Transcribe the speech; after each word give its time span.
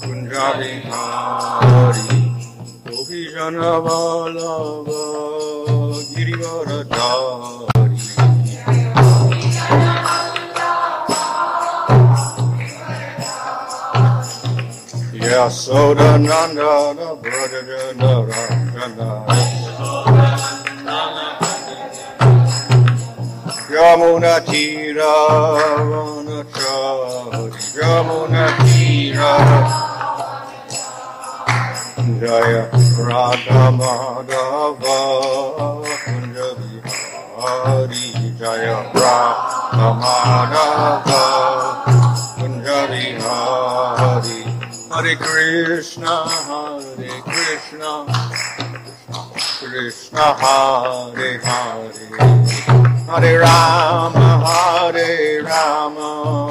Kunja 0.00 0.48
Bihari 0.58 2.20
Gopi 2.84 3.20
Jana 3.32 3.72
Vallabha 3.84 5.00
Girivardhari 6.12 8.00
Yasoda 15.14 16.18
Nanda 16.18 17.16
Brajana 17.22 18.12
Rajana 18.28 19.08
Yamuna 23.72 24.34
Tira 24.44 25.14
Vanachari 27.94 28.34
Yamuna 28.34 28.46
Tira 28.66 29.34
Jaya 32.18 32.64
Radha 32.98 33.70
Madhava 33.70 34.98
Kunja 36.02 36.48
Bihari 36.58 38.06
Jaya 38.38 38.78
Radha 38.94 39.88
Madhava 40.02 41.22
Kunja 42.34 42.80
Bihari 42.90 44.40
Hare 44.90 45.14
Krishna 45.16 46.14
Hare 46.26 47.14
Krishna 47.22 47.92
Krishna 49.60 50.26
Hare 50.34 51.38
Hare 51.38 52.54
Hare 53.06 53.38
Rama, 53.38 54.42
Hare 54.44 55.42
Rama, 55.42 56.50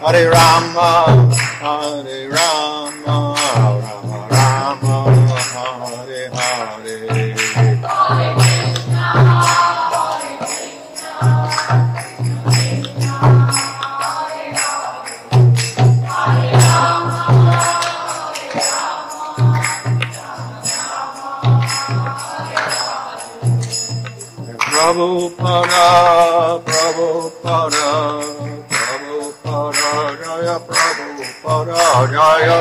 Hare 0.00 0.30
Rama, 0.30 1.30
Hare 1.60 2.28
Rama, 2.28 3.36
Rama 4.30 5.04
Rama, 5.10 5.66
Hare 5.84 6.30
Hare. 6.32 7.34
Prabhupada, 24.56 25.86
Prabhupada, 26.64 28.49
Prabhupada, 29.50 30.14
Jaya 30.22 30.56
Prabhupada, 30.60 32.06
Jaya. 32.12 32.58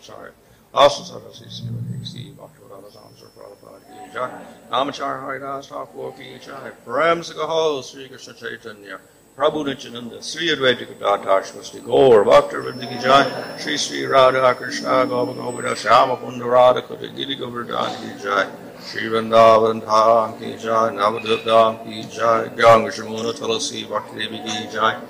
Sorry. 0.00 0.30
Also, 0.72 1.02
so 1.02 1.20
does 1.20 1.38
he 1.38 1.50
see 1.50 1.64
what 1.64 1.84
he 1.98 2.04
see, 2.04 2.32
Bhaktivedanta 2.32 2.90
Swami 2.90 3.14
Prabhupada 3.36 3.78
ki 3.84 4.12
jai. 4.14 4.30
Namacharya 4.70 5.20
Haridas 5.20 5.68
Thakur 5.68 6.12
ki 6.12 6.38
jai. 6.40 6.70
Prem 6.86 7.22
Sri 7.22 8.08
Krishna 8.08 8.32
Chaitanya. 8.32 9.00
Prabhu 9.36 9.64
Nityananda, 9.66 10.22
Sri 10.22 10.46
Advaita 10.54 10.86
Gadadhar 10.86 11.42
Swasti 11.42 11.84
Gaur, 11.84 12.24
Bhakta 12.24 12.54
Vrinda 12.54 13.02
Jai, 13.02 13.58
Sri 13.58 13.76
Sri 13.76 14.04
Radha 14.06 14.54
Krishna 14.54 15.04
Govardha 15.06 15.74
Shyama 15.74 16.16
Kunda 16.20 16.44
Radha 16.48 16.82
Kunda 16.82 17.12
Giri 17.16 17.34
Govardhan 17.34 17.90
Ki 17.96 18.22
Jai, 18.22 18.46
Sri 18.78 19.08
Vrindavan 19.08 19.82
Dham 19.82 20.38
Ki 20.38 20.56
Jai, 20.56 20.90
Navadvip 20.90 21.42
Dham 21.42 21.84
Ki 21.84 22.04
Jai, 22.14 22.46
Ganga 22.54 22.90
Yamuna 22.90 23.32
Tulasi 23.34 23.88
Bhakti 23.90 24.28
Ki 24.28 24.68
Jai, 24.72 25.00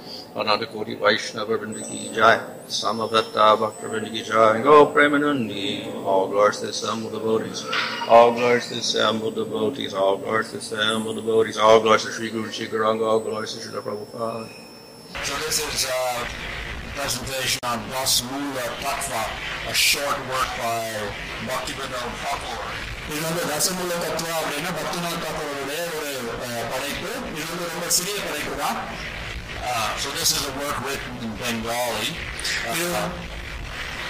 all 6.04 6.28
devotees 6.28 7.64
all 9.94 10.18
devotees 10.18 10.74
all 10.74 11.14
devotees 11.14 11.56
all 11.56 11.80
Sri 12.10 12.30
Guru 12.30 12.50
all 13.00 13.20
Prabhupada 13.80 14.48
So 15.22 15.32
this 15.38 15.62
is 15.62 15.86
a 15.88 16.26
presentation 16.96 17.60
on 17.64 17.78
Dasamula 17.88 18.66
Tattva, 18.82 19.22
a 19.70 19.72
short 19.72 20.18
work 20.26 20.48
by 20.58 20.82
Bhaktivinoda 21.46 22.02
Thakur. 22.24 22.58
இது 23.06 23.18
வந்து 23.24 23.42
ரசமுள்ள 23.48 23.94
தத்துவம் 24.02 24.36
அப்படின்னா 24.40 24.70
a 24.76 25.16
தாக்கூருடைய 25.24 25.80
ஒரு 25.96 26.12
படைப்பு 26.70 27.10
இது 27.38 27.44
வந்து 27.50 27.66
ரொம்ப 27.72 27.88
சிறிய 27.96 28.14
படைப்பு 28.26 28.54
தான் 28.62 28.78
so 29.97 30.09
this 30.11 30.31
is 30.31 30.41
a 30.45 30.53
work 30.59 30.77
written 30.85 31.13
in 31.21 31.31
Bengali. 31.37 32.09
இது 32.71 32.87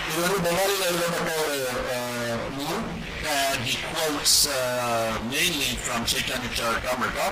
இது 0.10 0.20
வந்து 0.22 0.40
பெங்காலியில் 0.46 0.88
எழுதப்பட்ட 0.90 1.32
ஒரு 1.42 1.58
அஹ், 1.96 2.40
நூல் 2.58 2.82
and 3.32 3.60
he 3.62 3.74
quotes 3.88 4.34
uh, 4.50 5.10
mainly 5.26 5.72
from 5.86 6.00
Chaitanya 6.06 6.50
Charitamrita. 6.58 7.28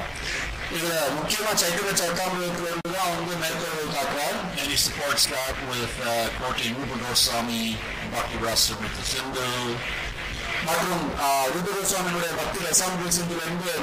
இதுல 0.76 0.96
முக்கியமா 1.18 1.52
சைத்தன்ய 1.60 1.92
சரிதாமிரத்துல 2.00 2.68
இருந்து 2.70 2.92
தான் 2.96 3.12
வந்து 3.14 3.36
மேற்கோள் 3.44 3.94
காட்டுறார் 3.96 4.38
and 4.52 4.68
he 4.68 4.78
supports 4.78 5.26
that 5.28 5.56
with 5.72 5.94
uh, 6.06 6.16
quoting 6.38 6.74
Rupa 6.80 6.98
Goswami, 7.04 7.62
Bhakti 8.14 8.38
Rasamrita 8.46 9.04
Sindhu, 9.12 9.48
மற்றும் 10.67 11.05
ருத்ர 11.55 11.79
சுவாமியுடைய 11.91 12.33
பக்தியில் 12.41 12.69
எக்ஸாம்பிள்ஸ் 12.73 13.19
என்று 13.23 13.37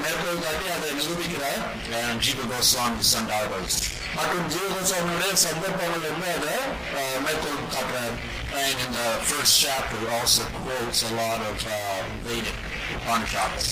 மேற்கோள் 0.04 0.44
காட்டி 0.46 0.68
அதை 0.76 0.90
நிரூபிக்கிறார் 1.00 1.62
and 2.00 2.22
Jiva 2.26 2.44
Goswami's 2.52 3.10
Sandarbhas 3.14 3.76
மற்றும் 4.18 4.48
ஜீவ 4.54 4.68
கோஸ்வாமியுடைய 4.74 5.34
சந்தர்ப்பங்கள் 5.44 6.06
இருந்து 6.08 6.30
அதை 6.36 6.56
மேற்கோள் 7.26 7.60
காட்டுறார் 7.76 8.16
and 8.62 8.78
in 8.86 8.92
the 9.00 9.10
first 9.30 9.54
chapter 9.64 10.00
also 10.18 10.46
quotes 10.58 11.02
a 11.10 11.14
lot 11.20 11.42
of 11.50 11.58
uh, 11.70 12.00
Vedic 12.28 12.58
Upanishads 12.96 13.68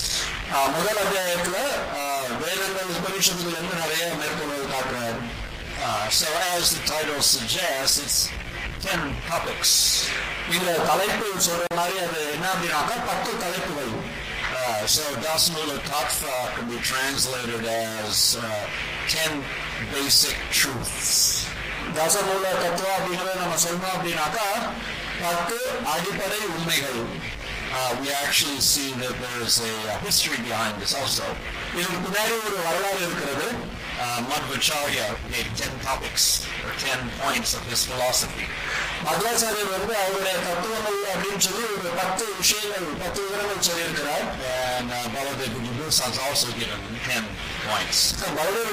முதல் 0.76 1.00
அத்தியாயத்தில் 1.04 1.60
வேதங்கள் 2.44 2.94
உபனிஷத்துலேருந்து 2.98 3.82
நிறைய 3.84 4.04
மேற்கோள்கள் 4.22 4.72
காட்டுறார் 4.76 5.20
Uh, 5.80 6.08
so 6.10 6.26
as 6.52 6.70
the 6.72 6.80
title 6.84 7.20
suggests, 7.24 7.98
it's 8.04 8.16
10 8.83 8.99
topics. 9.29 9.71
இந்த 10.55 10.69
தலைப்பு 10.89 11.27
சொல்ற 11.47 11.65
மாதிரி 11.75 11.97
அது 12.05 12.19
என்ன 12.35 12.45
அப்படின்னாக்கா 12.53 12.97
பத்து 13.11 13.31
தலைப்புகள் 13.45 13.93
Uh, 14.55 14.85
so 14.87 15.03
Dasamula 15.17 15.77
Tattva 15.87 16.33
can 16.55 16.65
be 16.69 16.77
translated 16.81 17.63
as 17.67 18.37
uh, 18.39 18.45
10 19.13 19.39
basic 19.93 20.35
truths. 20.51 21.09
தசமூல 21.97 22.45
தத்துவம் 22.61 22.93
அப்படிங்கிறத 22.97 23.33
நம்ம 23.41 23.55
சொல்லணும் 23.63 23.95
அப்படின்னாக்கா 23.95 24.47
பத்து 25.23 25.57
அடிப்படை 25.93 26.41
உண்மைகள் 26.55 27.01
Uh, 27.73 27.91
we 27.99 28.07
actually 28.15 28.61
see 28.63 28.89
that 29.01 29.13
there 29.21 29.39
is 29.41 29.55
a 29.61 29.71
uh, 29.83 29.93
history 30.05 30.39
behind 30.47 30.73
this 30.81 30.93
also. 30.93 31.27
இதுக்கு 31.77 31.99
பின்னாடி 32.05 32.33
ஒரு 32.47 32.57
வரலாறு 32.67 32.99
இருக்கிறது 33.05 33.47
Um, 33.98 34.04
uh, 34.04 34.30
Madhvacharya 34.30 35.06
gave 35.26 35.48
10 35.58 35.80
topics 35.80 36.46
or 36.62 36.70
10 36.78 37.10
points 37.18 37.54
of 37.54 37.62
his 37.66 37.84
philosophy. 37.84 38.46
மதுராச்சாரியர் 39.06 39.72
வந்து 39.74 39.94
அவருடைய 39.96 40.36
தத்துவங்கள் 40.46 40.98
அப்படின்னு 41.12 41.42
சொல்லி 41.46 41.64
ஒரு 41.74 41.90
பத்து 41.98 42.24
விஷயங்கள் 42.40 42.86
பத்து 43.02 43.20
விவரங்கள் 43.24 43.66
சொல்லியிருக்கிறார் 43.68 44.24
and 44.78 44.90
uh, 44.90 44.98
Baladev 45.14 45.50
Vidyabhushan 45.54 46.06
has 46.06 46.18
also 46.26 46.48
given 46.60 46.80
10 47.06 47.22
points. 47.66 47.98
Baladev 48.38 48.66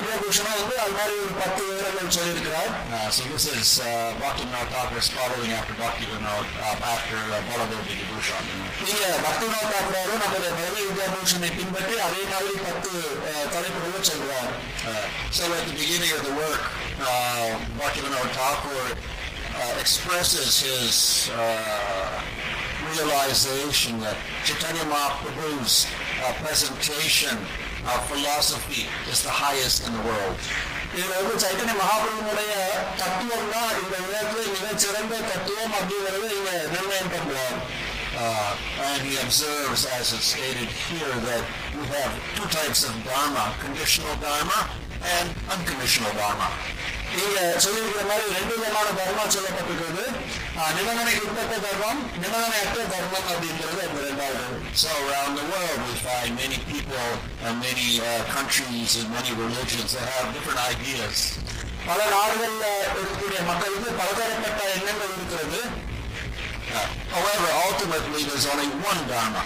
வந்து 0.61 0.75
அது 0.83 0.93
மாதிரி 0.99 1.15
ஒரு 1.25 1.35
பத்து 1.41 1.61
விவரங்கள் 1.69 2.13
சொல்லியிருக்கிறார் 2.17 2.71
so 3.17 3.23
this 3.31 3.45
is 3.55 3.69
uh, 3.79 3.89
Bhakti 4.23 4.45
Vinod 4.45 4.69
Thakur 4.73 4.99
is 5.03 5.09
following 5.09 5.53
after 5.59 5.75
Bhakti 5.83 6.05
uh, 6.11 6.93
after 6.93 7.19
uh, 7.29 7.41
Baladev 7.49 7.81
Vidyabhushan. 7.89 8.45
நீங்க 8.87 9.05
பக்திநாத் 9.25 9.71
தாக்கூரும் 9.73 10.21
நம்முடைய 10.23 10.51
பலதேவ் 10.59 10.89
வித்யாபூஷனை 10.89 11.51
பின்பற்றி 11.59 11.95
அதே 12.07 12.23
மாதிரி 12.33 12.55
பத்து 12.67 12.91
so 15.30 15.44
at 15.52 15.64
the 15.66 15.72
beginning 15.74 16.10
of 16.16 16.22
the 16.24 16.34
work, 16.34 16.62
uh, 17.00 17.58
Bhaktivinoda 17.78 18.28
Thakur 18.34 18.84
uh, 18.96 19.80
expresses 19.80 20.60
his 20.60 21.30
uh, 21.34 22.22
realization 22.96 24.00
that 24.00 24.16
Chaitanya 24.44 24.84
Mahaprabhu's 24.90 25.86
uh, 26.24 26.32
presentation 26.42 27.36
of 27.86 27.98
philosophy 28.08 28.86
is 29.10 29.22
the 29.22 29.30
highest 29.30 29.86
in 29.86 29.92
the 29.92 30.04
world. 30.04 30.36
இதுல 30.90 31.16
வந்து 31.18 31.34
சைத்தன்ய 31.42 31.74
மகாபிரபுடைய 31.80 32.52
தத்துவம் 33.00 33.50
தான் 33.52 33.74
இந்த 33.80 33.96
உலகத்துல 34.06 34.40
மிகச்சிறந்த 34.56 35.20
தத்துவம் 35.28 35.74
அப்படிங்கிறது 35.78 36.30
இங்க 36.38 36.52
நிர்ணயம் 36.74 37.12
பண்றார் 37.14 37.60
Uh, 38.22 38.54
and 38.86 39.02
he 39.08 39.16
observes, 39.24 39.86
as 39.98 40.12
it's 40.12 40.26
stated 40.34 40.68
here, 40.86 41.14
that 41.28 41.44
we 41.74 41.84
have 41.86 42.12
two 42.36 42.48
types 42.52 42.80
of 42.84 42.92
dharma, 43.04 43.44
conditional 43.60 44.14
dharma 44.16 44.58
and 45.12 45.28
unconditional 45.54 46.12
dharma. 46.14 46.48
இங்க 47.18 47.38
சொல்லியிருக்கிற 47.62 48.02
மாதிரி 48.08 48.26
ரெண்டு 48.34 48.54
விதமான 48.56 48.88
தர்மம் 48.98 49.32
சொல்லப்பட்டிருக்கிறது 49.34 50.04
ஆஹ், 50.58 50.72
நிபந்தனைக்கு 50.76 51.22
உட்பட்ட 51.26 51.54
தர்மம் 51.64 52.00
நிபந்தனையற்ற 52.22 52.82
தர்மம் 52.92 53.26
அப்படிங்கிறது 53.30 53.80
அந்த 53.86 53.98
ரெண்டாவது 54.04 54.44
So 54.82 54.90
around 55.00 55.32
the 55.34 55.46
world 55.48 55.80
we 55.86 55.94
find 56.02 56.30
many 56.36 56.58
people 56.68 57.08
and 57.44 57.54
many 57.60 57.86
uh, 58.00 58.12
countries 58.30 58.92
and 59.00 59.08
many 59.10 59.32
religions 59.36 59.90
that 59.96 60.06
have 60.14 60.28
different 60.36 60.60
ideas. 60.72 61.16
பல 61.88 62.00
நாடுகள்ல 62.14 62.64
இருக்கக்கூடிய 62.92 63.40
மக்களுக்கு 63.50 63.90
பலதரப்பட்ட 64.00 64.60
எண்ணங்கள் 64.76 65.14
இருக்கிறது 65.14 65.60
Uh, 66.72 66.82
however, 67.12 67.48
ultimately 67.62 68.20
there's 68.24 68.46
only 68.46 68.68
one 68.84 69.00
dharma 69.08 69.40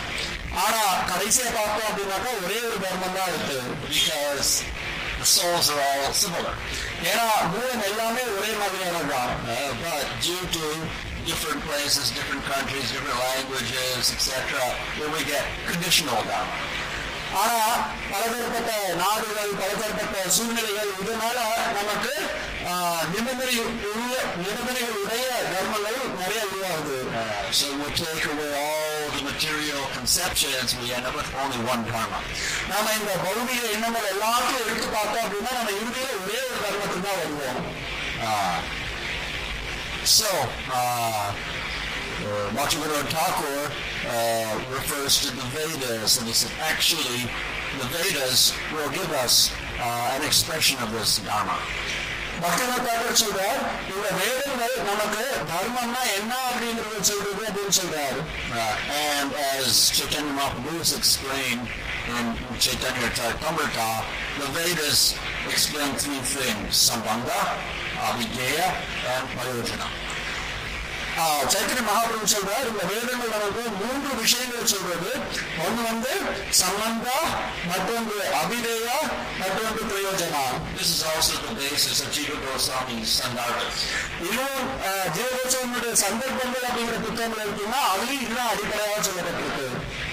ஆனா 0.64 0.81
கடைசியா 1.11 1.46
பார்த்தோம் 1.55 1.88
அப்படின்னாக்கா 1.88 2.32
ஒரே 2.43 2.58
ஒரு 2.66 2.78
தர்மம் 2.82 3.16
தான் 3.16 3.31
இருக்கு 3.32 3.56
because 3.88 4.50
the 4.56 4.97
souls 5.22 5.70
are 5.70 5.81
all 5.81 6.12
similar. 6.12 6.55
ஏன்னா 7.02 7.26
மூலம் 7.52 7.82
எல்லாமே 7.82 8.22
ஒரே 8.38 8.52
மாதிரியானதுதான் 8.62 9.32
Uh, 9.55 9.72
but 9.87 10.05
due 10.20 10.44
to 10.56 10.64
different 11.31 11.61
places, 11.69 12.11
different 12.11 12.44
countries, 12.44 12.87
different 12.93 13.19
languages, 13.28 14.12
etc., 14.14 14.32
then 14.99 15.11
we 15.12 15.22
get 15.25 15.44
conditional 15.70 16.19
dharma. 16.31 16.77
ஆனா 17.33 17.87
பலதரப்பட்ட 18.11 18.71
நாடுகள் 18.93 19.51
பலதரப்பட்ட 19.61 20.29
சூழ்நிலைகள் 20.29 20.91
இதனால 21.01 21.39
நமக்கு 21.79 22.13
நிபந்தனை 23.13 23.55
நிபந்தனைகள் 24.37 24.97
உடைய 25.03 25.25
தர்மங்கள் 25.53 25.97
நிறைய 26.19 26.41
உருவாகுது. 26.49 26.97
So 27.49 27.67
we 27.67 27.87
take 27.99 28.25
away 28.31 28.49
all 28.63 29.05
the 29.15 29.21
material 29.29 29.81
conceptions, 29.97 30.69
we 30.81 30.87
end 30.97 31.05
up 31.09 31.15
with 31.19 31.31
only 31.41 31.59
one 31.73 31.83
dharma. 31.91 32.19
நாம 32.69 32.91
இந்த 32.99 33.11
பௌதிக 33.25 33.71
எண்ணங்கள் 33.71 34.11
எல்லாத்தையும் 34.13 34.65
எடுத்து 34.65 34.87
பார்த்தோம் 34.87 35.23
அப்படின்னா 35.25 35.51
நம்ம 35.53 35.71
இறுதியில 35.71 36.09
ஒரே 36.23 36.39
ஒரு 36.49 36.59
தர்மத்துக்கு 36.65 37.01
தான் 37.01 37.19
வருவோம். 37.21 37.67
so, 40.03 40.27
uh, 40.69 41.27
Uh, 42.19 42.27
or 42.27 42.51
Machimanor 42.51 43.04
Thakur 43.10 43.71
uh, 44.07 44.74
refers 44.74 45.21
to 45.21 45.36
the 45.36 45.44
Vedas, 45.56 46.18
and 46.19 46.27
he 46.27 46.33
said, 46.33 46.51
actually, 46.62 47.21
the 47.80 47.88
Vedas 47.95 48.54
will 48.74 48.89
give 48.92 49.10
us 49.24 49.51
uh, 49.80 50.16
an 50.16 50.25
expression 50.25 50.81
of 50.83 50.92
this 50.92 51.19
Dharma. 51.19 51.57
பக்தநாத் 52.44 52.86
Thakkar 52.88 53.18
சொல்றார் 53.21 53.57
இந்த 53.92 54.10
வேதங்கள் 54.19 54.75
நமக்கு 54.89 55.24
தர்மம்னா 55.50 56.04
என்ன 56.19 56.33
அப்படிங்கறத 56.50 57.00
சொல்றது 57.10 57.42
அப்படின்னு 57.50 57.75
சொல்றாரு 57.80 58.19
uh, 58.60 58.75
and 59.07 59.31
as 59.56 59.72
Chaitanya 59.98 60.33
Mahaprabhu 60.38 60.77
explained 61.00 61.65
in 62.18 62.25
Chaitanya 62.65 63.10
Charitamrita 63.18 63.89
the 64.39 64.48
Vedas 64.57 65.01
explain 65.54 65.92
three 66.04 66.24
things 66.36 66.69
sambandha 66.88 67.42
abhidheya, 68.07 68.68
and 69.15 69.27
prayojana 69.36 69.89
ஆஹ், 71.19 71.45
சைத்தன்ய 71.54 71.83
மகாபிரபு 71.86 72.27
சொல்றார் 72.33 72.68
இந்த 72.69 72.83
வேதங்கள் 72.92 73.33
நமக்கு 73.36 73.63
மூன்று 73.80 74.12
விஷயங்கள் 74.21 74.69
சொல்றது. 74.74 75.12
ஒன்று 75.66 75.81
வந்து 75.88 76.12
சம்பந்தா 76.60 77.18
மற்றொன்று 77.71 78.19
அபிதேயா 78.42 78.98
மற்றொன்று 79.42 79.83
பிரயோஜனா. 79.92 80.44
This 80.77 80.89
is 80.95 81.01
also 81.12 81.33
the 81.45 81.54
basis 81.60 81.98
of 82.04 82.10
Jiva 82.16 82.38
Goswami's 82.45 83.12
Sandarbhas. 83.19 83.80
இன்னும் 84.27 84.62
ஜீவகோச்சவனுடைய 85.16 85.94
சந்தர்ப்பங்கள் 86.04 86.68
அப்படிங்கிற 86.69 87.00
புத்தகங்கள் 87.07 87.44
இருக்குன்னா 87.45 87.81
அதுலயும் 87.92 88.25
இன்னும் 88.27 88.51
அடிப்படையாக 88.54 89.01
சொல்லப்பட்டிருக்கு. 89.07 89.68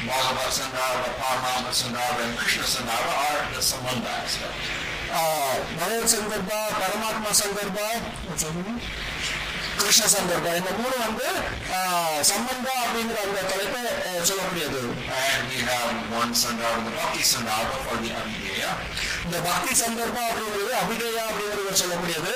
Bhagavad 0.08 0.50
Sandarbha, 0.56 1.08
Paramama 1.20 1.70
Sandarbha, 1.74 2.24
and 2.24 2.36
Krishna 2.40 2.66
Sandarbha 2.74 3.14
are 3.24 3.40
the 3.54 3.62
Sambandha 3.70 4.12
aspect. 4.20 4.58
பகவத் 5.78 6.12
சந்தர்ப்பா 6.12 6.58
பரமாத்மா 6.78 7.30
சந்தர்ப்பா? 7.40 7.86
கிருஷ்ண 9.78 10.04
சந்தர்ப்பா 10.14 10.50
இந்த 10.58 10.70
மூணு 10.78 10.96
வந்து 11.04 11.26
சம்பந்தா 12.30 12.72
அப்படிங்கிற 12.82 13.18
அந்த 13.26 13.40
தலைப்பை 13.50 13.80
சொல்லக்கூடியது 14.30 14.80
இந்த 19.24 19.36
பக்தி 19.46 19.72
சந்தர்ப்பா 19.82 20.22
அப்படிங்கிறது 20.28 20.72
அபிதேயா 20.82 21.22
அப்படிங்கிறது 21.30 21.80
சொல்லக்கூடியது. 21.82 22.32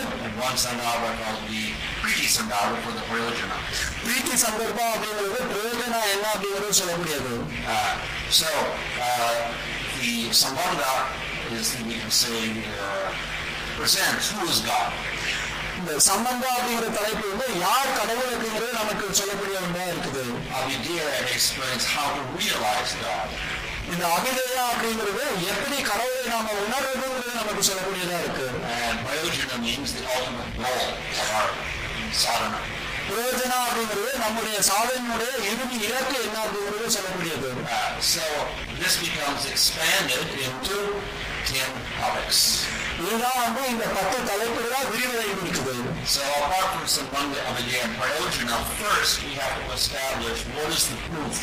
பிரீத்தி 4.02 4.34
சந்தர்ப்பா 4.42 4.86
அப்படிங்கிறது 4.94 5.40
பிரயோஜனா 5.52 6.00
என்ன 6.14 6.26
அப்படிங்கிறது 6.34 6.78
சொல்லக்கூடியது 6.82 7.34
Uh, 7.70 7.90
so, 8.32 8.48
uh, 9.00 9.34
the 9.96 10.10
Sambandha 10.32 10.92
is, 11.52 11.68
we 11.80 11.94
can 11.94 12.10
say, 12.12 12.38
uh, 12.76 13.08
presents 13.76 14.30
who 14.30 14.40
is 14.46 14.60
God. 14.60 14.90
இந்த 15.80 15.92
சம்பந்தா 16.06 16.48
அப்படிங்கிற 16.56 16.88
தலைப்பு 16.96 17.26
வந்து 17.32 17.46
யார் 17.60 17.96
கடவுள் 17.98 18.32
அப்படிங்கிறது 18.32 18.72
நமக்கு 18.78 19.06
சொல்லக்கூடிய 19.20 19.56
ஒன்றா 19.60 19.84
இருக்குது. 19.92 20.22
இந்த 23.92 24.04
அபிதேயா 24.16 24.64
அப்படிங்கிறது 24.72 25.22
எப்படி 25.52 25.76
கடவுளை 25.82 26.24
நாம 26.32 26.52
உணர்றதுங்கிறது 26.64 27.32
நமக்கு 27.40 27.62
சொல்லக்கூடியதா 27.68 28.18
இருக்கு. 28.24 28.46
பிரயோஜனா 33.08 33.56
அப்படிங்கிறது 33.66 34.10
நம்முடைய 34.18 34.58
சாதனையுடைய 34.68 35.32
இறுதி 35.50 35.76
இலக்கு 35.86 36.16
என்ன 36.26 36.36
அப்படிங்கிறது 36.44 36.96
சொல்லக்கூடியது 36.98 37.48
Uh, 37.72 37.90
so, 38.04 38.22
this 38.80 38.94
becomes 38.98 39.42
expanded 39.46 40.28
into 40.46 40.76
10 41.50 41.66
topics. 41.96 42.40
இதுதான் 43.02 43.38
வந்து 43.42 43.62
இந்த 43.68 43.84
பத்து 43.94 44.16
தலைப்புகளா 44.28 44.80
விரிவடைந்து 44.90 45.42
இருக்குது 45.42 45.76
So 46.06 46.20
apart 46.36 46.66
from 46.70 46.84
Sambandha, 46.88 47.40
Avidya, 47.48 47.80
and 47.80 47.92
Prayojana, 47.96 48.54
first 48.78 49.14
we 49.20 49.32
have 49.36 49.54
to 49.58 49.74
establish 49.74 50.40
what 50.50 50.70
is 50.70 50.84
the 50.88 50.98
proof 51.06 51.36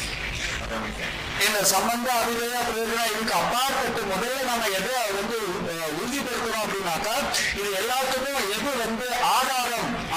of 0.57 0.71
everything. 0.71 1.11
இந்த 1.45 1.59
சம்பந்த 1.71 2.07
அபிதேயா 2.19 2.61
பிரயோஜனா 2.67 3.03
இதுக்கு 3.09 3.35
அப்பாற்பட்டு 3.37 4.01
முதல்ல 4.11 4.39
நம்ம 4.49 4.69
எதை 4.77 4.89
வந்து 5.11 5.37
அஹ், 5.73 5.91
உறுதிப்படுத்தணும் 5.97 6.63
அப்படின்னாக்கா 6.63 7.15
இது 7.59 7.69
எல்லாத்துக்கும் 7.81 8.25
எது 8.55 8.71
வந்து 8.81 9.05
ஆதாரம் 9.31 9.56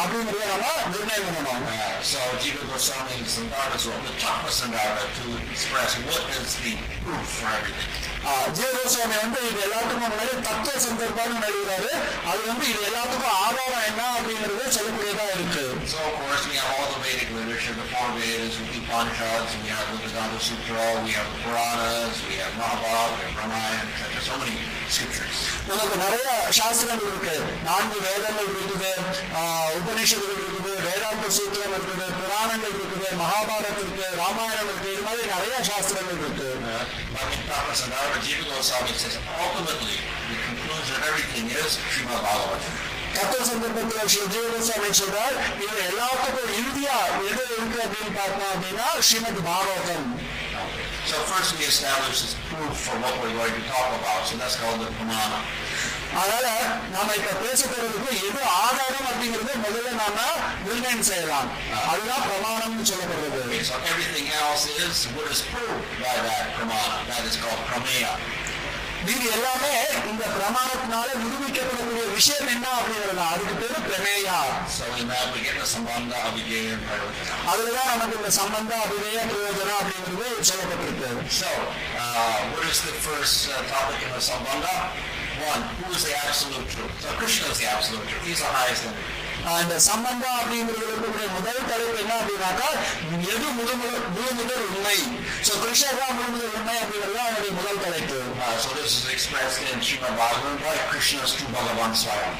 அப்படிங்கிறத 0.01 0.47
நம்ம 0.55 0.67
நிர்ணயம் 0.95 1.27
பண்ணணும் 1.29 1.49
Uh, 1.73 2.03
so 2.05 2.21
Jiva 2.43 2.63
Goswami 2.69 3.15
and 3.17 3.27
Sandarbha 3.29 3.77
is 3.77 3.85
the 4.05 4.13
Tattva 4.21 4.51
Sandarbha 4.53 5.03
to 5.17 5.25
express 5.47 5.93
what 6.07 6.25
is 6.37 6.53
the 6.59 6.73
proof 7.05 7.27
for 7.35 7.51
everything. 7.51 7.91
ஆஹ், 8.23 8.49
ஜீவகோஸ்வாமி 8.57 9.17
வந்து 9.21 9.41
இது 9.49 9.61
எல்லாத்துக்கும் 9.67 10.03
முன்னாடி 10.07 10.33
தத்துவ 10.49 10.75
சந்தர்ப்பம்னு 10.85 11.47
எழுதுறாரு 11.51 11.91
அது 12.31 12.41
வந்து 12.49 12.65
இது 12.73 12.81
எல்லாத்துக்கும் 12.89 13.37
ஆதாரம் 13.45 13.87
என்ன 13.91 14.03
அப்படிங்கறது 14.17 14.65
சொல்லக்கூடியதா 14.77 15.27
இருக்கு 15.37 15.65
So 15.93 15.99
of 16.03 16.17
course 16.21 16.45
we 16.49 16.57
have 16.59 16.73
all 16.75 16.89
the 16.91 17.01
Vedic 17.05 17.31
literature, 17.37 17.75
the 17.75 17.87
four 17.93 18.09
Vedas, 18.17 18.57
we 18.59 18.67
have 18.67 18.77
Upanishads, 18.81 19.53
we 19.63 19.71
have 19.71 19.87
the 19.93 19.99
Vedanta 20.05 20.41
Sutra, 20.41 20.85
we 21.07 21.13
have 21.19 21.31
the 21.33 21.41
Puranas, 21.45 22.19
we 22.29 22.37
have 22.43 22.53
Mahabharata, 22.61 23.15
we 23.17 23.25
have 23.25 23.41
Ramayana, 23.41 23.89
etc. 23.95 24.21
So 24.29 24.37
many 24.43 24.57
scriptures. 24.91 25.39
நமக்கு 25.71 25.97
நிறைய 26.05 26.29
சாஸ்திரங்கள் 26.57 27.11
இருக்கு 27.11 27.35
நான்கு 27.67 27.99
வேதங்கள் 28.07 28.49
இருக்குது 28.55 28.93
ஆஹ், 29.90 29.90
உபநிஷதங்கள் 29.90 30.42
இருக்குது 30.42 30.74
வேதாந்த 30.88 31.28
சூத்திரம் 31.38 31.76
இருக்குது 31.78 32.08
புராணங்கள் 32.18 32.76
இருக்குது 32.78 32.94
மகாபாரத் 33.22 33.80
இருக்கு 33.82 34.08
ராமாயணம் 34.20 34.70
இருக்கு 34.70 34.90
இது 34.94 35.06
மாதிரி 35.08 35.24
நிறைய 35.34 35.56
சாஸ்திரங்கள் 35.70 36.22
இருக்கு 36.24 36.44
Uh, 36.68 36.78
like 37.16 37.34
in 37.34 37.42
Tattva 37.48 37.74
Sandarbha, 37.74 38.18
Jiva 38.20 38.44
Goswami 38.48 38.94
says 38.96 39.16
ultimately 39.38 39.96
the 40.30 40.38
conclusion 40.42 40.96
of 40.98 41.04
everything 41.10 41.46
is 41.56 41.72
Srimad 41.86 42.22
Bhagavatam. 42.26 42.74
தத்துவ 43.16 43.42
சந்தர்ப்பத்தில் 43.50 44.10
ஸ்ரீ 44.14 44.24
ஜீவகோஸ்வாமி 44.34 44.90
சொல்றார் 45.00 45.36
இது 45.64 45.76
எல்லாத்துக்கும் 45.90 46.56
இறுதியா 46.58 46.96
எது 47.30 47.44
இருக்கு 47.54 47.80
அப்படின்னு 47.86 48.12
பார்த்தோம் 48.18 48.52
அப்படின்னா 48.54 48.88
Srimad 49.08 49.42
Bhagavatam 49.48 50.10
So 51.06 51.18
first 51.30 51.52
we 51.56 51.66
establish 51.66 52.20
this 52.22 52.34
proof 52.48 52.76
for 52.84 52.96
what 53.02 53.16
we're 53.22 53.34
going 53.34 53.56
to 53.56 53.64
talk 53.68 53.90
about. 53.98 54.22
So 54.28 54.36
that's 54.38 54.56
called 54.56 54.80
the 54.82 54.90
Pramana. 54.96 55.40
அதனால 56.19 56.47
நாம 56.95 57.15
இப்ப 57.19 57.33
பேச 57.43 57.61
போறதுக்கு 57.67 58.11
எது 58.29 58.41
ஆதாரம் 58.63 59.09
அப்படிங்கறது 59.11 59.53
முதல்ல 59.65 59.93
நாம 60.03 60.19
நிர்ணயம் 60.65 61.07
செய்யலாம் 61.11 61.49
அதுதான் 61.93 62.27
பிரமாணம்னு 62.29 62.87
சொல்லப்படுறது 62.91 63.59
so 63.63 63.77
everything 63.91 64.29
else 64.43 64.65
is 64.79 64.99
what 65.15 65.27
is 65.35 65.41
proved 65.53 65.81
by 66.03 66.15
that 66.27 66.45
Pramana. 66.57 66.95
That 67.11 67.25
is 67.31 67.37
called 67.43 67.63
Prameya. 67.71 68.13
இது 69.05 69.27
எல்லாமே 69.35 69.71
இந்த 70.11 70.25
பிரமாணத்தினால 70.35 71.07
நிரூபிக்கப்படக்கூடிய 71.21 72.03
விஷயம் 72.17 72.51
என்ன 72.55 72.67
அப்படிங்கிறது 72.79 73.23
அதுக்கு 73.29 73.55
பேரு 73.61 73.79
பிரமேயா. 73.87 74.35
அதுலதான் 77.51 77.91
நமக்கு 77.93 78.19
இந்த 78.21 78.33
சம்பந்த 78.41 78.73
அபிநய 78.85 79.23
பிரயோஜனம் 79.31 79.79
அப்படிங்கிறது 79.79 80.29
சொல்லப்பட்டிருக்கு 80.51 81.09
So, 81.41 81.51
uh, 82.03 82.37
what 82.53 82.67
is 82.73 82.81
the 82.89 82.97
first 83.07 83.39
uh, 83.49 83.63
topic 83.73 84.03
in 84.07 84.13
the 84.17 84.23
Sambandha? 84.29 84.75
One, 85.46 85.62
who 85.78 85.88
is 85.94 86.04
the 86.04 86.16
absolute 86.20 86.68
truth? 86.70 86.96
So 87.00 87.10
Krishna 87.16 87.48
is 87.48 87.60
the 87.60 87.70
absolute 87.70 88.08
truth. 88.10 88.26
He's 88.26 88.42
the 88.42 88.52
highest 88.54 88.84
entity. 88.86 89.12
ஆஹ் 89.46 89.60
இந்த 89.64 89.76
சம்பந்தம் 89.88 90.38
அப்படிங்கிறது 90.38 90.86
இருக்கக்கூடிய 90.86 91.26
முதல் 91.34 91.68
தலைப்பு 91.72 91.98
என்ன 92.04 92.14
அப்படின்னாக்கா 92.20 92.70
எது 93.34 93.48
முழு 93.58 93.74
முழு- 93.82 94.06
முழு 94.16 94.32
முதல் 94.40 94.64
உண்மை 94.68 94.96
சோ 95.48 95.54
கிருஷ்ணர் 95.64 96.00
தான் 96.00 96.16
முழு 96.16 96.30
முதல் 96.32 96.54
உண்மை 96.58 96.76
அப்படிங்கிறது 96.80 97.16
தான் 97.18 97.28
அவனுடைய 97.28 97.52
முதல் 97.60 97.84
தலைப்பு 97.86 98.18
Uh, 98.38 98.56
so 98.58 98.70
this 98.78 98.94
is 98.96 99.06
expressed 99.10 99.62
in 99.66 99.78
Srimad 99.82 100.16
Bhagavatam 100.20 100.58
by 100.64 100.74
Krishna's 100.90 101.32
to 101.38 101.46
Bhagavan 101.54 101.94
Swayam. 102.02 102.34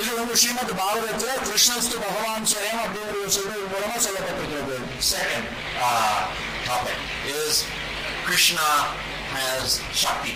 இது 0.00 0.10
வந்து 0.20 0.36
ஸ்ரீமத் 0.42 0.74
பாகவதத்துல 0.80 1.32
கிருஷ்ணஸ்து 1.48 1.96
பகவான் 2.04 2.46
ஸ்வயம் 2.52 2.80
அப்படிங்கிற 2.84 3.30
சொல்றது 3.38 3.66
மூலமா 3.74 3.98
சொல்லப்பட்டிருக்கிறது 4.06 4.76
Second 5.10 5.46
uh, 5.80 6.18
topic 6.64 6.98
is 7.36 7.54
Krishna 8.28 8.68
has 9.34 9.66
Shakti, 9.94 10.34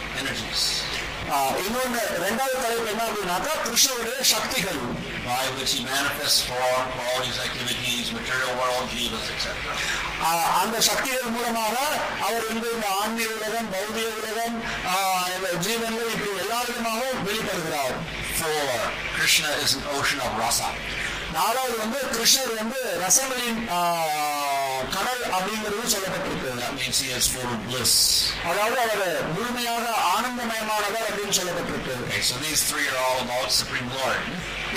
இன்னொன்னு 1.63 2.01
ரெண்டாவது 2.25 2.57
தலைப்பு 2.65 2.89
என்ன 2.93 3.03
அப்படின்னாக்கா 3.09 3.53
கிருஷ்ணருடைய 3.65 4.19
சக்திகள் 4.33 4.81
by 5.25 5.45
which 5.55 5.71
he 5.75 5.81
manifests 5.85 6.41
form, 6.41 6.85
qualities, 6.93 7.37
activities, 7.47 8.05
material 8.11 8.53
world, 8.59 8.87
jivas, 8.93 9.25
etc. 9.33 9.47
அந்த 10.61 10.77
சக்திகள் 10.87 11.33
மூலமாக 11.35 11.75
அவர் 12.27 12.47
வந்து 12.51 12.69
இந்த 12.75 12.87
ஆன்மீக 13.01 13.29
உலகம் 13.37 13.69
பௌதிக 13.75 14.07
உலகம் 14.21 14.55
ஜீவன்கள் 15.67 16.11
இப்படி 16.15 16.31
எல்லா 16.45 16.61
விதமாகவும் 16.69 17.23
வெளிப்படுகிறார் 17.29 17.95
Krishna 19.15 19.49
is 19.63 19.71
an 19.77 19.85
ocean 19.95 20.19
of 20.25 20.33
rasa. 20.41 20.67
நாலாவது 21.35 21.75
வந்து 21.83 21.99
கிருஷ்ணர் 22.15 22.53
வந்து 22.61 22.79
ரசங்களின் 23.03 23.59
கடல் 24.95 25.23
அப்படிங்கிறது 25.35 25.93
சொல்லப்பட்டிருக்கு 25.93 26.51
he. 27.71 27.93
அதாவது 28.49 28.77
அவர் 28.85 29.03
முழுமையாக 29.35 29.85
ஆனந்தமயமானவர் 30.15 31.07
அப்படின்னு 31.09 31.35
சொல்லப்பட்டிருக்கு 31.39 31.95
so 32.29 32.35
these 32.45 32.61
three 32.69 32.87
are 32.93 33.01
all 33.07 33.19
about 33.25 33.47
Supreme 33.61 33.89
Lord. 33.99 34.21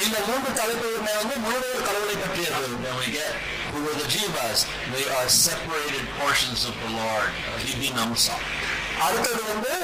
இந்த 0.04 0.18
மூன்று 0.28 0.50
தலைப்புமே 0.60 1.12
வந்து 1.20 1.34
முழுமையாக 1.46 1.82
கடவுளை 1.88 2.16
பற்றியது 2.16 2.68
Then 2.84 2.96
we 3.02 3.08
get 3.18 3.32
who 3.72 3.80
are 3.90 3.96
the 4.02 4.08
jivas. 4.14 4.60
They 4.94 5.04
are 5.16 5.26
separated 5.46 6.04
portions 6.20 6.60
of 6.70 6.74
the 6.84 6.90
Lord. 7.00 7.30
Vibhinamsa. 7.64 8.36
அடுத்தது 9.06 9.42
வந்து 9.52 9.74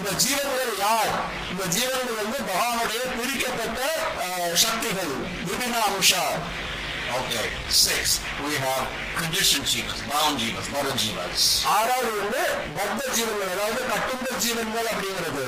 இந்த 0.00 0.10
ஜீவன்கள் 0.24 0.72
யார் 0.84 1.12
இந்த 1.52 1.64
ஜீவன்கள் 1.76 2.20
வந்து 2.22 2.38
பகவானுடைய 2.50 3.00
பிரிக்கப்பட்ட 3.18 3.80
சக்திகள் 4.66 5.14
விபினா 5.48 5.82
Amsa 5.92 6.24
Okay, 7.12 7.46
six, 7.76 8.02
we 8.40 8.52
have 8.56 8.82
conditioned 9.20 9.64
jivas, 9.70 10.00
bound 10.10 10.36
jivas, 10.42 10.66
baddha 10.74 10.92
jivas. 11.02 11.40
ஆறாவது 11.76 12.10
வந்து 12.18 12.42
பத்த 12.76 13.00
ஜீவன்கள் 13.16 13.50
அதாவது 13.54 13.80
கட்டுண்ட 13.90 14.28
ஜீவன்கள் 14.44 14.88
அப்படிங்கிறது 14.92 15.44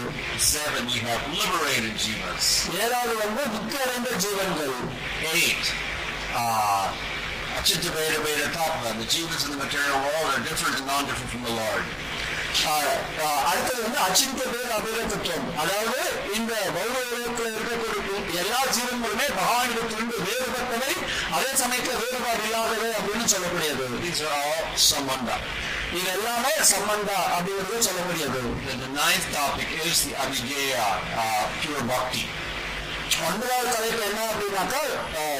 seven, 0.48 0.82
we 0.92 0.98
have 1.06 1.22
liberated 1.36 1.94
jivas. 2.06 2.46
ஏழாவது 2.82 3.14
வந்து 3.22 3.44
முக்தி 3.54 3.78
அடைந்த 3.84 4.10
ஜீவன்கள் 4.24 4.74
eight, 5.34 5.64
uh, 6.40 6.84
Achintya 7.58 7.92
Bheda 7.94 8.18
Abheda 8.18 8.48
Tatva, 8.56 8.90
the 8.98 9.06
jivas 9.14 9.44
in 9.46 9.52
the 9.52 9.60
material 9.64 9.98
world 10.06 10.28
are 10.34 10.42
different 10.42 10.76
and 10.78 10.86
non-different 10.86 11.30
from 11.30 11.44
the 11.44 11.54
Lord. 11.54 11.84
அடுத்தது 13.42 13.80
வந்து 13.82 13.98
அச்சிந்த 13.98 14.42
பேர் 14.44 14.74
அபேத 14.76 15.00
தத்துவம் 15.04 15.48
அதாவது 15.62 16.00
இந்த 16.36 16.52
பௌத 16.74 16.96
உலகத்தில் 17.06 17.54
இருக்கக்கூடிய 17.56 18.40
எல்லா 18.42 18.60
ஜீவன்களுமே 18.74 19.26
பகவானிடத்திலிருந்து 19.32 20.18
வேறுபட்டவை 20.26 20.92
அதே 21.32 21.50
சமயத்தில் 21.62 22.00
வேறுபாடு 22.02 22.42
இல்லாதவை 22.44 22.90
அப்படின்னு 22.98 23.26
சொல்லக்கூடியது 23.28 23.86
சம்பந்தா 24.88 25.36
இது 25.92 26.08
எல்லாமே 26.12 26.52
சம்பந்தா 26.68 27.18
அப்படிங்கிறது 27.32 27.86
சொல்லக்கூடியது 27.88 28.42
ninth 28.98 29.32
topic 29.34 29.74
is 29.82 30.04
the 30.04 30.12
is 30.26 30.40
pure 31.58 31.90
bhakti 31.90 32.22
ஒன்பதாவது 33.22 33.72
தலைப்பு 33.74 34.02
என்ன 34.06 34.20
அப்படின்னாக்கா 34.28 34.82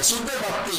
சுத்த 0.02 0.30
பக்தி 0.42 0.78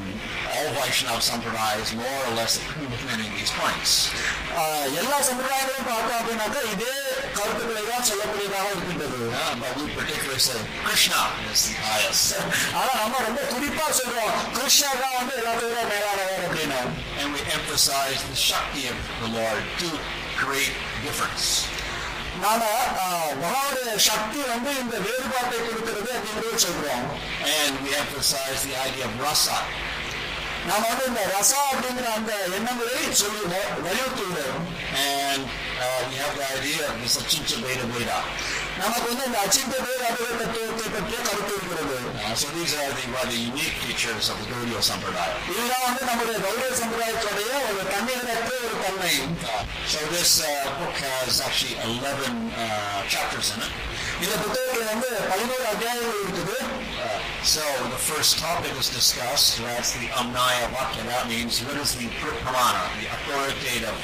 all 0.60 0.68
Vaishnava 0.76 1.20
Sampradaya 1.20 1.78
is 1.80 1.92
more 1.94 2.20
or 2.22 2.32
less 2.34 2.54
implementing 2.78 3.30
these 3.34 3.52
points. 3.54 3.90
ஆஹ், 4.58 4.86
எல்லா 5.00 5.16
சம்பிரதாயங்களையும் 5.28 5.88
பார்த்தோம் 5.88 6.18
அப்படின்னாக்கா 6.18 6.60
இதே 6.74 6.92
கருத்துக்களை 7.38 7.82
தான் 7.90 8.06
சொல்லக்கூடியதாக 8.10 8.68
இருக்கின்றது 8.74 9.12
Uh, 9.38 9.54
but 9.60 9.72
we 9.78 9.84
particularly 9.92 10.40
say 10.40 10.58
Krishna 10.84 11.20
is 11.52 11.62
the 11.68 11.76
highest. 11.84 12.26
ஆனா 12.78 12.92
நம்ம 13.02 13.22
ரொம்ப 13.26 13.40
துடிப்பா 13.52 13.86
சொல்றோம் 13.98 14.36
கிருஷ்ணா 14.56 14.90
தான் 15.02 15.16
வந்து 15.18 15.34
எல்லாத்தையும் 15.40 15.90
மேலானவர் 15.92 16.44
அப்படின்னு 16.46 16.80
And 17.20 17.28
we 17.36 17.42
emphasize 17.58 18.20
the 18.30 18.38
Shakti 18.48 18.84
of 18.88 18.98
the 19.22 19.30
Lord 19.38 19.62
to 19.82 19.88
create 20.40 20.76
difference. 21.06 21.48
நாம 22.40 22.62
ஆஹ், 23.02 23.30
பகவானுடைய 23.42 23.92
சக்தி 24.08 24.40
வந்து 24.52 24.70
இந்த 24.80 24.96
வேறுபாட்டை 25.06 25.58
கொடுக்கிறது 25.68 26.10
அப்படிங்கிறது 26.16 26.64
சொல்றோம் 26.66 27.04
And 27.56 27.74
we 27.84 27.92
emphasize 27.96 28.60
the 28.68 28.76
idea 28.86 29.04
of 29.06 29.14
rasa. 29.20 29.58
நாம 30.69 30.83
வந்து 30.89 31.05
இந்த 31.07 31.21
ரசா 31.31 31.59
அப்படிங்கிற 31.71 32.07
அந்த 32.15 32.31
எண்ணங்களை 32.57 32.93
சொல்லி 33.21 33.43
வ- 33.53 33.67
வலியுறுத்துகிறோம் 33.85 34.67
And 35.01 35.43
uh, 35.79 35.99
we 36.07 36.15
have 36.15 36.33
the 36.35 36.47
idea 36.51 36.79
of. 36.87 36.95
நமக்கு 38.81 39.07
வந்து 39.09 39.25
இந்த 39.29 39.37
அச்சிந்த 39.45 39.75
பேர் 39.85 40.03
அபக 40.07 40.27
தத்துவத்தை 40.41 40.87
பற்றிய 40.89 41.19
கருத்து 41.27 41.53
இருக்கிறது 41.55 41.97
Uh, 42.21 42.35
so 42.35 42.47
these 42.49 42.73
are 42.75 42.89
the 42.91 43.05
rather 43.13 43.37
unique 43.43 43.77
features 43.81 44.25
of 44.29 44.37
the 44.41 44.47
Gaudiya 44.51 44.81
Sampradaya. 44.81 45.33
இதுதான் 45.51 45.85
வந்து 45.87 46.01
நம்முடைய 46.05 46.37
கௌரவ 46.39 46.69
சமுதாயத்துடைய 46.81 47.49
ஒரு 47.69 47.83
தன்னிகரற்ற 47.93 48.51
ஒரு 48.65 48.75
தன்மை 48.83 49.13
Uh, 49.47 49.61
so 49.87 49.99
this 50.13 50.31
uh, 50.41 50.51
book 50.79 50.97
has 51.07 51.41
actually 51.41 51.75
11 51.85 52.31
uh, 52.57 52.69
chapters 53.07 53.49
in 53.55 53.61
it. 53.61 53.73
இந்த 54.23 54.35
புத்தகத்துல 54.43 54.85
வந்து 54.91 55.09
பதினோரு 55.31 55.65
அத்தியாயங்கள் 55.71 56.21
இருக்குது 56.23 56.55
So 57.43 57.63
the 57.89 58.01
first 58.11 58.39
topic 58.39 58.71
was 58.77 58.89
discussed, 58.89 59.57
and 59.57 59.67
that's 59.67 59.91
the 59.93 60.07
Amnaya 60.19 60.67
Vakya. 60.75 61.03
That 61.05 61.27
means 61.27 61.63
what 61.65 61.77
is 61.77 61.95
the 61.95 62.07
pramana, 62.21 62.83
the 63.01 63.07
authoritative 63.15 63.97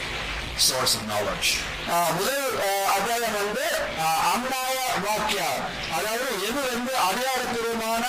source 0.57 0.95
of 0.97 1.05
knowledge. 1.07 1.61
Uh, 1.87 2.09
முதல் 2.17 2.47
அத்தியாயம் 2.95 3.35
uh, 3.35 3.41
வந்து 3.41 3.65
uh, 4.05 4.39
the 4.51 5.03
வாக்கியா 5.05 5.49
அதாவது 5.97 6.27
எது 6.47 6.61
வந்து 6.73 6.93
அதிகாரப்பூர்வமான 7.09 8.05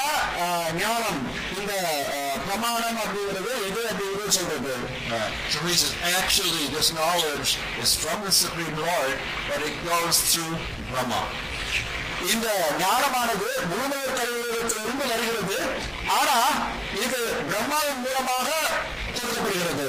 ஞானம் 0.82 1.20
the 1.58 1.80
பிரமாணம் 2.46 2.88
So 5.52 5.58
he 5.66 5.72
says, 5.72 5.94
actually, 6.20 6.66
this 6.76 6.88
knowledge 6.96 7.50
is 7.82 7.96
from 8.02 8.18
the 8.26 8.30
Supreme 8.30 8.76
Lord, 8.76 9.14
but 9.48 9.60
it 9.68 9.72
goes 9.84 10.16
through 10.30 10.54
Brahma. 10.90 11.22
இந்த 12.26 12.48
ஞானமானது 12.78 13.48
முழுமைய 13.70 14.04
கடவுளிடத்திலிருந்து 14.08 15.06
வருகிறது. 15.06 15.58
ஆனா 16.08 16.38
இது 17.04 17.20
பிரம்மாவின் 17.50 18.00
மூலமாக 18.00 18.48
கொடுக்கப்படுகிறது 19.14 19.88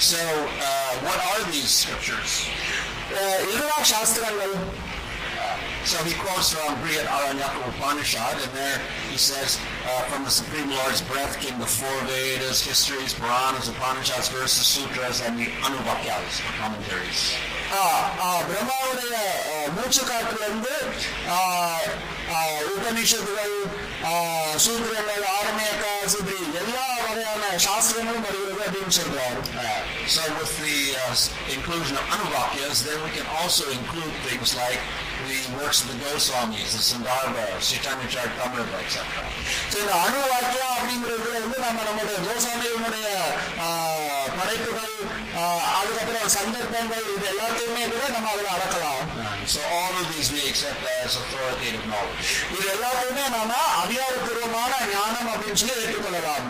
so 0.00 0.16
uh, 0.16 0.92
what 1.06 1.18
are 1.30 1.42
these 1.52 1.70
scriptures? 1.80 2.32
அஹ் 3.14 3.52
இதுதான் 3.52 3.84
சாஸ்திரங்கள். 3.84 4.54
So 5.85 6.03
he 6.03 6.13
quotes 6.13 6.53
from 6.53 6.75
Brihad 6.81 7.07
Aranyaka 7.07 7.67
Upanishad, 7.69 8.35
and 8.43 8.51
there 8.53 8.79
he 9.09 9.17
says, 9.17 9.57
uh, 9.85 10.01
from 10.09 10.23
the 10.23 10.29
Supreme 10.29 10.69
Lord's 10.69 11.01
breath 11.01 11.39
came 11.39 11.57
the 11.57 11.65
four 11.65 11.97
Vedas, 12.05 12.61
histories, 12.61 13.13
Puranas, 13.13 13.67
Upanishads, 13.67 14.27
verses, 14.29 14.67
sutras, 14.67 15.21
and 15.21 15.39
the 15.39 15.45
Anuvakyas, 15.45 16.41
or 16.45 16.53
commentaries. 16.61 17.33
ஆஹ் 17.79 18.05
ஆஹ் 18.25 18.43
பிரம்மாவுடைய 18.49 19.15
ஆஹ் 19.49 19.73
மூச்சு 19.73 20.03
காற்றிலிருந்து 20.03 20.71
ஆஹ் 21.33 21.89
ஆஹ் 22.35 22.61
உபனிஷத்துகள் 22.75 23.53
ஆஹ் 23.92 23.92
சூத்திரங்கள் 24.64 25.24
ஆரண்யக்கா 25.36 25.90
இப்படி 26.08 26.36
எல்லா 26.60 26.84
வகையான 26.98 27.44
சாஸ்திரங்களும் 27.66 28.26
வருகிறது 28.28 28.62
அப்படின்னு 28.66 28.96
சொல்றாரு 29.00 29.40
Uh, 29.56 29.80
so 30.08 30.22
with 30.36 30.52
the 30.60 30.76
uh, 30.96 31.12
inclusion 31.54 31.96
of 31.96 32.06
Anuvakyas, 32.14 32.78
then 32.86 32.98
we 33.04 33.10
can 33.10 33.28
also 33.38 33.64
include 33.70 34.12
things 34.26 34.50
like 34.54 34.80
the 35.28 35.38
works 35.56 35.78
of 35.82 35.88
the 35.90 35.96
Goswamis, 36.02 36.72
the 36.74 36.82
Sandarbha, 36.82 37.44
Chaitanya 37.60 38.08
Charitamrita, 38.14 38.78
etc. 38.82 39.04
So, 39.70 39.76
இந்த 39.82 39.92
அணு 40.04 40.18
வாக்கியம் 40.32 40.74
அப்படிங்கிறதுல 40.74 41.38
வந்து 41.38 41.58
நம்ம 41.66 41.78
நம்முடைய 41.88 42.18
கோசாமியினுடைய 42.26 43.06
படைப்புகள் 44.38 44.94
அதுக்கப்புறம் 45.78 46.34
சந்தர்ப்பங்கள் 46.36 47.06
இது 47.14 47.26
எல்லாத்தையுமே 47.32 47.84
கூட 47.94 48.04
நம்ம 48.16 48.28
அதில் 48.34 48.52
அடக்கலாம் 48.56 49.02
So 49.46 49.60
all 49.70 49.92
of 49.92 50.06
these 50.12 50.28
we 50.30 50.40
accept 50.48 50.80
as 50.96 51.16
authoritative 51.16 51.84
knowledge. 51.86 52.30
இது 52.54 52.64
எல்லாத்தையுமே 52.74 53.24
நாம 53.34 53.52
அதிகாரப்பூர்வமான 53.82 54.72
ஞானம் 54.94 55.30
அப்படின்னு 55.34 55.60
சொல்லி 55.62 55.76
ஏற்றுக்கொள்ளலாம் 55.80 56.48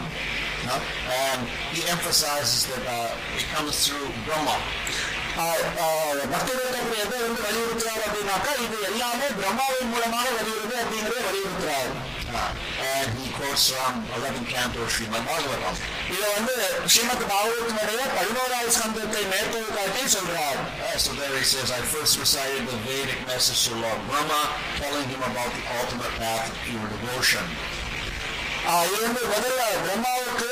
No? 0.66 0.76
And 1.24 1.40
he 1.72 1.80
emphasizes 1.86 2.60
that 2.66 2.84
uh, 2.88 3.38
it 3.38 3.44
comes 3.54 3.74
through 3.84 4.06
Brahma. 4.26 4.56
பக்தர்கள் 6.32 6.74
எதை 7.04 7.16
வந்து 7.20 7.40
வலியுறுத்துறாரு 7.46 8.02
அப்படின்னாக்கா 8.06 8.52
இது 8.64 8.76
எல்லாமே 8.90 9.28
பிரம்மாவின் 9.38 9.90
மூலமாக 9.94 10.26
வருகிறது 10.36 10.74
அப்படிங்கறத 10.82 11.22
வலியுறுத்துறாரு 11.28 11.90
Uh, 12.33 12.41
and 12.89 13.07
he 13.17 13.27
quotes 13.31 13.63
from 13.71 13.93
11th 14.15 14.47
canto 14.47 14.81
Srimad 14.87 15.23
Bhagavatam. 15.27 15.75
இதை 16.13 16.27
வந்து 16.35 16.55
ஸ்ரீமத் 16.87 17.23
பாகவத்தினுடைய 17.31 18.01
பதினோராவது 18.17 18.71
ஸ்கந்தத்தை 18.75 19.23
மேற்கோள் 19.31 19.73
காட்டி 19.77 20.03
சொல்றார் 20.15 20.59
Uh, 20.59 20.97
so 20.97 21.11
there 21.13 21.33
he 21.33 21.45
says, 21.45 21.69
I 21.71 21.81
first 21.93 22.13
recited 22.17 22.61
the 22.67 22.77
Vedic 22.85 23.19
message 23.27 23.59
to 23.65 23.73
Lord 23.77 24.01
Brahma, 24.09 24.41
telling 24.77 25.07
him 25.13 25.21
about 25.23 25.51
the 25.57 25.63
ultimate 25.79 26.13
path 26.21 26.45
of 26.49 26.57
pure 26.65 26.87
devotion. 26.95 27.45
ஆஹ் 28.69 28.85
இது 28.87 28.97
வந்து 29.05 29.21
முதல்ல 29.33 29.61
பிரம்மாவுக்கு 29.83 30.49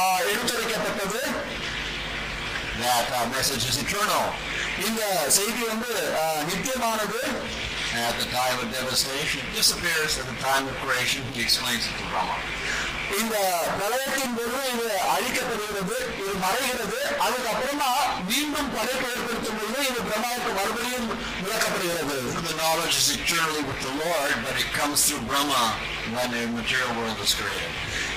ஆஹ் 0.00 0.20
எடுத்துரைக்கப்பட்டது 0.30 1.22
That 2.80 3.08
uh, 3.12 3.26
message 3.28 3.64
is 3.64 3.76
eternal. 3.78 4.24
இந்த 4.86 5.02
செய்தி 5.36 5.62
வந்து 5.70 5.90
ஆஹ் 6.20 6.42
நித்தியமானது 6.50 7.20
at 7.95 8.19
the 8.19 8.27
time 8.27 8.59
of 8.59 8.69
devastation, 8.73 9.39
it 9.39 9.55
disappears. 9.55 10.19
At 10.19 10.27
the 10.27 10.35
time 10.43 10.67
of 10.67 10.75
creation, 10.83 11.23
he 11.31 11.41
explains 11.41 11.87
it 11.87 11.95
to 11.95 12.03
Brahma. 12.11 12.35
இந்த 13.19 13.35
பிரளயத்தின் 13.77 14.35
போது 14.37 14.59
இது 14.73 14.87
அழிக்கப்படுகிறது 15.13 15.97
இது 16.21 16.33
மறைகிறது. 16.45 16.99
அதுக்கப்புறமா 17.25 17.91
மீண்டும் 18.29 18.69
படைப்பு 18.75 19.07
ஏற்படுத்தும் 19.13 19.57
பொழுது 19.59 19.79
இது 19.89 19.99
பிரம்மாவுக்கு 20.09 20.51
மறுபடியும் 20.59 21.09
விளக்கப்படுகிறது. 21.45 22.17
The 22.47 22.55
knowledge 22.61 22.95
is 23.01 23.07
eternally 23.17 23.63
with 23.69 23.81
the 23.87 23.93
Lord, 24.01 24.33
but 24.45 24.55
it 24.63 24.69
comes 24.79 24.99
through 25.05 25.23
Brahma 25.29 25.61
when 26.15 26.29
the 26.35 26.41
material 26.57 26.91
world 26.99 27.21
is 27.27 27.33
created. 27.39 27.71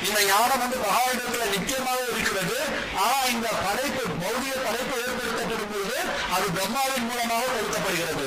இந்த 0.08 0.18
ஞானம் 0.30 0.62
வந்து 0.64 0.76
மகாவிடத்துல 0.86 1.46
நித்தியமாக 1.54 2.00
இருக்கிறது. 2.12 2.58
ஆனா 3.04 3.18
இந்த 3.34 3.48
படைப்பு 3.64 4.02
பௌதிக 4.22 4.54
படைப்பு 4.66 4.94
ஏற்படுத்தப்படும் 5.04 5.72
பொழுது 5.72 5.98
அது 6.36 6.46
பிரம்மாவின் 6.56 7.08
மூலமாக 7.10 7.50
கொடுக்கப்படுகிறது 7.54 8.26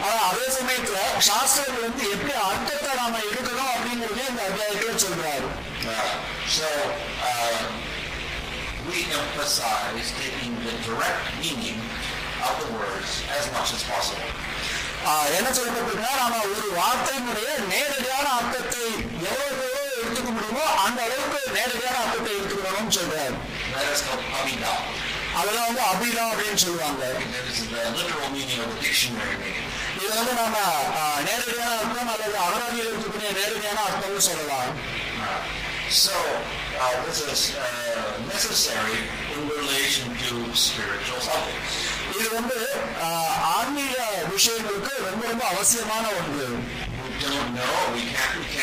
ஆனா 0.04 0.18
அதே 0.28 0.46
சமயத்துல 0.58 0.98
சாஸ்திரங்கள் 1.28 1.86
வந்து 1.86 2.04
எப்படி 2.14 2.34
அர்த்தத்தை 2.48 2.92
நாம 3.00 3.18
எடுக்கணும் 3.30 3.72
அப்படிங்கறதே 3.74 4.24
இந்த 4.32 4.42
அத்தியாயத்துல 4.48 4.94
சொல்றாரு. 5.04 5.48
So 6.56 6.68
uh, 7.30 7.62
we 8.88 8.98
emphasize 9.20 10.10
taking 10.22 10.54
the 10.66 10.74
direct 10.86 11.26
meaning 11.42 11.80
of 12.48 12.54
the 12.62 12.68
words 12.78 13.12
as 13.38 13.46
much 13.56 13.70
as 13.78 13.84
possible. 13.92 14.30
என்ன 15.38 15.48
சொல்லப்பட்டிருக்குன்னா 15.56 16.14
நாம 16.22 16.38
ஒரு 16.52 16.68
வார்த்தையினுடைய 16.78 17.48
நேரடியான 17.72 18.26
அர்த்தத்தை 18.38 18.86
எவ்வளவு 19.28 19.66
எடுத்துக்க 20.00 20.30
முடியுமோ 20.36 20.64
அந்த 20.84 20.98
அளவுக்கு 21.06 21.40
நேரடியான 21.58 21.96
அர்த்தத்தை 22.04 22.32
எடுத்துக்கணும்னு 22.66 22.96
சொல்றாரு. 22.98 23.36
அதெல்லாம் 25.38 25.68
வந்து 25.68 25.82
அபிதா 25.92 26.24
அப்படின்னு 26.32 26.60
சொல்லுவாங்க. 26.64 27.02
இது 30.00 30.14
வந்து 30.18 30.32
நாம 30.40 30.56
நேரடியான 31.26 31.70
அர்த்தம் 31.80 32.10
அல்லது 32.14 32.36
அகராதியில் 32.46 32.88
இருக்கக்கூடிய 32.90 33.30
நேரடியான 33.40 33.78
அர்த்தம்னு 33.88 34.28
சொல்லலாம் 34.30 34.72
so 35.88 36.14
uh, 36.84 36.94
this 37.06 37.18
is 37.32 37.42
uh, 37.56 38.14
necessary 38.32 38.96
in 39.34 39.42
relation 39.58 40.06
to 40.22 40.32
spiritual 40.62 41.20
subjects. 41.28 41.76
இது 42.18 42.28
வந்து 42.38 42.58
ஆன்மீக 43.58 43.94
விஷயங்களுக்கு 44.34 44.92
ரொம்ப 45.10 45.22
ரொம்ப 45.32 45.44
அவசியமான 45.52 46.04
ஒன்று 46.20 46.48
We 47.18 47.22
don't 47.22 47.52
know, 47.58 47.76
we 47.94 48.02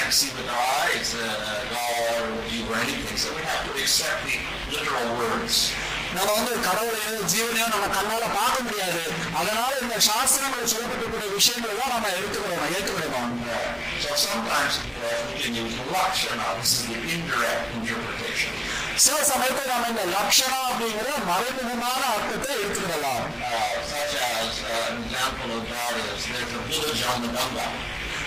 can't, 0.03 0.13
see 0.13 0.31
with 0.35 0.47
our 0.47 0.65
eyes 0.83 1.15
uh, 1.15 1.23
God 1.71 2.27
or 2.27 2.43
you 2.51 2.67
or 2.67 2.75
anything, 2.75 3.15
so 3.15 3.31
we 3.31 3.41
have 3.41 3.63
to 3.63 3.71
accept 3.79 4.19
the 4.27 4.35
literal 4.69 5.09
words. 5.15 5.55
நம்ம 6.15 6.31
வந்து 6.37 6.53
கடவுளையோ 6.65 7.11
ஜீவனையோ 7.31 7.67
நம்ம 7.73 7.85
கண்ணால 7.95 8.25
பார்க்க 8.35 8.65
முடியாது 8.65 9.03
அதனால 9.39 9.71
இந்த 9.83 9.95
சாஸ்திரங்கள் 10.07 10.69
சொல்லப்பட்டிருக்கிற 10.73 11.29
விஷயங்களை 11.37 11.75
தான் 11.79 11.93
நம்ம 11.95 12.11
எடுத்துக்கிறோம் 12.17 12.67
ஏற்றுக்கிறோம் 12.75 13.31
Uh, 13.45 13.55
uh. 13.55 13.71
சில 19.05 19.17
சமயத்தில் 19.31 19.71
நம்ம 19.71 19.87
இந்த 19.93 20.03
லட்சணா 20.15 20.59
அப்படிங்கிற 20.69 21.09
மறைமுகமான 21.31 22.01
அர்த்தத்தை 22.13 22.53
எடுத்துக்கிடலாம் 22.61 23.25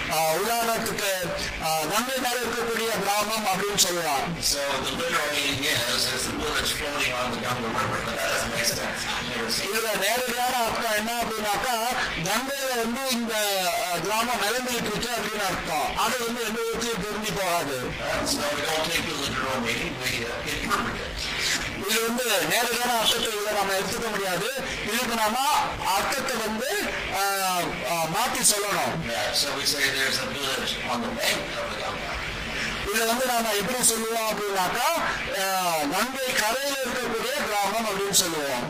Uh, 0.07 0.16
uh, 0.16 0.33
உதாரணத்துக்கு 0.40 1.11
கங்கை 1.90 2.16
மேல 2.25 2.37
இருக்கக்கூடிய 2.40 2.90
கிராமம் 3.05 3.47
அப்படின்னு 3.51 3.81
சொல்லலாம் 3.85 4.25
So 4.49 4.61
the 4.79 4.92
literal 4.92 5.29
meaning 5.35 5.62
is, 5.71 6.05
is 6.14 6.25
the 6.29 6.35
village 6.40 6.73
floating 6.79 7.12
on 7.21 7.27
the 7.35 7.40
Ganga 7.45 7.69
River, 7.69 8.01
but 8.05 8.14
that 8.19 8.29
doesn't 8.33 8.53
make 8.55 8.69
sense. 8.71 9.03
I've 9.12 9.29
never 9.31 9.49
seen 9.51 9.64
it. 9.64 9.71
இதுல 9.71 9.88
நேரடியான 10.05 10.55
அர்த்தம் 10.64 10.97
என்ன 11.01 11.11
அப்படின்னாக்கா 11.23 11.75
கங்கையில 12.27 12.71
வந்து 12.83 13.03
இந்த 13.16 13.35
கிராமம் 14.05 14.42
நிலந்துட்டு 14.45 14.90
இருக்கு 14.90 15.11
அப்படின்னு 15.16 15.47
அர்த்தம் 15.51 15.88
அது 16.05 16.16
வந்து 16.27 16.42
எந்த 16.49 16.61
விதத்தையும் 16.62 17.03
பொருந்தி 17.05 17.33
போகாது 17.40 17.79
Uh, 18.07 18.25
so 18.27 18.42
we 18.51 18.62
don't 18.64 18.85
take 18.88 19.05
the 19.05 19.16
literal 19.21 19.59
meaning, 19.64 19.95
we 20.03 20.11
uh, 20.25 20.33
interpret 20.53 20.99
it. 21.05 21.21
இது 21.88 21.99
வந்து 22.07 22.25
நேரடியான 22.51 22.92
அர்த்தத்தை 23.01 23.31
இதை 23.40 23.53
நம்ம 23.59 23.75
எடுத்துக்க 23.79 24.09
முடியாது. 24.14 24.49
இதுக்கு 24.90 25.14
நாம 25.22 25.37
அர்த்தத்தை 25.96 26.35
வந்து 26.46 26.70
மாத்தி 28.14 28.42
சொல்லணும். 28.53 28.94
இதை 32.90 33.05
வந்து 33.11 33.25
நாம 33.33 33.53
எப்படி 33.61 33.81
சொல்லுவோம் 33.90 34.29
அப்படின்னாக்கா 34.31 34.88
நங்கை 35.94 36.27
கரையில் 36.42 36.81
இருக்கக்கூடிய 36.83 37.35
கிராமம் 37.46 37.88
அப்படின்னு 37.90 38.18
சொல்லுவோம். 38.22 38.64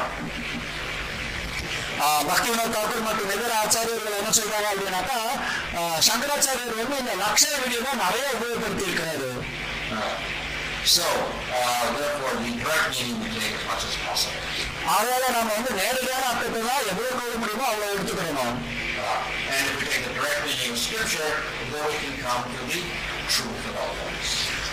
ஆஹ் 2.01 2.25
பக்தி 2.29 2.49
வினோத் 2.51 2.75
தாக்கூர் 2.77 3.07
மற்றும் 3.07 3.33
இதர 3.35 3.53
ஆச்சாரியர்கள் 3.61 4.19
என்ன 4.19 4.33
சொல்றாங்க 4.39 4.69
அப்படின்னாக்கா 4.73 5.19
சங்கராச்சாரியர் 6.09 6.81
வந்து 6.81 7.01
இந்த 7.03 7.15
லட்சண 7.23 7.53
விடியமா 7.65 7.93
நிறைய 8.05 8.27
உபயோகப்படுத்தி 8.37 8.87
இருக்கிறாரு 8.89 9.31
so, 10.93 11.05
uh, 11.57 11.65
therefore, 11.97 12.31
the 12.39 12.53
direct 12.53 12.87
meaning 12.93 13.19
we 13.21 13.29
take 13.35 13.53
as 13.53 13.65
much 13.67 13.83
as 13.89 13.97
possible. 14.05 14.47
அதனால 14.95 15.25
நம்ம 15.37 15.51
வந்து 15.57 15.73
நேரடியான 15.79 16.25
அர்த்தத்தை 16.31 16.61
தான் 16.63 16.89
எவ்வளவு 16.91 17.13
கொள்ள 17.19 17.35
முடியுமோ 17.43 17.67
அவ்வளவு 17.69 17.93
எடுத்துக்கணும் 17.95 18.57
and 19.51 19.63
if 19.63 19.77
we 19.77 19.85
take 19.87 20.03
the 20.07 20.15
direct 20.19 20.41
meaning 20.47 20.73
of 20.73 20.79
Scripture, 20.79 21.31
then 21.71 21.85
we 21.87 21.97
can 22.03 22.17
come 22.25 22.43
to 22.51 22.63
the 22.67 22.81
truth 23.29 23.69
all 23.77 23.93
things. 24.01 24.33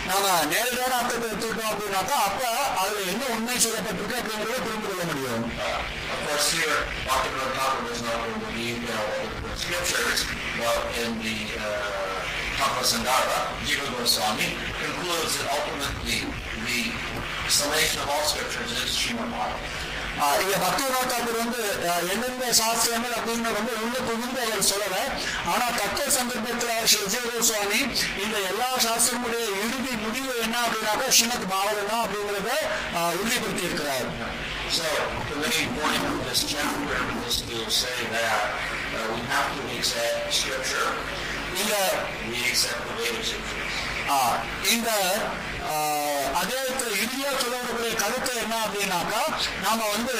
நாம 0.09 0.25
நேரடியான 0.51 0.95
அர்த்தத்தை 0.99 1.27
எடுத்துக்கிட்டோம் 1.29 1.71
அப்படின்னாக்கா 1.71 2.17
அப்ப 2.27 2.43
அதுல 2.81 3.01
என்ன 3.13 3.23
உண்மை 3.35 3.57
சொல்லப்பட்டிருக்கு 3.65 4.17
scriptures, 4.19 4.61
புரிந்து 4.65 4.87
கொள்ள 4.89 5.03
முடியும் 5.09 5.45
Tattva 12.59 12.83
Sandarbha, 12.83 13.37
Jiva 13.63 13.87
Goswami, 13.91 14.47
concludes 14.79 15.33
that 15.37 15.47
ultimately 15.57 16.17
the 16.65 16.79
summation 17.49 18.01
of 18.03 18.09
all 18.09 18.23
scriptures 18.23 18.71
is 18.83 18.89
Srimad 18.91 19.29
Bhagavatam. 19.31 19.88
இங்க 20.43 20.55
பக்திநாத் 20.63 21.11
தாக்கூர் 21.11 21.37
வந்து 21.41 21.61
எந்தெந்த 22.13 22.47
சாஸ்திரங்கள் 22.59 23.15
அப்படின்னு 23.19 23.53
ரொம்ப 23.57 23.71
உள்ள 23.85 23.97
புகுந்து 24.07 24.39
அவர் 24.45 24.65
சொல்லல. 24.71 24.97
ஆனா 25.51 25.65
தத்துவ 25.79 26.07
சந்தர்ப்பத்தில் 26.17 26.87
ஸ்ரீ 26.91 26.99
விஜய 27.05 27.41
சுவாமி 27.49 27.79
இந்த 28.23 28.35
எல்லா 28.51 28.69
சாஸ்திரங்களுடைய 28.87 29.45
இறுதி 29.65 29.93
முடிவு 30.05 30.31
என்ன 30.45 30.55
அப்படின்னாக்கா 30.65 31.07
ஸ்ரீமத் 31.17 31.49
பாகவதம் 31.53 31.91
தான் 31.93 32.03
அப்படிங்கிறத 32.05 32.51
உறுதிப்படுத்தி 33.21 33.67
இருக்கிறார் 33.69 34.07
So 34.71 34.87
the 35.29 35.37
main 35.43 35.69
point 35.75 36.03
of 36.07 36.17
this 36.25 36.41
chapter 36.49 36.97
is 37.27 37.37
to 37.49 37.59
say 37.77 37.95
that 38.11 38.41
uh, 38.97 39.05
we 39.13 39.21
have 39.31 39.47
to 39.55 39.61
accept 39.77 40.27
scripture, 40.39 40.89
இந்த 41.61 41.73
we 42.27 42.37
accept 42.49 42.81
the 42.87 42.93
Vedic 42.99 43.23
scriptures. 43.29 43.73
ஆஹ் 44.09 44.67
இந்த 44.71 44.89
ஆஹ் 45.73 46.31
அத்தியாயத்தில் 46.33 46.97
இறுதியா 47.01 47.31
சொல்லக்கூடிய 47.41 47.93
கருத்து 47.93 48.35
என்ன 48.35 48.55
அப்படின்னாக்கா 48.65 49.23
நாம 49.61 49.87
வந்து 49.87 50.13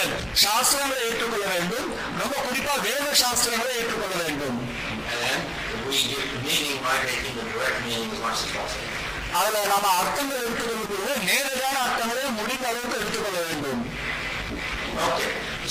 சாஸ்திரங்களை 0.44 1.00
ஏற்றுக்கொள்ள 1.10 1.46
வேண்டும். 1.46 1.88
ரொம்ப 2.20 2.36
குறிப்பா 2.46 2.82
வேத 2.82 3.06
சாஸ்திரங்களை 3.22 3.74
ஏற்றுக்கொள்ள 3.80 4.24
வேண்டும். 4.24 4.58
அதுல 9.34 9.66
நாம 9.66 9.88
அர்த்தங்கள் 9.88 10.44
எடுத்துக்கொள்வது 10.46 11.20
நேரடியான 11.20 11.78
அர்த்தங்களை 11.86 12.24
முடிந்த 12.32 12.68
அளவுக்கு 12.68 13.00
எடுத்துக்கொள்ள 13.00 13.40
வேண்டும். 13.40 13.82
Okay. 15.08 15.28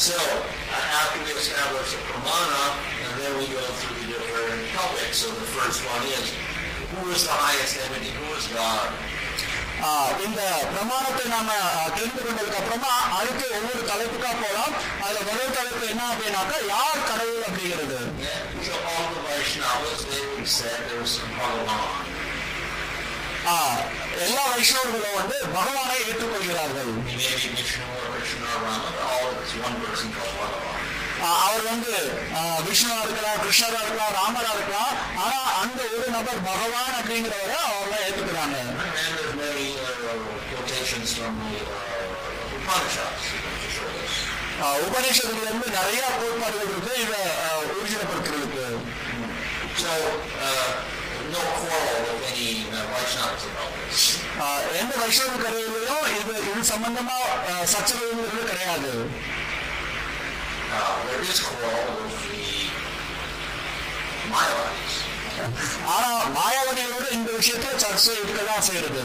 So 0.07 0.14
uh, 0.14 0.98
after 0.98 1.20
we 1.26 1.31
establish 1.42 1.90
the 1.92 2.00
pramana, 2.09 2.61
and 3.04 3.14
then 3.20 3.33
we 3.38 3.46
go 3.54 3.62
through 3.78 3.96
the 4.00 4.07
different 4.12 4.61
topics. 4.76 5.16
So 5.22 5.26
the 5.38 5.48
first 5.57 5.81
one 5.94 6.04
is, 6.18 6.26
who 6.98 7.11
is 7.11 7.24
the 7.24 7.37
highest 7.40 7.78
entity? 7.78 8.11
Who 8.12 8.28
is 8.34 8.46
God? 8.54 8.90
இந்த 10.24 10.40
பிரமாணத்தை 10.70 11.24
நாம 11.32 11.50
தெரிந்து 11.96 12.22
கொண்டதுக்கு 12.22 12.58
அப்புறமா 12.61 12.92
அடுத்து 13.18 13.44
ஒவ்வொரு 13.58 13.82
தலைப்புக்கா 13.90 14.30
போலாம் 14.40 14.74
அதுல 15.02 15.20
முதல் 15.28 15.54
தலைப்பு 15.58 15.84
என்ன 15.92 16.02
அப்படின்னாக்கா 16.08 16.56
யார் 16.70 17.06
கடவுள் 17.11 17.46
அப்படிங்கிறது 17.48 17.98
எல்லா 24.24 24.44
வைஷ்ணவர்களும் 24.52 25.18
வந்து 25.20 25.37
பகவானை 25.54 25.94
ஏற்றுக்கொள்கிறார்கள் 26.08 26.90
அவர் 31.22 31.62
வந்து 31.62 31.92
விஷ்ணுவா 32.66 32.98
இருக்கலாம் 33.04 33.38
கிருஷ்ணரா 33.44 33.81
இருக்கலாம் 33.83 34.14
ராமரா 34.18 34.50
இருக்கலாம். 34.54 34.94
ஆனா 35.16 35.38
அந்த 35.62 35.83
ஒரு 35.83 36.09
நபர் 36.11 36.42
பகவான் 36.42 36.92
அப்படிங்கிறவரை 36.98 37.59
அவங்க 37.68 37.96
ஏத்துக்கிறாங்க. 38.09 38.57
உபநிஷத்துல 44.85 45.42
இருந்து 45.42 45.66
நிறைய 45.70 46.02
கோட்பாடுகள் 46.20 46.70
இருக்கு. 46.70 46.94
இதை 47.04 47.20
ஊர்ஜிதப்படுத்துறதுக்கு 47.78 48.66
So, 49.83 49.90
uh, 50.44 50.70
எந்த 54.81 54.96
வைஷ்ணவ 54.96 55.31
கரையிலையும் 55.35 56.07
இது 56.20 56.35
இது 56.50 56.61
சம்பந்தமா 56.72 57.18
சச்சரவு 57.64 58.44
கிடையாது. 58.50 58.92
there 60.70 61.22
is 61.24 61.40
quarrel 61.40 61.94
with 61.98 62.16
the 62.24 62.44
Mayawadis. 64.33 64.94
ஆனா 65.92 66.09
மாயாவதியோடு 66.37 67.09
இந்த 67.16 67.31
விஷயத்தில் 67.37 67.81
சர்ச்சை 67.83 68.14
இருக்கதான் 68.16 68.64
செய்யறது 68.68 69.02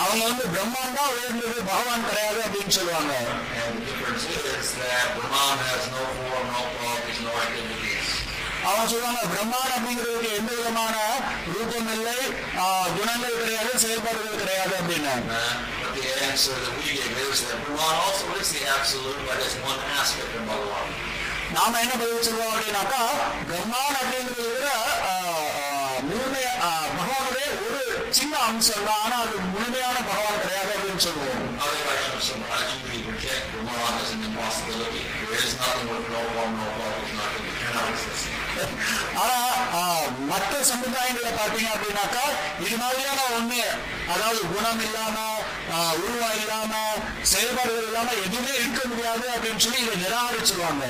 அவங்க 0.00 0.22
வந்து 0.24 0.44
பிரம்மாண்டா 0.54 1.04
உயர்ந்தது 1.14 1.56
பகவான் 1.70 2.06
கிடையாது 2.08 2.40
அப்படின்னு 2.46 2.76
சொல்லுவாங்க 2.78 3.12
அவன் 8.68 8.90
சொல்லுவாங்க 8.90 9.22
பிரம்மான் 9.32 9.74
அப்படிங்கிறதுக்கு 9.76 10.30
எந்த 10.38 10.50
விதமான 10.58 10.94
ரூபம் 11.52 11.90
இல்லை. 11.96 12.18
குணங்கள் 12.96 13.40
கிடையாது 13.42 13.72
செயல்பாடுகள் 13.84 14.40
கிடையாது 14.42 14.74
அப்படின்னு. 14.80 15.14
The 15.96 16.06
answer 16.28 16.56
that 16.64 16.74
நாம 21.56 21.80
என்ன 21.82 21.94
பதில் 22.00 22.24
சொல்லுவோம் 22.26 22.52
அப்படின்னாக்கா 22.52 23.02
பிரம்மான் 23.48 23.98
அப்படிங்கிறத 24.00 24.68
முழுமைய 26.08 26.48
பகவானுடைய 26.96 27.46
ஒரு 27.66 27.82
சின்ன 28.18 28.34
அம்சம் 28.48 28.86
தான். 28.88 29.02
ஆனா 29.04 29.16
அது 29.24 29.36
முழுமையான 29.52 29.96
பகவான் 30.10 30.42
கிடையாது 30.44 30.72
அப்படின்னு 30.76 31.04
சொல்லுவோம். 31.08 31.42
There 35.28 35.44
is 35.46 35.54
nothing 35.60 35.88
with 35.92 36.06
no 36.14 36.22
one, 36.42 36.52
no 36.58 36.66
God 36.78 36.94
is 37.04 38.43
ஆனா 39.16 39.36
ஆஹ், 39.78 40.08
மற்ற 40.28 40.52
சம்பிரதாயங்களை 40.68 41.32
பார்த்தீங்க 41.34 41.70
அப்படின்னாக்கா 41.74 42.24
இது 42.64 42.76
மாதிரியான 42.76 43.20
ஒண்ணு 43.36 43.60
அதாவது 44.14 44.40
குணம் 44.52 44.82
இல்லாம 44.86 45.16
ஆஹ், 45.74 45.94
உருவம் 46.00 46.38
இல்லாம 46.40 46.72
செயல்பாடுகள் 47.32 47.88
இல்லாம 47.88 48.10
எதுவுமே 48.22 48.52
இருக்க 48.58 48.80
முடியாது 48.86 49.26
அப்படின்னு 49.34 49.64
சொல்லி 49.66 49.84
இதை 49.86 49.96
நிராகரிச்சிருவாங்க 50.04 50.86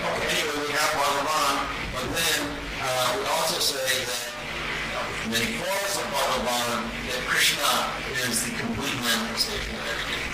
Okay, 0.00 0.26
anyway, 0.32 0.58
we 0.60 0.72
have 0.72 0.92
Bhagavan, 0.96 1.54
but 1.94 2.04
then 2.10 2.42
uh, 2.80 3.06
we 3.14 3.22
also 3.28 3.58
say 3.62 3.88
that 4.02 4.28
uh, 4.92 5.00
many 5.28 5.48
forms 5.56 5.94
of 5.96 6.06
Bhagavan, 6.12 6.68
that 7.08 7.22
Krishna 7.26 7.72
is 8.22 8.36
the 8.44 8.52
complete 8.54 9.00
manifestation 9.02 9.74
of 9.74 9.88
everything. 9.88 10.27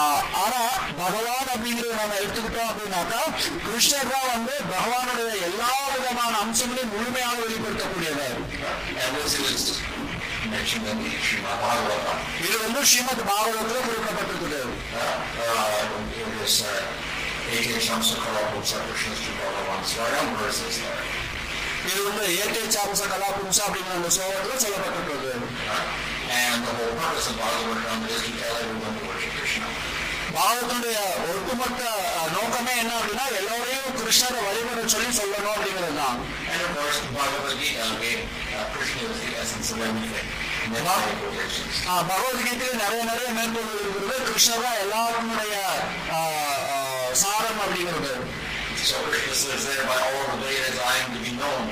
ஆஹ், 0.00 0.24
ஆனா 0.42 0.60
பகவான் 0.98 1.48
அப்படிங்கிறத 1.52 1.94
நம்ம 2.00 2.16
எடுத்துக்கிட்டோம் 2.20 2.68
அப்படின்னாக்கா 2.70 3.20
கிருஷ்ணர் 3.64 4.10
தான் 4.12 4.28
வந்து 4.32 4.54
பகவானுடைய 4.72 5.30
எல்லா 5.48 5.70
விதமான 5.94 6.32
அம்சங்களையும் 6.44 6.94
முழுமையாக 6.94 7.36
வெளிப்படுத்தக்கூடியவர் 7.42 8.36
And 9.00 9.12
this 9.16 9.34
is 9.44 9.62
mentioned 10.48 10.86
in 10.86 10.98
the 11.00 11.10
Srimad 11.22 11.58
Bhagavatam. 11.62 12.18
இது 12.44 12.56
வந்து 12.64 12.80
ஸ்ரீமத் 12.90 13.24
பாகவதத்தில் 13.30 13.86
குறிப்பிடப்பட்டிருக்குது 13.86 14.60
Uh, 14.96 15.16
uh, 15.46 15.80
in 16.20 16.30
this 16.36 16.54
uh, 16.64 16.74
Eke 17.52 17.74
Shamsakara 17.80 18.42
Putsa 18.52 18.78
Krishna's 18.84 19.20
to 19.20 19.32
Bhagavan 19.40 19.82
Swayam 19.92 20.28
verses 20.38 20.76
there. 20.80 21.02
இது 21.84 22.00
வந்து 22.06 22.24
இயற்கை 22.34 22.62
சாம்ச 22.72 23.00
கலா 23.10 23.28
பும்சா 23.34 23.62
அப்படிங்கிற 23.66 23.94
அந்த 23.98 24.10
சோகத்தில் 24.16 24.62
சொல்லப்பட்டிருக்கிறது 24.64 25.32
Uh, 25.68 25.82
and 26.35 26.57
the 26.65 26.71
whole 26.77 26.95
purpose 26.97 27.27
of 27.29 27.35
Bhagavatam 27.39 27.99
is 28.09 28.21
to 28.25 28.31
tell 28.41 28.55
everyone 28.63 28.93
to 28.97 29.03
worship 29.07 29.33
Krishna. 29.39 29.67
பாகவத்துடைய 30.35 30.99
ஒட்டுமொத்த 31.31 31.81
நோக்கமே 32.35 32.73
என்ன 32.81 32.93
அப்படின்னா 32.99 33.25
எல்லோரையும் 33.39 33.97
கிருஷ்ணரை 33.99 34.39
வழிபட 34.45 34.85
சொல்லி 34.93 35.11
சொல்லணும் 35.19 35.53
அப்படிங்கிறது 35.55 35.95
தான் 36.01 36.17
uh, 41.87 42.01
பகவத்கீதையில் 42.09 42.81
நிறைய 42.83 43.01
நிறைய 43.11 43.29
மேற்கொண்டு 43.37 43.73
இருக்கிறது 43.75 44.17
கிருஷ்ணர் 44.29 44.65
தான் 44.65 44.81
எல்லாருடைய 44.85 45.55
சாரம் 47.23 47.61
அப்படிங்கிறது 47.65 48.13
So 48.83 48.97
Krishna 49.01 49.33
says 49.33 49.63
there, 49.65 49.83
by 49.87 49.95
all 49.95 50.25
the 50.31 50.37
Vedas 50.43 50.77
I 50.83 50.95
am 51.01 51.09
to 51.15 51.19
be 51.23 51.31
known. 51.33 51.67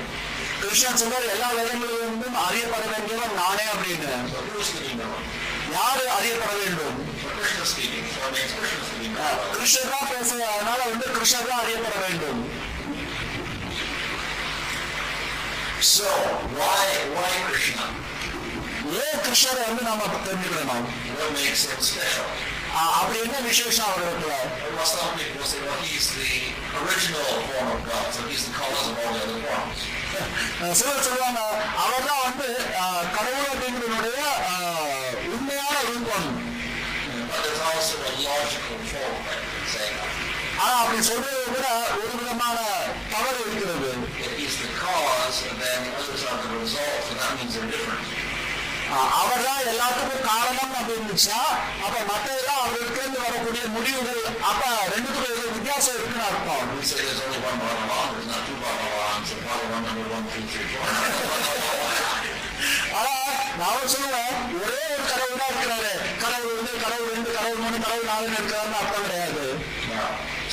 Krishnan 0.62 1.00
சொல்றாரு 1.02 1.26
எல்லா 1.34 1.48
வேதங்களிலிருந்தும் 1.58 2.36
அறியப்பட 2.46 2.84
வேண்டியவன் 2.92 3.34
நானே 3.34 3.64
அப்படின்னு. 3.74 4.10
யாரு 5.72 6.04
அறியப்பட 6.10 6.52
வேண்டும்? 6.60 6.96
கிருஷ்ணர் 9.54 9.92
தான் 9.94 10.08
பேச 10.10 10.30
அதனால 10.54 10.80
வந்து 10.90 11.06
கிருஷ்ணர் 11.16 11.48
தான் 11.48 11.62
அறியப்பட 11.62 11.96
வேண்டும். 12.06 12.40
So, 15.92 16.10
why, 16.58 16.88
why 17.14 17.30
Krishna? 17.46 17.86
ஏன் 19.04 19.20
கிருஷ்ணரை 19.26 19.62
வந்து 19.66 19.82
நாம 19.82 20.02
தெரிஞ்சுக்கணும்? 20.26 20.86
அப்படி 22.98 23.18
என்ன 23.22 23.36
விசேஷம் 23.40 23.86
அவர் 23.86 24.04
இடத்துல 24.04 24.34
சிலர் 30.78 31.04
சொல்லுவாங்க 31.06 31.40
அவர் 31.82 32.06
தான் 32.08 32.22
வந்து 32.24 32.48
கடவுள் 33.14 33.48
அப்படிங்கிறதுடைய 33.52 34.20
உண்மையான 35.32 35.76
ரூபம் 35.88 36.28
ஆனா 40.58 40.74
அப்படி 40.80 41.02
சொல்றது 41.04 41.40
கூட 41.48 41.66
ஒரு 41.94 42.12
விதமான 42.20 42.58
தவறு 43.14 43.40
இருக்கிறது 43.44 43.90
It 44.24 44.40
is 44.40 44.58
the 44.58 44.68
cause, 44.76 45.48
and 45.48 45.60
then 45.60 45.92
others. 45.94 46.22
அவர் 49.20 49.46
தான் 49.48 49.66
எல்லாத்துக்கும் 49.72 50.26
காரணம் 50.30 50.74
அப்படின்னு 50.78 51.06
இருந்துச்சா 51.06 51.40
அப்ப 51.84 51.96
மற்றதெல்லாம் 52.10 52.60
அவர்கிட்ட 52.62 52.98
இருந்து 53.02 53.24
வரக்கூடிய 53.26 53.62
முடிவுகள் 53.76 54.22
அப்ப 54.50 54.62
ரெண்டுத்துக்கும் 54.94 55.54
வித்தியாசம் 55.56 55.94
இருக்குன்னு 55.96 56.26
அர்த்தம். 56.28 56.60
ஆனா 62.98 63.14
நான் 63.60 63.90
சொல்லுவேன் 63.94 64.34
ஒரே 64.60 64.80
ஒரு 64.94 65.04
கடவுள் 65.10 65.40
தான் 65.40 65.50
இருக்கிறாரு 65.52 65.92
கடவுள் 66.24 66.56
வந்து 66.58 66.72
கடவுள் 66.84 67.12
ரெண்டு 67.14 67.30
கடவுள் 67.36 67.62
மூணு 67.64 67.78
கடவுள் 67.84 68.10
நாலுன்னு 68.12 68.38
இருக்கிறாருன்னு 68.38 68.80
அர்த்தம் 68.82 69.06
கிடையாது. 69.08 69.46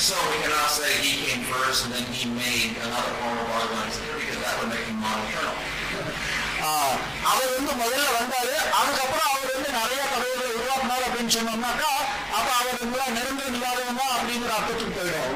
So 0.08 0.16
we 0.28 0.36
cannot 0.44 0.70
say 0.76 0.90
he 1.06 1.10
came 1.24 1.42
first 1.54 1.80
and 1.86 1.94
then 1.96 2.06
he 2.20 2.28
made 2.36 2.72
another 2.86 3.14
form 3.20 3.38
of 3.42 3.48
Bhagavan, 3.54 3.88
because 4.20 4.40
that 4.44 4.54
would 4.60 4.70
make 4.74 4.86
him 4.90 4.98
moneternal. 5.06 5.58
அவர் 7.32 7.56
வந்து 7.58 7.74
முதல்ல 7.82 8.08
வந்தாரு. 8.20 8.54
அதுக்கப்புறம் 8.80 9.30
அவர் 9.32 9.54
வந்து 9.56 9.72
நிறைய 9.80 10.02
கதைகளை 10.14 10.50
உருவாக்குனார் 10.60 11.06
அப்படின்னு 11.08 11.36
சொன்னோம்னாக்கா 11.38 11.92
அப்ப 12.38 12.50
அவர் 12.60 12.82
உங்களா 12.86 13.06
நிரந்தரம் 13.18 13.56
இல்லாதவங்க 13.58 14.04
அப்படிங்கிற 14.18 14.52
அர்த்தத்துக்கு 14.60 14.96
போயிடும் 14.98 15.36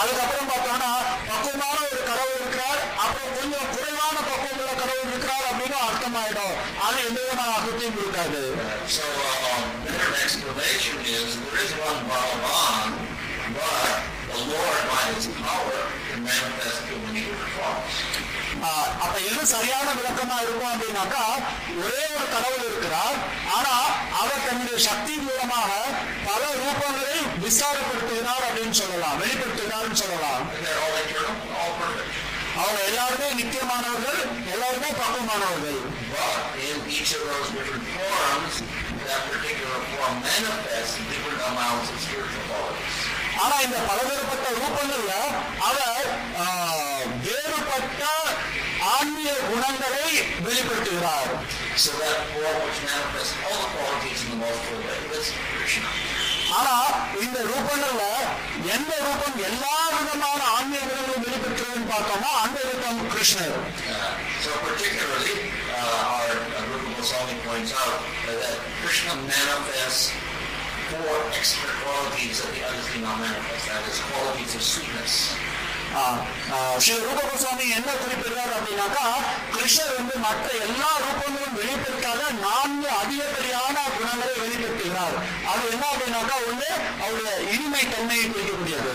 அதுக்கப்புறம் 0.00 0.48
பார்த்தோம்னா 0.50 0.90
பக்குவமான 1.28 1.76
ஒரு 1.88 2.00
கடவுள் 2.10 2.38
இருக்கிறார். 2.40 2.80
அப்புறம் 3.02 3.34
கொஞ்சம் 3.36 3.68
குறைவான 3.74 4.16
பக்குவம் 4.28 4.58
உள்ள 4.60 4.72
கடவுள் 4.80 5.10
இருக்கிறார் 5.12 5.46
அப்படின்னு 5.50 5.78
அர்த்தமாயிடும். 5.88 6.54
அது 6.86 6.98
எந்த 7.08 7.18
விதமான 7.20 7.50
அர்த்தத்தையும் 7.56 7.98
இருக்காது 8.02 8.40
So 8.94 9.04
um, 9.50 9.66
explanation 10.24 10.96
is 11.16 11.28
there 11.42 11.60
is 11.66 11.72
one 11.88 12.00
but 12.08 12.30
Uh, 18.62 18.84
அப்ப 19.04 19.14
எது 19.28 19.46
சரியான 19.52 19.88
விளக்கமா 19.98 20.36
இருக்கும் 20.42 20.72
அப்படின்னாக்கா 20.72 21.22
ஒரே 21.84 22.02
ஒரு 22.16 22.26
கடவுள் 22.34 22.66
இருக்கிறார். 22.68 23.16
ஆனா 23.56 23.72
அவர் 24.20 24.44
தன்னுடைய 24.46 24.76
சக்தி 24.88 25.14
மூலமாக 25.26 25.70
பல 26.28 26.42
ரூபங்களை 26.60 27.16
விசாரப்படுத்துகிறார் 27.44 28.44
அப்படின்னு 28.48 28.76
சொல்லலாம் 28.82 29.18
வெளிப்படுத்துகிறார்னு 29.22 30.00
சொல்லலாம். 30.02 30.44
அவங்க 32.56 32.80
எல்லாருமே 32.90 33.28
நித்தியமானவர்கள் 33.40 34.20
எல்லாருமே 34.54 34.90
பக்குவமானவர்கள். 35.00 35.80
That. 42.74 43.01
ஆனா 43.40 43.56
இந்த 43.66 43.78
பலதரப்பட்ட 43.88 44.46
ரூபங்கள்ல 44.58 45.12
அவர் 45.68 46.08
வேறுபட்ட 47.24 48.02
ஆன்மீக 48.94 49.34
குணங்களை 49.50 50.06
வெளிப்படுத்துகிறார் 50.46 51.32
So 51.76 51.90
that 52.00 52.18
form 52.30 52.56
which 52.62 52.80
manifests 52.86 53.34
all 53.42 53.60
the 53.60 53.68
qualities 53.74 54.20
in 54.24 54.30
the 54.30 54.38
most 54.40 54.58
full 54.64 54.80
way, 54.86 54.98
that's 55.10 55.28
Krishna. 55.52 55.90
ஆனா 56.56 56.74
இந்த 57.22 57.38
ரூபங்கள்ல 57.50 58.02
எந்த 58.74 58.92
ரூபம் 59.04 59.38
எல்லா 59.48 59.76
விதமான 59.94 60.40
ஆன்மீக 60.56 60.82
குணங்களும் 60.88 61.24
வெளிப்படுத்துறதுன்னு 61.26 61.88
பார்த்தோம்னா 61.92 62.32
அந்த 62.44 62.58
ரூபம் 62.68 63.00
கிருஷ்ணர் 63.14 63.56
Uh, 63.94 64.10
so 64.44 64.50
particularly, 64.66 65.34
uh, 65.72 65.80
our 66.08 66.28
uh, 66.50 66.68
Rupa 66.70 66.90
Goswami 66.96 67.36
points 67.46 67.72
out 67.82 67.96
uh, 67.98 68.34
that 68.42 68.56
Krishna 68.80 69.14
manifests 69.26 70.04
four 70.92 71.16
extra 71.40 71.72
qualities 71.82 72.38
of 72.44 72.50
the 72.54 72.62
others 72.68 72.86
do 72.92 72.98
not 73.04 73.16
manifest. 73.24 73.64
That 73.72 73.84
is 73.90 73.98
qualities 74.10 74.52
of 74.58 74.64
sweetness, 74.72 75.14
Sri 76.82 76.94
ரூப 77.06 77.18
கோஸ்வாமி 77.28 77.64
என்ன 77.78 77.88
குறிப்பிடுறார் 78.02 78.52
அப்படின்னாக்கா 78.56 79.02
கிருஷ்ணர் 79.54 79.90
வந்து 79.96 80.14
மற்ற 80.24 80.46
எல்லா 80.66 80.90
ரூபங்களும் 81.02 81.56
வெளிப்படுத்தாத 81.58 82.20
நான்கு 82.44 82.88
அதிகப்படியான 83.00 83.76
குணங்களை 83.96 84.34
வெளிப்படுத்துகிறார். 84.44 85.16
அது 85.50 85.64
என்ன 85.72 85.84
அப்படின்னாக்கா 85.92 86.36
ஒண்ணு 86.50 86.70
அவருடைய 87.02 87.34
இனிமை 87.54 87.82
தன்மையை 87.94 88.24
குறிக்கக்கூடியது. 88.30 88.90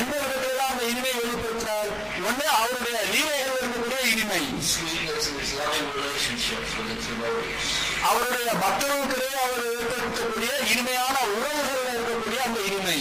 எந்த 0.00 0.14
விதத்துல 0.22 0.64
அந்த 0.70 0.82
இனிமை 0.92 1.12
வெளிப்படுத்துறார்? 1.20 1.92
ஒண்ணு 2.30 2.46
அவருடைய 2.60 2.98
லீலைகள் 3.12 3.58
இருக்கக்கூடிய 3.60 4.00
இனிமை. 4.14 4.42
அவருடைய 8.04 8.50
பக்தர்களுக்கிடையே 8.62 9.34
அவர் 9.42 9.64
ஏற்படுத்தக்கூடிய 9.70 10.50
இனிமையான 10.72 11.16
உறவுகள் 11.32 11.88
இருக்கக்கூடிய 11.92 12.38
அந்த 12.44 12.60
இனிமை 12.68 12.98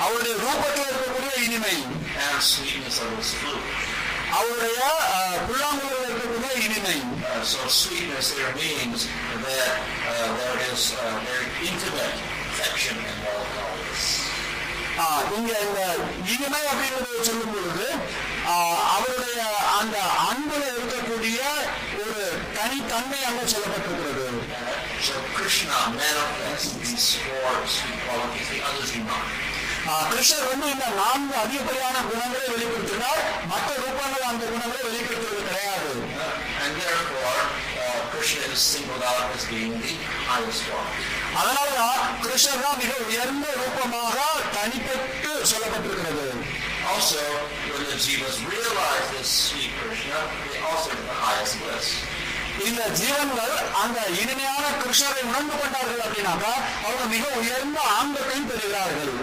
அவருடைய 0.00 0.34
ரூபத்தில் 0.38 0.88
இருக்கக்கூடிய 0.88 1.34
இனிமை. 1.46 1.76
அவருடைய 4.30 4.80
புல்லாங்குழல் 5.46 6.06
இருக்கக்கூடிய 6.06 6.54
இனிமை 6.66 6.96
Uh, 7.30 7.42
so 7.44 7.58
sweetness 7.70 8.28
there 8.32 8.52
means 8.54 9.00
that 9.42 9.72
uh, 10.04 10.28
there 10.34 10.58
is 10.68 10.82
uh, 10.94 11.02
very 11.22 11.48
intimate 11.62 12.16
affection 12.48 12.96
involved 13.04 13.50
in 13.50 13.60
all 13.62 13.76
this. 13.82 14.04
ஆஹ், 14.98 15.24
இங்க 15.36 15.50
இந்த 15.66 15.80
இனிமை 16.26 16.62
அப்படிங்கறத 16.66 17.20
சொல்லும் 17.22 17.52
பொழுது 17.52 17.86
அவருடைய 18.94 19.40
அந்த 19.78 19.96
அன்புல 20.24 20.62
இருக்கக்கூடிய 20.72 21.40
தனித்தன்மை 22.57 23.21
அங்க 23.29 23.41
சொல்லப்பட்டிருக்கிறது 23.53 24.27
So 25.01 25.15
Krishna 25.35 25.77
manifests 25.95 26.69
these 26.81 27.07
four 27.21 27.47
sweet 27.69 27.97
qualities, 28.03 28.47
the 28.51 28.61
others 28.63 28.91
do 28.91 29.01
not. 29.03 29.25
ஆஹ், 29.87 30.05
கிருஷ்ணர் 30.11 30.45
வந்து 30.49 30.67
இந்த 30.73 30.85
நான்கு 30.99 31.33
அதிகப்படியான 31.39 31.95
குணங்களை 32.09 32.45
வெளிப்படுத்தினார் 32.53 33.21
மற்ற 33.51 33.69
ரூபங்கள் 33.81 34.29
அந்த 34.29 34.43
குணங்களை 34.53 34.81
வெளிப்படுத்துவது 34.89 35.41
கிடையாது 35.43 35.89
Uh, 36.15 36.25
and 36.63 36.73
therefore, 36.79 37.33
uh, 37.77 37.99
Krishna 38.11 38.43
is 38.47 38.61
singled 38.65 39.03
out 39.03 39.25
as 39.35 39.43
being 39.47 39.73
the 39.81 39.93
highest 40.27 40.61
form. 40.67 40.87
அதனாலதான் 41.39 41.95
கிருஷ்ணர் 42.23 42.63
தான் 42.65 42.79
மிக 42.81 42.93
உயர்ந்த 43.07 43.47
ரூபமாக 43.61 44.15
தனிப்பட்டு 44.57 45.31
சொல்லப்பட்டிருக்கிறது 45.51 46.27
Also, 46.85 47.19
when 47.67 47.83
the 47.85 47.97
jivas 47.97 48.37
realize 48.47 49.05
this 49.11 49.29
sweet 49.43 49.71
Krishna, 49.81 50.17
they 50.45 50.57
also 50.61 50.89
get 50.91 51.05
the 51.05 51.19
highest 51.21 51.55
bliss. 51.61 51.89
இந்த 52.66 52.82
ஜீவன்கள் 53.00 53.52
அந்த 53.82 53.98
இனிமையான 54.22 54.64
கிருஷ்ணரை 54.82 55.22
உணர்ந்து 55.30 55.54
கொண்டார்கள் 55.56 56.02
அப்படின்னாக்கா 56.04 56.52
அவங்க 56.86 57.04
மிக 57.14 57.24
உயர்ந்த 57.42 57.78
ஆங்கத்தையும் 57.98 58.50
பெறுகிறார்கள் 58.52 59.14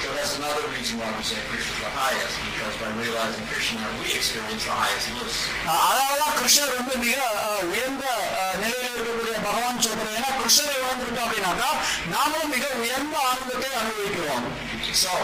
So 0.00 0.08
that's 0.16 0.34
another 0.36 0.66
reason 0.72 0.96
why 1.00 1.08
we 1.12 1.22
say 1.22 1.38
Krishna 1.46 1.72
is 1.72 1.80
the 1.80 1.90
highest, 1.94 2.36
because 2.44 2.74
by 2.80 2.90
realizing 2.98 3.44
Krishna, 3.48 3.80
we 3.98 4.06
experience 4.18 4.64
the 4.64 4.76
highest 4.82 5.08
bliss. 5.14 5.38
அதனாலதான் 5.78 6.36
கிருஷ்ணர் 6.38 6.76
வந்து 6.76 6.94
மிக 7.04 7.16
உயர்ந்த 7.70 8.04
நிலையில் 8.62 8.88
இருக்கக்கூடிய 8.90 9.34
பகவான் 9.48 9.82
சொல்றது 9.86 10.14
ஏன்னா 10.18 10.30
கிருஷ்ணரை 10.38 10.76
உணர்ந்துட்டோம் 10.82 11.26
அப்படின்னாக்கா 11.26 11.70
நாமும் 12.14 12.52
மிக 12.56 12.64
உயர்ந்த 12.82 13.16
ஆனந்தத்தை 13.30 13.70
அனுபவிக்கிறோம் 13.82 14.46
So, 14.98 15.14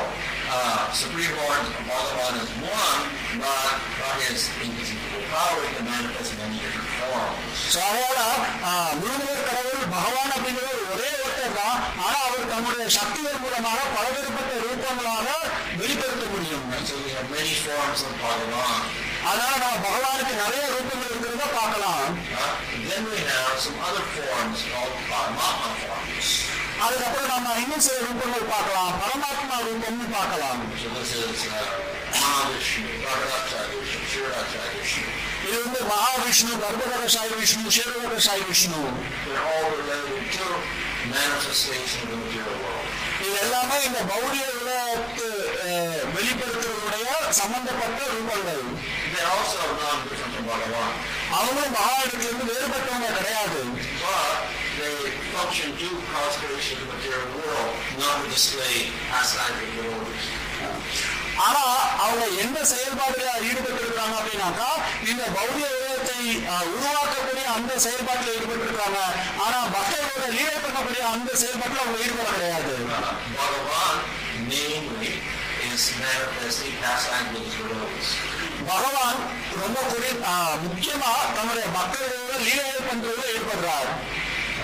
uh, 0.49 0.57
Supreme 0.95 1.33
Lord 1.37 1.63
Bhagavan 1.87 2.35
is 2.39 2.51
one, 2.75 3.01
but 3.41 3.71
by 4.01 4.13
his 4.23 4.43
invisible 4.61 5.25
power, 5.31 5.57
he 5.63 5.71
can 5.73 5.87
manifest 5.87 6.33
many 6.39 6.59
different 6.59 6.84
so 7.73 7.79
அதோட 7.89 8.21
கடவுள் 9.49 9.93
பகவான் 9.97 10.35
அப்படிங்கிறது 10.35 10.83
ஒரே 10.95 11.11
ஒருத்தர் 11.23 11.59
தான் 11.61 11.79
ஆனா 12.05 12.19
அவர் 12.27 12.53
தன்னுடைய 12.53 12.89
சக்திகள் 12.99 13.43
மூலமாக 13.45 13.81
பல 13.97 14.05
பலதரப்பட்ட 14.15 14.53
ரூபங்களாக 14.65 15.29
வெளிப்படுத்த 15.81 16.25
முடியும். 16.33 16.67
அதனால 19.29 19.53
நான் 19.65 19.85
பகவானுக்கு 19.87 20.35
நிறைய 20.43 20.65
ரூபங்கள் 20.75 21.11
இருக்கிறத 21.13 21.47
பார்க்கலாம். 21.59 22.03
அதுக்கப்புறம் 26.85 27.33
நம்ம 27.35 27.57
இன்னும் 27.63 27.85
சில 27.87 27.97
ரூபங்கள் 28.07 28.53
பார்க்கலாம். 28.55 28.93
பரமாத்மா 29.03 29.59
ரூபம்னு 29.69 30.09
பார்க்கலாம். 30.19 30.61
Mahavishnu, 32.15 32.91
Mahavishnu, 35.91 36.53
Garbhodakashayi 36.63 37.33
Vishnu, 37.41 37.63
Kshirodakashayi 37.69 38.45
Vishnu. 38.49 38.81
They're 39.27 39.47
all 39.53 39.69
related 39.77 40.25
to 40.37 40.47
manifestation 41.11 42.03
of 42.03 42.11
the 42.11 42.19
material 42.23 42.55
world. 42.63 42.85
They 49.15 49.25
also 49.35 49.57
are 49.67 49.77
non-different 49.83 50.33
from 50.35 50.45
Bhagavan. 50.51 50.93
அவங்களும் 51.37 51.75
மகாவிஷ்ணுக்கு 51.77 52.27
வந்து 52.33 52.47
வேறுபட்டவங்க 52.51 53.09
கிடையாது 53.19 53.61
ஆனா 61.43 61.63
அவங்க 62.05 62.25
எந்த 62.43 62.59
செயல்பாடுல 62.73 63.31
ஈடுபட்டு 63.49 63.83
இருக்காங்க 63.85 64.15
அப்படின்னாக்கா 64.19 64.69
இந்த 65.11 65.23
பௌதிக 65.37 65.67
உலகத்தை 65.77 66.19
உருவாக்கக்கூடிய 66.73 67.47
அந்த 67.57 67.73
செயல்பாட்டில் 67.87 68.35
ஈடுபட்டு 68.37 68.67
இருக்காங்க 68.69 69.01
ஆனா 69.45 69.59
பக்தர்களோட 69.75 70.27
லீலை 70.37 70.57
பண்ணக்கூடிய 70.57 71.03
அந்த 71.15 71.31
செயல்பாட்டில் 71.43 71.83
அவங்க 71.85 71.99
ஈடுபட 72.05 72.29
கிடையாது. 72.31 72.75
பகவான் 78.69 79.19
ரொம்ப 79.61 79.79
குறி 79.91 80.11
முக்கியமா 80.65 81.11
தன்னுடைய 81.37 81.67
மக்களோட 81.77 82.13
லீலைகள் 82.47 82.89
பண்றதுல 82.91 83.33
ஈடுபடுறார் 83.35 83.91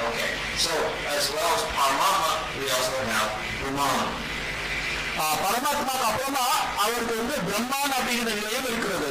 Okay, 0.02 0.28
so 0.56 0.72
as 1.11 1.24
well 1.30 1.48
as 1.54 1.62
Paramatma, 1.70 2.28
we 2.54 2.66
also 2.70 3.00
have 3.09 3.30
Brahman. 3.61 4.06
பரமாத்மாக்கு 5.42 6.06
அப்புறமா 6.11 6.44
அவருக்கு 6.83 7.14
வந்து 7.20 7.37
பிரம்மான் 7.48 7.94
அப்படிங்கிற 7.98 8.30
நிலையம் 8.38 8.68
இருக்கிறது. 8.70 9.11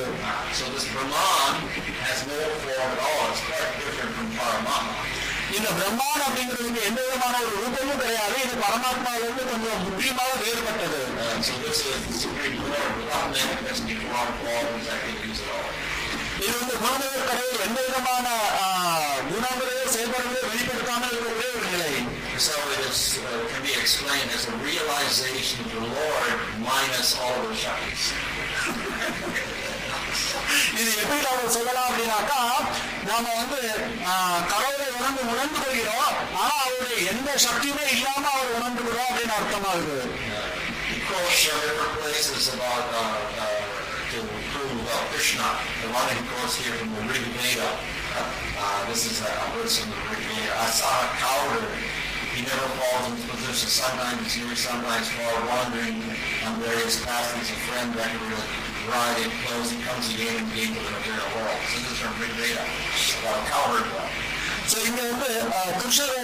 இந்த 5.58 5.69
பிரம்மான் 5.78 6.24
அப்படிங்கிறதுக்கு 6.26 6.82
எந்த 6.89 7.00
விதமான 7.06 7.36
ஒரு 7.45 7.56
ரூபமும் 7.62 8.02
கிடையாது. 8.02 8.36
இது 8.45 8.54
பரமாத்மாவிலிருந்து 8.65 9.43
கொஞ்சம் 9.52 9.84
முக்கியமாக 9.88 10.32
வேறுபட்டது. 10.43 11.02
இது 16.43 16.56
வந்து 16.60 16.76
குழந்தைகள் 16.82 17.28
கடையில் 17.30 17.65
எந்த 17.67 17.80
விதமான 17.88 18.28
குணங்களோ 19.32 19.74
செயல்பாடுகளோ 19.95 20.41
வெளிப்படுத்தாமல் 20.52 21.12
இருக்கிறது 21.12 21.38
So 22.39 22.56
it 22.71 22.80
is, 22.88 23.19
uh, 23.19 23.47
can 23.52 23.62
be 23.67 23.75
explained 23.75 24.32
as 24.32 24.47
a 24.47 24.56
realization 24.63 25.60
of 25.60 25.71
the 25.75 25.84
Lord 25.91 26.36
minus 26.63 27.19
all 27.19 27.36
the 27.43 27.52
Shaktis. 27.52 28.04
இது 30.80 30.91
எப்படி 31.02 31.19
நாம 31.25 31.49
சொல்லலாம் 31.56 31.88
அப்படின்னாக்கா 31.89 32.39
நாம 33.10 33.34
வந்து 33.39 33.60
கடவுளை 34.52 34.88
உணர்ந்து 34.99 35.21
உணர்ந்து 35.34 35.60
கொள்கிறோம் 35.60 36.15
ஆனா 36.39 36.54
அவருடைய 36.63 36.97
எந்த 37.13 37.30
சக்தியுமே 37.45 37.86
இல்லாம 37.95 38.23
அவர் 38.36 38.56
உணர்ந்து 38.60 38.82
கொள்றோம் 38.86 39.10
அப்படின்னு 39.10 39.36
அர்த்தமாகுது 39.39 39.97
uh, 42.71 43.04
uh, 43.04 43.19
uh, 43.36 43.69
Krishna. 45.12 45.47
The 45.82 45.89
one 45.91 46.10
here 46.63 46.75
from 46.80 46.89
the 46.95 47.02
Rig 47.12 47.25
Veda. 47.36 47.69
Uh, 47.69 48.23
uh, 48.63 48.80
this 48.89 49.02
is 49.12 49.17
a, 49.21 49.30
a 49.43 49.47
verse 49.54 49.75
from 49.80 49.89
the 49.91 50.02
Rig 50.10 50.23
Veda. 50.30 50.52
I 50.65 50.67
saw 50.80 50.91
a 51.06 51.10
coward. 51.23 51.65
He 52.36 52.46
never 52.46 52.70
falls 52.78 53.12
into 53.12 53.26
position. 53.30 53.70
Sometimes 53.70 54.22
he's 54.24 54.46
near, 54.46 54.56
sometimes 54.56 55.10
far, 55.10 55.34
wandering 55.48 56.02
on 56.46 56.62
various 56.62 57.04
paths. 57.04 57.34
He's 57.38 57.52
a 57.52 57.60
friend 57.68 57.94
that 57.96 58.10
can 58.10 58.22
ride 58.89 59.18
in 59.22 59.32
clothes. 59.44 59.72
He 59.72 59.82
comes 59.84 60.13
again 60.13 60.38
and 60.38 60.52
again 60.54 60.74
to 60.74 60.82
the 60.82 60.92
material 60.94 61.30
world. 61.36 61.60
So 61.74 61.80
this 61.82 61.92
is 61.92 62.00
from 62.00 62.13
Rig 62.22 62.32
Veda 62.38 62.63
about 63.22 63.38
a 63.38 63.50
coward. 63.50 64.29
So 64.71 64.77
இங்க 64.88 65.01
வந்து 65.12 65.29
கிருஷ்ணர் 65.82 66.15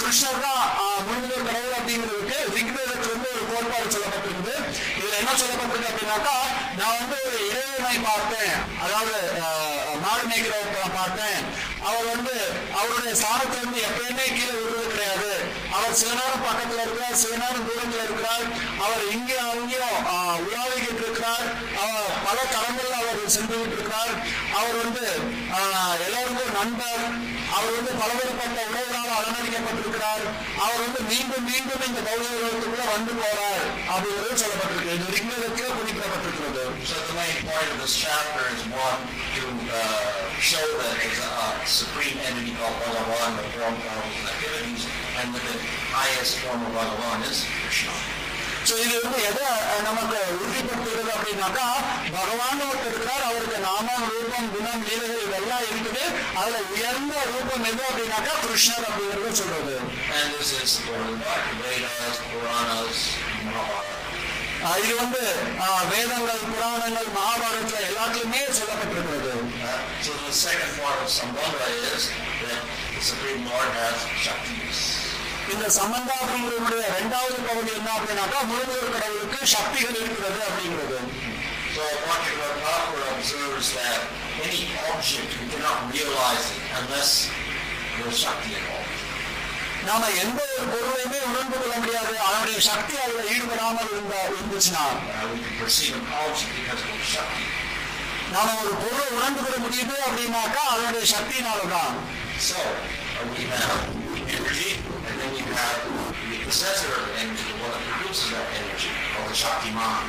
கிருஷ்ணர் 0.00 0.42
தான் 0.46 0.64
முழுவதும் 1.06 1.46
கடவுள் 1.48 1.76
அப்படிங்கிறதுக்கு 1.78 2.38
ரிக்வேதத்துல 2.56 3.12
வந்து 3.14 3.30
ஒரு 3.34 3.44
கோட்பாடு 3.50 3.94
சொல்லப்பட்டிருக்குது. 3.94 4.54
இதுல 4.98 5.14
என்ன 5.20 5.32
சொல்லப்பட்டிருக்கு 5.42 5.90
அப்படின்னாக்கா 5.92 6.36
நான் 6.80 6.98
வந்து 7.00 7.18
ஒரு 7.28 7.38
இறைவனை 7.50 7.96
பார்த்தேன். 8.08 8.54
அதாவது 8.84 9.14
மாடு 10.04 10.24
மேய்க்கிறவர்களை 10.30 10.90
பார்த்தேன். 11.00 11.40
அவர் 11.88 12.06
வந்து 12.14 12.34
அவருடைய 12.78 13.14
சாணத்துல 13.22 13.60
இருந்து 13.62 13.80
எப்பயுமே 13.88 14.26
கீழே 14.36 14.52
விடுறது 14.58 14.86
கிடையாது. 14.92 15.32
அவர் 15.76 15.98
சில 16.00 16.10
நேரம் 16.20 16.46
பக்கத்துல 16.48 16.84
இருக்கிறார் 16.84 17.20
சில 17.22 17.32
நேரம் 17.42 17.66
தூரத்துல 17.68 18.04
இருக்கிறார். 18.06 18.44
அவர் 18.84 19.04
இங்கேயும் 19.14 19.50
அங்கேயும் 19.54 19.98
உலாவிக்கிட்டு 20.46 21.02
இருக்கிறார் 21.06 21.46
அவர் 21.82 22.10
பல 22.26 22.38
தளங்கள்ல 22.54 22.96
அவர் 23.02 23.13
சென்றுகிட்டு 23.34 23.76
இருக்கிறார் 23.76 24.14
அவர் 24.58 24.78
வந்து 24.82 25.04
எல்லாருக்கும் 26.06 26.56
நண்பர் 26.60 27.02
அவர் 27.56 27.76
வந்து 27.78 27.92
பலதரப்பட்ட 28.00 28.58
உறவுகளால் 28.70 29.16
அலங்கரிக்கப்பட்டிருக்கிறார் 29.18 30.24
அவர் 30.64 30.82
வந்து 30.86 31.00
மீண்டும் 31.12 31.46
மீண்டும் 31.50 31.84
இந்த 31.88 32.00
கௌரவ 32.08 32.86
வந்து 32.94 33.12
போறார் 33.22 33.62
அப்படிங்கிறது 33.92 34.40
சொல்லப்பட்டிருக்கு 34.42 34.96
இது 34.98 35.14
ரிக்னதத்தில் 35.16 35.76
குறிப்பிடப்பட்டிருக்கிறது 35.78 36.62
So 36.84 36.96
the 37.00 37.14
main 37.14 37.36
point 37.42 37.68
of 37.72 37.78
this 37.80 37.94
chapter 37.96 38.42
is 38.54 38.62
one 38.78 39.00
to 39.36 39.44
uh, 39.72 39.82
show 40.40 40.64
that 40.80 40.92
there's 40.98 41.20
a 41.20 41.30
uh, 41.36 41.52
supreme 41.74 42.18
entity 42.20 42.52
called 42.52 42.76
Bhagavan, 42.82 43.38
the 43.38 43.46
form 43.54 43.78
of 43.94 44.26
activities, 44.26 44.84
and 45.18 45.34
that 45.34 45.44
the 45.44 45.56
highest 45.94 46.38
form 46.40 46.60
of 46.62 46.72
Bhagavan 46.72 47.24
is 47.24 47.40
Krishna. 47.54 48.23
So 48.68 48.74
இது 48.84 48.94
வந்து 49.04 49.18
எதை 49.30 49.46
நமக்கு 49.86 50.18
உறுதிப்படுத்துகிறது 50.34 51.10
அப்படின்னாக்கா 51.16 51.66
பகவான் 52.16 52.62
ஒருத்தர் 52.68 52.90
இருக்கிறார் 52.90 53.24
அவருக்கு 53.30 53.58
நாமம் 53.66 54.04
ரூபம் 54.12 54.48
குணம் 54.54 54.84
லீலைகள் 54.88 55.24
இதெல்லாம் 55.26 55.64
இருக்குது. 55.70 56.04
அதுல 56.40 56.56
உயர்ந்த 56.74 57.14
ரூபம் 57.32 57.66
எது 57.70 57.82
அப்படின்னாக்கா 57.90 58.34
கிருஷ்ணர் 58.44 58.86
அப்படிங்கிறது 58.88 59.34
சொல்றது. 59.42 59.74
இது 64.82 64.94
வந்து 65.02 65.22
வேதங்கள் 65.92 66.44
புராணங்கள் 66.52 67.08
மகாபாரதத்துல 67.16 67.80
எல்லாத்துலயுமே 67.90 68.42
சொல்லப்பட்டிருக்கிறது. 68.60 69.32
Uh, 69.66 69.78
so 70.04 70.12
the 70.24 70.32
second 70.32 70.72
part 70.80 70.98
of 71.04 71.08
Sambandha 71.18 71.68
is 71.92 72.04
that 72.42 72.62
the 72.94 73.02
Supreme 73.10 73.42
Lord 73.50 73.70
has 73.80 73.98
Shaktis. 74.24 75.03
இந்த 75.52 75.66
சம்பந்தா 75.76 76.14
அப்படிங்கிறதுடைய 76.20 76.84
இரண்டாவது 76.90 77.36
பகுதி 77.48 77.70
என்ன 77.78 77.88
அப்படின்னாக்கா 77.96 78.40
முழுமுதல் 78.50 78.94
கடவுளுக்கு 78.94 79.40
சக்திகள் 79.54 80.00
இருக்கிறது 80.00 80.40
அப்படிங்கிறது 80.48 80.98
So 81.76 81.84
Bhaktivinoda 82.02 82.56
Thakur 82.64 83.00
observes 83.12 83.68
that 83.74 84.02
any 84.42 84.60
object 84.88 85.30
you 85.34 85.46
cannot 85.52 85.78
realize 85.90 86.44
it 86.52 86.66
unless 86.78 87.10
there's 87.94 88.18
Shakti 88.20 88.50
involved. 88.58 88.90
நாம 89.86 90.02
எந்த 90.20 90.38
ஒரு 90.50 90.66
பொருளையுமே 90.72 91.18
உணர்ந்து 91.28 91.56
கொள்ள 91.56 91.74
முடியாது 91.78 92.14
அதனுடைய 92.26 92.58
சக்தி 92.68 92.94
அதுல 93.02 93.24
ஈடுபடாமல் 93.32 93.90
இருந்தா 93.92 94.20
இருந்துச்சுன்னா 94.28 94.84
we 95.32 95.40
of. 95.58 97.26
நாம 98.34 98.54
ஒரு 98.62 98.72
பொருளை 98.82 99.08
உணர்ந்து 99.16 99.42
கொள்ள 99.42 99.58
முடியுது 99.66 99.96
அப்படின்னாக்கா 100.06 100.62
அதனுடைய 100.72 101.04
சக்தினாலதான் 101.14 101.94
So 102.40 102.56
uh, 102.60 103.26
we 103.32 103.42
have 103.50 103.82
energy, 104.33 104.71
and 105.07 105.15
then 105.19 105.31
we 105.35 105.43
have 105.53 105.79
the 106.29 106.37
possessor 106.45 106.91
of 106.93 107.07
energy, 107.17 107.45
the 107.47 107.57
one 107.59 107.71
that 107.71 107.83
produces 107.89 108.27
that 108.31 108.47
energy, 108.59 108.89
or 109.15 109.23
the 109.29 109.37
Shaktiman. 109.43 110.03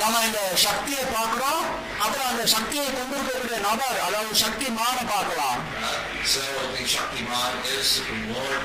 நாம 0.00 0.16
இந்த 0.26 0.40
சக்தியை 0.64 1.04
பார்க்கிறோம் 1.12 1.62
அப்புறம் 2.04 2.26
அந்த 2.32 2.42
சக்தியை 2.54 2.86
கொண்டிருக்கக்கூடிய 2.88 3.58
நபர் 3.68 3.98
அதாவது 4.06 4.34
சக்தி 4.42 4.66
மான 4.80 4.96
பார்க்கலாம் 5.12 5.60
Uh, 5.80 5.94
so 6.32 6.42
the 6.74 6.84
Shaktiman 6.94 7.54
is 7.74 7.86
Supreme 7.96 8.26
Lord, 8.34 8.64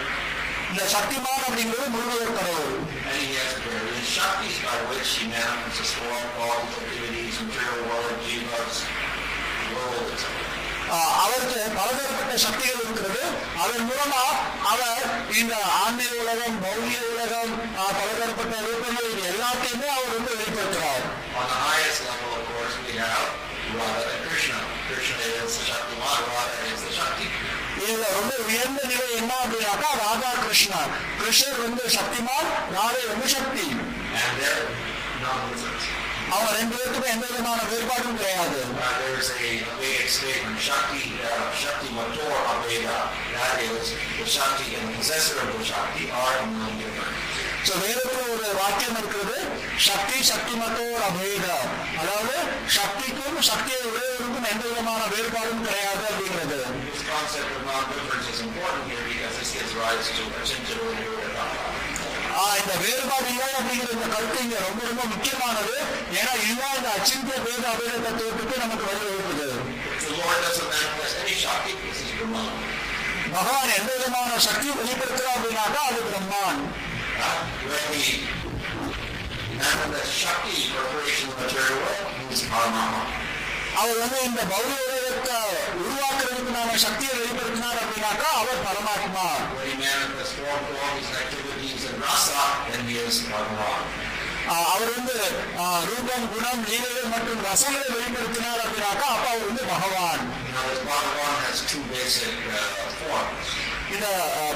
இந்த 0.71 0.83
சக்திமான் 0.95 1.45
அப்படிங்கிறது 1.45 1.87
முழுவதற்கு 1.95 2.35
கடவுள் 2.39 2.75
and 3.05 3.17
he 3.21 3.29
has 3.39 3.53
various 3.67 4.09
Shaktis 4.17 4.57
by 4.65 4.77
which 4.91 5.11
he 5.15 5.25
manifests 5.31 5.79
his 5.81 5.91
form, 5.99 6.27
qualities, 6.35 6.77
activities, 6.81 7.37
material 7.41 7.81
world, 7.89 8.19
jivas, 8.27 8.77
world, 9.73 10.07
etc. 10.13 10.44
அவருக்கு 11.22 11.58
பலதரப்பட்ட 11.78 12.34
சக்திகள் 12.44 12.82
இருக்கிறது. 12.84 13.22
அதன் 13.62 13.86
மூலமா 13.90 14.22
அவர் 14.72 15.04
இந்த 15.40 15.54
ஆன்மீக 15.82 16.12
உலகம் 16.22 16.56
பௌதிக 16.64 16.96
உலகம் 17.14 17.52
பலதரப்பட்ட 17.98 18.54
ரூபங்கள் 18.66 19.08
இது 19.12 19.22
எல்லாத்தையுமே 19.32 19.88
அவர் 19.96 20.14
வந்து 20.16 20.32
வெளிப்படுத்துறார். 20.40 21.04
இதுல 27.86 28.06
வந்து 28.18 28.34
உயர்ந்த 28.46 28.80
நிலை 28.90 29.08
என்ன 29.20 29.32
அப்படின்னாக்கா 29.42 29.90
ராதா 30.02 30.30
கிருஷ்ணா. 30.42 30.80
கிருஷ்ணர் 31.18 31.62
வந்து 31.64 31.84
சக்திமான் 31.96 32.48
ராதை 32.76 33.02
வந்து 33.12 33.28
சக்தி. 33.36 33.66
அவங்க 36.34 36.50
ரெண்டு 36.58 36.74
பேருக்கும் 36.76 37.10
எந்த 37.14 37.26
விதமான 37.30 37.60
வேறுபாடும் 37.70 38.18
கிடையாது. 38.18 38.60
Uh, 38.78 38.96
வேதத்துல 47.82 48.20
ஒரு 48.32 48.46
வாக்கியம் 48.58 48.98
இருக்கிறது 48.98 49.38
சக்தி 49.86 50.18
சக்தி 50.22 50.52
மத்தோர் 50.60 51.06
அபேதா 51.08 51.56
அதாவது 52.00 52.36
சக்திக்கும் 52.76 53.40
சக்தியை 53.50 53.80
உடையவருக்கும் 53.90 54.48
எந்த 54.52 54.62
விதமான 54.70 55.02
வேறுபாடும் 55.14 55.64
கிடையாது 55.66 56.04
அப்படிங்கிறது. 56.10 56.60
This 56.86 57.02
concept 57.12 57.50
of 57.56 57.62
non-difference 57.70 58.28
is 58.34 58.40
important 58.48 58.84
here 58.90 59.04
because 59.10 59.34
this 59.40 59.52
gives 59.56 59.74
rise 59.84 60.10
to 60.16 60.22
a 60.28 60.32
potential 60.36 60.86
இந்த 62.60 62.72
வேறுபாடு 62.82 63.28
இல்லை 63.32 63.48
அப்படிங்கிற 63.58 63.90
இந்த 63.96 64.06
கருத்து 64.14 64.38
இங்க 64.44 64.56
ரொம்ப 64.66 64.80
ரொம்ப 64.88 65.02
முக்கியமானது. 65.12 65.74
ஏன்னா 66.18 66.32
இதுதான் 66.44 66.76
இந்த 66.78 66.88
அச்சிந்திய 66.96 67.36
வேத 67.46 67.64
அபேத 67.72 67.94
தத்துவத்துக்கு 68.06 68.62
நமக்கு 68.64 68.84
வழி 68.88 69.02
வகுக்குது. 69.06 69.48
பகவான் 73.36 73.74
எந்த 73.78 73.90
விதமான 73.96 74.38
சக்தியை 74.48 74.74
வெளிப்படுத்துறா 74.80 75.32
அப்படின்னாக்கா 75.36 75.82
அது 75.90 76.00
பிரம்மான். 76.10 76.60
சக்தி 80.22 80.54
அவர் 83.80 83.98
வந்து 84.02 84.18
இந்த 84.28 84.42
பௌர 84.52 84.70
உலகத்தை 84.86 85.38
உருவாக்குறதுக்குனான 85.80 86.70
சக்தியை 86.84 87.14
வெளிப்படுத்தினார் 87.20 87.80
அப்படின்னாக்கா 87.82 88.30
அவர் 88.40 88.64
பரமாத்மா. 88.66 89.26
அவர் 94.64 94.90
வந்து 94.96 95.16
ரூபம் 95.90 96.26
குணம் 96.32 96.62
லீலைகள் 96.68 97.12
மற்றும் 97.14 97.40
ரசங்களை 97.48 97.86
வெளிப்படுத்தினார் 97.96 98.62
அப்படின்னாக்கா 98.64 99.08
அப்ப 99.16 99.26
அவர் 99.32 99.46
வந்து 99.50 99.64
பகவான். 99.74 100.24
இந்த 103.92 104.06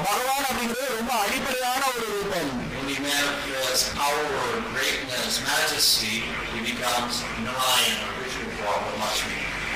பகவான் 0.09 0.47
அப்படிங்கிறது 0.51 0.97
ரொம்ப 0.99 1.13
அடிப்படையான 1.25 1.83
ஒரு 1.97 2.07
ரூபம். 2.17 2.69
Power, 4.01 4.47
greatness, 4.77 5.35
majesty, 5.49 6.15
he 6.53 6.61
becomes 6.69 7.17
Narayan 7.45 8.01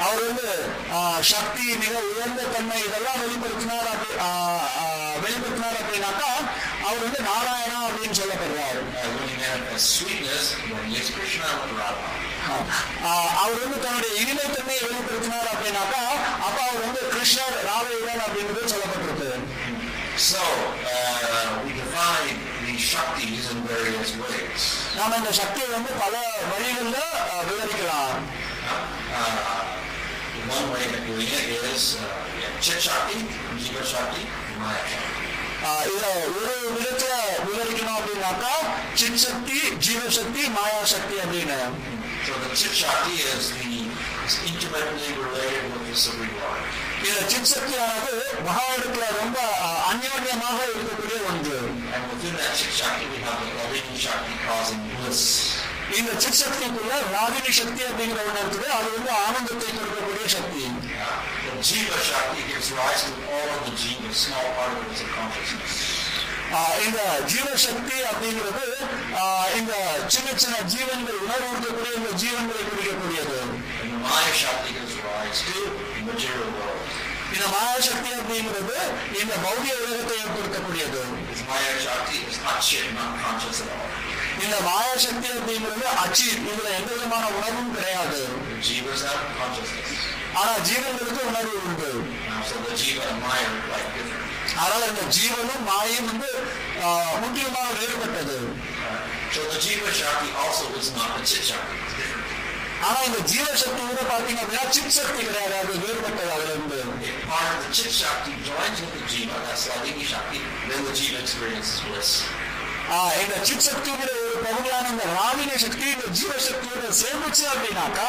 அவர் 0.05 0.23
வந்து 0.27 0.49
சக்தி 1.31 1.65
மிக 1.83 1.95
உயர்ந்த 2.11 2.43
தன்மை 2.55 2.79
இதெல்லாம் 2.87 3.21
வெளிப்படுத்தினார் 3.23 3.91
வெளிப்படுத்தினார் 5.25 5.79
அப்படின்னாக்கா 5.83 6.31
அவர் 6.87 7.05
வந்து 7.07 7.21
நாராயணா 7.29 7.79
அப்படின்னு 7.89 8.19
சொல்லப்படுறாரு 8.21 8.81
அவர் 13.43 13.61
வந்து 13.63 13.79
தன்னுடைய 13.85 14.13
இனிமை 14.23 14.47
தன்மையை 14.57 14.83
வெளிப்படுத்தினார் 14.89 15.53
அப்படின்னாக்கா 15.53 16.03
அப்ப 16.47 16.59
அவர் 16.67 16.83
வந்து 16.87 17.03
கிருஷ்ணர் 17.15 17.57
ராவயுடன் 17.69 18.25
அப்படின்றது 18.27 18.73
சொல்லப்பட்டிருக்கு. 18.75 19.31
So, 20.25 20.43
uh, 20.89 21.49
we 21.63 21.71
define 21.73 22.37
these 22.74 22.84
Shaktis 22.86 23.46
in 23.52 23.60
various 23.68 24.12
ways. 24.22 24.62
நாம 24.98 25.18
இந்த 25.18 25.32
சக்தியை 25.34 25.68
வந்து 25.70 25.92
பல 26.02 26.16
வழிகளில் 26.52 27.02
ஆஹ், 27.28 27.46
விவரிக்கலாம் 27.50 28.20
Uh, 29.12 29.62
one 30.50 30.68
way 30.72 30.84
of 30.88 31.00
doing 31.06 31.30
it 31.36 31.48
is 31.68 31.84
uh, 31.98 32.04
Chit 32.62 32.80
Shakti, 32.80 33.18
Jiva 33.58 33.84
Shakti, 33.84 34.22
Maya 34.60 34.84
Shakti. 34.86 35.16
ஆஹ், 35.68 35.86
இத 35.94 36.04
ஒரு 36.36 36.54
விதத்துல 36.76 37.14
விவரிக்கணும் 37.48 37.98
அப்படின்னாக்கா 37.98 38.54
சித் 38.96 39.20
சக்தி 39.24 39.58
ஜீவசக்தி 39.86 40.44
மாயா 40.58 40.84
சக்தி 40.94 41.18
அப்படின்னு 41.24 41.60
So 42.22 42.34
the 42.44 42.50
Chit 42.54 42.74
Shakti 42.76 43.16
is 43.30 43.44
the 43.58 43.74
is 44.26 44.36
intimately 44.46 45.10
related 45.20 45.64
with 45.72 45.84
the 45.90 45.98
Supreme 45.98 46.36
Lord. 46.40 46.64
சிக்ஷக்தியானது 47.33 48.13
பகவானுக்கு 48.47 49.01
ரொம்ப 49.21 49.39
அந்யோன்யமாக 49.91 50.59
இருக்கக்கூடிய 50.71 51.19
ஒன்று. 51.31 51.57
இந்த 55.99 56.13
சிக்ஷக்திக்குள்ள 56.25 56.93
ராகினி 57.15 57.51
சக்தி 57.59 57.83
அப்படிங்கிற 57.89 58.21
ஒன்று 58.29 58.41
இருக்குது. 58.45 58.69
அது 58.77 58.89
வந்து 58.95 59.11
ஆனந்தத்தை 59.25 59.69
கொடுக்கக்கூடிய 59.75 60.27
சக்தி. 60.37 60.63
ஜீவ 61.69 61.91
சக்தி 62.11 62.41
gives 62.49 62.69
rise 62.79 63.03
to 63.09 63.13
all 63.35 63.51
of 63.55 63.61
the 63.67 63.73
jeeva, 63.83 64.09
small 64.23 64.49
particles 64.57 65.01
of 65.05 65.11
consciousness. 65.19 65.77
இந்த 66.87 67.01
ஜீவசக்தி 67.31 67.97
அப்படிங்கிறது 68.11 68.65
இந்த 69.59 69.73
சின்ன 70.15 70.29
சின்ன 70.43 70.57
ஜீவன்கள் 70.73 71.23
உணர்வு 71.25 71.49
இருக்கக்கூடிய 71.53 71.93
இந்த 72.01 72.11
ஜீவன்களை 72.23 72.63
குறிக்கக்கூடியது. 72.71 73.39
மாய 74.05 74.27
சக்தி 74.43 74.71
gives 74.79 74.97
rise. 75.09 75.43
இந்த 77.35 77.45
மாயாசக்தி 77.55 78.11
அப்படிங்கிறது 78.19 78.77
இந்த 79.21 79.35
பௌதிக 79.45 79.75
உலகத்தை 79.85 80.17
ஏற்படுத்தக்கூடியது. 80.23 81.01
இந்த 84.45 84.57
மாயாசக்தி 84.69 85.29
அப்படிங்கிறது 85.37 85.85
அச்சு 86.03 86.29
இதுல 86.51 86.69
எந்த 86.79 86.91
விதமான 86.95 87.25
உணர்வும் 87.39 87.75
கிடையாது. 87.77 88.21
ஆனா 90.41 90.53
ஜீவன்களுக்கு 90.69 91.23
உணர்வு 91.31 91.57
உண்டு. 91.67 91.91
அதனால 94.63 94.83
இந்த 94.93 95.03
ஜீவனும் 95.17 95.65
மாயும் 95.71 96.09
வந்து 96.11 96.31
முக்கியமாக 97.25 97.69
வேறுபட்டது. 97.81 98.39
So 99.35 99.43
the 99.51 99.59
jiva 99.63 99.91
shakti 100.01 100.29
also 100.41 100.65
is 100.79 100.89
not 100.97 101.11
a 101.19 101.23
chit 101.29 101.43
shakti. 101.51 101.77
ஆனா 102.85 102.99
இந்த 103.09 103.19
ஜீவசக்தி 103.31 103.83
கூட 103.83 104.03
பாத்தீங்க 104.11 104.41
அப்படின்னா 104.45 104.65
சித் 104.77 104.95
சக்தி 104.97 105.21
கிடையாது 105.27 105.55
அது 105.61 105.75
வேறுபட்டது 105.83 106.33
அதுல 106.37 106.53
இருந்து 106.55 106.81
the 107.59 107.69
Chit 107.77 107.93
Shakti 107.93 108.33
joins 108.47 108.79
with 108.83 108.93
the 108.95 109.03
Jiva, 109.13 109.37
that's 109.45 109.63
Shakti, 110.05 110.41
then 110.69 110.81
the 110.85 110.93
Jiva 110.93 111.19
experiences 111.21 111.79
bliss. 111.85 112.11
ஆஹ், 112.95 113.13
இந்த 113.21 113.35
சித் 113.49 113.65
சக்திங்கிற 113.67 114.11
ஒரு 114.23 114.39
பகுதியான 114.45 114.89
இந்த 114.95 115.05
ராகினி 115.13 115.57
சக்தி 115.63 115.87
இந்த 115.93 116.07
ஜீவசக்தியோட 116.19 116.83
சேர்ந்துச்சு 117.01 117.45
அப்படின்னாக்கா 117.53 118.09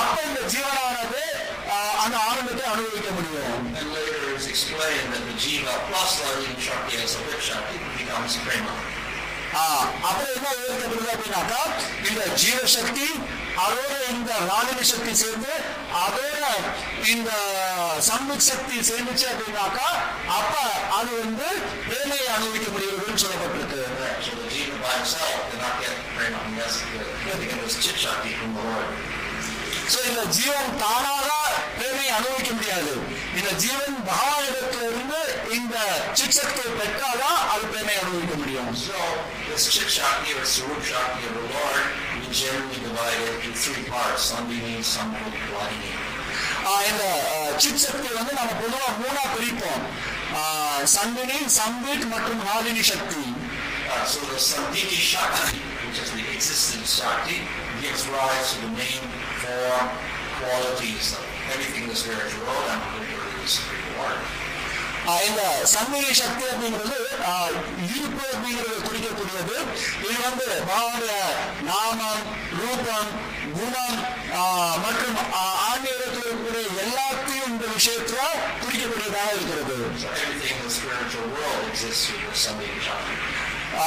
அப்ப 0.00 0.14
இந்த 0.28 0.40
ஜீவனானது 0.52 1.22
அந்த 2.04 2.16
ஆனந்தத்தை 2.28 2.64
அனுபவிக்க 2.74 3.10
முடியும் 3.16 3.64
explained 4.48 5.08
that 5.12 5.22
the 5.24 5.34
Jiva 5.44 5.72
plus 5.88 6.12
Lavini 6.20 6.60
Shakti 6.60 6.96
as 6.98 7.14
a 7.16 7.40
Shakti 7.42 7.76
becomes 7.96 8.36
Prema. 8.44 8.74
ஆஹ், 9.56 9.86
அப்புறம் 10.06 10.32
என்ன 10.36 10.48
விவரிக்கப்படுது 10.56 11.12
அப்படின்னாக்கா 11.12 11.60
இந்த 12.08 12.22
ஜீவசக்தி 12.40 13.08
அதோட 13.64 13.82
இந்த 14.12 14.30
ராகினி 14.48 14.84
சக்தி 14.86 15.12
சேர்ந்து 15.16 15.52
அதோட 16.00 16.44
இந்த 17.12 17.30
சம்விக் 18.08 18.46
சக்தி 18.48 18.76
சேர்ந்துச்சு 18.88 19.26
அப்படின்னாக்கா 19.32 19.86
அப்ப 20.38 20.54
அது 20.98 21.10
வந்து 21.20 21.48
வேலையை 21.90 22.28
அனுபவிக்க 22.36 22.68
முடியுதுன்னு 22.70 23.22
சொல்லப்பட்டிருக்கு 23.24 23.80
So 24.24 24.32
the 24.34 24.46
Jiva 24.50 24.76
by 24.80 24.92
himself 24.94 25.32
did 25.48 25.60
not 25.60 25.74
get 25.80 25.94
Prema. 26.14 26.38
He 26.46 26.58
has 26.58 26.74
to 26.80 26.86
get 27.42 27.58
his 27.58 27.76
Chit 27.78 27.98
Shakti 27.98 28.32
from 28.34 28.52
the 28.54 28.64
Lord. 28.64 28.88
So 29.92 29.98
இந்த 30.10 30.22
ஜீவன் 30.36 30.70
தானாக 30.82 31.28
பிரேமையை 31.78 32.12
அனுபவிக்க 32.18 32.50
முடியாது 32.52 32.92
இந்த 33.38 33.50
ஜீவன் 33.62 33.96
பகவானிடத்துல 34.08 34.86
இருந்து 34.90 35.20
இந்த 35.58 35.76
சிக்ஷக்தியை 36.20 36.70
பெற்றாதான் 36.80 37.40
அது 37.52 37.64
பிரேமையை 37.72 38.00
அனுபவிக்க 38.02 38.36
முடியும் 38.36 38.70
So 38.84 38.98
this 39.48 39.64
Chit 39.68 39.90
Shakti 39.90 40.30
or 40.34 40.44
Sarup 40.52 40.80
Shakti 40.84 41.20
of 41.28 41.34
the 41.34 41.44
Lord, 41.50 41.82
we 42.14 42.26
generally 42.34 42.78
divide 42.80 43.20
it 43.24 43.36
into 43.38 43.58
three 43.64 43.84
parts, 43.88 44.22
Sandhini, 44.30 44.74
Sambhut, 44.92 45.36
Vladini. 45.44 45.92
ஆஹ் 46.68 46.84
இந்த 46.90 47.04
சித் 47.62 47.80
சக்தி 47.82 48.08
வந்து 48.16 48.32
நம்ம 48.38 48.52
பொதுவா 48.60 48.86
மூணா 49.00 49.22
பிரிப்போம் 49.34 49.82
சந்தினி 50.94 51.38
சம்பிட் 51.58 52.06
மற்றும் 52.14 52.42
ஹாலினி 52.48 52.84
சக்தி 52.92 53.24
Uh, 53.86 54.04
so 54.04 54.20
the 54.26 54.38
Sandhini 54.42 54.98
Shakti, 55.08 55.58
which 55.82 55.98
is 56.02 56.10
the 56.12 56.22
existence 56.34 56.92
Shakti, 56.98 57.36
gives 57.84 58.04
rise 58.10 58.48
to 58.52 58.60
the 58.60 58.72
name, 58.74 59.04
form, 59.42 59.86
qualities 60.40 61.06
of 61.18 61.24
everything 61.52 61.82
in 61.82 61.90
the 61.90 61.96
spiritual 61.96 62.42
world 62.48 62.68
and 62.72 62.82
particularly 62.86 63.36
the 63.42 63.52
Supreme. 63.56 63.82
ஆஹ் 65.12 65.22
இந்த 65.28 65.40
சந்தினி 65.72 66.12
சக்தி 66.18 66.44
அப்படிங்கிறது 66.50 66.94
இருப்பு 67.88 68.22
அப்படிங்கிறது 68.34 68.76
குறிக்கக்கூடியது. 68.86 69.56
இது 70.04 70.14
வந்து 70.22 70.46
பகவானுடைய 70.68 71.16
நாமம் 71.68 72.22
ரூபம் 72.60 73.10
குணம் 73.56 73.98
மற்றும் 74.84 75.18
ஆன்மீகத்தில் 75.66 76.22
இருக்கக்கூடிய 76.22 76.64
எல்லாத்தையும் 76.84 77.52
இந்த 77.52 77.66
விஷயத்துல 77.76 78.22
குறிக்கக்கூடியதாக 78.62 79.28
இருக்கிறது. 79.36 79.76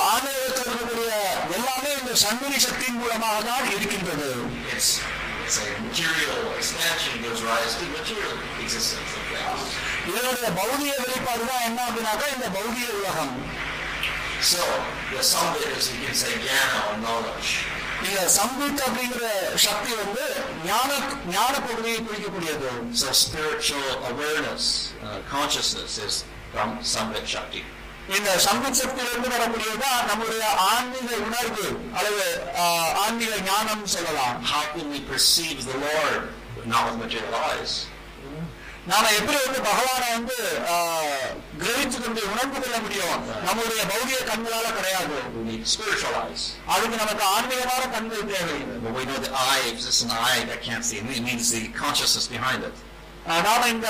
ஆன்மீகத்தினுடைய 0.06 1.12
எல்லாமே 1.58 1.92
இந்த 2.00 2.14
சன்மணி 2.24 2.60
சக்தியின் 2.66 3.00
மூலமாக 3.02 3.40
தான் 3.50 3.70
இருக்கின்றது 3.76 4.30
இதனுடைய 10.10 10.48
பௌதிக 10.60 10.92
வெளிப்பாடு 11.04 11.44
தான் 11.52 11.66
என்ன 11.70 11.80
அப்படின்னாக்கா 11.88 12.28
இந்த 12.36 12.48
பௌதிக 12.58 12.90
உலகம் 13.00 13.36
So, 14.42 14.62
the 15.10 15.18
Samved 15.20 15.66
is, 15.76 15.92
you 15.92 16.06
can 16.06 16.14
say, 16.14 16.32
jnana 16.38 16.78
or 16.88 16.98
knowledge. 17.00 17.50
அப்படிங்கிற 18.88 19.28
சக்தி 19.58 19.92
வந்து 19.96 20.26
ஞான 20.66 20.90
ஞான 21.30 21.54
பகுதியை 21.60 22.00
குறிக்கக்கூடியது 22.00 22.70
So, 22.94 23.08
spiritual 23.22 23.88
awareness, 24.12 24.66
uh, 25.02 25.20
consciousness 25.32 25.96
is 25.98 26.16
from 26.54 26.70
Samved 26.94 27.26
Shakti. 27.26 27.64
இந்த 28.09 28.31
சம்பித் 28.45 28.79
சக்தியிலிருந்து 28.79 29.29
வரக்கூடியதுதான் 29.35 30.01
நம்முடைய 30.09 30.45
ஆன்மீக 30.69 31.09
உணர்வு 31.27 31.67
அல்லது 31.99 32.25
ஆஹ், 32.63 32.93
ஆன்மீக 33.05 33.35
ஞானம் 33.47 33.87
சொல்லலாம் 33.95 34.37
How 34.53 34.63
can 34.73 34.87
we 34.91 35.01
perceive 35.07 35.59
the 35.67 35.79
Lord 35.79 36.21
not 36.67 36.85
with 36.89 36.99
material 37.03 37.37
eyes? 37.47 37.73
நாம 38.87 39.11
எப்படி 39.19 39.37
வந்து 39.41 39.61
பகவானை 39.67 40.07
வந்து 40.15 40.37
ஆஹ், 40.73 41.29
கிரகித்து 41.61 41.99
கொண்டு 41.99 42.23
உணர்ந்து 42.31 42.59
கொள்ள 42.59 42.77
முடியும் 42.81 43.21
நம்முடைய 43.47 43.83
பௌதிக 43.93 44.21
கண்களால 44.31 44.67
கிடையாது 44.79 45.17
We 45.37 45.43
need 45.51 45.63
spiritual 45.69 46.15
eyes. 46.23 46.43
அதுக்கு 46.75 46.97
நமக்கு 46.97 47.25
ஆன்மீகமான 47.37 47.83
கண்கள் 47.95 48.31
தேவை 48.33 48.59
But 48.85 48.93
we 48.99 49.05
know 49.05 49.21
the 49.27 49.33
eye 49.47 49.63
exists 49.73 50.03
an 50.07 50.15
eye 50.25 50.43
that 50.51 50.61
can't 50.63 50.85
see. 50.85 50.99
It 51.13 51.23
means 51.23 51.53
the 51.53 51.63
consciousness 51.77 52.27
behind 52.29 52.63
it. 52.65 52.77
நாம 53.28 53.62
இந்த 53.70 53.88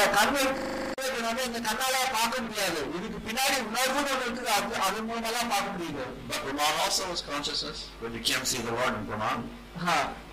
நாம 1.26 1.40
இந்த 1.48 1.60
கண்ணால 1.68 1.96
பார்க்க 2.16 2.42
முடியாது 2.42 2.80
இதுக்கு 2.98 3.20
பின்னாடி 3.28 3.56
உணர்வுன்னு 3.70 4.12
ஒண்ணு 4.14 4.26
இருக்குது 4.26 4.50
அது 4.56 4.76
அது 4.88 5.00
மூலமா 5.08 5.30
தான் 5.38 5.52
பார்க்க 5.54 5.76
முடியுது 5.76 6.04
But 6.30 6.40
Brahman 6.48 6.78
also 6.84 7.04
is 7.16 7.22
consciousness. 7.24 7.80
But 8.02 8.12
you 8.18 8.22
can't 8.30 8.48
see 8.52 8.62
the 8.62 8.74
Lord 8.80 8.94
in 9.00 9.04
Brahman. 9.10 9.40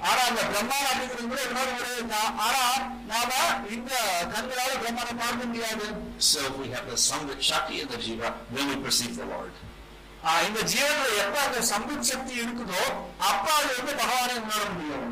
ஆனா 0.07 0.21
அந்த 0.29 0.43
பிரம்மான் 0.51 0.87
அப்படிங்கிறது 0.91 1.27
கூட 1.31 1.41
உடையது 1.73 2.05
தான் 2.13 2.31
ஆனா 2.45 2.63
நாம 3.11 3.31
இந்த 3.77 3.93
கண்களால 4.35 4.71
பிரம்மானை 4.83 5.15
பார்க்க 5.23 5.51
முடியாது 5.51 5.87
So 6.31 6.41
we 6.61 6.69
have 6.75 6.87
the 6.87 6.99
Sambhit 7.09 7.43
Shakti 7.43 7.77
in 7.83 7.89
the 7.89 8.01
Jiva, 8.07 8.31
then 8.55 8.67
we 8.73 8.77
perceive 8.87 9.15
the 9.23 9.29
Lord. 9.35 9.55
இந்த 10.47 10.61
ஜீவன்ல 10.73 11.07
எப்ப 11.23 11.37
அந்த 11.47 11.59
சம்பத் 11.71 12.07
சக்தி 12.11 12.35
இருக்குதோ 12.43 12.83
அப்ப 13.31 13.47
அது 13.57 13.73
வந்து 13.79 13.95
பகவானை 13.99 14.37
உணர 14.45 14.61
முடியும் 14.71 15.11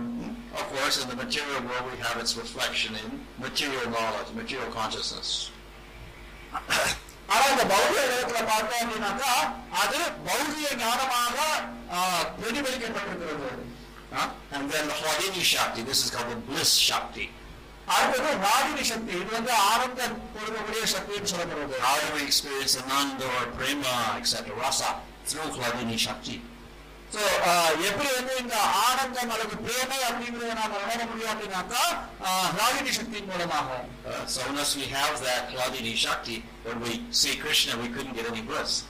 Of 0.61 0.67
course, 0.75 1.03
in 1.03 1.09
the 1.09 1.17
material 1.17 1.61
world, 1.63 1.87
we 1.93 1.99
have 2.07 2.17
its 2.19 2.37
reflection 2.37 2.95
in 2.95 3.09
material 3.39 3.87
knowledge, 3.91 4.31
material 4.35 4.71
consciousness. 4.81 5.29
ஆனால் 7.33 7.53
இந்த 7.55 7.65
பௌதிக 7.73 8.01
இடத்துல 8.07 8.41
பார்த்தோம் 8.51 8.81
அப்படின்னாக்கா 8.83 9.35
அது 9.83 10.01
பௌதிக 10.29 10.75
ஞானமாக 10.85 11.37
பிரதிபலிக்கப்பட்டிருக்கிறது 12.41 13.71
And 14.55 14.65
then 14.73 14.85
the 14.89 14.97
Hladini 15.01 15.43
Shakti, 15.53 15.83
this 15.91 16.01
is 16.05 16.11
called 16.15 16.31
the 16.33 16.41
bliss 16.49 16.73
Shakti. 16.89 17.27
அடுத்தது 17.95 18.31
ராகினி 18.47 18.85
சக்தி 18.91 19.13
இது 19.21 19.31
வந்து 19.37 19.53
ஆனந்த 19.71 20.03
கொடுக்கக்கூடிய 20.35 20.85
சக்தின்னு 20.95 21.31
சொல்லப்படுறது 21.33 21.81
How 21.87 21.97
do 22.03 22.09
we 22.17 22.23
experience 22.31 22.75
ananda 22.83 23.27
or 23.39 23.45
prema, 23.59 23.95
etc., 24.21 24.35
rasa, 24.63 24.91
Shakti. 26.05 26.37
So, 27.15 27.23
எப்படி 27.89 28.11
வந்து 28.19 28.35
இந்த 28.43 28.57
ஆனந்தம் 28.89 29.33
அல்லது 29.35 29.57
பிரேமை 29.65 29.99
அப்படிங்கறத 30.09 30.53
நாம 30.61 30.73
so 34.27 34.41
unless 34.49 34.77
we 34.77 34.85
have 34.85 35.21
that 35.23 35.51
Hladini 35.51 35.95
Shakti, 35.95 36.45
when 36.65 36.81
we 36.81 37.05
see 37.11 37.37
Krishna, 37.37 37.77
we 37.79 37.89
couldn't 37.89 38.15
get 38.15 38.27
any 38.29 38.43
bliss. 38.43 38.85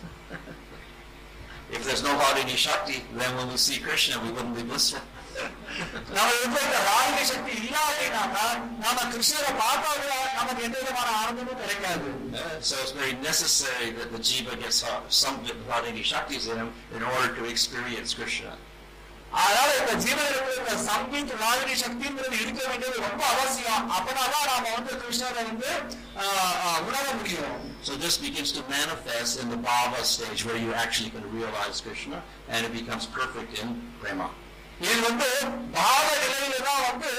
if 1.70 1.84
there's 1.84 2.02
no 2.02 2.10
Hladini 2.20 2.56
Shakti, 2.56 3.04
then 3.14 3.36
when 3.36 3.48
we 3.48 3.56
see 3.56 3.78
Krishna, 3.78 4.20
we 4.22 4.30
wouldn't 4.30 4.56
be 4.56 4.62
blissful. 4.62 5.00
நம்ம 6.16 6.30
எந்த 6.44 6.58
ராஜ்ய 6.88 7.22
சக்தி 7.30 7.52
இல்லாதீங்கன்னா 7.60 8.46
நம்ம 8.84 8.98
கிருஷ்ணரை 9.12 9.52
பார்த்தா 9.62 9.90
நமக்கு 10.38 10.66
எந்த 10.68 10.76
விதமான 10.82 11.08
ஆனந்தமும் 11.20 11.62
கிடைக்காது 11.62 12.10
So 12.62 12.74
it's 12.82 12.92
very 13.00 13.14
necessary 13.30 13.88
that 13.96 14.08
the 14.14 14.20
jiva 14.28 14.54
gets 14.60 14.78
some 15.20 15.38
bit 15.42 15.54
of 15.54 15.64
Hladini 15.68 16.04
Shaktis 16.10 16.44
in 16.52 16.58
him 16.62 16.68
in 16.96 17.02
order 17.12 17.30
to 17.38 17.42
experience 17.54 18.12
Krishna. 18.20 18.52
அதனால 19.42 19.68
இந்த 19.80 19.92
ஜீவனுக்கு 20.04 20.56
இந்த 20.60 20.72
சம்பீத் 20.88 21.30
ராகினி 21.42 21.74
சக்திங்கிறது 21.82 22.36
இருக்க 22.42 22.62
வேண்டியது 22.70 22.98
ரொம்ப 23.06 23.22
அவசியம் 23.34 23.84
அப்படின்னா 23.96 24.24
நாம 24.50 24.64
வந்து 24.76 24.92
கிருஷ்ணரை 25.02 25.44
வந்து 25.50 25.70
உணர 26.88 27.04
முடியும் 27.20 27.54
So 27.86 27.92
this 28.02 28.16
begins 28.26 28.50
to 28.56 28.62
manifest 28.74 29.40
in 29.42 29.48
the 29.54 29.60
bhava 29.64 30.02
stage 30.12 30.42
where 30.48 30.60
you 30.64 30.72
actually 30.82 31.10
can 31.16 31.24
realize 31.38 31.78
Krishna 31.86 32.18
and 32.52 32.60
it 32.68 32.72
becomes 32.80 33.06
perfect 33.20 33.52
in 33.62 33.68
prema. 34.02 34.28
இது 34.86 34.98
வந்து 35.08 35.28
பாவ 35.76 36.06
நிலையில 36.22 36.56
தான் 36.68 36.84
வந்து 36.88 37.10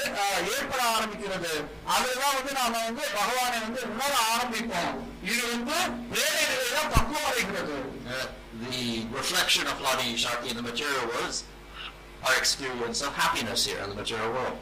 ஏற்பட 0.56 0.82
ஆரம்பிக்கிறது. 0.96 1.52
அதுலதான் 1.94 2.36
வந்து 2.40 2.54
நாம 2.60 2.74
வந்து 2.88 3.04
பகவானை 3.20 3.58
வந்து 3.66 3.82
உணர 3.94 4.14
ஆரம்பிப்போம். 4.34 4.96
இது 5.32 5.42
வந்து 5.54 5.76
பிரேமை 6.12 6.44
நிலையில 6.52 6.80
பக்குவம் 6.96 7.28
அடைகிறது. 7.32 7.78
Uh, 8.14 8.26
the 8.64 8.84
reflection 9.20 9.66
of 9.72 9.76
Hladini 9.82 10.18
Shakti 10.24 10.48
in 10.52 10.58
the 10.60 10.66
material 10.70 11.06
world 11.12 11.32
is 11.34 11.40
our 12.26 12.36
experience 12.42 13.00
of 13.08 13.12
happiness 13.24 13.62
here 13.70 13.82
in 13.86 13.90
the 13.94 14.00
material 14.04 14.32
world. 14.38 14.58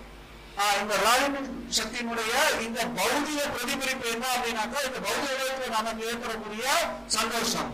இந்த 0.82 0.94
ராகினி 1.06 1.42
சக்தியினுடைய 1.78 2.34
இந்த 2.66 2.80
பௌதிக 2.98 3.40
பிரதிபலிப்பு 3.56 4.08
என்ன 4.14 4.26
அப்படின்னாக்கா 4.36 4.80
இந்த 4.88 5.00
பௌதிக 5.08 5.70
நமக்கு 5.78 6.02
ஏற்படக்கூடிய 6.12 6.66
சந்தோஷம். 7.18 7.72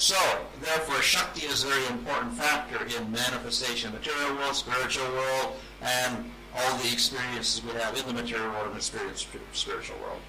So, 0.00 0.18
therefore, 0.60 1.00
Shakti 1.04 1.44
is 1.46 1.64
a 1.64 1.68
very 1.68 1.86
important 1.88 2.32
factor 2.36 2.80
in 2.86 3.10
manifestation 3.14 3.86
of 3.88 3.94
material 3.96 4.32
world, 4.34 4.56
spiritual 4.56 5.08
world, 5.12 5.48
and 5.82 6.12
all 6.54 6.72
the 6.76 6.88
experiences 6.90 7.62
we 7.62 7.72
have 7.74 7.96
in 7.96 8.06
the 8.06 8.14
material 8.14 8.50
world 8.50 8.68
and 8.68 8.76
experience 8.76 9.20
spiritual 9.56 10.00
world. 10.00 10.22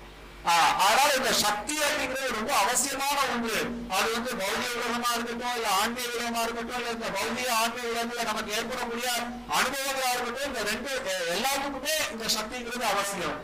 ஆஹ், 0.46 0.74
அதனால 0.82 1.10
இந்த 1.18 1.32
சக்தி 1.40 1.76
அப்படிங்கிறது 1.82 2.36
ரொம்ப 2.36 2.52
அவசியமான 2.60 3.16
ஒன்று 3.32 3.56
அது 3.96 4.08
வந்து 4.14 4.32
பௌதிக 4.42 4.70
உலகமா 4.78 5.10
இருக்கட்டும் 5.16 5.56
இல்ல 5.58 5.68
ஆன்மீக 5.80 6.12
உலகமா 6.12 6.42
இருக்கட்டும் 6.46 6.80
இல்ல 6.82 6.92
இந்த 6.96 7.08
பௌதிக 7.18 7.48
ஆன்மீக 7.58 7.86
உலகத்துல 7.92 8.24
நமக்கு 8.30 8.52
ஏற்படக்கூடிய 8.58 9.08
அனுபவங்களா 9.58 10.12
இருக்கட்டும் 10.14 10.48
இந்த 10.52 10.64
ரெண்டு 10.72 10.92
அஹ், 11.08 11.28
எல்லாத்துக்குமே 11.36 11.96
இந்த 12.16 12.26
சக்திங்கிறது 12.38 12.88
அவசியம் 12.94 13.38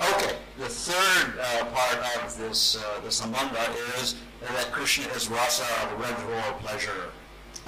Okay, 0.00 0.30
the 0.58 0.68
third 0.68 1.38
uh, 1.38 1.64
part 1.66 1.98
of 2.16 2.36
this 2.36 2.60
uh, 2.76 3.00
the 3.00 3.10
sambandha 3.10 3.64
is 3.94 4.08
that 4.48 4.72
Krishna 4.72 5.06
is 5.10 5.28
rasa, 5.30 5.68
the 5.90 5.96
red 5.96 6.18
royal 6.24 6.54
pleasure. 6.54 7.02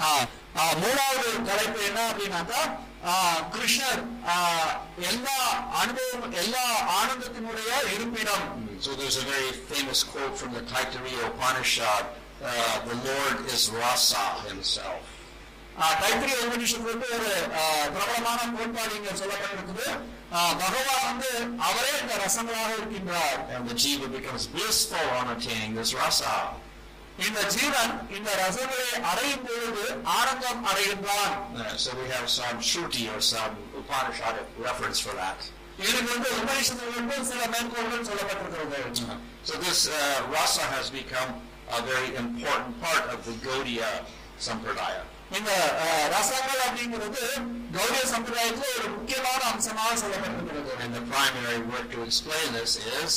ஆஹ், 0.00 0.24
ஆஹ், 0.54 0.74
மூணாவது 0.76 1.28
தலைப்பு 1.44 1.80
என்ன 1.84 2.00
அப்படின்னாக்கா 2.10 2.60
ஆஹ், 3.04 3.40
கிருஷ்ணர் 3.54 4.00
ஆஹ், 4.26 4.72
எல்லா 5.02 5.38
அனுபவம் 5.80 6.32
எல்லா 6.34 6.64
ஆனந்தத்தினுடைய 6.98 7.70
இருப்பிடம் 7.94 8.46
So 8.80 8.90
there's 8.94 9.16
a 9.16 9.26
very 9.26 9.52
famous 9.68 10.02
quote 10.04 10.34
from 10.36 10.52
the 10.52 10.62
Taittiriya 10.62 11.20
Upanishad, 11.28 12.04
uh, 12.42 12.54
the 12.84 12.96
Lord 13.06 13.36
is 13.48 13.62
rasa 13.74 14.24
himself. 14.48 15.02
ஆஹ், 15.78 15.96
தைத்திரிய 16.02 16.36
உபனிஷத்து 16.44 16.86
வந்து 16.90 17.08
ஒரு 17.16 17.30
ஆஹ், 17.60 17.88
பிரபலமான 17.94 18.38
கோட்பாடு 18.52 18.92
இங்க 18.94 19.10
சொல்லப்பட்டிருக்குது 19.14 19.86
ஆஹ், 19.88 20.19
பகவான் 20.60 21.04
வந்து 21.08 21.30
அவரே 21.68 21.92
இந்த 22.02 22.14
ரசங்களாக 22.24 22.70
இருக்கின்றார் 22.78 23.38
And 23.56 23.68
the 23.70 23.76
jiva 23.82 24.06
becomes 24.10 24.44
blissful 24.54 25.06
on 25.18 25.26
attaining 25.34 25.74
this 25.80 25.92
rasa. 26.02 26.32
இந்த 27.26 27.40
ஜீவன் 27.54 27.92
இந்த 28.16 28.30
ரசங்களை 28.40 28.88
அடையும் 29.10 29.44
பொழுது 29.46 29.84
ஆனந்தம் 30.16 30.62
அடைகின்றான் 30.70 31.34
Uh, 31.56 31.76
so 31.84 31.90
we 32.00 32.06
have 32.10 32.26
some 32.30 32.56
Shruti 32.70 33.04
or 33.14 33.20
some 33.26 33.54
Upanishadic 33.80 34.48
reference 34.68 35.00
for 35.06 35.14
that. 35.22 35.38
இதுக்கு 35.80 36.10
வந்து 36.12 36.28
உபனிஷத்துகளிலிருந்து 36.38 37.16
சில 37.30 37.42
மேற்கோள்கள் 37.54 38.06
சொல்லப்பட்டிருக்கிறது 38.10 39.18
So 39.48 39.54
this 39.66 39.80
uh, 39.90 39.96
rasa 40.36 40.64
has 40.76 40.86
become 41.00 41.30
a 41.70 41.82
very 41.92 42.10
important 42.16 42.72
part 42.84 43.04
of 43.14 43.20
the 43.28 43.34
Gaudiya 43.46 43.90
Sampradaya. 44.38 45.02
இந்த 45.30 45.50
அஹ், 45.84 46.08
ரசங்கள் 46.12 46.60
அப்படிங்கிறது 46.66 47.22
கௌரிய 47.76 48.02
சம்பிரதாயத்துல 48.12 48.68
ஒரு 48.76 48.88
முக்கியமான 48.90 49.40
அம்சமாக 49.52 49.94
சொல்லப்பட்டிருக்கிறது 50.02 50.72
And 50.82 50.92
the 50.94 51.04
primary 51.10 51.58
work 51.66 51.86
to 51.90 52.02
explain 52.02 52.46
this 52.54 52.74
is 52.94 53.10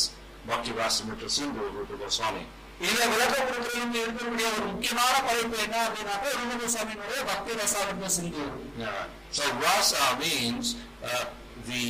Bhakti 0.45 0.71
Rasamrita 0.73 1.29
Sindhu, 1.29 1.65
Rupa 1.75 1.97
Goswami. 1.97 2.45
இதை 2.81 3.05
விளக்க 3.09 3.35
கொடுக்கறதுக்கு 3.39 3.99
இருக்கக்கூடிய 3.99 4.45
ஒரு 4.51 4.65
முக்கியமான 4.67 5.13
படைப்பு 5.23 5.57
என்ன 5.63 5.77
அப்படின்னாக்கா 5.85 6.29
ரூபகோசாமியினுடைய 6.35 7.21
பக்தி 7.29 7.57
ரசாமித்த 7.59 8.09
சிந்து 8.09 8.43
Yeah. 8.79 9.01
So 9.31 9.43
rasa 9.63 10.03
means 10.21 10.65
uh, 11.03 11.25
the 11.67 11.83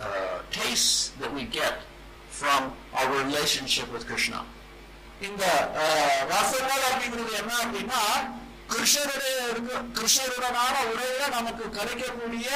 uh, 0.00 0.36
taste 0.52 0.90
that 1.20 1.32
we 1.32 1.44
get 1.52 1.76
from 2.32 2.60
our 2.98 3.08
relationship 3.20 3.88
with 3.94 4.04
Krishna. 4.06 4.40
இந்த 5.20 5.44
அஹ், 5.80 6.22
ரசங்கள் 6.32 6.84
அப்படிங்கிறது 6.88 7.32
என்ன 7.40 7.52
அப்படின்னா 7.62 8.02
கிருஷ்ணருடைய 8.72 9.32
இருக்க- 9.50 9.82
கிருஷ்ணருடனான 9.96 10.74
உரையில 10.90 11.22
நமக்கு 11.36 11.64
கிடைக்கக்கூடிய 11.78 12.48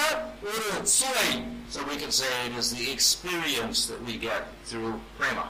ஒரு 0.49 0.65
சுவை 0.97 1.29
So 1.75 1.81
we 1.83 1.97
can 1.97 2.13
say 2.13 2.29
it 2.47 2.55
is 2.61 2.69
the 2.73 2.85
experience 2.93 3.79
that 3.89 4.01
we 4.09 4.15
get 4.21 4.43
through 4.69 4.91
prema. 5.19 5.47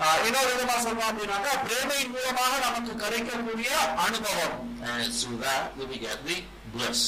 அஹ், 0.00 0.18
இன்னொரு 0.26 0.50
விதமா 0.52 0.76
சொல்லலாம் 0.82 1.10
அப்படின்னாக்கா 1.10 1.52
பிரேமையின் 1.66 2.12
மூலமாக 2.16 2.52
நமக்கு 2.66 2.92
கிடைக்கக்கூடிய 3.04 3.70
அனுபவம் 4.04 4.56
And 4.82 4.96
it's 5.04 5.18
through 5.22 5.38
that 5.46 5.64
that 5.78 5.88
we 5.92 5.98
get 6.06 6.18
the 6.28 6.36
bliss. 6.74 7.02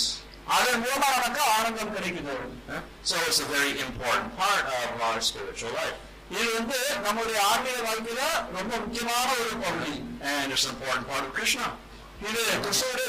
அதன் 0.57 0.81
மூலமா 0.85 1.09
நமக்கு 1.17 1.43
ஆனந்தம் 1.57 1.93
கிடைக்குது 1.97 2.37
Huh? 2.71 2.81
So 3.05 3.17
it's 3.27 3.41
a 3.41 3.51
very 3.57 3.75
important 3.81 4.31
part 4.41 4.65
of 4.81 5.03
our 5.09 5.19
spiritual 5.31 5.73
life. 5.81 5.99
இது 6.35 6.49
வந்து 6.57 6.79
நம்முடைய 7.07 7.39
ஆன்மீக 7.53 7.79
வாழ்க்கையில 7.87 8.25
ரொம்ப 8.59 8.73
முக்கியமான 8.85 9.29
ஒரு 9.43 9.55
பகுதி 9.65 9.95
And 10.33 10.53
it's 10.55 10.65
an 10.65 10.75
important 10.75 11.07
part 11.13 11.25
of 11.29 11.33
Krishna. 11.39 11.69
இது 12.22 12.42
கிறிஸ்துவோட 12.64 13.02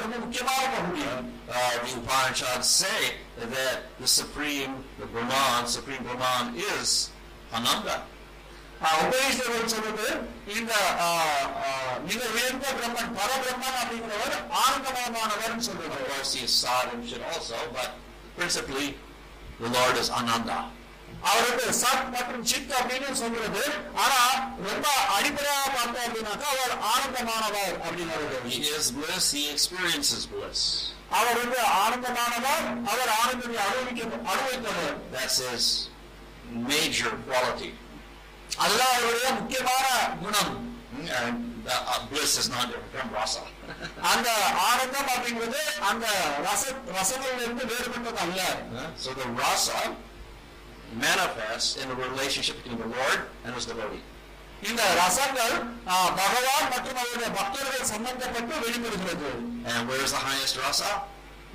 uh, 1.48 2.42
uh, 2.42 2.62
say 2.62 3.00
that 3.52 3.76
the 4.00 4.08
supreme 4.08 4.72
the 4.98 5.06
brahman 5.06 5.66
supreme 5.66 6.02
brahman 6.02 6.54
is 6.72 7.10
ananda. 7.52 7.96
உபதேசங்கள் 9.02 9.62
Brahman, 9.74 10.16
இந்த 10.56 10.72
மிக 12.08 12.20
உயர்ந்த 12.34 12.66
பிரம்மன் 12.78 13.12
பரபிரம்மன் 13.18 13.78
அப்படிங்கிறவர் 13.82 14.34
ஆனந்தமயமானவர் 14.62 15.62
சொல்றது 15.68 15.94
of 16.00 16.08
course 16.10 16.32
he 16.38 16.42
is 16.48 16.54
sad 16.64 16.88
and 16.94 17.08
chit 17.10 17.22
also 17.32 17.60
but 17.78 17.88
principally 18.38 18.88
the 19.62 19.70
lord 19.78 19.96
is 20.02 20.10
ananda. 20.20 20.58
அவர் 21.22 21.46
வந்து 21.48 21.66
சத் 21.80 22.10
மற்றும் 22.14 22.44
சித் 22.44 22.72
அப்படின்னு 22.78 23.12
சொல்றது 23.20 23.62
ஆனா 24.02 24.18
ரொம்ப 24.66 24.86
அடிப்படையாக 25.16 25.70
பார்த்தோம் 25.76 26.04
அப்படின்னாக்கா 26.06 26.48
அவர் 26.54 26.74
ஆனந்தமானவர் 26.92 27.74
அப்படிங்கிறது 27.84 28.52
He 28.56 28.68
is 28.78 28.88
bliss, 28.90 29.26
he 29.32 29.44
experiences 29.54 30.22
bliss. 30.34 30.60
அவர் 31.10 31.38
வந்து 31.42 31.58
ஆனந்தமானவர் 31.82 32.62
அவர் 32.92 33.10
ஆனந்தத்தை 33.20 33.58
அனுபவிக்க 33.64 34.02
அனுபவித்தவர் 34.32 34.94
That's 35.12 35.38
his 35.48 35.66
major 36.70 37.12
quality. 37.28 37.72
அதுதான் 38.58 38.94
அவருடைய 38.94 39.28
முக்கியமான 39.40 39.86
குணம் 40.22 40.54
And 41.16 41.38
uh, 41.66 41.92
uh, 41.92 42.00
bliss 42.10 42.32
is 42.38 42.48
not 42.48 42.66
different 42.70 42.92
from 42.94 43.08
rasa. 43.14 43.42
அந்த 44.12 44.28
ஆனந்தம் 44.68 45.08
அப்படிங்கிறது 45.14 45.60
அந்த 45.88 46.06
ரச 46.46 46.62
ரசங்களிலிருந்து 46.96 47.64
வேறுபட்டது 47.72 48.20
அல்ல 48.24 48.40
so 48.96 49.12
the 49.12 49.28
rasa 49.42 49.78
manifests 51.01 51.77
in 51.77 51.89
a 51.89 51.95
relationship 51.97 52.55
between 52.59 52.79
the 52.79 52.89
Lord 52.89 53.19
and 53.45 53.53
his 53.55 53.65
devotee. 53.65 54.03
இந்த 54.69 54.81
ரசங்கள் 54.97 55.53
ஆ, 55.91 55.93
பகவான் 56.17 56.67
மற்றும் 56.73 56.97
அவருடைய 57.03 57.29
பக்தர்கள் 57.37 57.87
சம்பந்தப்பட்டு 57.93 58.53
வெளிப்படுகிறது 58.65 59.31
And 59.71 59.81
where's 59.89 60.11
the 60.11 60.23
highest 60.27 60.55
rasa? 60.65 60.91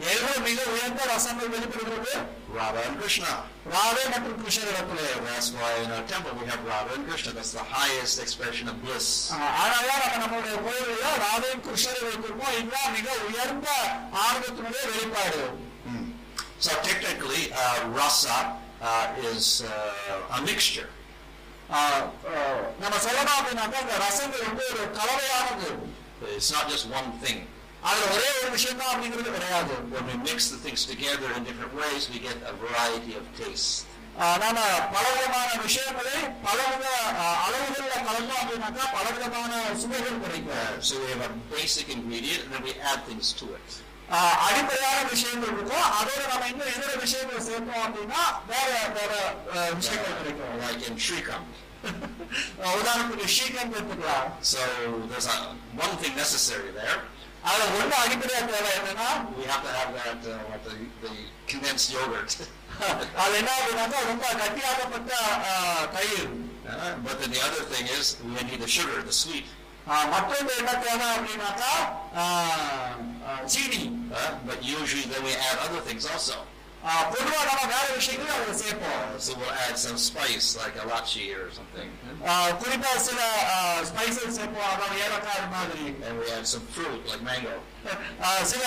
எது 0.06 0.32
மிக 0.46 0.58
உயர்ந்த 0.72 1.02
ரசங்கள் 1.10 1.52
வெளிப்படுகிறது 1.52 2.10
Radha 2.56 2.80
and 2.88 2.96
Krishna. 3.00 3.30
ராதே 3.74 4.02
மற்றும் 4.12 4.36
கிருஷ்ணரிடத்திலே 4.40 5.06
That's 5.28 5.48
why 5.58 5.70
in 5.84 5.90
our 5.96 6.04
temple 6.12 6.34
we 6.40 6.44
have 6.50 6.60
Radha 6.72 6.92
and 6.96 7.06
Krishna. 7.08 7.30
That's 7.38 7.54
the 7.60 7.66
highest 7.76 8.16
expression 8.24 8.66
of 8.72 8.76
bliss. 8.84 9.06
ஆ, 9.32 9.38
அதனாலதான் 9.62 10.02
நம்ம 10.04 10.20
நம்மளுடைய 10.24 10.56
கோயிலில் 10.66 11.16
ராதையும் 11.24 11.64
கிருஷ்ணரை 11.68 12.02
வைத்திருக்கோம் 12.08 12.52
இதுதான் 12.58 12.92
மிக 12.98 13.08
உயர்ந்த 13.30 13.68
ஆர்வத்தினுடைய 14.26 14.84
வெளிப்பாடு 14.90 15.42
Hmm. 15.86 16.04
So 16.60 16.72
technically, 16.82 17.42
uh, 17.54 17.76
rasa 17.98 18.36
uh, 18.36 18.44
is 19.30 19.46
uh, 19.64 20.36
a 20.38 20.42
mixture. 20.42 20.88
ஆ, 21.70 21.78
ஆ, 22.30 22.40
நம்ம 22.82 22.94
சொல்லணும் 23.04 23.36
அப்படின்னாக்கா 23.36 23.78
இந்த 23.84 23.94
ரசங்கள் 24.02 24.46
வந்து 24.48 24.64
ஒரு 24.72 24.84
கலவையானது 24.98 25.68
It's 26.36 26.50
not 26.50 26.66
just 26.72 26.84
one 26.98 27.08
thing. 27.24 27.38
அதுல 27.82 28.04
ஒரே 28.14 28.28
ஒரு 28.38 28.50
விஷயம் 28.54 28.78
தான் 28.82 28.92
அப்படிங்கிறது 28.92 29.32
கிடையாது 29.36 29.74
When 29.94 30.04
we 30.10 30.16
mix 30.28 30.38
the 30.54 30.60
things 30.66 30.82
together 30.92 31.28
in 31.36 31.42
different 31.48 31.74
ways, 31.82 32.02
we 32.14 32.18
get 32.28 32.38
a 32.52 32.56
variety 32.64 33.12
of 33.20 33.24
tastes. 33.40 33.72
ஆ, 34.20 34.26
நாம 34.42 34.58
பலவிதமான 34.94 35.48
விஷயங்களை 35.64 36.14
பலவித 36.46 36.86
ஆ, 37.22 37.26
அளவுகள்ல 37.46 37.94
கலந்தோம் 38.08 38.40
அப்படின்னாக்கா 38.42 38.84
பலவிதமான 38.96 39.52
சுவைகள் 39.82 40.22
கிடைக்கும் 40.24 40.54
Uh, 40.58 40.80
so 40.88 40.94
we 41.02 41.08
have 41.14 41.24
a 41.26 41.34
basic 41.56 41.88
ingredient, 41.98 42.40
and 42.44 42.52
then 42.54 42.64
we 42.68 42.74
add 42.90 43.02
things 43.10 43.28
to 43.40 43.48
it. 43.58 43.68
ஆ, 44.10 44.18
அடிப்படையான 44.46 44.98
விஷயங்கள் 45.12 45.52
இருக்கும் 45.52 45.86
அதோட 45.98 46.20
நம்ம 46.32 46.48
இன்னும் 46.50 46.72
எதிர 46.74 46.90
விஷயங்களை 47.04 47.40
சேர்த்தோம் 47.48 47.84
அப்படின்னா 47.86 48.20
வேற 48.50 48.66
வேற 48.98 49.12
ஆ, 49.54 49.68
விஷயங்கள் 49.80 50.18
கிடைக்கும் 50.20 50.52
Like 50.64 50.84
in 50.90 50.96
Shrikam. 51.06 51.42
ஆ, 52.62 52.74
உதாரணத்துக்கு 52.78 53.26
ஸ்ரீகந்த் 53.34 53.76
எடுத்துக்கலாம் 53.78 54.28
So 54.52 54.60
there's 55.10 55.28
a, 55.34 55.38
one 55.84 55.94
thing 56.02 56.14
necessary 56.16 56.70
there. 56.78 56.96
அதுல 57.48 57.66
ஒண்ணு 57.78 57.96
அடிப்படையா 58.04 58.40
தேவை 58.50 58.70
என்னன்னா 58.78 59.08
We 59.38 59.44
have 59.52 59.62
to 59.66 59.72
have 59.78 59.90
that, 59.98 60.22
uh, 60.26 60.38
what 60.50 60.62
the, 60.68 60.74
the 61.04 61.12
condensed 61.52 61.90
yogurt. 61.96 62.32
அது 63.22 63.34
என்ன 63.40 63.50
அப்படின்னாக்கா 63.58 64.00
ரொம்ப 64.12 64.24
கட்டியாக்கப்பட்ட 64.42 65.12
ஆ, 65.50 65.54
தயிர் 65.96 66.26
Uh, 66.68 66.94
but 67.04 67.14
then 67.20 67.30
the 67.30 67.42
other 67.48 67.64
thing 67.72 67.86
is 67.96 68.06
we 68.28 68.40
need 68.46 68.60
the 68.60 68.70
sugar, 68.76 68.96
the 69.02 69.16
sweet. 69.20 69.44
ஆ, 69.90 69.96
மற்றொன்று 70.12 70.52
என்ன 70.60 70.72
தேவை 70.84 71.06
அப்படின்னாக்கா 71.16 71.72
ஆ, 72.16 72.24
ஆ, 73.28 73.32
சீனி 73.46 73.82
Uh, 74.08 74.18
but 74.48 74.58
usually 74.72 75.02
then 75.04 75.22
we 75.24 75.32
add 75.46 75.58
other 75.62 75.80
things 75.80 76.04
also. 76.06 76.36
ஆ, 76.88 76.90
பொதுவா 77.12 77.38
நம்ம 77.48 77.62
வேற 77.72 77.86
விஷயங்களும் 77.98 78.34
அதுல 78.38 78.52
சேர்ப்போம் 78.62 78.98
Uh, 79.06 79.18
so 79.24 79.32
we'll 79.38 79.54
add 79.64 79.76
some 79.84 79.96
spice 80.08 80.48
like 80.60 80.74
elachi 80.82 81.24
or 81.38 81.46
something. 81.56 81.88
ஆ, 82.28 82.32
குறிப்பா 82.60 82.90
சில 83.06 83.20
ஸ்பைசஸ் 83.88 84.36
சேர்ப்போம் 84.38 84.68
அதாவது 84.74 84.98
ஏலக்காய் 85.06 85.38
அது 85.38 85.48
மாதிரி 85.56 85.84
And 86.08 86.14
we 86.20 86.26
add 86.36 86.46
some 86.52 86.66
fruit 86.76 87.00
like 87.10 87.22
mango. 87.30 87.56
ஆ, 88.24 88.28
சில 88.52 88.62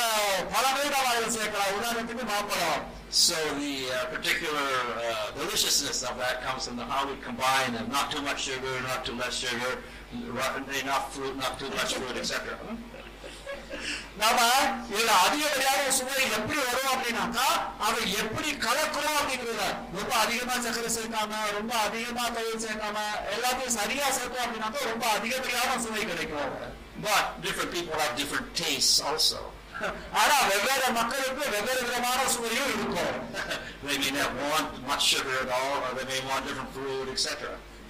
பழங்கள் 0.54 0.92
நம்ம 0.96 1.08
அதில் 1.14 1.36
சேர்க்கலாம் 1.38 1.76
உதாரணத்துக்கு 1.80 2.26
மாம்பழம் 2.34 2.86
So 3.22 3.38
the 3.60 3.72
uh, 3.92 4.02
particular 4.16 4.68
uh, 5.04 5.14
deliciousness 5.38 6.00
of 6.10 6.16
that 6.24 6.36
comes 6.48 6.64
from 6.68 6.76
the, 6.82 6.86
how 6.92 7.00
we 7.12 7.16
combine 7.30 7.72
them. 7.78 7.88
Not 7.96 8.08
too 8.14 8.22
much 8.28 8.42
sugar, 8.50 8.74
not 8.90 9.00
too 9.08 9.16
less 9.22 9.36
sugar, 9.46 9.72
ru- 10.36 10.52
enough 10.84 11.08
fruit, 11.16 11.36
not 11.44 11.54
too 11.62 11.72
much 11.80 11.94
fruit, 11.98 12.18
etc. 12.24 12.36
நாம 14.21 14.39
இதுல 14.93 15.11
அதிகப்படியான 15.25 15.91
சுவை 15.99 16.21
எப்படி 16.37 16.59
வரும் 16.67 16.93
அப்படின்னாக்கா 16.93 17.47
அதை 17.87 18.05
எப்படி 18.23 18.51
கலக்கிறோம் 18.67 19.19
அப்படிங்கிறத 19.21 19.65
ரொம்ப 19.99 20.13
அதிகமா 20.25 20.55
சர்க்கரை 20.67 20.93
சேர்க்காம 20.99 21.43
ரொம்ப 21.59 21.75
அதிகமா 21.87 22.25
தயிர் 22.37 22.65
சேர்க்காம 22.67 22.99
எல்லாத்தையும் 23.35 23.77
சரியா 23.81 24.09
சேர்த்தோம் 24.19 24.47
அப்படின்னாக்கா 24.47 24.89
ரொம்ப 24.93 25.07
அதிகப்படியான 25.19 25.83
சுவை 25.87 26.05
கிடைக்கும் 26.13 26.55
But 27.05 27.43
different 27.43 27.71
people 27.73 27.97
have 27.99 28.17
different 28.17 28.49
tastes 28.55 28.97
also. 29.01 29.41
ஆனா 30.21 30.35
வெவ்வேறு 30.51 30.89
மக்களுக்கு 30.99 31.45
வெவ்வேறு 31.55 31.81
விதமான 31.87 32.21
சுவையும் 32.35 32.69
இருக்கும் 32.75 33.17
they 33.85 33.97
may 33.99 34.13
not 34.13 34.31
want 34.43 34.69
much 34.87 35.05
sugar 35.05 35.35
at 35.41 35.51
all, 35.51 35.79
or 35.87 35.91
they 35.99 36.07
may 36.13 36.21
want 36.29 36.47
different 36.49 36.71
fruit, 36.77 37.09
etc. 37.09 37.51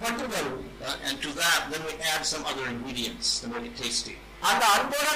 and 0.00 1.20
to 1.22 1.28
that 1.34 1.68
then 1.70 1.82
we 1.84 1.92
add 2.14 2.24
some 2.24 2.44
other 2.46 2.66
ingredients 2.68 3.40
to 3.40 3.48
make 3.48 3.66
it 3.70 3.76
tasty. 3.76 4.16
அந்த 4.48 4.64
அன்போட 4.74 5.06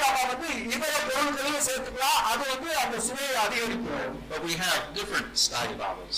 but 4.31 4.41
we 4.47 4.53
have 4.65 4.81
different 4.99 5.29
style 5.45 5.75
bowls. 5.81 6.17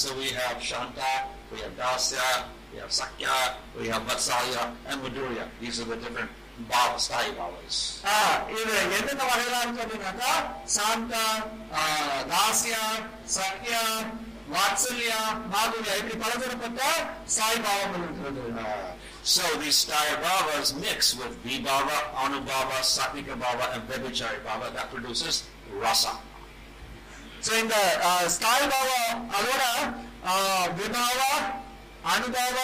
so 0.00 0.08
we 0.22 0.28
have 0.40 0.56
shanta 0.70 1.12
we 1.52 1.58
have 1.64 1.74
dasya 1.80 2.28
we 2.72 2.76
have 2.82 2.92
sakya 3.00 3.36
we 3.80 3.86
have 3.92 4.02
vatsalya 4.10 4.64
and 4.88 4.98
Madhurya. 5.04 5.46
these 5.62 5.80
are 5.80 5.88
the 5.92 5.98
different 6.04 6.30
பாவ 6.70 6.92
ஸ்தாயி 7.04 7.30
பாவஸ் 7.38 7.80
இப்படி 16.00 16.16
So 19.22 19.42
these 19.60 19.84
Sthayi 19.84 20.14
Bhavas 20.22 20.68
mix 20.80 21.14
with 21.14 21.34
Vibhava, 21.44 21.98
Anubhava, 22.24 22.78
Sattvika 22.80 23.34
Bhava 23.42 23.66
and 23.74 23.82
Vyabhichari 23.88 24.40
Bhava 24.46 24.72
that 24.76 24.86
produces 24.90 25.34
Rasa. 25.82 26.12
So 27.42 27.50
in 27.60 27.68
the 27.68 27.84
uh, 28.10 28.24
Sthayi 28.36 28.64
Bhava 28.72 29.00
alone, 29.38 29.84
uh, 30.24 30.68
Vibhava, 30.78 31.32
ಅನುಭವ 32.04 32.58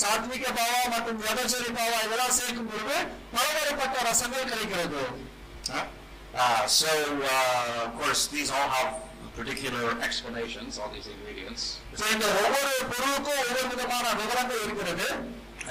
ಸಾತ್ವಿಕ 0.00 0.46
ಭಾವ 0.56 0.72
ಮತ್ತು 0.94 1.10
ವ್ಯಭಚರಿ 1.20 1.70
ಭಾವ 1.76 1.92
ಇವೆಲ್ಲ 2.04 2.24
ಸೇರಿಕೊಂಡ್ಬಿಡುವೆ 2.38 2.98
ಪಲವರಪಟ್ಟ 3.34 3.94
the 4.08 4.44
ಕಲಿಗಿರೋದು 4.52 5.04
So, 6.76 6.92
uh, 7.32 7.82
of 7.82 7.90
course, 7.98 8.22
these 8.32 8.50
all 8.56 8.68
have 8.76 8.92
particular 9.36 9.98
explanations 10.00 10.78
on 10.78 10.92
these 10.92 11.06
ingredients. 11.06 11.80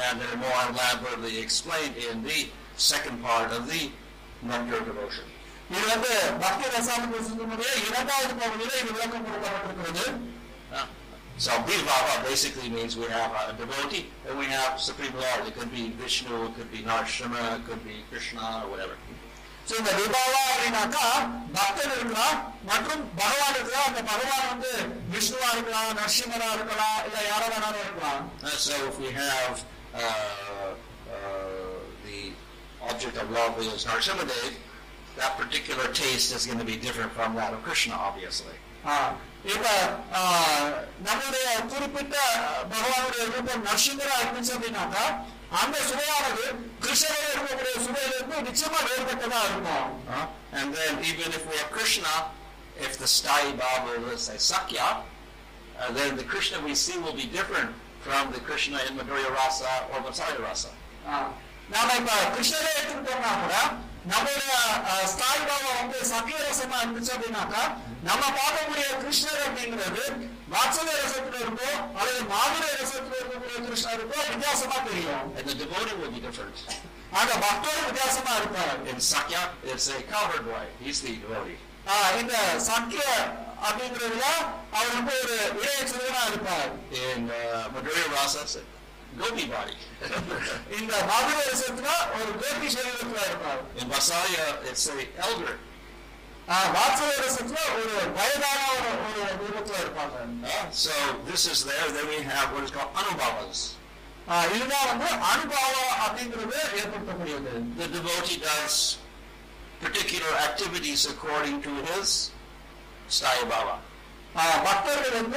And 0.10 0.20
they're 0.20 0.38
more 0.38 0.62
elaborately 0.70 1.40
explained 1.40 1.96
in 1.98 2.24
the 2.24 2.48
second 2.78 3.22
part 3.24 3.52
of 3.52 3.70
the 3.70 3.90
nectar 4.42 4.80
devotion. 4.84 5.26
So, 5.74 5.80
வந்து 5.92 6.14
பக்தி 6.44 6.68
So 11.46 11.52
Vibhava 11.68 12.16
basically 12.30 12.70
means 12.70 12.96
we 12.96 13.08
have 13.20 13.32
a 13.44 13.54
devotee 13.60 14.06
and 14.28 14.38
we 14.38 14.46
have 14.46 14.80
Supreme 14.80 15.16
Lord. 15.24 15.48
It 15.48 15.56
could 15.58 15.72
be 15.72 15.90
Vishnu, 16.02 16.46
it 16.48 16.54
could 16.58 16.72
be 16.72 16.80
Narasimha, 16.90 17.46
it 17.58 17.66
could 17.68 17.84
be 17.84 17.96
Krishna 18.12 18.62
or 18.64 18.70
whatever. 18.72 18.96
So 19.69 19.75
இந்த 19.81 19.93
விபாவா 19.99 20.43
அப்படின்னாக்கா 20.51 21.07
பக்தன் 21.57 21.95
இருக்கலாம் 21.97 22.37
மற்றும் 22.65 23.03
பகவான் 23.19 23.57
இருக்கலாம் 23.57 23.89
அந்த 23.91 24.03
பகவான் 24.09 24.47
வந்து 24.51 24.71
விஷ்ணுவா 25.13 25.49
இருக்கலாம் 25.55 25.91
நரசிம்மரா 25.99 26.49
இருக்கலாம் 26.57 26.99
இல்ல 27.09 27.19
யாரோ 27.29 27.49
வேணாலும் 27.55 27.85
இருக்கலாம் 27.85 28.23
Uh, 28.41 28.57
so, 28.59 28.75
if 28.89 28.97
we 28.99 29.11
have 29.17 29.55
uh, 29.95 30.71
uh, 31.09 31.75
the 32.05 32.21
object 32.83 33.17
of 33.17 33.31
love 33.33 33.55
is 33.65 33.85
Narsimhadev, 33.85 34.53
that 35.17 35.33
particular 35.37 35.87
taste 35.95 36.29
is 36.33 36.45
going 36.47 36.59
to 36.59 36.67
be 36.67 36.77
different 36.79 37.13
from 37.13 37.31
that 37.35 37.53
of 37.53 37.63
Krishna, 37.63 37.97
obviously. 38.09 38.57
ஆ, 38.87 38.95
இப்ப 39.47 39.65
ஆ, 40.13 40.21
நம்முடைய 41.03 41.47
குறிப்பிட்ட 41.71 42.17
பகவானுடைய 42.73 43.23
ரூபம் 43.33 43.65
நரசிம்மரா 43.67 44.17
இருந்துச்சு 44.21 44.55
அப்படின்னாக்கா 44.57 45.05
அந்த 45.62 45.76
சுவையானது 45.90 46.46
கிருஷ்ணரை 46.84 47.20
இருக்கக்கூடிய 47.28 47.74
சுவையிலிருந்து 47.86 48.38
நிச்சயமா 48.48 48.80
வேறுபட்டதா 48.88 49.42
இருக்கும். 49.50 49.90
And 50.60 50.68
then 50.78 50.94
even 51.04 51.30
if 51.32 51.44
we 51.50 51.56
have 51.58 51.72
Krishna 51.72 52.14
if 52.86 52.94
the 52.98 53.10
Sthayi 53.16 53.52
Bhava 53.60 53.94
was 54.06 54.24
a 54.30 54.38
Sakya 54.50 54.88
uh, 54.90 55.92
then 55.98 56.12
the 56.16 56.28
Krishna 56.34 56.58
we 56.68 56.74
see 56.76 56.98
will 57.04 57.16
be 57.16 57.28
different 57.38 57.70
from 58.06 58.24
the 58.36 58.42
Krishna 58.50 58.78
in 58.88 58.94
Madhurya 59.00 59.32
Rasa 59.32 59.72
or 59.92 60.00
Vatsalya 60.06 60.42
Rasa. 60.48 60.72
Ah. 61.08 61.26
நாம 61.74 61.90
krishna 61.98 62.16
கிருஷ்ணரே 62.36 62.72
எடுத்துக்கிட்டோம்னா 62.78 63.32
கூட 63.42 63.56
நம்மளோட 64.12 64.56
Rasa 65.06 65.46
Baba 65.50 65.72
வந்து 65.82 65.98
சத்திய 66.10 66.38
ரசமா 66.48 66.78
இருந்துச்சு 66.84 67.12
அப்படின்னாக்கா 67.16 67.62
நம்ம 68.08 68.24
பார்க்கக்கூடிய 68.40 68.88
கிருஷ்ணர் 69.04 69.44
அப்படிங்கிறது 69.46 70.04
வாத்சல்ய 70.54 70.96
ரசத்துல 71.04 71.38
இருந்தோ 71.44 71.70
அல்லது 72.00 72.22
மாதுரை 72.32 72.70
ரசத்துல 72.82 73.16
இருக்கக்கூடிய 73.20 73.60
கிருஷ்ணர் 73.60 73.94
கிருஷ்ணருக்கோ 73.98 74.20
வித்தியாசமா 74.32 74.78
தெரியும் 74.90 75.24
And 75.38 75.46
the 75.50 75.56
devotee 75.62 75.96
will 76.02 76.12
be 76.12 76.22
different. 76.28 76.58
ஆனா 77.18 77.34
பக்தரும் 77.46 77.88
வித்தியாசமா 77.90 78.34
இருப்பார் 78.42 78.78
In 78.92 79.00
Sakya, 79.10 79.42
it's 79.72 79.88
a 79.90 80.02
cowherd 80.12 80.46
boy. 80.48 80.66
He's 80.84 81.02
the 81.02 81.16
devotee. 81.24 81.58
ஆஹ் 81.94 82.12
இந்த 82.20 82.36
சக்கிய 82.68 83.04
அப்படிங்கிறதுல 83.66 84.26
அவர் 84.78 84.94
வந்து 84.96 85.16
ஒரு 85.22 85.36
இளைய 85.60 85.82
சிறுவனா 85.92 86.24
இருப்பார் 86.32 86.72
In 87.04 87.22
Madhurya 87.74 88.06
Rasa, 88.16 88.44
gopi 89.18 89.44
body. 89.52 89.76
இந்த 90.78 90.94
மதுர 91.12 91.38
ரசத்துல 91.50 91.90
ஒரு 92.18 92.32
கோபி 92.42 92.70
சரீரத்துல 92.76 93.22
இருப்பார் 93.30 93.62
In 93.82 93.88
Vasalya, 93.94 94.46
it's 94.70 94.86
a 94.94 94.98
elder. 95.28 95.54
So 100.72 100.92
this 101.26 101.48
is 101.50 101.64
there, 101.64 101.92
then 101.92 102.08
we 102.10 102.22
have 102.24 102.52
what 102.54 102.64
is 102.64 102.72
called 102.72 102.94
anubhavas. 102.94 103.76
The 107.78 107.88
devotee 107.88 108.42
does 108.42 108.98
particular 109.80 110.32
activities 110.38 111.06
according 111.06 111.62
to 111.62 111.70
his 111.70 112.32
style 113.08 113.46
பாவா 113.52 113.76
பக்தர்கள் 114.68 115.30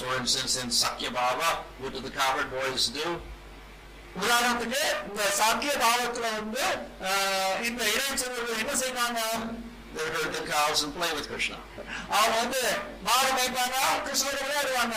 For 0.00 0.12
instance, 0.20 0.52
in 0.62 0.70
Sakya 0.70 1.10
Bhava, 1.16 1.50
what 1.80 1.92
do 1.94 2.00
the 2.06 2.14
coward 2.20 2.48
boys 2.56 2.84
do? 3.00 3.08
உதாரணத்துக்கு 4.16 4.80
இந்த 5.08 5.22
சத்திய 5.36 5.72
தாவத்துல 5.76 6.28
வந்து 6.36 6.62
இந்த 7.62 7.82
இறைச்சர்கள் 7.90 8.60
என்ன 8.60 8.72
செய்வாங்க? 8.76 9.20
அவன் 12.16 12.36
வந்து 12.36 12.62
மாடு 13.02 13.30
மேய்ப்பாங்க 13.32 13.76
கிருஷ்ணர் 14.04 14.40
விளையாடுவாங்க 14.40 14.96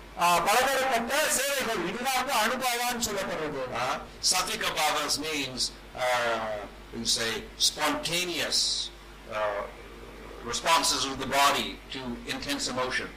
ஆஹ், 0.18 0.40
பலதரப்பட்ட 0.46 1.14
சேவைகள் 1.38 1.82
இதுதான் 1.88 2.18
வந்து 2.20 2.34
அனுபவான்னு 2.42 3.06
சொல்லப்படுறது 3.08 3.62
Uh, 3.78 3.96
Satvika 4.22 4.68
bhavas 4.78 5.14
means, 5.20 5.62
uh, 5.96 6.38
we 6.94 7.04
say, 7.14 7.30
spontaneous 7.60 8.58
uh, 9.30 9.60
responses 10.44 11.04
of 11.04 11.18
the 11.18 11.28
body 11.32 11.68
to 11.94 12.00
intense 12.26 12.66
emotion. 12.68 13.08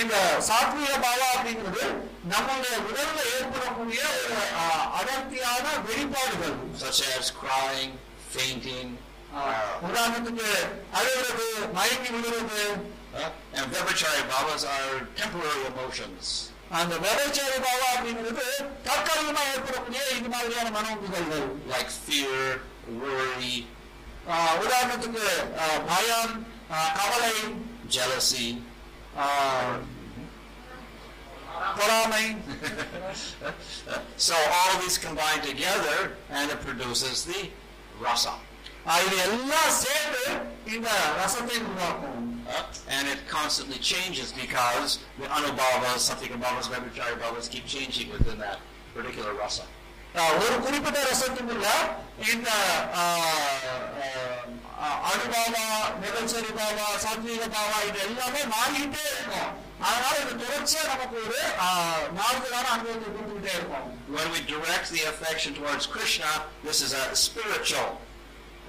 இந்த 0.00 0.14
சாத்வீக 0.48 0.94
பாவா 0.98 1.26
அப்படிங்கிறது 1.34 1.84
நம்முடைய 2.32 2.74
உடல்ல 2.88 3.18
ஏற்படக்கூடிய 3.36 4.00
ஒரு 4.24 4.34
ஆஹ், 4.62 4.86
அடர்த்தியான 4.98 5.64
வெளிப்பாடுகள் 5.86 6.56
such 6.84 7.00
as 7.12 7.30
crying, 7.40 7.92
fainting, 8.34 8.88
ஆஹ், 9.38 9.72
உதாரணத்துக்கு 9.88 10.50
அழுகிறது 10.98 11.46
மயங்கி 11.78 12.10
விழுறது 12.16 12.60
uh, 12.66 12.76
uh, 13.15 13.29
and 13.55 13.71
Vyabhichari 13.71 14.23
Bhavas 14.29 14.63
are 14.65 15.05
temporary 15.15 15.65
emotions. 15.67 16.51
And 16.71 16.91
the 16.91 16.97
பாவா 16.97 17.87
அப்படிங்கிறது 17.95 18.45
தற்காலிகமா 18.85 19.41
ஏற்படக்கூடிய 19.53 20.01
இந்த 20.17 20.29
மாதிரியான 20.35 20.71
மனோபிகள் 20.77 21.27
லைக் 21.71 21.91
ஃபியர் 22.03 22.53
worry 23.03 23.55
உதாரணத்துக்கு 24.63 25.25
பயம் 25.91 26.33
கவலை 26.99 27.35
jealousy 27.95 28.47
பொறாமை 31.77 32.25
so 34.27 34.35
all 34.57 34.73
these 34.83 34.97
combine 35.05 35.41
together 35.41 35.97
and 36.37 36.45
it 36.55 36.61
produces 36.67 37.17
the 37.31 37.41
rasa 38.07 38.33
இது 40.73 40.87
and 42.89 43.07
it 43.07 43.19
constantly 43.27 43.77
changes 43.77 44.33
because 44.33 44.99
the 45.19 45.25
anubhavas, 45.27 45.99
something 45.99 46.29
abhavas, 46.29 46.67
vyabhichari 46.69 47.17
bhavas 47.19 47.49
keep 47.49 47.65
changing 47.65 48.11
within 48.11 48.37
that 48.39 48.59
particular 48.95 49.33
rasa. 49.33 49.63
ஒரு 50.15 50.55
குறிப்பிட்ட 50.63 50.99
ரசத்துக்கு 51.11 51.53
உள்ள 51.53 51.67
இந்த 52.33 52.49
uh, 52.49 53.03
uh, 53.03 54.11
uh, 54.83 54.97
அனுபாவா 55.09 55.63
நிகழ்ச்சரி 56.03 56.51
பாவா 56.57 56.87
சாத்வீக 57.03 57.45
பாவா 57.55 57.77
இது 57.87 57.99
எல்லாமே 58.07 58.41
மாறிக்கிட்டே 58.55 59.03
இருக்கும் 59.13 59.49
அதனால 59.87 60.13
இது 60.23 60.33
தொடர்ச்சியா 60.43 60.83
நமக்கு 60.91 61.17
ஒரு 61.25 61.39
மாறுதலான 62.19 62.65
அனுபவத்தை 62.75 63.07
கொடுத்துக்கிட்டே 63.15 63.55
இருக்கும் 63.59 63.89
When 64.15 64.27
we 64.33 64.39
direct 64.53 64.87
the 64.95 65.03
affection 65.11 65.51
towards 65.59 65.85
Krishna, 65.95 66.31
this 66.67 66.79
is 66.87 66.91
a 67.03 67.05
spiritual 67.25 67.87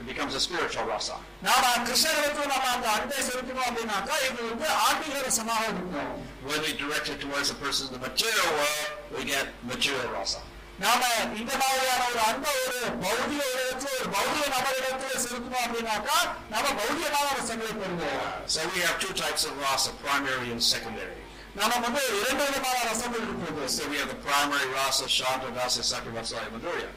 It 0.04 0.06
becomes 0.08 0.34
a 0.34 0.39
spiritual 0.39 0.86
rasa. 0.93 1.16
நாம 1.47 1.64
கிருஷ்ணருக்கு 1.88 2.43
நம்ம 2.52 2.68
அந்த 2.76 2.88
அன்பை 2.97 3.18
செலுத்தணும் 3.30 3.66
அப்படின்னாக்கா 3.68 4.16
இது 4.28 4.39
வந்து 4.50 4.68
ஆன்மீக 4.86 5.16
ரசமாக 5.28 5.64
இருக்கும் 5.74 6.12
When 6.50 6.60
we 6.66 6.72
direct 6.84 7.08
it 7.14 7.20
towards 7.26 7.50
a 7.56 7.60
person 7.64 7.84
in 7.88 7.93
the 7.95 8.02
material 8.08 8.50
world, 8.60 8.86
we 9.16 9.24
get 9.34 9.47
material 9.72 10.08
rasa. 10.20 10.39
நாம 10.84 11.02
இந்த 11.39 11.52
மாதிரியான 11.62 12.04
ஒரு 12.12 12.20
அன்பை 12.28 12.52
ஒரு 12.66 12.78
பௌதிக 13.04 13.41
இடத்துல 13.56 13.89
ஒரு 13.97 14.10
பௌதிக 14.16 14.45
நபரிடத்துல 14.54 15.12
செலுத்தணும் 15.26 15.64
அப்படின்னாக்கா 15.64 16.18
நம்ம 16.54 16.68
பௌதிகமான 16.80 17.28
ரசங்களை 17.39 17.74
பெறுவோம் 17.82 18.30
So 18.56 18.62
we 18.76 18.80
have 18.88 18.95
two 19.06 19.14
types 19.24 19.43
of 19.50 19.56
rasa, 19.66 19.91
primary 20.06 20.50
and 20.56 20.64
secondary. 20.74 21.18
நம்ம 21.60 21.74
வந்து 21.88 22.02
இரண்டு 22.22 22.43
விதமான 22.47 22.78
ரசங்கள் 22.91 23.24
இருக்கிறது 23.28 23.68
So 23.78 23.84
we 23.91 23.97
have 24.02 24.10
the 24.16 24.22
primary 24.30 24.70
rasa, 24.80 25.06
Shanta, 25.18 25.50
Dasa, 25.60 25.84
Sakravasaya, 25.91 26.50
Madhurya. 26.56 26.89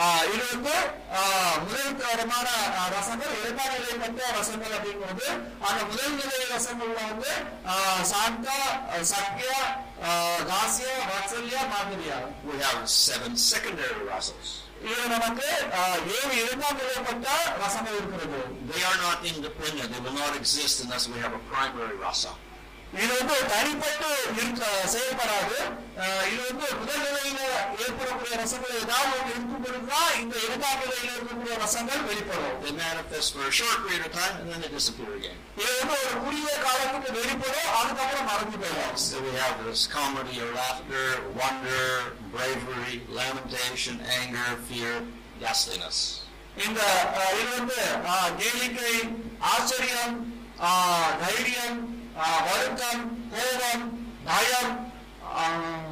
ஆஹ் 0.00 0.24
இது 0.32 0.42
வந்து 0.50 0.74
ஆஹ் 1.18 1.56
முதல் 1.62 1.96
தரமான 2.00 2.48
ஆஹ் 2.80 2.90
ரசங்கள் 2.94 3.32
இரண்டாம் 3.38 3.72
நிலைப்பட்ட 3.74 4.20
ரசங்கள் 4.36 4.74
அப்படிங்கிறது 4.76 5.26
அந்த 5.68 5.80
முதல் 5.90 6.16
நிலை 6.18 6.40
ரசங்கள்ல 6.52 7.00
வந்து 7.08 7.30
ஆஹ் 7.72 8.02
சாந்தா 8.12 8.58
ஆஹ் 8.92 9.06
சக்யா 9.12 9.56
ஆஹ் 10.08 10.42
தாசியா 10.50 10.94
Vatsalya 11.10 11.62
மாதுரியா 11.72 12.18
We 12.48 12.56
have 12.62 12.80
seven 12.98 13.32
secondary 13.46 14.02
rasas. 14.10 14.48
இது 14.84 15.04
நமக்கு 15.08 15.46
ஆஹ் 15.78 16.00
ஏழு 16.16 16.34
இரண்டாம் 16.42 16.78
நிலைப்பட்ட 16.82 17.28
ரசங்கள் 17.62 17.96
இருக்கிறது 18.00 18.42
They 18.70 18.82
are 18.84 18.98
not 18.98 19.18
independent. 19.26 19.88
They 19.94 20.02
will 20.04 20.18
not 20.18 20.36
exist 20.36 20.84
unless 20.84 21.06
we 21.08 21.18
have 21.18 21.34
a 21.34 21.44
primary 21.52 21.96
rasa. 21.98 22.32
இது 22.93 23.11
வந்து 23.13 23.35
தனிப்பட்டு 23.51 24.09
செயல்படாது 24.93 25.57
இது 26.31 26.41
வந்து 26.49 26.67
முதல் 26.79 27.03
நிலையில 27.05 27.39
ஏற்படக்கூடிய 27.83 28.33
ரசங்கள் 28.41 28.75
ஏதாவது 28.81 29.29
இருக்கும் 29.31 29.63
பொழுதுதான் 29.65 30.11
இந்த 30.21 30.35
இரண்டாம் 30.45 30.79
நிலையில 30.83 31.09
இருக்கக்கூடிய 31.15 31.55
ரசங்கள் 31.63 32.03
வெளிப்படும் 32.09 32.51
They 32.63 32.73
manifest 32.79 33.29
for 33.35 33.45
a 33.45 33.55
short 33.59 33.79
period 33.85 34.05
of 34.07 34.13
time 34.13 34.35
and 34.39 34.47
then 34.51 34.59
they 34.63 34.71
disappear 34.75 35.11
again. 35.19 35.37
இது 35.61 35.71
வந்து 35.79 35.95
ஒரு 36.03 36.15
குறுகிய 36.23 36.53
காலத்துக்கு 36.65 37.11
வெளிப்படும் 37.19 37.71
அதுக்கப்புறம் 37.79 38.27
மறந்து 38.31 38.57
போயிடும் 38.63 38.99
So 39.05 39.21
we 39.27 39.33
have 39.37 39.55
this 39.63 39.83
comedy 39.95 40.35
or 40.43 40.49
laughter, 40.53 41.05
wonder, 41.35 41.83
bravery, 42.35 42.95
lamentation, 43.19 43.97
anger, 44.19 44.49
fear, 44.69 44.93
ghastliness. 45.43 45.99
இந்த 46.57 46.79
இது 47.33 47.51
வந்து 47.57 47.77
கேளிக்கை 48.41 48.93
ஆச்சரியம் 49.53 50.15
அஹ், 52.16 52.40
தைரியம் 52.40 52.40
அஹ், 52.40 52.42
வருத்தம் 52.48 53.04
கோபம் 53.32 53.86
பயம் 54.24 54.74
அஹ், 55.36 55.90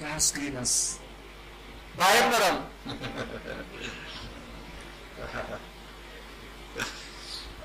ghastliness. 0.00 0.74
பயங்கரம் 1.96 2.62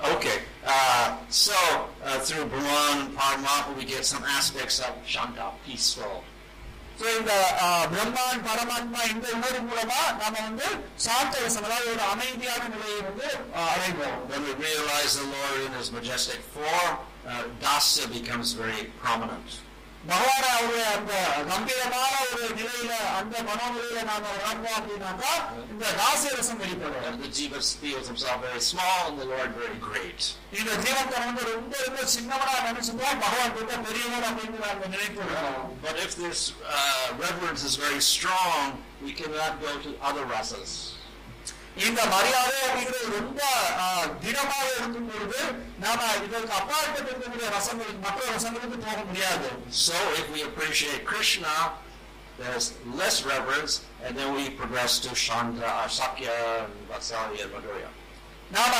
Okay, 0.08 0.36
uh, 0.64 1.06
so 1.28 1.54
uh, 2.04 2.18
through 2.20 2.44
Brahman 2.46 2.98
and 2.98 3.16
Paramatma 3.16 3.76
we 3.76 3.84
get 3.84 4.04
some 4.04 4.22
aspects 4.30 4.78
of 4.80 4.92
Shanta, 5.06 5.46
peaceful. 5.66 6.16
So, 6.96 7.06
இந்த 7.18 7.32
அஹ், 7.64 7.84
பிரம்மான் 7.90 8.40
பரமாத்மா 8.46 9.00
இந்த 9.10 9.26
உணர்வு 9.34 9.60
மூலமா 9.66 9.98
நாம 10.16 10.34
வந்து 10.40 10.68
சாந்த 10.98 11.34
ரசம் 11.38 11.66
அதாவது 11.66 11.90
ஒரு 11.92 12.02
அமைதியான 12.08 12.62
நிலையை 12.68 13.00
வந்து 13.02 13.26
அஹ், 13.58 13.68
அடைவோம் 13.74 14.16
When 14.30 14.42
we 14.48 14.54
realize 14.62 15.12
the 15.20 15.26
Lord 15.34 15.58
in 15.66 15.72
His 15.72 15.90
majestic 15.92 16.40
form, 16.56 16.90
uh, 17.22 17.42
Dasya 17.64 18.04
becomes 18.18 18.52
very 18.54 18.82
prominent. 19.02 19.48
பகவான 20.10 20.44
அவருடைய 20.56 20.82
அந்த 20.96 21.12
கம்பீரமான 21.48 22.12
ஒரு 22.26 22.44
நிலையில 22.58 22.92
அந்த 23.18 23.34
மனோநிலையில 23.48 24.02
நாம 24.10 24.28
உணர்ந்தோம் 24.36 24.76
அப்படின்னாக்கா 24.78 25.32
இந்த 25.72 25.84
தாசிய 26.00 26.30
ரசம் 26.38 26.60
வெளிப்படும் 26.62 27.06
And 27.08 27.16
the 27.24 27.30
jiva 27.38 27.58
feels 27.82 28.06
himself 28.12 28.38
very 28.48 28.62
small 28.68 29.00
and 29.08 29.16
the 29.22 29.26
Lord 29.32 29.50
very 29.62 29.78
great. 29.88 30.20
இந்த 30.60 30.70
ஜீவத்தை 30.84 31.16
வந்து 31.24 31.42
ரொம்ப 31.50 31.72
ரொம்ப 31.86 32.04
சின்னவனா 32.14 32.54
நினைச்சுதான் 32.68 33.20
பகவான் 33.24 33.52
ரொம்ப 33.60 33.74
பெரியவன் 33.88 34.26
அப்படிங்கிற 34.30 34.68
அந்த 34.74 34.86
நினைப்பு 34.94 35.20
இருக்கும் 35.24 35.66
But 35.86 35.98
if 36.06 36.14
this 36.24 36.40
uh, 36.76 37.06
reverence 37.26 37.64
is 37.70 37.76
very 37.86 38.00
strong, 38.14 38.64
we 39.06 39.12
cannot 39.20 39.52
go 39.66 39.72
to 39.86 39.92
other 40.10 40.24
rasas. 40.34 40.70
இந்த 41.75 42.01
மரியாதை 42.13 42.57
அப்படிங்கிறது 42.65 43.07
ரொம்ப 43.19 43.39
திடமாக 44.23 44.65
இருக்கும் 44.79 45.07
பொழுது 45.11 45.39
நாம 45.83 46.01
இதற்கு 46.25 46.53
அப்பாற்பட்டு 46.59 47.09
இருக்கக்கூடிய 47.11 47.47
ரசங்களுக்கு 47.55 48.01
மற்ற 48.05 48.27
ரசங்களுக்கு 48.35 48.77
போக 48.85 48.99
முடியாது. 49.09 49.47
So 49.85 49.95
if 50.19 50.27
we 50.35 50.41
appreciate 50.49 51.01
Krishna, 51.11 51.55
there's 52.41 52.67
less 52.99 53.17
reverence, 53.31 53.73
and 54.05 54.11
then 54.19 54.29
we 54.37 54.43
progress 54.61 54.93
to 55.05 55.11
Shanta, 55.25 55.67
uh, 55.71 55.87
Sakya, 55.97 56.37
and 56.59 56.73
Vatsalya, 56.91 57.43
and 57.45 57.53
Madhurya. 57.55 57.89
நாம 58.55 58.73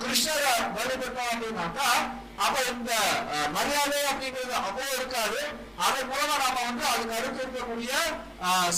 கிருஷ்ணரை 0.00 0.52
வழிபட்டோம் 0.76 1.30
அப்படின்னாக்கா 1.32 1.88
அப்ப 2.44 2.56
இந்த 2.72 2.92
மரியாதை 3.56 3.98
அப்படிங்கிறது 4.10 4.54
அவ்வளவு 4.60 4.94
இருக்காது. 4.98 5.40
அதன் 5.86 6.08
மூலமா 6.12 6.36
நாம 6.44 6.56
வந்து 6.68 6.84
அதுக்கு 6.92 7.16
அடுத்து 7.18 7.44
இருக்கக்கூடிய 7.44 7.92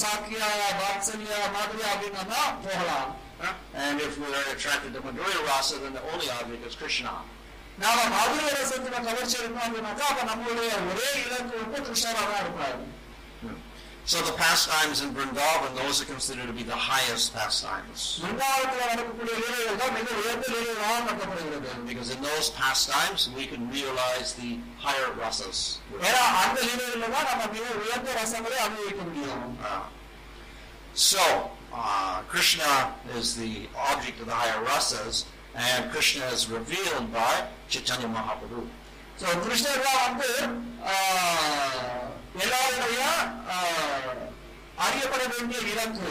சாக்கியா 0.03 0.49
வாத்சல்யா 0.80 1.39
மாதிரி 1.57 1.83
அப்படின்னு 1.93 2.24
போகலாம். 2.66 3.11
And 3.78 4.02
if 4.02 4.14
we 4.18 4.28
are 4.32 4.48
attracted 4.54 4.91
to 4.95 5.02
Madhurya 5.02 5.41
Rasa, 5.48 5.76
then 5.80 5.93
the 5.93 6.06
only 6.12 6.30
object 6.32 6.66
is 6.66 6.76
Krishna. 6.76 7.14
நாம 7.80 7.98
மதுரை 8.12 8.52
ரசத்துல 8.54 9.00
கவர்ச்சி 9.08 9.36
இருக்கோம் 9.39 9.66
அப்படின்னாக்கா 9.66 10.06
அப்ப 10.12 10.22
நம்மளுடைய 10.30 10.70
ஒரே 10.91 11.10
இலக்கு 11.24 11.56
வந்து 11.64 11.80
கிருஷ்ணரா 11.88 12.24
தான் 12.30 12.43
இருப்பாரு 12.43 12.80
So 14.06 14.18
the 14.22 14.34
pastimes 14.36 14.98
in 15.04 15.10
Vrindavan, 15.16 15.72
those 15.76 15.98
are 16.02 16.06
considered 16.06 16.48
to 16.48 16.54
be 16.54 16.64
the 16.64 16.78
highest 16.84 17.26
pastimes. 17.38 18.02
பிருந்தாவனத்துல 18.22 18.86
நடக்கக்கூடிய 18.86 19.34
லீலைகள் 19.41 19.80
தான் 19.82 19.93
மிக 19.98 20.14
உயர்ந்த 20.22 20.45
லீலைகளாக 20.54 21.00
நடத்தப்படுகிறது 21.02 21.72
Because 21.89 22.10
in 22.16 22.22
those 22.28 22.48
pastimes, 22.62 23.22
we 23.38 23.45
can 23.52 23.64
realize 23.70 24.30
the 24.41 24.52
higher 24.86 25.10
rasas. 25.22 25.60
ஏன்னா 26.08 26.24
அந்த 26.43 26.58
லீலைகள்ல 26.68 27.10
தான் 27.16 27.30
நம்ம 27.32 27.52
மிக 27.58 27.68
உயர்ந்த 27.84 28.16
ரசங்களை 28.22 28.60
அனுபவிக்க 28.68 29.02
முடியும் 29.10 29.45
Uh, 29.70 29.84
so, 31.10 31.24
uh, 31.74 32.18
Krishna 32.28 32.72
is 33.16 33.36
the 33.36 33.54
object 33.88 34.18
of 34.22 34.28
the 34.28 34.36
higher 34.36 34.60
rasas, 34.66 35.16
and 35.66 35.91
Krishna 35.91 36.26
is 36.28 36.50
revealed 36.50 37.08
by 37.14 37.34
Chaitanya 37.70 38.10
Mahaprabhu. 38.10 38.64
So 39.20 39.28
கிருஷ்ணர் 39.43 39.80
தான் 39.84 40.02
வந்து 40.04 40.32
ஆஹ், 40.91 42.10
எல்லாருடைய 42.38 43.00
ஆஹ், 43.54 44.20
அறியப்பட 44.78 45.24
வேண்டிய 45.32 45.60
இலக்கு 45.72 46.10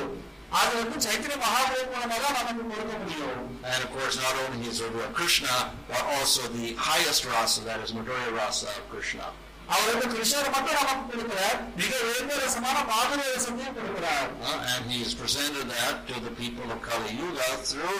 அது 0.52 0.72
வந்து 0.80 0.96
சைத்திர 1.06 1.32
மகாபுரம் 1.36 1.92
மூலமா 1.92 2.16
தான் 2.24 2.36
நமக்கு 2.38 2.64
கொடுக்க 2.70 2.94
முடியும் 3.02 3.42
And 3.68 3.80
of 3.84 3.90
course, 3.92 4.16
not 4.18 4.34
only 4.42 4.68
is 4.70 4.78
revealed 4.80 5.14
Krishna, 5.14 5.54
but 5.88 6.02
also 6.14 6.42
the 6.50 6.66
highest 6.80 7.22
rasa, 7.26 7.60
that 7.62 7.80
is 7.80 7.90
Madhurya 7.92 8.30
rasa 8.34 8.68
of 8.72 8.84
Krishna. 8.90 9.26
அவர் 9.71 9.89
வந்து 9.91 10.07
கிருஷ்ணர் 10.13 10.53
மட்டும் 10.55 10.77
நமக்கு 10.79 11.03
கொடுக்கிறார் 11.11 11.57
மிக 11.77 11.91
உயர்ந்த 12.07 12.33
ரசமான 12.41 12.77
மாதுரை 12.91 13.25
ரசத்தையும் 13.29 13.77
கொடுக்கிறார் 13.77 14.27
Uh, 14.43 14.71
and 14.71 14.83
he 14.91 14.97
has 15.03 15.13
presented 15.15 15.65
that 15.75 15.95
to 16.09 16.15
the 16.19 16.33
people 16.35 16.67
of 16.67 16.79
Kali 16.87 17.11
Yuga 17.19 17.47
through 17.69 17.97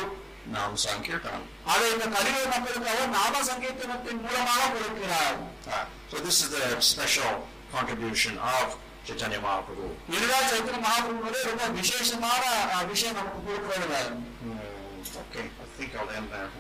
Nam 0.48 0.72
Sankirtan. 0.84 1.42
அதை 1.72 1.86
இந்த 1.96 2.06
கலியுக 2.16 2.46
மக்களுக்கு 2.54 2.90
அவர் 2.94 3.12
நாம 3.18 3.44
சங்கீர்த்தனத்தின் 3.50 4.22
மூலமாக 4.26 4.70
கொடுக்கிறார் 4.76 5.36
Uh, 5.70 5.82
so 6.12 6.24
this 6.28 6.40
is 6.44 6.50
the 6.52 6.66
special 6.90 7.32
contribution 7.74 8.34
of 8.54 8.66
Chaitanya 9.08 9.40
Mahaprabhu. 9.46 9.88
இதுதான் 10.16 10.48
சைத்திர 10.52 10.76
மகாபுரனுடைய 10.84 11.44
ரொம்ப 11.52 11.68
விசேஷமான 11.80 12.44
விஷயம் 12.92 13.18
நமக்கு 13.20 13.42
கொடுக்கிறது 13.48 14.02
Hmm, 14.42 14.60
okay, 15.22 15.46
I 15.58 15.70
think 15.78 15.92
I'll 15.98 16.12
end 16.18 16.30
there. 16.34 16.52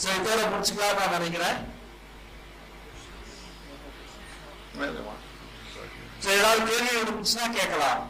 So 0.00 0.08
இதோட 0.18 0.40
முடிச்சுக்கலாம் 0.50 0.98
நான் 1.00 1.14
நினைக்கிறேன் 1.16 1.58
மேலே 4.80 5.00
வா 5.06 5.14
சரி 6.22 6.38
ஏதாவது 6.38 6.60
கேள்வி 6.70 6.94
இருந்துச்சுன்னா 7.02 7.46
கேட்கலாம். 7.58 8.02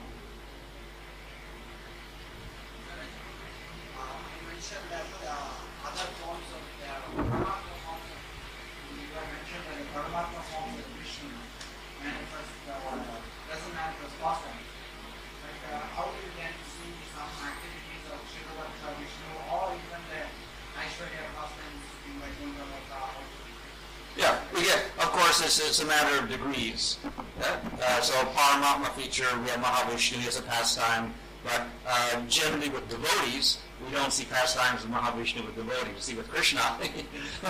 Course, 25.36 25.58
it's, 25.58 25.68
it's 25.68 25.82
a 25.82 25.84
matter 25.84 26.18
of 26.18 26.30
degrees. 26.30 26.96
Uh, 27.38 28.00
so 28.00 28.14
Paramatma 28.32 28.88
feature, 28.92 29.28
we 29.42 29.50
have 29.50 29.60
Mahavishnu 29.60 30.26
as 30.26 30.38
a 30.38 30.42
pastime, 30.42 31.12
but 31.44 31.66
uh, 31.86 32.22
generally 32.26 32.70
with 32.70 32.88
devotees, 32.88 33.58
we 33.84 33.92
don't 33.92 34.14
see 34.14 34.24
pastimes 34.24 34.82
of 34.82 34.88
Mahavishnu 34.88 35.44
with 35.44 35.54
devotees. 35.54 35.94
We 35.94 36.00
see 36.00 36.14
with 36.14 36.30
Krishna, 36.30 36.62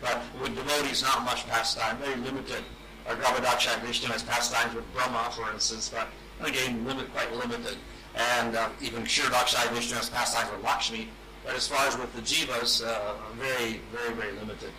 but 0.00 0.22
with 0.42 0.56
devotees, 0.56 1.02
not 1.02 1.24
much 1.24 1.46
pastime, 1.46 1.98
very 1.98 2.16
limited. 2.16 2.64
Or 3.06 3.14
Garbhodakashayi 3.14 3.80
Vishnu 3.82 4.08
has 4.08 4.24
pastimes 4.24 4.74
with 4.74 4.92
Brahma, 4.92 5.30
for 5.30 5.52
instance, 5.52 5.88
but 5.88 6.08
again, 6.44 6.84
limit, 6.84 7.12
quite 7.12 7.32
limited. 7.32 7.76
And 8.16 8.56
uh, 8.56 8.70
even 8.82 9.04
Kshirodakashayi 9.04 9.70
Vishnu 9.72 9.94
has 9.98 10.10
pastimes 10.10 10.50
with 10.50 10.64
Lakshmi, 10.64 11.08
but 11.44 11.54
as 11.54 11.68
far 11.68 11.86
as 11.86 11.96
with 11.96 12.12
the 12.12 12.22
jivas, 12.22 12.84
uh, 12.84 13.14
very, 13.38 13.82
very, 13.92 14.14
very 14.14 14.32
limited. 14.32 14.72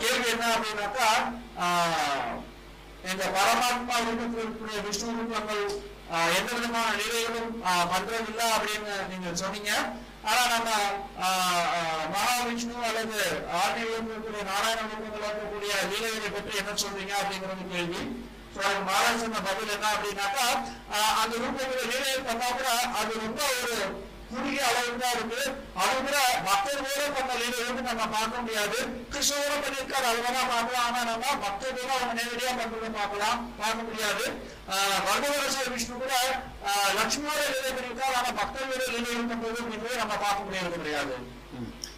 கேள்வி 0.00 0.28
என்ன 0.30 0.44
அப்படின்னாக்கா 0.52 1.08
இந்த 3.10 3.24
பரமாத்மா 3.34 3.96
இருக்கக்கூடிய 4.04 4.78
விஷ்ணு 4.84 5.12
ரூபங்கள் 5.16 5.64
எந்த 6.32 6.50
விதமான 6.52 6.88
நிலைகளும் 6.96 7.50
ஆஹ், 7.64 7.86
பண்றதில்லை 7.92 8.46
அப்படின்னு 8.54 8.94
நீங்க 9.08 9.28
சொன்னீங்க. 9.36 9.70
ஆனா 10.24 10.42
நம்ம 10.52 10.68
மகாவிஷ்ணு 12.14 12.76
அல்லது 12.86 13.18
ஆன்மீகம் 13.56 13.96
இருக்கக்கூடிய 14.00 14.42
நாராயண 14.44 14.80
ரூபங்கள் 14.84 15.26
இருக்கக்கூடிய 15.28 15.72
லீலைகளை 15.90 16.30
பற்றி 16.30 16.58
என்ன 16.58 16.74
சொல்றீங்க 16.82 17.14
அப்படிங்கிறது 17.20 17.66
கேள்வி. 17.72 18.02
மகாராஜ் 18.86 19.22
சொன்ன 19.22 19.40
பதில் 19.46 19.74
என்ன 19.74 19.86
அப்படின்னாக்கா 19.92 20.46
அந்த 21.20 21.34
ரூபங்களை 21.38 21.64
லீலையை 21.84 22.18
பண்ணா 22.22 22.48
கூட 22.52 22.68
அது 22.98 23.12
ரொம்ப 23.20 23.40
ஒரு 23.58 23.76
குறுகிய 24.30 24.62
அளவுக்கு 24.68 25.00
தான் 25.02 25.14
இருக்கு 25.16 25.40
அது 25.82 25.94
கூட 26.06 26.18
மக்கள் 26.48 26.80
கூட 26.82 27.04
பண்ண 27.16 27.32
லீடர்களுக்கு 27.40 27.82
நம்ம 27.90 28.06
பார்க்க 28.16 28.44
முடியாது 28.46 28.78
கிறிஸ்துவோட 29.12 29.54
பண்ணியிருக்காரு 29.64 30.06
அது 30.10 30.24
வேணா 30.26 30.42
பார்க்கலாம் 30.54 30.86
ஆனா 30.88 31.00
நம்ம 31.10 31.34
மக்கள் 31.46 31.78
கூட 31.78 31.92
அவங்க 31.98 32.12
நேரடியா 32.20 32.52
பண்றதை 32.60 32.90
பார்க்கலாம் 32.98 33.40
பார்க்க 33.62 33.88
முடியாது 33.88 34.26
வர்ணவரசர் 35.08 35.72
விஷ்ணு 35.76 36.02
கூட 36.04 36.14
லட்சுமியோட 36.98 37.40
லீலை 37.54 37.72
பண்ணியிருக்காரு 37.78 38.16
ஆனா 38.20 38.32
மக்கள் 38.42 38.70
கூட 38.72 38.84
லீலை 38.94 39.24
பண்றது 39.32 39.62
அப்படின்றத 39.62 40.02
நம்ம 40.04 40.20
பார்க்க 40.26 40.48
முடியாது 40.48 40.76
கிடையாது 40.78 41.16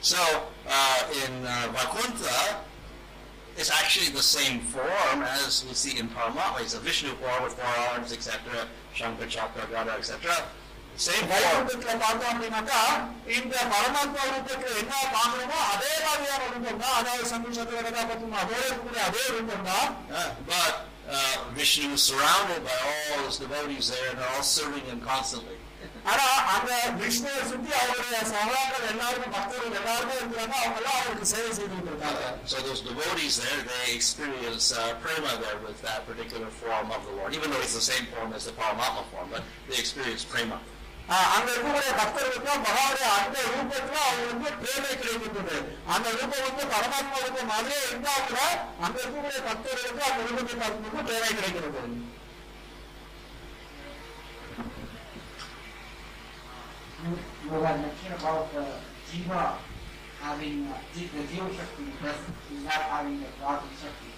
So 0.01 0.21
uh, 0.71 0.99
in 1.23 1.45
uh, 1.45 1.69
Vaikuntha, 1.73 2.35
it's 3.57 3.71
actually 3.73 4.11
the 4.11 4.23
same 4.25 4.61
form 4.61 5.23
as 5.23 5.65
we 5.67 5.75
see 5.75 5.99
in 5.99 6.09
Paramatma. 6.09 6.61
It's 6.61 6.75
a 6.75 6.81
Vishnu 6.81 7.11
form 7.15 7.43
with 7.43 7.55
four 7.55 7.75
arms, 7.89 8.13
etc., 8.13 8.69
Shankha, 8.95 9.27
Chakra, 9.29 9.67
Gada, 9.69 9.93
etc. 9.93 10.45
Same 10.98 11.24
form. 11.24 11.44
வைகுண்டத்துல 11.44 11.94
பார்த்தோம் 12.02 12.32
அப்படின்னாக்கா 12.32 12.82
இந்த 13.38 13.54
பரமாத்மா 13.72 14.24
ரூபத்துல 14.28 14.74
என்ன 14.82 14.94
பார்க்கணுமோ 15.16 15.60
அதே 15.74 15.94
மாதிரியான 16.06 16.50
ரூபம் 16.52 16.82
தான் 16.84 16.98
அதாவது 17.00 17.26
சங்கு 17.32 17.56
சக்கர 17.58 17.80
கதா 17.88 18.04
பத்துமா 18.12 18.38
அதோட 18.44 18.60
இருக்கக்கூடிய 18.64 19.04
அதே 19.10 19.24
ரூபம் 19.36 19.68
தான் 19.72 19.88
Uh, 20.14 20.30
but 20.52 20.74
uh, 21.10 21.20
Vishnu 21.58 21.88
is 21.96 22.04
surrounded 22.04 22.62
by 22.68 22.78
all 22.90 23.24
his 23.26 23.38
devotees 23.38 23.88
there, 23.94 24.08
and 24.10 24.20
they're 24.20 24.34
all 24.36 24.48
serving 24.52 24.86
him 24.92 25.00
constantly. 25.12 25.58
ஆனா 26.12 26.26
அந்த 26.54 26.70
விஷ்ணுவை 27.02 27.42
சுத்தி 27.50 27.72
அவருடைய 27.80 28.20
சகோதரர்கள் 28.32 28.86
எல்லாருமே 28.94 29.28
பக்தர்கள் 29.36 29.76
எல்லாருமே 29.82 30.14
இருக்கிறாங்க 30.20 30.56
அவங்க 30.62 30.78
எல்லாம் 30.82 30.98
அவருக்கு 31.00 31.28
சேவை 31.34 31.52
செய்துட்டு 31.58 31.90
இருக்காங்க 31.92 32.22
Uh, 32.26 32.52
so 32.52 32.58
those 32.68 32.82
devotees 32.90 33.36
there, 33.44 33.60
they 33.72 33.84
experience 33.98 34.68
uh, 34.74 34.86
prema 35.04 35.34
there 35.44 35.60
with 35.66 35.80
that 35.88 36.02
particular 36.10 36.50
form 36.62 36.88
of 36.98 37.02
the 37.08 37.16
Lord, 37.20 37.32
even 37.40 37.50
though 37.52 37.64
it's 37.66 37.78
the 37.82 37.88
same 37.92 38.08
form 38.14 38.32
as 38.40 38.46
the 38.50 38.56
Paramatma 38.62 39.04
form, 39.12 39.28
but 39.36 39.44
they 39.70 39.80
experience 39.84 40.24
prema. 40.36 40.60
அங்க 41.09 41.49
இருக்கக்கூடிய 41.53 41.93
பக்தர்களுக்கு 42.01 42.49
பகவானுடைய 42.67 43.07
அந்த 43.19 43.37
ரூபத்துல 43.53 44.01
அவங்களுக்கு 44.09 44.59
பிரேமை 44.63 44.91
கிடைக்கின்றது 45.01 45.57
அந்த 45.95 46.09
ரூபம் 46.17 46.45
வந்து 46.47 46.65
பரமாத்மா 46.75 47.19
ரூபம் 47.27 47.51
மாதிரியே 47.53 47.81
இருந்தா 47.87 48.15
கூட 48.29 48.41
அங்க 48.85 48.97
இருக்கக்கூடிய 49.03 49.41
பக்தர்களுக்கு 49.49 50.05
அந்த 50.11 50.21
ரூபத்தை 50.29 50.57
பார்க்கும்போது 50.59 51.09
பிரேமை 51.09 51.33
கிடைக்கிறது 51.39 51.85
jiva 59.09 59.43
having 60.21 60.67
uh, 60.67 60.79
the 60.93 61.23
Jiva 61.23 61.49
Shakti 61.57 61.83
is 61.85 62.65
not 62.65 62.83
having 62.93 63.21
the 63.21 63.29
Godly 63.41 63.71
Shakti 63.81 64.11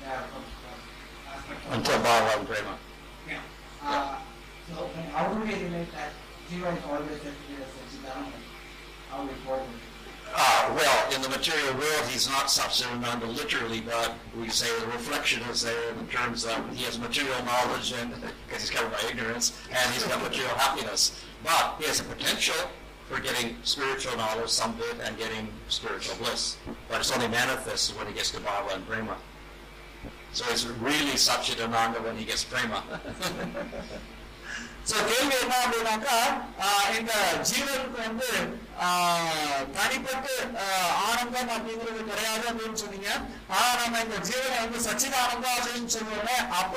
there 0.00 0.22
from 0.30 0.44
from 0.54 0.78
aspect 1.26 1.66
of 1.66 1.72
Until 1.72 1.98
Bhava 2.00 2.30
and 2.34 2.46
Prema. 2.46 2.74
Yeah. 3.26 3.40
Uh, 3.82 4.18
so 4.68 4.90
then 4.94 5.04
how 5.10 5.32
do 5.32 5.40
we 5.40 5.46
relate 5.46 5.92
that 5.92 6.12
Jiva 6.50 6.76
is 6.76 6.84
always 6.84 7.10
a 7.10 7.32
Chidananda? 7.32 8.38
How? 9.10 9.28
Uh, 10.34 10.74
well, 10.74 11.12
in 11.14 11.20
the 11.20 11.28
material 11.28 11.74
world, 11.74 12.06
he's 12.08 12.28
not 12.28 12.46
Satchitananda 12.46 13.26
literally, 13.36 13.80
but 13.80 14.14
we 14.38 14.48
say 14.48 14.66
the 14.80 14.86
reflection 14.86 15.42
is 15.50 15.62
there 15.62 15.90
in 15.90 16.06
terms 16.06 16.44
of 16.46 16.74
he 16.74 16.84
has 16.84 16.98
material 16.98 17.36
knowledge 17.44 17.92
and 17.92 18.10
because 18.46 18.62
he's 18.62 18.70
covered 18.70 18.92
by 18.92 19.08
ignorance, 19.08 19.52
and 19.70 19.92
he's 19.92 20.04
got 20.04 20.22
material 20.22 20.54
happiness. 20.56 21.22
But 21.44 21.76
he 21.78 21.84
has 21.84 22.00
a 22.00 22.04
potential 22.04 22.70
for 23.08 23.20
getting 23.20 23.56
spiritual 23.62 24.16
knowledge 24.16 24.48
some 24.48 24.74
bit 24.76 24.96
and 25.04 25.18
getting 25.18 25.48
spiritual 25.68 26.16
bliss. 26.16 26.56
But 26.88 27.00
it's 27.00 27.12
only 27.12 27.28
manifest 27.28 27.96
when 27.98 28.06
he 28.06 28.14
gets 28.14 28.30
to 28.30 28.38
Bhava 28.38 28.74
and 28.74 28.86
Prema. 28.86 29.16
So 30.32 30.46
it's 30.50 30.64
really 30.64 31.12
Satchitananda 31.12 32.02
when 32.02 32.16
he 32.16 32.24
gets 32.24 32.44
Prema. 32.44 32.82
So 34.90 34.96
கேள்வி 35.08 35.36
என்ன 35.36 35.54
அப்படின்னாக்கா 35.62 36.16
ஆஹ் 36.64 36.88
இந்த 36.96 37.12
ஜீவனுக்கு 37.48 37.98
வந்து 38.00 38.28
ஆஹ் 38.84 39.36
தனிப்பட்டு 39.74 40.32
ஆஹ் 40.62 40.92
ஆனந்தம் 41.02 41.52
அப்படிங்கிறது 41.52 42.00
கிடையாது 42.04 42.44
அப்படின்னு 42.50 42.80
சொன்னீங்க. 42.80 43.10
ஆனா 43.50 43.70
நம்ம 43.80 44.00
இந்த 44.00 44.18
ஜீவனை 44.28 44.56
வந்து 44.60 44.78
சச்சிதானந்தம் 44.86 45.56
அப்படின்னு 45.56 45.92
சொல்லுவோமே 45.94 46.36
அப்ப 46.52 46.74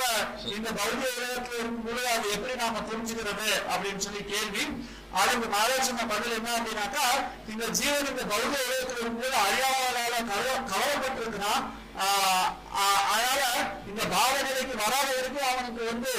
இந்த 0.53 0.69
பௌதிக 0.77 1.07
உலகத்துல 1.15 1.57
இருக்கும்போது 1.57 2.03
அது 2.07 2.27
எப்படி 2.29 2.55
நாம 2.55 2.83
புரிஞ்சுக்கிறது 2.89 3.49
அப்படின்னு 3.71 3.99
சொல்லி 3.99 4.23
கேள்வி. 4.25 4.65
அதுக்கு 5.13 5.47
மகாராஜன 5.47 6.05
பதில் 6.07 6.37
என்ன 6.37 6.49
அப்படின்னாக்கா 6.57 7.05
இந்த 7.47 7.65
ஜீவன் 7.77 8.11
இந்த 8.11 8.23
பௌதிக 8.31 8.61
உலகத்துல 8.65 8.99
இருக்கும்போது 8.99 9.37
அறியாமலால 9.45 10.15
கவ 10.31 10.43
கவலைப்பட்டிருக்குன்னா 10.71 11.53
அதனால 11.95 13.41
இந்த 13.89 14.01
பாவ 14.13 14.33
நிலைக்கு 14.47 14.75
வராத 14.83 15.09
வரைக்கும் 15.17 15.49
அவனுக்கு 15.51 15.81
வந்து 15.91 16.13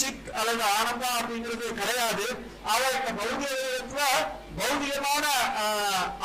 சிக் 0.00 0.28
அல்லது 0.40 0.62
ஆனந்தம் 0.76 1.16
அப்படிங்கிறது 1.18 1.66
கிடையாது. 1.80 2.26
அவன் 2.72 2.96
இந்த 2.98 3.12
பௌதிகத்துல 3.20 4.02
பௌதிகமான 4.60 5.24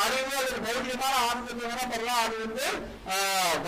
அறிவு 0.04 0.34
அல்லது 0.40 0.60
பௌதிகமான 0.68 1.14
ஆனந்தத்தை 1.28 1.64
வேணா 1.70 1.86
பெறலாம். 1.94 2.24
அது 2.26 2.36
வந்து 2.46 2.66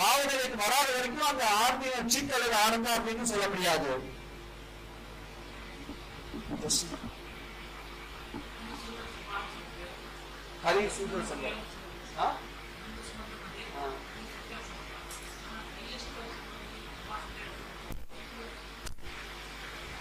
பாவ 0.00 0.18
நிலைக்கு 0.30 0.58
வராத 0.64 0.88
வரைக்கும் 0.96 1.30
அந்த 1.32 1.44
ஆன்மீகம் 1.62 2.12
சிக் 2.16 2.34
அல்லது 2.38 2.56
ஆனந்தம் 2.64 2.96
அப்படின்னு 2.98 3.30
சொல்ல 3.32 3.46
முடியாது. 3.54 3.90
ஹரி 10.64 10.84
சூப்பர் 10.96 11.28
சம்பவம் 11.30 11.64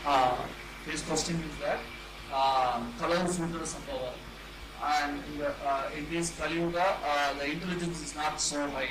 Uh, 0.06 0.36
his 0.86 1.01
question 1.01 1.36
is 1.49 1.56
that 1.62 1.80
Kalau 2.32 3.28
Sudra 3.28 3.66
Sambhava. 3.66 4.14
And 4.84 5.22
uh, 5.41 5.89
in 5.97 6.06
this 6.12 6.38
Kali 6.38 6.60
Yuga, 6.60 6.97
uh, 7.03 7.34
the 7.39 7.51
intelligence 7.51 8.03
is 8.03 8.16
not 8.16 8.39
so 8.39 8.68
high. 8.70 8.89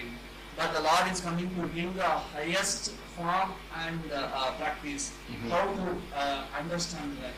But 0.57 0.73
the 0.73 0.81
Lord 0.81 1.11
is 1.13 1.21
coming 1.21 1.51
to 1.55 1.69
give 1.75 1.95
the 1.95 2.03
highest 2.03 2.93
form 3.17 3.53
and 3.87 4.01
practice. 4.59 5.13
Mm-hmm. 5.31 5.51
How 5.51 5.65
to 5.67 6.59
understand 6.59 7.17
that? 7.23 7.35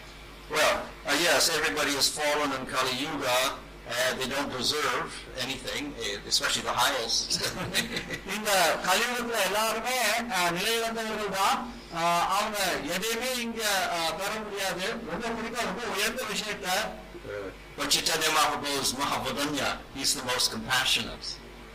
Well, 0.50 0.82
yes, 1.20 1.50
everybody 1.58 1.90
has 1.92 2.08
fallen 2.08 2.52
in 2.58 2.66
Kali 2.66 2.96
Yuga. 2.96 3.58
Uh, 3.88 4.14
they 4.18 4.28
don't 4.28 4.50
deserve 4.50 5.14
anything, 5.40 5.94
eh, 6.02 6.18
especially 6.26 6.62
the 6.62 6.74
highest. 6.74 7.38
இந்த 8.34 8.50
the 8.82 9.38
எல்லாருமே 9.48 9.96
நிலை 10.58 10.88
அவங்க 12.33 12.57
எதையுமே 12.95 13.31
இங்க 13.41 13.61
அஹ், 13.95 14.13
பெற 14.19 14.31
முடியாது 14.39 14.85
ரொம்ப 15.11 15.25
குறிப்பா 15.37 15.61
ரொம்ப 15.65 15.83
உயர்ந்த 15.95 16.23
விஷயத்த 16.25 16.67
but 17.77 17.89
Chaitanya 17.89 18.29
Mahaprabhu 18.29 18.71
is 18.79 18.89
Mahavadanya. 18.93 19.67
He's 19.95 20.11
the 20.15 20.23
most 20.25 20.47
compassionate. 20.51 21.27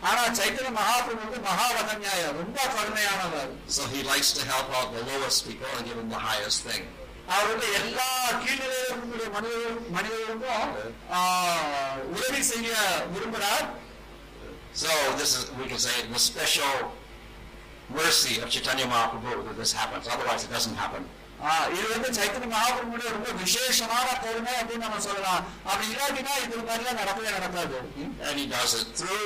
ஆனா 0.02 0.22
சைத்தன்ய 0.38 0.70
மகாபிரபு 0.72 1.22
வந்து 1.22 1.38
மகாவதன்யாய 1.42 2.22
ரொம்ப 2.38 2.58
கருணையானவர் 2.74 3.50
So 3.68 3.82
he 3.86 4.00
likes 4.04 4.30
to 4.32 4.42
help 4.44 4.68
out 4.78 4.88
the 4.92 5.02
lowest 5.04 5.38
people 5.46 5.70
and 5.72 5.86
give 5.88 5.96
them 5.96 6.10
the 6.10 6.22
highest 6.26 6.60
thing. 6.68 6.82
அவர் 7.28 7.48
வந்து 7.52 7.68
எல்லா 7.78 8.08
கீழ்நிலையில் 8.42 8.90
இருக்கக்கூடிய 8.90 9.26
மனிதர்கள் 9.36 9.78
மனிதர்களுக்கும் 9.96 10.74
ஆஹ், 11.18 11.96
உதவி 12.14 12.42
செய்ய 12.44 12.70
விரும்புகிறார் 13.14 13.66
So 14.74 14.90
this 15.16 15.30
is, 15.34 15.44
we 15.52 15.66
can 15.66 15.80
say, 15.80 15.96
the 16.08 16.20
special 16.20 16.72
mercy 17.90 18.34
of 18.40 18.48
Chaitanya 18.50 18.86
Mahaprabhu 18.86 19.44
that 19.46 19.56
this 19.56 19.72
happens. 19.72 20.04
Otherwise 20.08 20.44
it 20.44 20.52
doesn't 20.52 20.76
happen. 20.76 21.02
ஆஹ், 21.46 21.66
இது 21.72 21.86
வந்து 21.94 22.08
சைத்தன்ய 22.18 22.48
மகாபிரபுடைய 22.52 23.08
ரொம்ப 23.14 23.30
விசேஷமான 23.40 24.06
கருணை 24.22 24.52
அப்படின்னு 24.60 24.84
நம்ம 24.84 25.00
சொல்லலாம் 25.06 25.40
அப்படி 25.66 25.86
இல்லாட்டினா 25.92 26.34
இது 26.44 26.62
மாதிரிலாம் 26.68 27.00
நடக்கவே 27.00 27.30
நடக்காது 27.36 27.78
And 28.26 28.34
he 28.40 28.46
does 28.54 28.72
it 28.78 28.88
through 29.00 29.24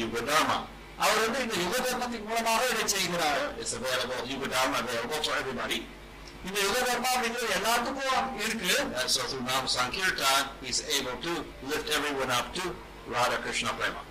Yuga 0.00 0.22
Dharma. 0.28 0.58
அவர் 1.04 1.18
வந்து 1.24 1.38
இந்த 1.44 1.56
யுக 1.62 1.74
தர்மத்தின் 1.86 2.26
மூலமாக 2.28 2.62
இதை 2.72 2.84
செய்கிறார் 2.94 3.42
It's 3.62 3.74
available, 3.80 4.20
Yuga 4.32 4.48
Dharma 4.54 4.76
available 4.84 5.20
for 5.26 5.34
everybody. 5.40 5.78
இந்த 6.48 6.58
யுக 6.66 6.78
தர்மம் 6.88 7.12
அப்படிங்கிறது 7.14 7.52
எல்லாத்துக்கும் 7.58 8.38
இருக்கு 8.44 8.72
And 9.00 9.10
so 9.16 9.22
through 9.30 9.44
Nam 9.50 9.66
Sankirtan, 9.76 10.42
he's 10.62 10.80
able 10.98 11.18
to 11.26 11.34
lift 11.70 11.90
everyone 11.98 12.32
up 12.32 12.48
to 12.58 12.64
Radha 13.08 13.38
Krishna 13.38 13.72
Prema. 13.80 14.02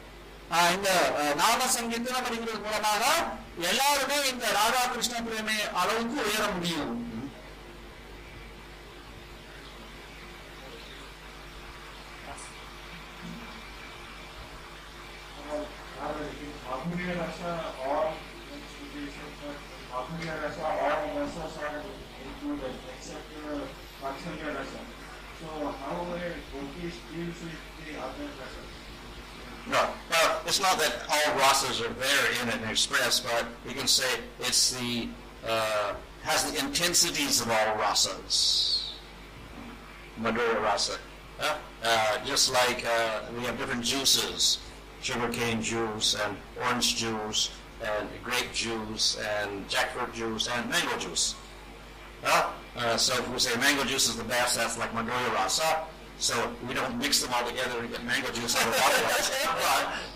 ஆஹ், 0.50 0.70
இந்த 0.72 0.90
நாம 1.36 1.66
சங்கீதம் 1.72 2.18
அப்படிங்கிறது 2.18 2.60
மூலமாக 2.60 3.04
எல்லாருமே 3.64 4.18
இந்த 4.28 4.46
ராதா 4.52 4.82
கிருஷ்ண 4.86 5.16
பிரேமை 5.26 5.58
அளவுக்கு 5.80 6.18
உயர 6.26 6.44
முடியும். 6.52 6.92
Bhagavad 16.66 17.75
it's 30.46 30.60
not 30.60 30.78
that 30.78 30.94
all 31.10 31.40
rasas 31.40 31.80
are 31.80 31.92
there 31.94 32.42
in 32.42 32.48
an 32.48 32.70
express, 32.70 33.20
but 33.20 33.46
we 33.66 33.72
can 33.72 33.86
say 33.86 34.20
it's 34.40 34.70
the, 34.78 35.08
uh, 35.46 35.94
has 36.22 36.50
the 36.50 36.58
intensities 36.64 37.40
of 37.40 37.50
all 37.50 37.76
rasas. 37.76 38.76
Madhura 40.20 40.62
rasa. 40.62 40.98
Uh, 41.40 41.56
uh, 41.84 42.24
just 42.24 42.52
like 42.52 42.84
uh, 42.86 43.20
we 43.36 43.44
have 43.44 43.58
different 43.58 43.84
juices, 43.84 44.58
sugarcane 45.02 45.60
juice 45.60 46.16
and 46.24 46.36
orange 46.62 46.96
juice 46.96 47.50
and 47.82 48.08
grape 48.24 48.52
juice 48.54 49.18
and 49.18 49.68
jackfruit 49.68 50.12
juice 50.14 50.48
and 50.48 50.70
mango 50.70 50.96
juice. 50.98 51.34
Uh, 52.24 52.50
uh, 52.76 52.96
so 52.96 53.14
if 53.14 53.28
we 53.30 53.38
say 53.38 53.54
mango 53.60 53.84
juice 53.84 54.08
is 54.08 54.16
the 54.16 54.24
best, 54.24 54.56
that's 54.56 54.78
like 54.78 54.90
Madhura 54.92 55.34
rasa. 55.34 55.84
So 56.18 56.50
we 56.66 56.72
don't 56.72 56.96
mix 56.98 57.20
them 57.20 57.32
all 57.34 57.46
together 57.46 57.80
and 57.80 57.90
get 57.90 58.02
mango 58.04 58.32
juice 58.32 58.56
out 58.56 58.66
of 58.66 58.80
water. 58.80 59.92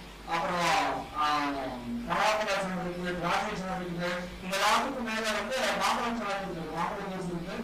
அப்புறம் 0.34 0.70
பலாப்பழம் 2.08 2.70
இருக்குது 2.76 3.12
திராட்சை 3.18 3.54
சாறு 3.60 3.82
இருக்குது 3.84 4.10
இந்த 4.42 4.54
எல்லாத்துக்கும் 4.58 5.08
மேல 5.10 5.26
வந்து 5.36 5.58
மாம்பழம் 5.82 6.20
சாறு 6.20 6.38
இருக்குது 6.38 6.72
மாம்பழம் 6.76 7.12
ஜூஸ் 7.12 7.30
இருக்கு 7.32 7.56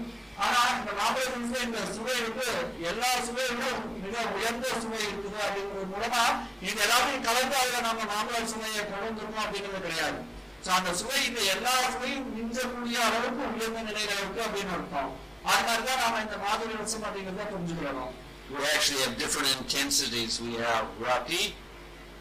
ஆனா 0.43 0.61
இந்த 0.77 0.93
மாம்பழ 1.01 1.25
ஜூஸ்ல 1.33 1.65
இந்த 1.67 1.81
சுவை 1.97 2.17
வந்து 2.21 2.47
எல்லா 2.91 3.11
சுவையும் 3.27 3.65
மிக 4.05 4.15
உயர்ந்த 4.37 4.69
சுவை 4.85 5.01
இருக்குது 5.07 5.41
அப்படிங்கிறது 5.47 5.91
மூலமா 5.95 6.23
இது 6.67 6.79
எல்லாத்தையும் 6.87 7.27
கலந்து 7.29 7.59
அதுல 7.63 7.83
நம்ம 7.89 8.07
மாம்பழ 8.13 8.45
சுவையை 8.53 8.83
கொண்டு 8.83 9.07
வந்திருக்கோம் 9.07 9.45
அப்படிங்கிறது 9.45 9.87
கிடையாது 9.87 10.21
சோ 10.65 10.71
அந்த 10.79 10.91
சுவை 11.01 11.21
இந்த 11.29 11.41
எல்லா 11.55 11.75
சுவையும் 11.95 12.27
மிஞ்சக்கூடிய 12.35 12.99
அளவுக்கு 13.07 13.45
உயர்ந்த 13.55 13.81
நிலையில 13.91 14.19
இருக்கு 14.21 14.43
அப்படின்னு 14.47 14.75
அர்த்தம் 14.79 15.13
அது 15.45 15.63
மாதிரிதான் 15.69 16.03
நாம 16.03 16.21
இந்த 16.27 16.37
மாதிரி 16.45 16.77
ரசம் 16.83 17.07
அப்படிங்கிறத 17.07 17.49
புரிஞ்சுக்கணும் 17.55 18.13
We 18.51 18.63
actually 18.67 19.01
have 19.01 19.15
different 19.17 19.51
intensities. 19.57 20.33
We 20.41 20.55
have 20.63 20.87
rati, 21.01 21.43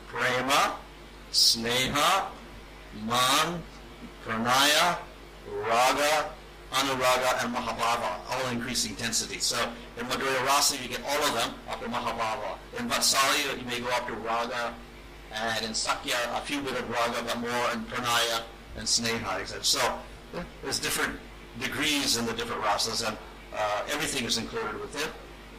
prema, 0.07 0.77
sneha, 1.33 2.27
man, 3.05 3.63
pranaya, 4.25 4.99
raga, 5.69 6.31
anuraga, 6.73 7.45
and 7.45 7.55
mahabhava, 7.55 8.19
all 8.31 8.51
increasing 8.51 8.93
intensity. 8.93 9.39
So 9.39 9.57
in 9.99 10.07
Madhurya 10.07 10.45
Rasa, 10.47 10.77
you 10.83 10.89
get 10.89 11.03
all 11.07 11.23
of 11.23 11.35
them 11.35 11.51
up 11.69 11.81
to 11.83 11.89
mahabhava. 11.89 12.59
In 12.79 12.89
Vatsalya, 12.89 13.59
you 13.59 13.65
may 13.67 13.81
go 13.81 13.89
up 13.89 14.07
to 14.07 14.15
raga, 14.15 14.75
and 15.33 15.65
in 15.65 15.75
Sakya, 15.75 16.17
a 16.35 16.41
few 16.41 16.61
bit 16.61 16.79
of 16.79 16.89
raga, 16.91 17.23
but 17.23 17.39
more 17.41 17.71
in 17.73 17.85
pranaya 17.85 18.43
and 18.77 18.87
sneha, 18.87 19.41
etc. 19.41 19.65
So 19.65 19.99
there's 20.63 20.79
different 20.79 21.19
degrees 21.61 22.17
in 22.17 22.27
the 22.27 22.33
different 22.33 22.63
rasas, 22.63 23.07
and 23.07 23.17
uh, 23.55 23.83
everything 23.91 24.25
is 24.25 24.39
included 24.39 24.79
within 24.81 25.09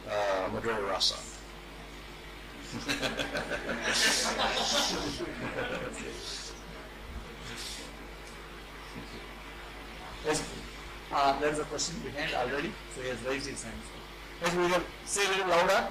uh, 0.08 0.48
Madhurya 0.50 0.88
Rasa. 0.88 1.16
Yes, 10.26 10.42
uh, 11.10 11.40
there 11.40 11.50
is 11.50 11.58
a 11.58 11.64
question 11.64 11.96
behind 12.00 12.34
already, 12.34 12.72
so 12.94 13.00
he 13.00 13.08
has 13.08 13.22
raised 13.22 13.46
his 13.46 13.62
hand. 13.62 13.76
Yes, 14.42 14.54
we 14.54 14.62
will 14.66 14.82
say 15.06 15.24
a 15.24 15.28
little 15.30 15.48
louder. 15.48 15.88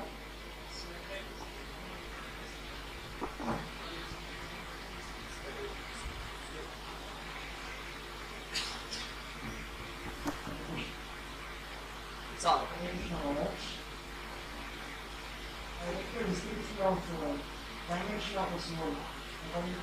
So, 12.38 12.62
Soul. 18.58 18.92
According 19.48 19.72
to 19.72 19.80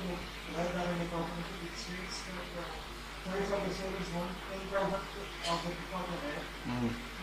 of 3.49 3.61
the 3.65 3.73
soul 3.73 3.89
is 3.97 4.09
one 4.13 4.29
ten 4.51 4.61
thousandth 4.69 5.09
of 5.49 5.57
the 5.65 5.73
department 5.73 6.21
air. 6.29 6.45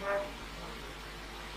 But 0.02 0.26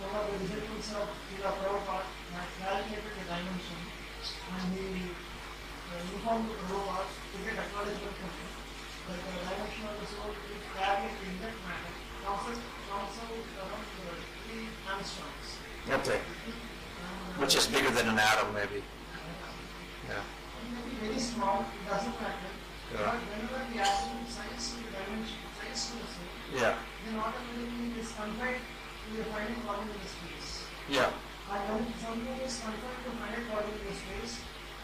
one 0.06 0.14
of 0.14 0.30
the 0.30 0.38
disciples 0.46 0.86
of 0.94 1.10
Srila 1.26 1.50
Prabhupada 1.58 2.06
had 2.30 2.46
calculated 2.62 3.10
the 3.10 3.26
dimension 3.26 3.82
and 3.82 4.70
he 4.78 5.10
informed 5.98 6.54
Prabhupada 6.54 7.10
to 7.10 7.38
get 7.42 7.58
acknowledgement 7.58 8.16
from 8.22 8.30
him 8.38 8.54
that 9.10 9.18
the 9.26 9.34
dimension 9.34 9.82
of 9.90 9.98
the 9.98 10.06
soul 10.14 10.30
is 10.30 10.62
carried 10.78 11.18
in 11.26 11.42
that 11.42 11.58
matter 11.66 11.90
comes 12.26 13.18
out 13.18 13.46
around 13.66 13.86
three 14.46 14.70
angstroms. 14.86 15.58
Okay. 15.90 16.22
Which 17.38 17.56
is 17.56 17.68
bigger 17.68 17.92
than 17.92 18.08
an 18.10 18.20
atom, 18.20 18.54
maybe. 18.54 18.80
Yeah. 20.08 20.24
It 20.24 20.70
may 20.72 20.84
be 20.88 20.96
very 21.04 21.20
small, 21.20 21.66
it 21.68 21.84
doesn't 21.90 22.16
matter. 22.22 22.52
Yeah. 22.96 23.12
But 23.12 23.20
whenever 23.28 23.60
we 23.68 23.76
assume 23.84 24.24
science 24.32 24.72
to 24.72 24.78
the 24.88 24.92
dimension, 24.96 25.36
science 25.60 25.92
to 25.92 26.00
the 26.00 26.60
Yeah. 26.62 26.76
then 27.04 27.20
automatically 27.20 27.92
it 27.92 27.98
is 28.00 28.12
confined 28.16 28.64
to 28.64 29.10
the 29.20 29.26
finite 29.36 29.60
volume 29.68 29.92
in 29.92 30.00
the 30.00 30.08
space. 30.08 30.64
Yeah. 30.88 31.12
And 31.52 31.62
when 31.68 31.84
something 32.00 32.40
is 32.40 32.56
confined 32.64 33.02
to 33.04 33.12
finite 33.20 33.46
volume 33.52 33.76
in 33.76 33.84
the 33.84 33.96
space, 34.00 34.34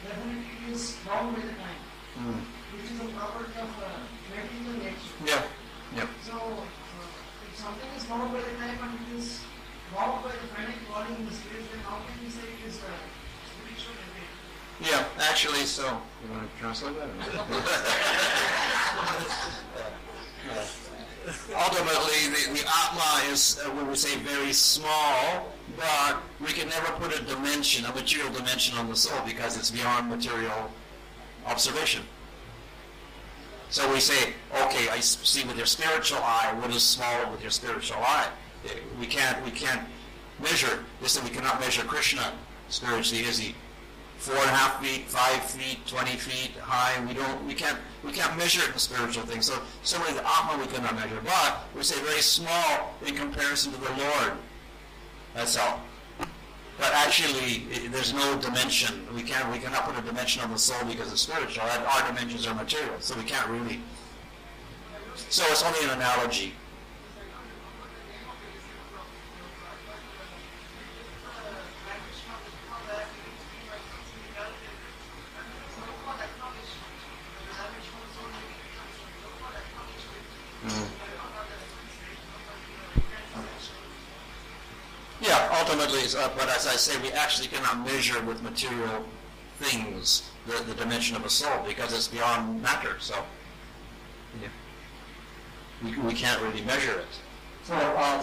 definitely 0.04 0.44
it 0.44 0.76
is 0.76 0.98
bound 1.08 1.32
by 1.36 1.42
the 1.48 1.56
time, 1.56 1.82
Mm. 2.20 2.44
which 2.76 2.92
is 2.92 3.00
a 3.00 3.08
property 3.16 3.56
of 3.64 3.72
uh, 3.80 3.88
material 4.28 4.76
nature. 4.84 5.16
Yeah. 5.24 5.44
Yeah. 5.96 6.08
So, 6.28 6.36
uh, 6.36 7.48
if 7.48 7.56
something 7.56 7.92
is 7.96 8.04
bound 8.12 8.34
by 8.36 8.42
the 8.44 8.54
time 8.60 8.76
and 8.84 8.94
it 9.00 9.10
is 9.24 9.40
bound 9.94 10.24
by 10.24 10.32
the 10.32 10.38
finite 10.56 10.80
volume 10.90 11.18
in 11.18 11.26
the 11.26 11.32
then 11.32 11.80
how 11.84 11.98
can 11.98 12.24
we 12.24 12.30
say 12.30 12.48
it 12.48 12.68
is 12.68 12.76
spiritual 12.76 13.96
entity? 14.00 14.26
Yeah, 14.90 15.04
actually, 15.30 15.66
so. 15.66 15.84
You 15.84 15.90
want 16.32 16.50
to 16.50 16.56
translate 16.60 16.96
that? 16.98 17.10
Ultimately, 21.56 22.34
the, 22.34 22.54
the 22.54 22.64
Atma 22.68 23.22
is, 23.32 23.60
uh, 23.64 23.70
we 23.76 23.84
would 23.84 23.98
say, 23.98 24.18
very 24.20 24.54
small, 24.54 25.54
but 25.78 26.18
we 26.40 26.48
can 26.48 26.70
never 26.70 26.92
put 26.94 27.18
a 27.18 27.22
dimension, 27.24 27.86
a 27.86 27.94
material 27.94 28.32
dimension 28.32 28.78
on 28.78 28.90
the 28.90 28.96
soul 28.96 29.20
because 29.26 29.58
it's 29.58 29.70
beyond 29.70 30.10
material 30.10 30.72
observation. 31.46 32.04
So 33.70 33.92
we 33.94 34.00
say, 34.00 34.34
okay, 34.64 34.90
I 34.90 35.00
see 35.00 35.46
with 35.46 35.58
your 35.58 35.66
spiritual 35.66 36.20
eye 36.20 36.54
what 36.60 36.72
is 36.72 36.84
small 36.84 37.32
with 37.32 37.42
your 37.42 37.52
spiritual 37.52 37.98
eye. 38.00 38.28
Eh, 38.66 38.70
We 39.00 39.06
can't, 39.08 39.44
we 39.44 39.52
can't 39.52 39.82
measure. 40.42 40.84
That 41.02 41.24
we 41.24 41.30
cannot 41.30 41.60
measure 41.60 41.84
Krishna 41.84 42.32
spiritually. 42.70 43.24
Is 43.26 43.38
he 43.40 43.56
four 44.18 44.36
and 44.36 44.46
a 44.46 44.54
half 44.54 44.82
feet, 44.84 45.08
five 45.10 45.44
feet, 45.44 45.86
twenty 45.88 46.16
feet 46.18 46.52
high? 46.62 47.04
We 47.06 47.14
don't, 47.14 47.46
we 47.46 47.54
can't, 47.54 47.78
we 48.04 48.12
can't 48.12 48.38
measure 48.38 48.62
it 48.64 48.72
in 48.74 48.78
spiritual 48.80 49.24
things. 49.26 49.46
So 49.48 49.62
similarly, 49.84 50.18
the 50.18 50.28
Atma 50.28 50.58
we 50.64 50.68
cannot 50.72 50.96
measure, 50.96 51.20
but 51.24 51.64
we 51.76 51.84
say 51.84 52.00
very 52.04 52.22
small 52.22 52.96
in 53.06 53.16
comparison 53.16 53.72
to 53.74 53.80
the 53.80 53.90
Lord. 53.90 54.34
That's 55.34 55.58
all. 55.58 55.82
But 56.78 56.94
actually, 56.94 57.68
i- 57.74 57.88
there's 57.90 58.14
no 58.14 58.38
dimension. 58.40 59.06
We 59.14 59.24
can't, 59.24 59.52
we 59.52 59.60
cannot 59.60 59.86
put 59.86 59.98
a 59.98 60.02
dimension 60.02 60.42
on 60.44 60.52
the 60.52 60.58
soul 60.58 60.84
because 60.88 61.12
it's 61.12 61.22
spiritual. 61.22 61.64
Our 61.64 62.08
dimensions 62.08 62.48
are 62.48 62.56
material, 62.56 62.96
so 63.00 63.16
we 63.18 63.24
can't 63.24 63.48
really. 63.50 63.82
So 65.30 65.44
it's 65.50 65.64
only 65.64 65.84
an 65.84 65.92
analogy. 65.92 66.54
Yeah, 85.21 85.49
ultimately, 85.51 86.01
it's, 86.01 86.15
uh, 86.15 86.31
but 86.31 86.49
as 86.51 86.67
I 86.67 86.77
say, 86.77 87.01
we 87.01 87.11
actually 87.13 87.49
cannot 87.49 87.83
measure 87.83 88.21
with 88.23 88.43
material 88.43 89.05
things 89.59 90.07
the, 90.47 90.63
the 90.65 90.75
dimension 90.75 91.17
of 91.17 91.25
a 91.25 91.31
soul 91.31 91.59
because 91.67 91.93
it's 91.95 92.09
beyond 92.09 92.63
matter. 92.63 92.97
So, 93.01 93.15
yeah. 94.37 94.49
we, 95.83 95.97
we 95.99 96.13
can't 96.15 96.41
really 96.43 96.65
measure 96.65 96.99
it. 97.01 97.15
So 97.69 97.77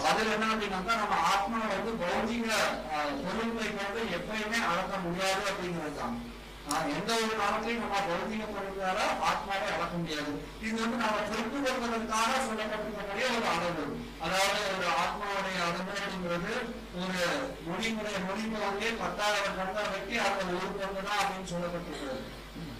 அதில் 0.08 0.28
என்ன 0.34 0.46
அப்படின்னாக்கா 0.52 0.92
நம்ம 1.00 1.16
ஆத்மா 1.30 1.58
வந்து 1.72 1.90
பௌதிக 2.02 2.46
அஹ், 2.92 3.10
பொருள்களை 3.24 3.66
கொண்டு 3.72 4.00
எப்பயுமே 4.16 4.58
அளக்க 4.68 4.92
முடியாது 5.02 5.42
அப்படிங்கிறது 5.50 5.98
தான் 5.98 6.14
ஆஹ், 6.14 6.27
எந்த 6.95 7.11
ஒரு 7.23 7.33
காலத்திலையும் 7.41 7.83
நம்ம 7.83 7.99
பௌதிக 8.07 8.43
ஆத்மாவை 9.29 9.67
அளக்க 9.75 9.95
முடியாது. 10.01 10.31
இது 10.65 10.75
வந்து 10.83 10.97
நம்ம 11.03 11.23
தெரிந்து 11.29 11.59
கொள்வதற்காக 11.65 12.31
சொல்லப்பட்டிருக்கக்கூடிய 12.47 13.25
ஒரு 13.37 13.47
அளவு. 13.53 13.85
அதாவது 14.25 14.59
ஒரு 14.75 14.87
ஆத்மாவுடைய 15.03 15.57
அளவு 15.67 15.87
ஒரு 16.99 17.23
மொழிமுறை 17.67 18.13
மொழிமுறையே 18.27 18.89
பத்தாயிரம் 19.01 19.57
கண்டம் 19.59 19.91
வெட்டி 19.93 20.15
அதை 20.25 20.45
ஒரு 20.59 20.69
பங்கு 20.79 21.01
தான் 21.07 21.19
அப்படின்னு 21.21 21.51
சொல்லப்பட்டிருக்கிறது. 21.53 22.21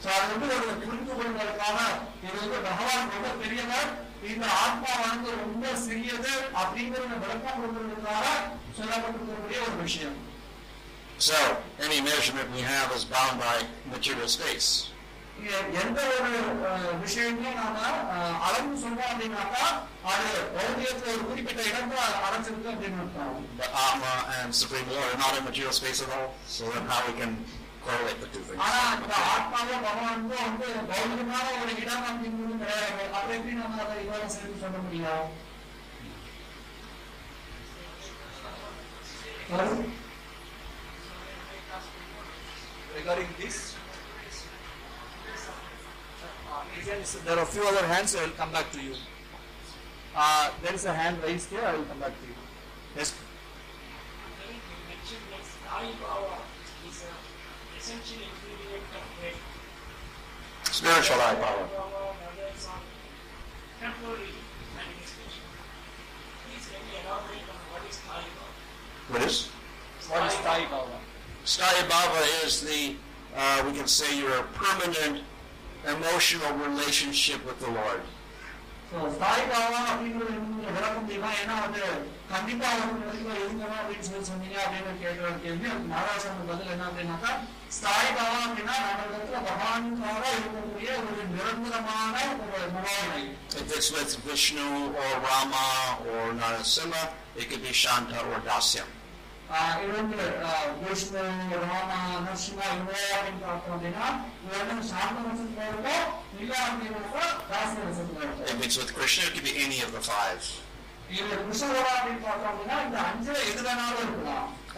ஸோ 0.04 0.08
அது 0.18 0.32
வந்து 0.34 0.56
ஒரு 0.58 0.74
புரிந்து 0.86 1.14
கொள்வதற்கான 1.18 1.78
இது 2.26 2.38
வந்து 2.44 2.60
பகவான் 2.70 3.14
ரொம்ப 3.16 3.30
பெரியவர். 3.42 3.90
இந்த 4.32 4.46
ஆத்மா 4.64 4.92
வந்து 5.08 5.30
ரொம்ப 5.44 5.66
சிறியது 5.86 6.34
அப்படிங்கிறத 6.62 7.14
விளக்கம் 7.24 7.60
கொடுக்கறதுக்காக 7.60 8.26
சொல்லப்பட்டிருக்கக்கூடிய 8.80 9.60
ஒரு 9.68 9.78
விஷயம். 9.86 10.18
So, 11.21 11.37
any 11.81 12.01
measurement 12.03 12.49
we 12.53 12.63
have 12.65 12.89
is 12.93 13.05
bound 13.07 13.37
by 13.41 13.57
material 13.89 14.29
space. 14.31 14.69
எ- 15.49 15.69
எந்த 15.81 16.01
ஒரு 16.17 16.33
அஹ், 16.67 16.93
விஷயத்தையும் 17.01 17.57
நாம 17.57 17.79
அஹ், 18.13 18.37
அளவு 18.47 18.77
சொன்னோம் 18.83 19.09
அப்படின்னாக்கா 19.09 19.65
அது 20.11 20.27
பௌத்தியத்துல 20.55 21.13
ஒரு 21.15 21.25
குறிப்பிட்ட 21.25 21.63
இடத்துல 21.71 21.99
அடைச்சிருக்கு 22.27 22.73
அப்படின்னு 22.73 23.01
அர்த்தம் 23.03 23.33
But 23.59 23.71
Atma 23.85 24.13
and 24.37 24.55
Supreme 24.55 24.89
Lord 24.91 25.09
are 25.09 25.21
not 25.25 25.39
in 25.39 25.45
material 25.45 25.75
space 25.81 26.01
at 26.03 26.13
all, 26.17 26.29
so 26.49 26.71
then 26.71 26.87
how 26.93 27.01
we 27.09 27.15
can 27.21 27.33
correlate 27.87 28.21
the 28.21 28.31
two 28.35 28.45
things? 28.47 28.61
ஆனா 28.67 28.83
இந்த 28.99 29.15
ஆத்மாவும் 29.33 29.85
பகவானுக்கும் 29.87 30.45
வந்து 30.47 30.69
பௌத்தியமான 30.93 31.49
ஒரு 31.63 31.73
இடம் 31.83 32.07
அப்படிங்கிறது 32.11 32.61
கிடையாது 32.63 33.03
அப்ப 33.17 33.29
எப்படி 33.39 33.57
நம்ம 33.63 33.83
அதை 33.85 33.97
இதோட 34.05 34.27
சேர்த்து 34.37 34.63
சொல்ல 34.65 34.79
முடியும் 34.87 35.27
Sorry? 39.49 39.77
Regarding 42.98 43.28
this? 43.40 43.76
Uh, 46.52 46.64
again, 46.82 47.06
so 47.06 47.20
there 47.20 47.38
are 47.38 47.44
a 47.44 47.46
few 47.46 47.64
other 47.64 47.86
hands, 47.86 48.16
I 48.16 48.24
will 48.24 48.32
come 48.32 48.52
back 48.52 48.72
to 48.72 48.82
you. 48.82 48.94
Uh, 50.16 50.50
there 50.64 50.74
is 50.74 50.86
a 50.86 50.94
hand 50.94 51.22
raised 51.24 51.50
here, 51.50 51.62
I 51.64 51.74
will 51.78 51.86
come 51.86 52.00
back 52.00 52.14
to 52.20 52.28
you. 52.28 52.34
Yes. 52.98 53.14
Spiritual 60.64 61.22
eye 61.22 61.36
power. 61.36 61.68
What 69.10 69.22
is? 69.24 69.50
What 70.10 70.24
is? 70.24 70.40
What 70.42 70.92
is 70.92 70.99
Sthayi 71.50 71.82
Bhava 71.90 72.46
is 72.46 72.62
the, 72.62 72.96
uh, 73.36 73.64
we 73.66 73.72
can 73.76 73.88
say, 73.88 74.20
your 74.20 74.44
permanent 74.54 75.24
emotional 75.84 76.54
relationship 76.60 77.44
with 77.44 77.60
the 77.60 77.72
Lord. 77.72 78.02
So, 78.92 78.98
Sthayi 79.18 79.50
Bhava, 79.50 79.98
if 93.58 93.76
it's 93.76 93.92
with 93.92 94.16
Vishnu 94.18 94.62
or 94.62 95.20
Rama 95.26 95.98
or 96.12 96.34
Narasimha, 96.34 97.10
it 97.36 97.50
could 97.50 97.64
be 97.64 97.74
Shanta 97.74 98.20
or 98.20 98.40
Dasyam. 98.42 98.86
ಇವಂದು 99.84 100.18
Vishnu 100.82 101.22
Rama 101.66 101.92
Narasimha 102.26 102.66
So 108.74 108.82
the 108.90 108.94
Krishna 108.94 109.26
could 109.34 109.44
be 109.44 109.54
any 109.66 109.80
of 109.86 109.92
the 109.96 110.02
five. 110.10 110.44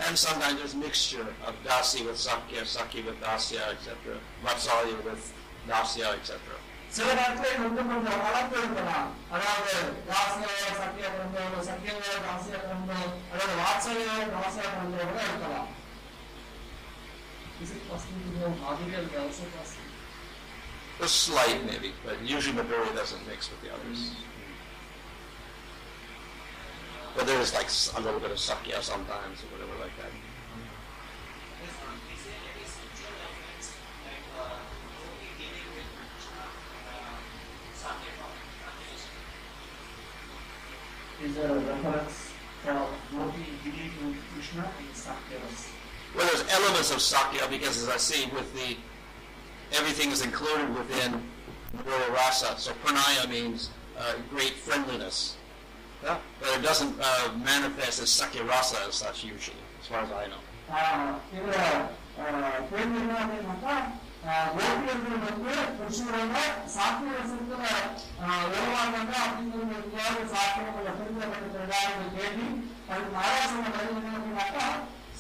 And 0.08 0.18
sometimes 0.18 0.56
there's 0.60 0.76
mixture 0.76 1.28
of 1.48 1.54
Dasya 1.66 2.02
with 2.08 2.18
Sakya, 2.18 2.66
Sakya 2.66 3.02
with 3.08 3.20
Dasya, 3.22 3.62
etc. 3.74 4.18
Vatsalya 4.46 4.96
with 5.04 5.24
Dasya, 5.68 6.08
etc. 6.18 6.40
So 6.90 7.04
that's 7.06 7.42
இருக்கலாம் 14.00 15.70
Is 17.64 17.72
it 17.72 17.82
possible 17.90 18.22
to 18.26 18.30
know 18.40 18.52
how 18.62 18.72
they 18.76 18.96
are? 18.96 19.06
A 21.06 21.08
slight 21.08 21.60
maybe, 21.66 21.92
but 22.06 22.16
usually 22.36 22.56
Madhurya 22.60 22.94
doesn't 22.96 23.24
mix 23.28 23.50
with 23.52 23.62
the 23.64 23.70
others. 23.76 24.00
Mm-hmm. 24.00 24.32
But 27.16 27.28
there 27.28 27.40
is 27.40 27.54
like 27.54 27.70
a 27.98 28.02
little 28.06 28.20
bit 28.20 28.32
of 28.32 28.40
Sakya 28.40 28.82
sometimes 28.82 29.44
or 29.44 29.48
whatever 29.54 29.76
like 29.86 29.96
that. 30.02 30.12
Is 41.24 41.36
there 41.36 41.52
a 41.52 41.60
reference 41.60 42.21
elements 46.52 46.92
of 46.92 47.02
Sakya 47.02 47.48
because, 47.50 47.82
as 47.82 47.90
I 47.90 47.98
see, 47.98 48.30
with 48.34 48.54
the 48.54 48.78
everything 49.78 50.12
is 50.12 50.22
included 50.22 50.74
within 50.76 51.22
Guru 51.84 52.14
Rasa. 52.14 52.58
So 52.58 52.74
pranaya 52.84 53.30
means 53.30 53.70
uh, 53.98 54.14
great 54.30 54.54
friendliness. 54.54 55.38
Yeah. 56.04 56.18
But 56.40 56.50
it 56.60 56.62
doesn't 56.64 56.96
uh, 57.00 57.32
manifest 57.44 58.02
as 58.02 58.10
Sakya 58.10 58.44
Rasa 58.44 58.78
as 58.88 58.96
such, 58.96 59.24
usually, 59.24 59.58
as 59.82 59.88
far 59.88 60.02
as 60.02 60.12
I 60.12 60.28
know. 60.28 60.38
Uh, 60.72 61.20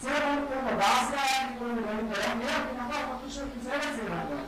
சேவை 0.00 0.30
இந்த 0.34 0.72
தாசியாரின் 0.80 1.54
வெளிப்படம் 1.86 2.42
ஏன் 2.42 2.56
அப்படின்னாக்கா 2.56 2.96
அவங்க 2.98 3.20
கிருஷ்ணருக்கு 3.22 3.66
சேவை 3.68 3.88
செய்யறாங்க 3.98 4.42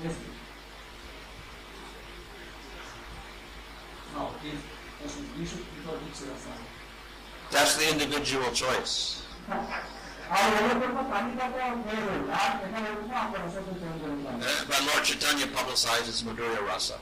Yes. 0.00 0.16
No, 4.10 4.24
please, 4.34 4.60
That's 7.51 7.75
the 7.77 7.89
individual 7.91 8.51
choice. 8.51 9.23
But 14.67 14.81
Lord 14.87 15.03
Chaitanya 15.03 15.47
publicizes 15.47 16.23
Madhurya 16.23 16.65
Rasa. 16.65 16.97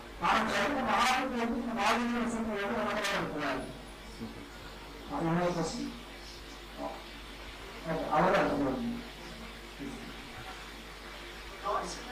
Oh, 11.63 12.10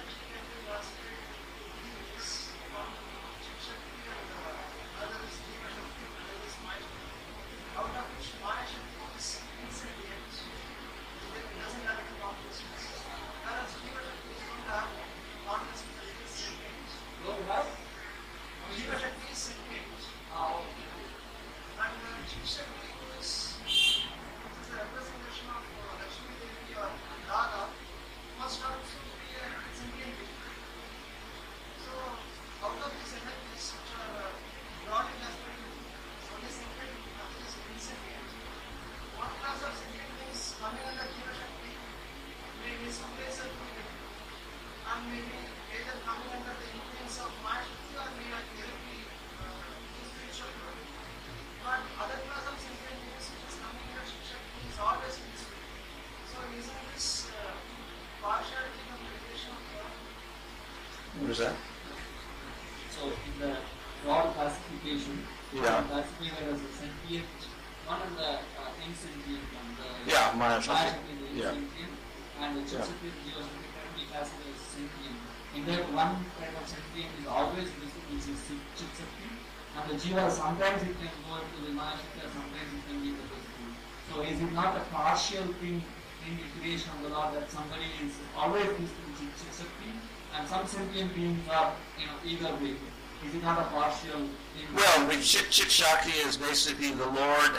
basically 96.49 96.91
the 96.91 97.05
Lord 97.05 97.51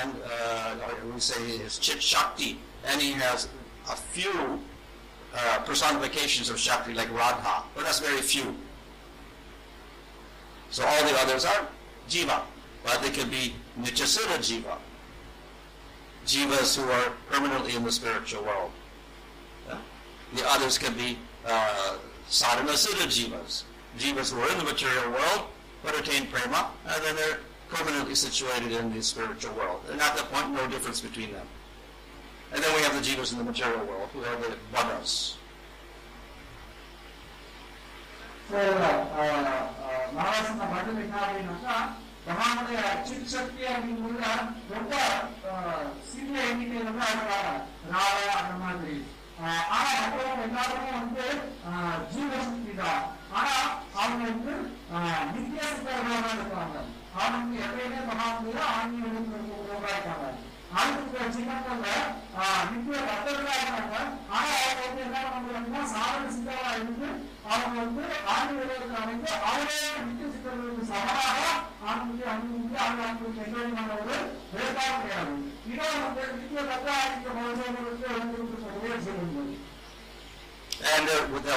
and 0.00 0.12
uh, 0.24 0.74
we 1.12 1.20
say 1.20 1.58
his 1.58 1.78
Chit 1.78 2.02
Shakti, 2.02 2.58
and 2.86 3.00
he 3.00 3.12
has 3.12 3.46
a 3.90 3.96
few 3.96 4.58
uh, 5.36 5.58
personifications 5.66 6.48
of 6.48 6.58
Shakti 6.58 6.94
like 6.94 7.12
Radha, 7.12 7.64
but 7.74 7.84
that's 7.84 8.00
very 8.00 8.22
few. 8.22 8.56
So 10.70 10.82
all 10.84 11.02
the 11.04 11.14
others 11.20 11.44
are 11.44 11.68
Jiva, 12.08 12.40
but 12.84 13.02
they 13.02 13.10
can 13.10 13.28
be 13.28 13.54
Nityasiddha 13.78 14.38
Jiva, 14.38 14.78
Jivas 16.26 16.76
who 16.76 16.90
are 16.90 17.12
permanently 17.30 17.76
in 17.76 17.84
the 17.84 17.92
spiritual 17.92 18.44
world. 18.44 18.70
The 20.34 20.44
others 20.46 20.78
can 20.78 20.94
be 20.94 21.18
uh, 21.46 21.96
Jivas, 22.30 23.64
Jivas 23.98 24.32
who 24.32 24.40
are 24.40 24.52
in 24.52 24.58
the 24.58 24.64
material 24.64 25.10
world 25.10 25.48
but 25.82 25.98
attain 25.98 26.26
prema, 26.26 26.70
and 26.86 27.04
then 27.04 27.14
they're 27.16 27.38
permanently 27.68 28.14
situated 28.14 28.72
in 28.72 28.92
the 28.94 29.02
spiritual 29.02 29.54
world. 29.54 29.80
And 29.90 30.00
at 30.00 30.16
that 30.16 30.30
point, 30.32 30.50
no 30.50 30.66
difference 30.68 31.00
between 31.00 31.32
them. 31.32 31.46
And 32.52 32.62
then 32.62 32.74
we 32.74 32.82
have 32.82 32.94
the 32.94 33.00
jivas 33.00 33.32
in 33.32 33.38
the 33.38 33.44
material 33.44 33.84
world, 33.84 34.08
who 34.12 34.20
are 34.20 34.36
the 34.36 34.56
vanas. 34.74 35.34
ಮನಸ್ಸಿನ 40.16 40.62
ಮಟ್ಟಿನ 40.70 41.00
ಕಾರಣ 41.14 41.48
ಬ್ರಹ್ಮಾಂಡದ 42.26 42.78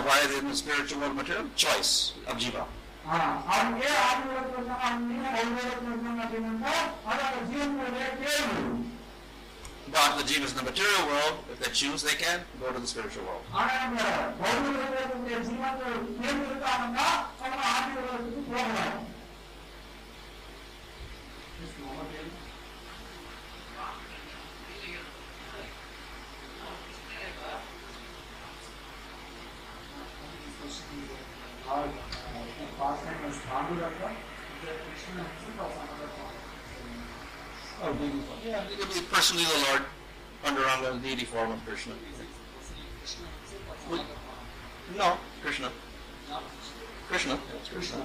acquired 0.02 0.44
in 0.44 0.56
spiritual 0.56 1.04
or 1.04 1.14
material 1.14 1.46
choice 1.56 2.14
of 2.28 2.38
jiva. 2.38 2.66
But 9.92 10.18
the 10.18 10.24
jivas 10.24 10.52
in 10.52 10.58
the 10.58 10.64
material 10.64 11.06
world, 11.08 11.36
if 11.52 11.60
they 11.60 11.72
choose, 11.72 12.02
they 12.02 12.16
can 12.16 12.40
go 12.60 12.72
to 12.72 12.80
the 12.80 12.88
spiritual 12.88 13.26
world. 13.26 13.44
और 31.72 31.88
पास 32.80 33.04
में 33.22 33.32
स्थान 33.40 33.64
yeah, 38.46 38.64
personally 39.12 39.46
the 39.46 39.60
Lord 39.68 39.84
under 40.46 40.62
Ranga, 40.62 41.00
deity 41.02 41.26
form 41.26 41.52
of 41.52 41.66
Krishna. 41.66 41.94
No, 44.98 45.18
Krishna. 45.44 45.72
Krishna. 47.08 47.40
Krishna. 47.74 48.00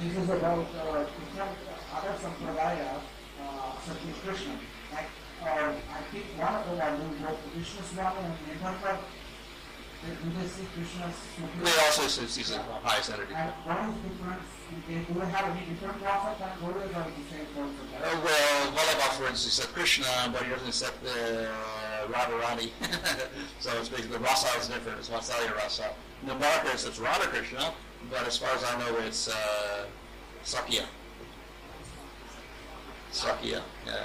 This 0.00 0.16
is 0.16 0.30
about 0.30 0.66
uh, 0.76 1.04
sampradaya, 2.22 2.90
uh, 3.42 3.72
Krishna. 4.24 4.54
Uh, 5.42 5.72
I 5.94 6.00
think 6.10 6.24
one 6.36 6.54
of 6.54 6.66
them 6.66 6.80
are 6.80 6.96
doing 6.96 7.22
both 7.22 7.38
Krishna 7.52 7.82
Swami 7.82 8.18
and 8.26 8.34
Nirmala. 8.46 8.98
Do 9.98 10.30
they 10.30 10.46
Krishna's 10.74 11.16
also 11.86 12.06
see 12.06 12.42
the 12.42 12.62
highest 12.86 13.10
energy. 13.10 13.34
And 13.34 13.50
what 13.66 13.82
is 13.88 13.94
different? 14.06 14.42
They 14.86 14.94
do 15.02 15.18
they 15.18 15.26
have 15.26 15.56
any 15.56 15.66
different 15.66 15.98
concept 16.04 16.40
and 16.40 16.62
what 16.62 16.76
is 16.84 16.90
the 16.90 17.24
same 17.34 17.46
concept? 17.54 17.98
Uh, 17.98 18.20
well, 18.22 18.72
Vallabha, 18.72 19.08
for 19.18 19.26
instance, 19.26 19.54
said 19.54 19.66
Krishna, 19.74 20.06
but 20.32 20.44
he 20.44 20.50
doesn't 20.50 20.68
accept 20.68 21.02
the 21.02 21.48
Radharani. 22.10 22.70
so 23.58 23.76
it's 23.78 23.88
basically 23.88 24.18
the 24.18 24.22
rasa 24.22 24.46
is 24.58 24.68
different. 24.68 24.98
It's 24.98 25.08
Vatsalya 25.08 25.56
rasa. 25.56 25.90
Nimbarka 26.24 26.76
says 26.76 27.00
Radha 27.00 27.26
Krishna, 27.26 27.72
but 28.10 28.26
as 28.26 28.36
far 28.36 28.50
as 28.54 28.64
I 28.64 28.78
know, 28.78 28.98
it's 28.98 29.28
uh, 29.28 29.86
Sakya. 30.44 30.84
Sakya, 33.10 33.62
yeah. 33.86 34.04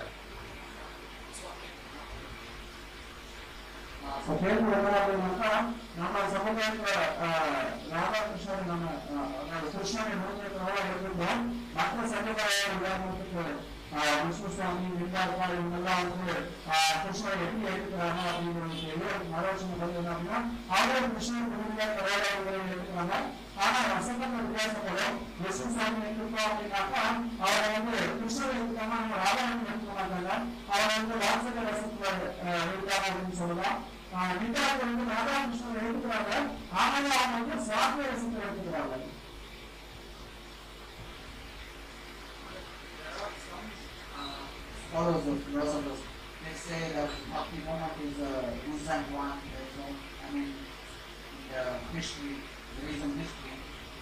So 4.21 4.35
then 4.37 4.59
we 4.61 4.73
are 4.73 4.83
going 4.83 5.79
ನಮ್ಮ 5.99 6.17
ಸಮುದಾಯದ 6.33 6.91
ರಾಧಾಕೃಷ್ಣ 7.93 8.57
ನಮ್ಮ 8.69 8.85
ಕೃಷ್ಣನ 9.73 10.05
ಹೇಳಿಕೊಂಡು 10.11 11.29
ಮಕ್ಕಳ 11.77 12.05
ಸಮುದಾಯ 12.13 12.59
ಉದಾಹರಣೆಗೆ 12.75 13.55
விஷ்ணு 14.23 14.49
சுவாமி 14.55 14.87
விருந்தாருக்கார் 14.91 15.55
இவங்கெல்லாம் 15.55 16.01
வந்து 16.05 16.35
கிருஷ்ணரை 17.03 17.37
எப்படி 17.45 17.67
எடுக்கிறாங்க 17.71 18.23
அப்படிங்கிறது 18.29 18.79
சொல்லி 18.83 19.09
ஆலோசனை 19.39 19.77
பண்ணி 19.81 19.99
அப்படின்னா 20.05 20.39
அவரும் 20.75 21.13
கிருஷ்ணன் 21.15 21.51
விருந்தார் 21.53 21.95
கதாபாரங்களை 21.99 22.61
எடுக்கிறாங்க 22.69 23.15
ஆனா 23.65 23.79
வசந்தம் 23.93 24.39
வித்தியாசப்படும் 24.39 25.19
விஷ்ணு 25.41 25.69
சுவாமி 25.75 26.01
எடுத்துக்கோம் 26.05 26.49
அப்படின்னாக்கா 26.49 27.05
அவரை 27.43 27.69
வந்து 27.77 27.95
கிருஷ்ணரை 28.19 28.55
எடுத்துக்காம 28.57 28.99
நம்ம 29.03 29.23
ராதாராணி 29.25 29.65
எடுத்துக்க 29.67 29.95
மாட்டாங்க 30.01 30.33
அவரை 30.73 30.93
வந்து 30.95 31.23
வாசக 31.25 31.69
ரசத்துல 31.69 32.13
எடுத்தாங்க 32.67 33.07
அப்படின்னு 33.07 33.41
சொல்லலாம் 33.43 33.79
வித்யார்த்தி 34.41 34.85
வந்து 34.89 35.05
ராதாகிருஷ்ணன் 35.13 35.81
எடுத்துக்கிறாங்க 35.81 36.33
ஆனாலும் 36.83 37.17
அவங்க 37.19 37.39
வந்து 37.41 37.67
சுவாமி 37.69 38.09
ரசத்துல 38.11 38.45
எடுத்துக்கிறாங்க 38.49 38.97
follows 44.93 45.25
the 45.25 45.37
philosophers. 45.37 46.01
They 46.45 46.55
say 46.57 46.93
that 46.95 47.11
Bhakti 47.31 47.59
Monat 47.67 47.93
is 48.03 48.17
a 48.21 48.33
Buddhism 48.65 49.03
one, 49.15 49.39
there's 49.53 49.75
no, 49.77 49.87
I 50.25 50.33
mean, 50.33 50.55
the 51.51 51.63
history, 51.97 52.37
the 52.77 52.87
reason 52.87 53.11
history 53.19 53.55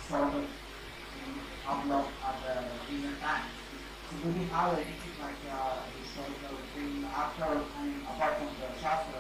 started 0.06 0.46
in 0.46 1.30
Outlook 1.66 2.06
at 2.22 2.36
the 2.44 2.54
recent 2.92 3.20
time. 3.20 3.46
So 4.06 4.16
do 4.22 4.28
we 4.38 4.44
have 4.46 4.72
anything 4.78 5.14
like 5.18 5.42
uh, 5.50 5.82
historical 5.98 6.56
thing 6.74 7.04
after, 7.10 7.44
I 7.50 7.82
mean, 7.82 8.06
apart 8.06 8.38
from 8.38 8.50
the 8.54 8.68
Shastra, 8.80 9.18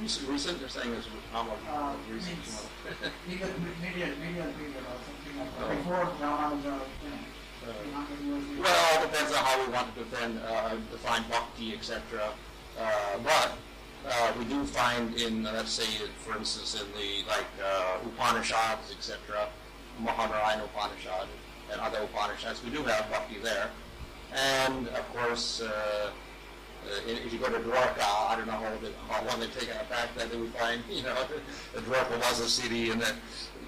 Recent, 0.00 0.28
recent, 0.28 0.58
they're 0.60 0.68
saying 0.68 0.92
is 0.94 1.06
almost 1.34 1.60
uh, 1.68 1.92
recent. 2.10 2.38
legal, 3.28 3.48
medial, 3.82 4.08
medial 4.18 4.50
period 4.56 4.82
or 4.88 4.96
something 5.04 5.38
like 5.38 5.48
Oh. 5.60 5.68
that, 5.68 5.76
before 5.76 6.04
Ramanuja, 6.18 6.80
you 7.04 7.10
know, 7.10 7.72
300 7.82 8.20
years 8.24 8.44
ago? 8.50 8.62
Well, 8.62 9.04
it 9.04 9.12
depends 9.12 9.32
on 9.32 9.44
how 9.44 9.66
we 9.66 9.72
want 9.72 9.94
to 9.94 10.00
defend, 10.04 10.40
uh, 10.40 10.74
define 10.90 11.24
bhakti, 11.28 11.74
etc. 11.74 12.00
Uh, 12.80 13.18
but 13.22 13.52
uh, 14.08 14.32
we 14.38 14.44
do 14.46 14.64
find 14.64 15.14
in, 15.20 15.46
uh, 15.46 15.52
let's 15.52 15.70
say, 15.72 15.84
for 16.24 16.36
instance, 16.38 16.74
in 16.80 16.86
the 16.98 17.28
like 17.28 17.46
uh, 17.62 17.98
Upanishads, 18.06 18.90
etc., 18.90 19.46
Mahanarayana 20.02 20.64
Upanishad 20.64 21.28
and 21.70 21.80
other 21.80 21.98
Upanishads, 22.02 22.64
we 22.64 22.70
do 22.70 22.82
have 22.84 23.10
bhakti 23.10 23.38
there. 23.42 23.68
And 24.34 24.88
of 24.88 25.06
course, 25.14 25.60
uh, 25.60 26.10
if 27.06 27.32
you 27.32 27.38
go 27.38 27.48
to 27.48 27.58
Dwarka, 27.58 28.02
I 28.02 28.34
don't 28.36 28.46
know 28.46 28.52
how, 28.52 28.70
they, 28.82 28.92
how 29.08 29.24
long 29.26 29.40
they've 29.40 29.52
taken 29.52 29.76
it 29.76 29.88
back 29.88 30.14
that 30.16 30.30
they 30.30 30.36
would 30.36 30.52
find, 30.54 30.82
you 30.90 31.02
know, 31.02 31.14
that 31.74 31.84
Dwarka 31.84 32.18
was 32.18 32.40
a 32.40 32.48
city 32.48 32.90
and 32.90 33.00
that 33.00 33.14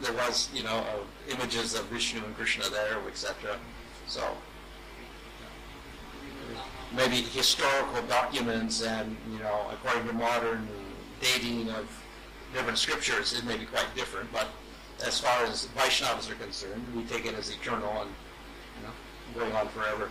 there 0.03 0.13
was, 0.13 0.49
you 0.55 0.63
know, 0.63 0.77
uh, 0.77 1.33
images 1.33 1.75
of 1.75 1.87
Vishnu 1.87 2.25
and 2.25 2.37
Krishna 2.37 2.69
there, 2.69 2.99
etc. 3.09 3.57
So 4.07 4.23
maybe 6.97 7.17
historical 7.17 8.03
documents 8.09 8.83
and, 8.83 9.17
you 9.33 9.39
know, 9.39 9.67
according 9.73 10.07
to 10.09 10.13
modern 10.15 10.69
dating 11.21 11.71
of 11.71 11.89
different 12.53 12.79
scriptures, 12.79 13.33
it 13.33 13.45
may 13.45 13.57
be 13.57 13.65
quite 13.65 13.87
different, 13.95 14.31
but 14.33 14.49
as 15.05 15.21
far 15.21 15.45
as 15.45 15.67
Vaishnavas 15.77 16.31
are 16.31 16.37
concerned, 16.37 16.85
we 16.95 17.03
take 17.05 17.27
it 17.27 17.35
as 17.35 17.51
eternal 17.51 18.03
and, 18.03 18.11
you 18.79 18.87
know, 18.87 19.41
going 19.41 19.53
on 19.57 19.69
forever. 19.69 20.11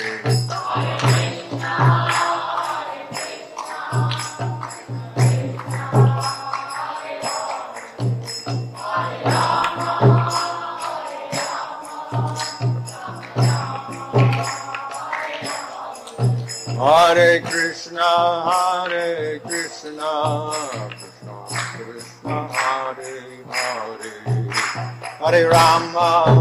Rama, 25.43 26.40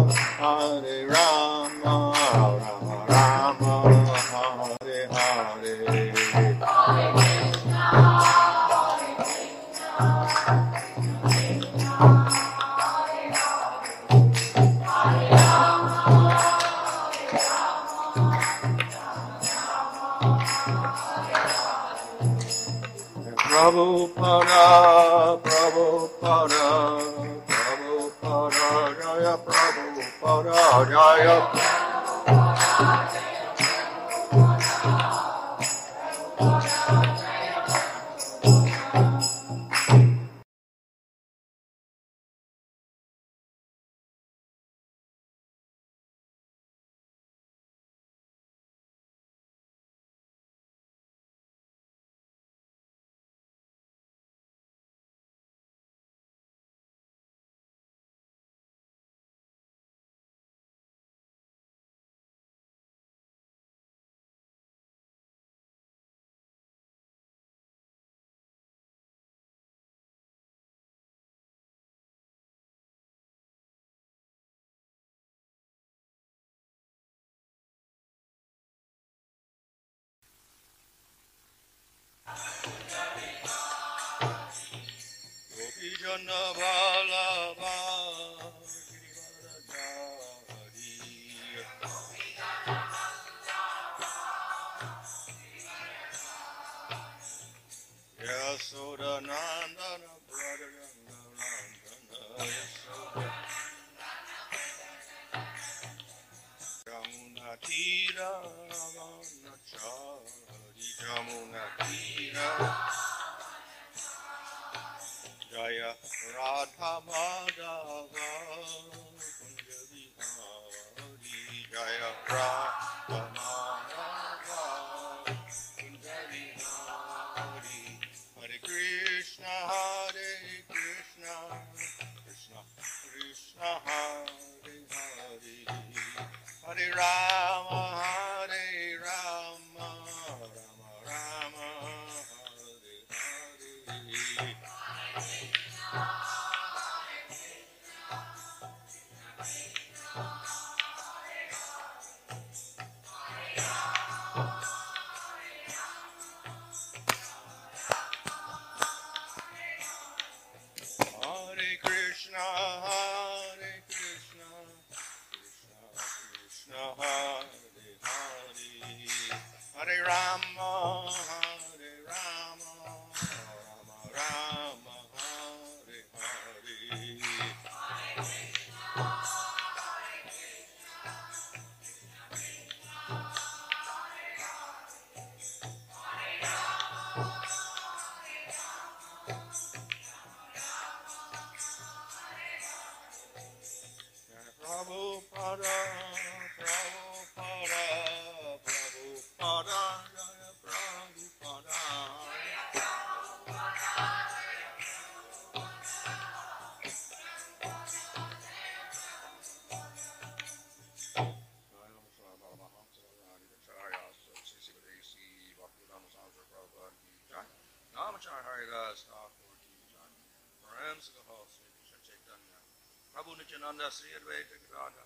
Prabhu 223.61 223.77
Nityananda 223.77 223.93
Sri 223.93 224.09
Advaita 224.17 224.57
Gadada. 224.65 225.05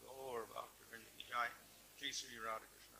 Gaur 0.00 0.48
Bhakti 0.48 0.84
Jai. 1.28 1.48
Sri 2.00 2.32
Radha 2.40 2.64
Krishna 2.72 2.96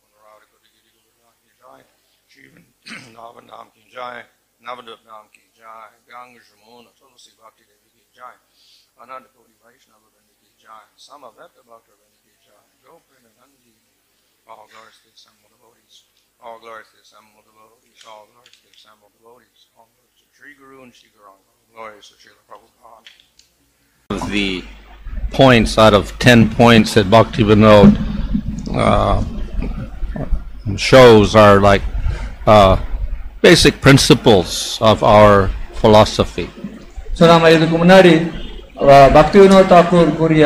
Kunda 0.00 0.16
Radha 0.24 0.48
Kodagiri 0.48 0.88
Govardhan 0.96 1.36
Ki 1.44 1.52
Jai. 1.60 1.84
Shivan 2.24 2.64
Navan 3.12 3.46
Nam 3.46 3.68
Ki 3.76 3.84
Jai. 3.92 4.24
Navadvip 4.64 5.04
Nam 5.04 5.28
Ki 5.32 5.44
Jai. 5.52 5.92
Ganga 6.08 6.40
Jamuna 6.40 6.88
Tulasi 6.96 7.36
Bhakti 7.36 7.68
Devi 7.68 7.92
Ki 7.92 8.08
Jai. 8.16 8.32
Ananda 8.96 9.28
Kodi 9.36 9.52
Vaishnava 9.60 10.08
Vrinda 10.08 10.32
Ki 10.40 10.48
Jai. 10.56 10.88
Samaveta 10.96 11.60
Bhakta 11.60 11.92
Vrinda 11.92 12.18
Ki 12.24 12.32
Jai. 12.40 12.64
Goprinda 12.80 13.28
Nandi. 13.36 13.76
All 14.48 14.64
glories 14.72 14.96
to 15.04 15.12
the 15.12 15.14
assembled 15.14 15.52
devotees. 15.52 16.08
All 16.40 16.56
glories 16.56 16.88
to 16.88 16.96
the 16.96 17.04
assembled 17.04 17.44
devotees. 17.44 18.00
All 18.08 18.24
glories 18.32 18.56
to 18.56 18.64
the 18.64 18.72
assembled 18.72 19.12
devotees. 19.12 19.68
All 19.76 19.92
glories 19.92 20.16
to 20.24 20.26
Sri 20.32 20.56
Guru 20.56 20.88
and 20.88 20.94
Sri 20.96 21.12
glories 21.12 22.08
to 22.08 22.16
Srila 22.16 22.42
Prabhupada 22.48 23.04
of 24.29 24.29
the 24.29 24.63
points 25.31 25.77
out 25.77 25.93
of 25.93 26.17
10 26.19 26.49
points 26.51 26.93
that 26.93 27.09
Bhakti 27.09 27.43
Vinod 27.43 27.91
uh, 28.75 29.23
shows 30.77 31.35
are 31.35 31.59
like 31.59 31.81
uh, 32.47 32.77
basic 33.41 33.81
principles 33.81 34.51
of 34.81 35.03
our 35.05 35.35
philosophy. 35.75 36.47
So 37.17 37.23
நாம 37.27 37.49
இதுக்கு 37.49 37.75
முன்னாடி 37.77 38.13
அஹ், 38.85 39.09
பக்தி 39.13 39.37
வினோத் 39.39 39.69
தாக்கூர் 39.73 40.09
கூறிய 40.17 40.45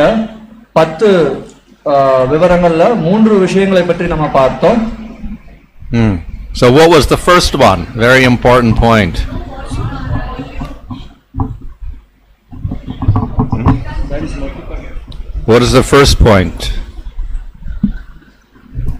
பத்து 0.74 1.08
அஹ், 1.86 2.26
விவரங்கள்ல 2.32 2.84
மூன்று 3.06 3.34
விஷயங்களை 3.46 3.84
பற்றி 3.90 4.08
நம்ம 4.14 4.28
பார்த்தோம் 4.40 4.80
Hmm. 5.94 6.12
So, 6.54 6.66
what 6.76 6.90
was 6.92 7.06
the 7.08 7.18
first 7.20 7.54
one? 7.62 7.82
Very 8.04 8.24
important 8.26 8.74
point. 8.80 9.16
What 15.47 15.63
is 15.63 15.73
the 15.73 15.83
first 15.83 16.19
point? 16.19 16.73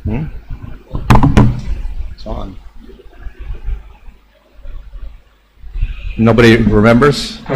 Hmm? 0.05 0.25
It's 2.13 2.27
on. 2.27 2.57
Nobody 6.19 6.57
remembers? 6.57 7.41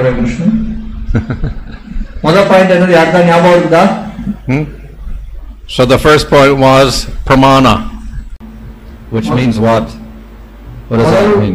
ಮೊದಲ 2.24 2.40
ಪಾಯಿಂಟ್ 2.50 2.70
ಏನಂದ್ರೆ 2.74 2.94
ಯಾರ 2.98 3.20
ಯಾವ 3.32 3.44
ಅವ್ರದ್ದ 3.52 3.78
So 5.74 5.82
the 5.92 5.98
first 5.98 6.24
point 6.30 6.54
was 6.66 6.90
pramana, 7.26 7.72
which 9.14 9.28
means 9.38 9.56
what? 9.66 9.86
What 10.88 10.96
does 11.00 11.10
that 11.14 11.26
mean? 11.42 11.54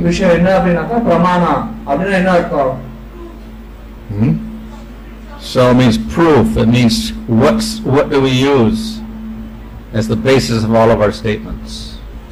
Hmm? 4.10 4.34
So 5.43 5.71
it 5.71 5.77
means 5.77 5.97
proof. 6.15 6.57
It 6.57 6.69
means 6.69 6.97
what's 7.43 7.69
what 7.95 8.07
do 8.11 8.21
we 8.21 8.33
use 8.55 8.81
as 9.93 10.07
the 10.09 10.19
basis 10.29 10.65
of 10.65 10.75
all 10.75 10.91
of 10.91 11.01
our 11.01 11.13
statements? 11.13 11.71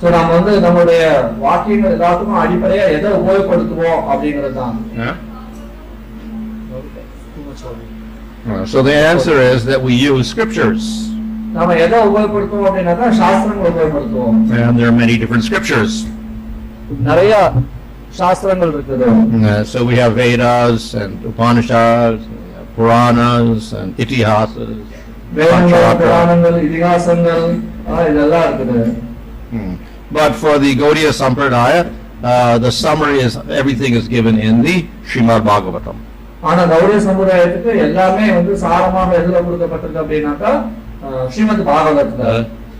so 0.00 0.06
நம்ம 0.14 0.30
வந்து 0.38 0.52
நம்மளுடைய 0.64 1.02
வாக்கியங்கள் 1.44 1.94
எல்லாத்துக்கும் 1.96 2.40
அடிப்படையா 2.42 2.84
எதை 2.96 3.10
உபயோகப்படுத்துவோம் 3.20 4.02
அப்படிங்கிறது 4.10 4.56
தான் 4.58 4.76
Yeah. 4.98 5.14
Uh, 8.48 8.64
So 8.64 8.82
the 8.82 8.94
answer 9.12 9.36
is 9.44 9.64
that 9.64 9.80
we 9.82 9.94
use 10.02 10.24
scriptures, 10.28 10.82
நம்ம 11.56 11.76
எதை 11.84 11.98
உபயோகப்படுத்துவோம் 12.08 12.66
அப்படின்னாக்கா 12.68 13.06
சாஸ்திரங்கள் 13.20 13.70
உபயோகப்படுத்துவோம் 13.72 14.36
and 14.58 14.78
there 14.78 14.88
are 14.90 14.98
many 15.00 15.16
different 15.22 15.44
scriptures. 15.48 15.92
நிறைய 17.08 17.32
சாஸ்திரங்கள் 18.20 18.72
இருக்குது 18.76 19.06
Uh, 19.48 19.62
so 19.72 19.78
we 19.90 19.96
have 20.02 20.12
Vedas 20.20 20.84
and 21.02 21.14
Upanishads, 21.32 22.22
we 22.70 22.70
have 22.70 22.70
Puranas 22.76 23.66
and 23.74 23.90
Itihasas. 23.98 24.70
வேதங்கள் 25.34 25.72
Pancharatra. 25.72 26.00
புராணங்கள் 26.02 26.56
இதிகாசங்கள் 26.66 27.44
ஆஹ், 27.90 28.06
இதெல்லாம் 28.10 28.46
இருக்குது 28.48 28.80
Hmm. 29.52 29.72
But 30.10 30.32
for 30.36 30.54
the 30.58 30.70
Gaudiya 30.74 31.10
Sampradaya, 31.14 31.80
uh, 32.22 32.58
the 32.58 32.70
summary 32.74 33.18
is 33.20 33.34
everything 33.52 33.92
is 33.94 34.06
given 34.08 34.36
in 34.40 34.54
the 34.62 34.74
Srimad 35.08 35.42
Bhagavatam. 35.44 35.96
ஆனா 36.42 36.62
கௌரிய 36.72 36.96
சமுதாயத்துக்கு 37.06 37.70
எல்லாமே 37.84 38.26
வந்து 38.36 38.52
சாரமாக 38.62 39.10
எதுல 39.20 39.38
கொடுக்கப்பட்டிருக்கு 39.46 40.02
அப்படின்னாக்கா 40.02 40.52
ஆஹ், 41.06 41.26
ஸ்ரீமத் 41.32 41.64
பாகவதத்துல 41.70 42.24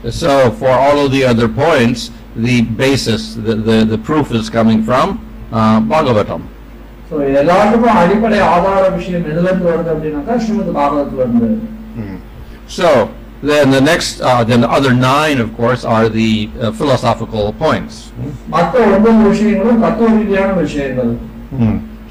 Uh, 0.05 0.11
so 0.15 0.31
for 0.59 0.73
all 0.83 0.99
of 1.05 1.11
the 1.11 1.23
other 1.25 1.47
points, 1.61 2.01
the 2.47 2.57
basis, 2.81 3.23
the, 3.47 3.55
the, 3.69 3.77
the 3.93 3.99
proof 4.09 4.27
is 4.41 4.47
coming 4.51 4.81
from 4.89 5.07
uh, 5.53 5.79
Bhagavatam. 5.93 6.43
So 7.11 7.17
எல்லாத்துக்கும் 7.41 7.99
அடிப்படை 8.03 8.39
ஆதார 8.53 8.85
விஷயம் 8.97 9.29
எதுல 9.33 9.49
இருந்து 9.51 9.69
வருது 9.71 9.93
அப்படின்னாக்கா 9.95 10.37
ஸ்ரீமத் 10.45 10.77
பாகவதத்துல 10.79 11.25
இருந்து 11.27 11.51
So 12.69 12.89
then 13.43 13.71
the 13.71 13.81
next, 13.81 14.21
uh, 14.21 14.43
then 14.45 14.61
the 14.61 14.71
other 14.71 14.93
nine, 14.93 15.39
of 15.39 15.51
course, 15.57 15.85
are 15.85 16.09
the 16.11 16.31
uh, 16.49 16.73
philosophical 16.73 17.53
points. 17.63 17.95
மற்ற 18.55 18.75
ஒன்பது 18.95 19.23
விஷயங்களும் 19.31 19.81
தத்துவ 19.85 20.09
ரீதியான 20.19 20.51
விஷயங்கள் 20.65 21.13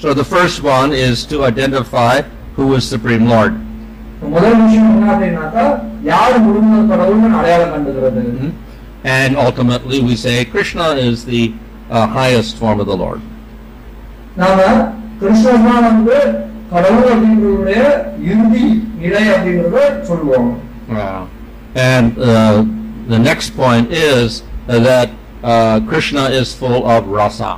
So 0.04 0.14
the 0.14 0.28
first 0.36 0.58
one 0.78 0.92
is 1.08 1.18
to 1.32 1.38
identify 1.52 2.14
who 2.58 2.66
is 2.78 2.84
Supreme 2.96 3.26
Lord. 3.36 3.54
முதல் 4.34 4.58
விஷயம் 4.62 4.90
என்ன 4.92 5.12
அப்படின்னாக்கா 5.14 5.66
யார் 6.12 6.38
முழுமுதல் 6.46 6.90
கடவுள்னு 6.94 7.38
அடையாளம் 7.42 7.74
கண்டுகிறது 7.76 8.24
And 9.18 9.32
ultimately, 9.38 9.98
we 10.02 10.16
say 10.16 10.36
Krishna 10.54 10.88
is 11.08 11.18
the 11.26 11.42
uh, 11.90 12.08
highest 12.20 12.54
form 12.62 12.80
of 12.84 12.88
the 12.92 12.98
Lord. 13.04 13.20
நாம 14.38 14.60
கிருஷ்ணன் 15.20 15.68
தான் 15.68 15.86
வந்து 15.90 16.18
கடவுள் 16.72 17.10
அப்படிங்கிறதுடைய 17.12 17.82
இறுதி 18.32 18.66
நிலை 19.04 19.26
அப்படிங்கறத 19.36 19.80
சொல்லுவோம் 20.10 20.50
Wow. 20.92 21.22
And 21.86 22.10
uh, 22.24 22.56
the 23.08 23.20
next 23.20 23.50
point 23.58 23.88
is 24.10 24.28
uh, 24.38 24.44
that 24.82 25.10
uh, 25.44 25.54
Krishna 25.90 26.26
is 26.40 26.50
full 26.56 26.82
of 26.88 27.08
rasa. 27.20 27.52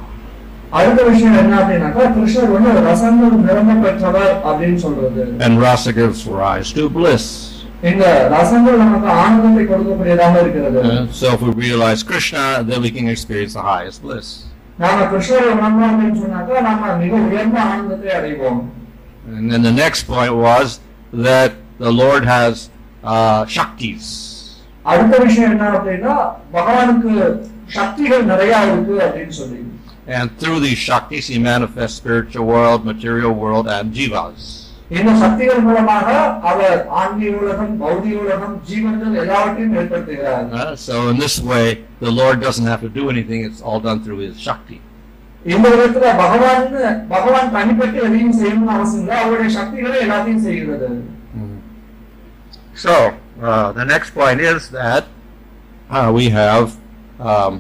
அடுத்த 0.72 1.02
விஷயம் 1.10 1.36
என்ன 1.42 1.54
அப்படின்னாக்கா 1.60 2.06
கிருஷ்ணர் 2.16 2.50
வந்து 2.56 2.72
ரசங்கள் 2.88 3.36
நிரம்ப 3.44 3.76
பெற்றவர் 3.84 4.34
அப்படின்னு 4.48 4.80
சொல்றது 4.86 5.22
And 5.46 5.54
rasa 5.62 5.92
gives 5.94 6.22
rise 6.40 6.72
to 6.74 6.86
bliss. 6.98 7.26
இந்த 7.84 8.06
ரசங்கள் 8.36 8.82
நமக்கு 8.84 9.10
ஆனந்தத்தை 9.22 9.64
கொடுக்கக்கூடியதாக 9.66 10.36
இருக்கிறது 10.44 10.80
Uh, 10.86 11.02
so 11.20 11.28
if 11.36 11.42
we 11.42 11.54
realize 11.66 12.02
Krishna, 12.04 12.44
then 12.70 12.82
we 12.82 12.92
can 12.92 13.08
experience 13.16 13.54
the 13.54 13.66
highest 13.74 14.00
bliss. 14.06 14.30
நாம 14.80 15.06
கிருஷ்ணரை 15.12 15.48
உணர்ந்தோம் 15.54 15.92
அப்படின்னு 15.92 16.20
சொன்னாக்கா 16.24 16.62
நாம 16.68 16.96
மிக 17.04 17.14
உயர்ந்த 17.30 17.60
ஆனந்தத்தை 17.68 18.12
அடைவோம் 18.20 18.62
And 19.30 19.46
then 19.52 19.62
the 19.62 19.76
next 19.76 20.04
point 20.08 20.34
was 20.46 20.68
that 21.26 21.52
the 21.80 21.92
Lord 21.94 22.24
has 22.26 22.54
uh, 23.06 23.42
Shaktis. 23.56 24.06
அடுத்த 24.86 25.16
விஷயம் 25.24 25.52
என்ன 25.54 25.66
அப்படின்னா 25.78 26.14
பகவானுக்கு 26.54 27.14
சக்திகள் 27.78 28.24
நிறைய 28.26 28.54
இருக்கு 28.68 28.96
அப்படின்னு 29.06 29.36
சொல்லி 29.42 29.60
And 30.10 30.28
through 30.42 30.60
these 30.60 30.80
Shaktis, 30.80 31.26
He 31.28 31.38
manifests 31.46 31.98
spiritual 31.98 32.46
world, 32.46 32.86
material 32.86 33.34
world, 33.36 33.68
and 33.68 33.94
jivas. 33.94 34.44
இந்த 34.98 35.12
சக்திகள் 35.22 35.62
மூலமாக 35.62 36.08
அவர் 36.50 36.76
ஆன்மீக 37.00 37.32
உலகம் 37.42 37.74
பௌதிக 37.82 38.14
உலகம் 38.24 38.54
ஜீவன்கள் 38.68 39.18
எல்லாவற்றையும் 39.24 39.76
ஏற்படுத்துகிறார் 39.80 40.46
Uh, 40.54 40.70
so 40.86 40.94
in 41.12 41.18
this 41.18 41.36
way, 41.52 41.66
the 42.00 42.14
Lord 42.20 42.38
doesn't 42.46 42.70
have 42.74 42.82
to 42.82 42.92
do 42.92 43.06
anything, 43.10 43.42
it's 43.48 43.62
all 43.62 43.82
done 43.82 44.00
through 44.06 44.22
His 44.26 44.38
Shakti. 44.48 44.78
இந்த 45.46 45.68
விதத்துல 45.74 46.06
பகவான் 46.22 46.64
பகவான் 47.12 47.52
தனிப்பட்டு 47.58 48.00
எதையும் 48.08 48.38
செய்யணும்னு 48.40 48.74
அவசியம் 48.76 49.04
இல்லை 49.04 49.18
அவருடைய 49.24 49.50
சக்திகளே 49.60 50.00
எல்லாத்தையும் 50.06 50.46
செய்கிறது 50.48 50.90
So, 52.78 52.94
uh, 53.42 53.72
the 53.74 53.86
next 53.86 54.12
point 54.14 54.40
is 54.44 54.70
that 54.72 55.04
uh, 55.90 56.10
we 56.14 56.30
have 56.32 56.66
um, 57.28 57.54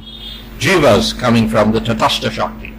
jivas 0.60 1.18
coming 1.18 1.48
from 1.49 1.72
the 1.72 1.80
Tatasta 1.82 2.32
Shakti. 2.32 2.70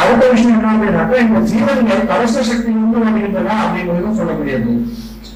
அடுத்த 0.00 0.24
விஷயம் 0.32 0.56
என்ன 0.56 0.68
அப்படின்னாக்கா 0.72 1.16
இந்த 1.26 1.40
ஜீவன்கள் 1.52 2.02
கலச 2.10 2.34
சக்தி 2.50 2.72
உண்டு 2.82 2.98
வருகின்றன 3.04 3.58
அப்படிங்கிறதும் 3.64 4.18
சொல்ல 4.22 4.34
முடியாது 4.40 4.72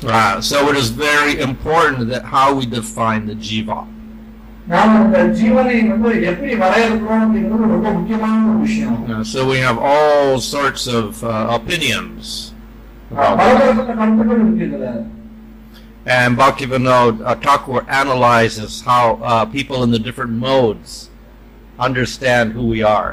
Uh, 0.06 0.38
so 0.42 0.56
it 0.70 0.76
is 0.76 0.88
very 1.02 1.34
important 1.40 1.98
that 2.10 2.24
how 2.32 2.46
we 2.56 2.64
define 2.74 3.22
the 3.26 3.36
jiva. 3.46 3.76
நாம 4.72 4.98
இந்த 5.04 5.18
ஜீவனை 5.38 5.76
வந்து 5.92 6.10
எப்படி 6.30 6.50
வரையறுக்கிறோம் 6.62 7.22
அப்படிங்கிறது 7.24 7.70
ரொம்ப 7.74 7.88
முக்கியமான 7.96 8.36
ஒரு 8.50 8.58
விஷயம் 8.66 8.98
Uh, 9.08 9.22
so 9.32 9.38
we 9.52 9.58
have 9.66 9.78
all 9.92 10.28
sorts 10.50 10.84
of 11.00 11.08
uh, 11.24 11.32
opinions. 11.58 12.24
about 13.10 13.32
that. 13.32 13.40
பலதரப்பட்ட 13.40 13.92
கருத்துக்கள் 14.00 14.40
இருக்கு 14.44 14.64
இதுல 14.68 14.88
And 16.16 16.30
Bhaktivinoda 16.38 16.96
uh, 17.22 17.34
Thakur 17.46 17.80
analyzes 18.00 18.72
how 18.82 19.04
uh, 19.22 19.44
people 19.56 19.78
in 19.82 19.90
the 19.90 20.02
different 20.08 20.34
modes 20.48 20.90
understand 21.78 22.52
who 22.52 22.66
we 22.66 22.82
are. 22.98 23.12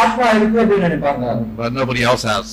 ஆத்மா 0.00 0.26
இருக்கு 0.36 0.58
அப்படின்னு 0.62 0.86
நினைப்பாங்க 0.88 1.24
But 1.58 1.70
nobody 1.80 2.00
else 2.08 2.22
has. 2.30 2.46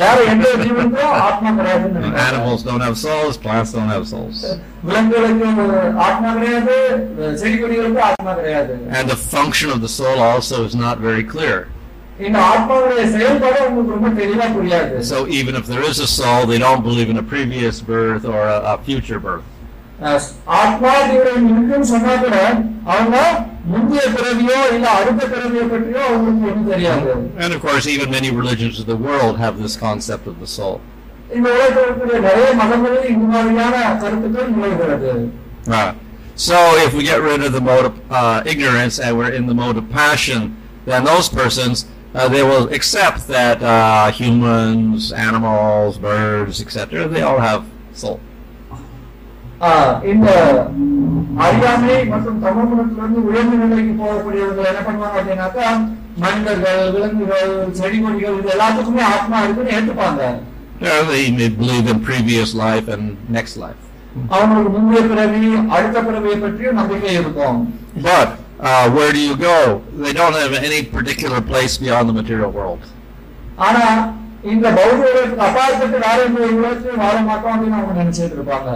வேற 0.00 0.16
எந்த 0.32 0.48
ஜீவனுக்கும் 0.62 1.14
ஆத்மா 1.28 1.50
கிடையாதுன்னு 1.58 1.96
நினைப்பாங்க. 1.96 2.20
Animals 2.28 2.60
don't 2.68 2.84
have 2.86 2.96
souls, 3.06 3.34
plants 3.46 3.72
don't 3.76 3.90
have 3.94 4.04
souls. 4.12 4.38
விலங்குகளுக்கு 4.88 5.48
ஆத்மா 6.06 6.30
கிடையாது 6.38 6.76
செடி 7.42 7.56
கொடிகளுக்கு 7.62 8.02
ஆத்மா 8.10 8.34
கிடையாது 8.40 8.74
And 8.98 9.04
the 9.14 9.18
function 9.34 9.70
of 9.76 9.80
the 9.86 9.92
soul 9.98 10.20
also 10.30 10.58
is 10.68 10.76
not 10.86 10.96
very 11.08 11.24
clear. 11.34 11.58
இந்த 12.26 12.38
ஆத்மாவுடைய 12.52 13.02
செயல்பாடு 13.16 13.58
உங்களுக்கு 13.66 13.96
ரொம்ப 13.96 14.08
தெளிவா 14.20 14.46
புரியாது 14.56 15.02
So 15.12 15.18
even 15.40 15.54
if 15.60 15.66
there 15.72 15.84
is 15.90 15.98
a 16.06 16.10
soul, 16.18 16.40
they 16.52 16.58
don't 16.64 16.82
believe 16.88 17.10
in 17.14 17.18
a 17.18 17.28
previous 17.34 17.76
birth 17.92 18.24
or 18.34 18.40
a, 18.54 18.58
a 18.72 18.78
future 18.88 19.20
birth. 19.28 19.46
அஹ் 20.08 20.26
ஆத்மா 20.60 20.90
ஜீவன் 21.10 21.46
இருக்குன்னு 21.52 21.86
சொன்னா 21.92 22.12
கூட 22.24 22.36
அவங்க 22.94 23.16
முந்தைய 23.72 24.04
பிறவியோ 24.16 24.58
இல்ல 24.74 24.86
அடுத்த 24.98 25.22
பிறவியோ 25.32 25.64
பற்றியோ 25.72 26.02
அவங்களுக்கு 26.08 26.46
ஒண்ணும் 26.50 26.70
தெரியாது 26.72 27.10
And 27.42 27.50
of 27.56 27.60
course, 27.66 27.86
even 27.94 28.08
many 28.18 28.30
religions 28.40 28.76
of 28.82 28.86
the 28.92 29.00
world 29.08 29.34
have 29.44 29.56
this 29.64 29.74
concept 29.86 30.26
of 30.32 30.36
the 30.44 30.50
soul. 30.58 30.76
இந்த 31.38 31.48
உலகத்தில் 31.54 31.82
இருக்கக்கூடிய 31.82 32.20
நிறைய 32.28 32.46
மதங்களில் 32.60 33.08
இந்த 33.14 33.26
மாதிரியான 33.34 33.74
கருத்துக்கள் 34.04 34.52
நிலவுகிறது 34.54 35.10
Right. 35.76 35.96
So 36.46 36.56
if 36.84 36.92
we 36.94 37.02
get 37.10 37.20
rid 37.22 37.40
of 37.46 37.52
the 37.52 37.62
mode 37.62 37.86
of 37.90 37.94
uh, 38.18 38.20
ignorance 38.46 38.96
and 39.04 39.12
we're 39.18 39.34
in 39.40 39.46
the 39.46 39.56
mode 39.62 39.76
of 39.80 39.86
passion, 40.02 40.42
then 40.86 41.02
those 41.10 41.28
persons 41.40 41.76
uh, 42.14 42.26
they 42.28 42.44
will 42.50 42.66
accept 42.70 43.20
that 43.28 43.58
uh, 43.74 43.76
humans, 44.12 45.00
animals, 45.28 45.98
birds, 46.08 46.56
etc. 46.64 46.76
They 47.08 47.22
all 47.22 47.40
have 47.40 47.62
soul. 47.94 48.18
இந்த 50.11 50.29
அறியாமை 51.43 51.97
மற்றும் 52.05 52.41
தமகுணத்திலிருந்து 52.43 53.21
உயர்ந்த 53.27 53.55
நிலைக்கு 53.61 53.93
போகக்கூடியவர்கள் 54.01 54.69
என்ன 54.71 54.81
பண்ணுவாங்க 54.87 55.19
அப்படின்னாக்கா 55.19 55.67
மனிதர்கள் 56.23 56.81
விலங்குகள் 56.95 57.53
செடி 57.79 57.99
கொடிகள் 57.99 58.37
இது 58.39 58.53
எல்லாத்துக்குமே 58.55 59.05
ஆத்மா 59.13 59.39
இருக்குன்னு 59.45 59.75
ஏற்றுப்பாங்க 59.77 60.23
they 61.39 61.49
believe 61.51 61.85
in 61.87 61.99
previous 62.01 62.49
life 62.55 62.87
and 62.87 63.03
next 63.29 63.55
life. 63.57 63.81
அவங்களுக்கு 64.33 64.71
முந்தைய 64.73 65.01
பிறவி 65.11 65.43
அடுத்த 65.75 65.97
பிறவியை 66.01 66.37
பற்றியும் 66.37 66.79
நம்பிக்கை 66.81 67.13
இருக்கும் 67.15 67.59
But 68.03 68.29
uh, 68.61 68.85
where 68.95 69.11
do 69.11 69.21
you 69.21 69.37
go? 69.39 69.55
They 69.97 70.13
don't 70.13 70.35
have 70.35 70.53
any 70.61 70.81
particular 70.87 71.39
place 71.43 71.75
beyond 71.77 72.07
the 72.09 72.15
material 72.19 72.51
world. 72.51 72.83
ஆனா 73.59 73.85
இந்த 74.45 74.67
பௌத்த 74.77 75.03
அப்பாற்பட்டு 75.45 75.97
வேற 75.97 76.17
எந்த 76.25 76.39
உலகத்திலும் 76.53 77.03
வாழ 77.03 77.17
மாட்டோம் 77.21 77.53
அப்படின்னு 77.53 77.77
அவங்க 77.79 77.93
நினைச்சிட்டு 78.01 78.37
இருப்பாங்க 78.37 78.71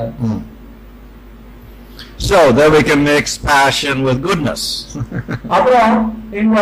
So 2.21 2.53
then 2.53 2.71
we 2.73 2.83
can 2.83 3.01
mix 3.05 3.25
passion 3.47 3.97
with 4.03 4.19
goodness. 4.23 4.63
அப்புறம் 5.51 5.95
இந்த 6.33 6.59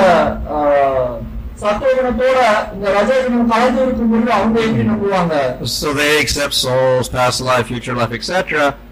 ஆஹ், 0.55 1.15
சத்துவகுணத்தோட 1.63 2.39
இந்த 2.75 2.87
ரஜகுணம் 2.97 3.51
கலந்து 3.53 3.81
இருக்கும் 3.83 4.11
பொழுது 4.13 4.31
அவங்க 4.33 4.57
எப்படி 4.67 4.85
நம்புவாங்க 4.91 5.35
so 5.79 5.89
they 5.95 6.13
accept 6.23 6.55
souls, 6.61 7.09
past 7.11 7.41
life, 7.43 7.67
future 7.67 7.95
life, 7.95 8.13
etc. 8.13 8.33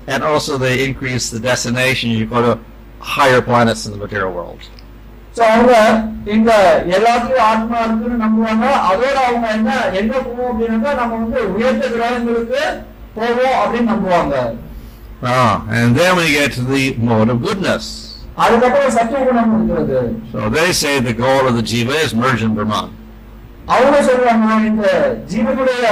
And 0.06 0.20
also 0.24 0.52
they 0.58 0.74
increase 0.84 1.26
the 1.30 1.40
destination. 1.42 2.10
You 2.12 2.26
go 2.28 2.42
to 2.42 2.52
higher 3.14 3.40
planets 3.42 3.84
in 3.86 3.92
the 3.92 4.00
material 4.04 4.32
world. 4.32 4.62
So 5.36 5.42
அவங்க 5.48 5.72
இந்த 6.34 6.50
எல்லாத்துலயும் 6.96 7.48
ஆத்மா 7.50 7.78
இருக்குன்னு 7.82 8.22
நம்புவாங்க 8.22 8.64
அதோட 8.88 9.16
அவங்க 9.26 9.46
என்ன 9.56 9.70
என்ன 10.00 10.12
போவோம் 10.24 10.48
அப்படின்னாக்கா 10.50 10.92
நம்ம 11.00 11.12
வந்து 11.22 11.40
உயர்ந்த 11.54 11.84
கிரகங்களுக்கு 11.94 12.62
போவோம் 13.18 13.56
அப்படின்னு 13.60 13.90
நம்புவாங்க 13.92 14.34
Ah, 15.24 15.64
and 15.70 15.96
then 15.96 16.12
we 16.16 16.26
get 16.32 16.52
to 16.52 16.62
the 16.64 16.82
mode 17.08 17.28
of 17.28 17.38
goodness. 17.42 17.84
அதுக்கப்புறம் 18.42 18.92
சத்துவகுணம் 18.96 19.52
இருக்கிறது 19.54 20.00
So 20.32 20.40
they 20.50 20.68
say 20.82 20.92
the 21.00 21.14
goal 21.16 21.42
of 21.50 21.54
the 21.56 21.64
jiva 21.70 21.96
is 22.06 22.12
merge 22.14 22.42
in 22.42 22.52
Brahman. 22.58 22.88
அவங்க 23.74 23.96
சொல்றாங்க 24.08 24.44
இந்த 24.68 24.84
ஜீவனுடைய 25.32 25.86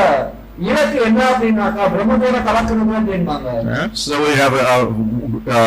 இலக்கு 0.66 0.98
என்ன 1.08 1.20
அப்படின்னாக்கா 1.30 1.86
பிரம்மத்தோட 1.94 2.36
கலக்கிறது 2.48 2.94
அப்படின்னாங்க 3.00 3.48
Yeah. 3.70 3.82
So 4.04 4.12
we 4.26 4.32
have 4.42 4.54
a, 4.62 4.66
a, 4.74 4.78
a 5.56 5.64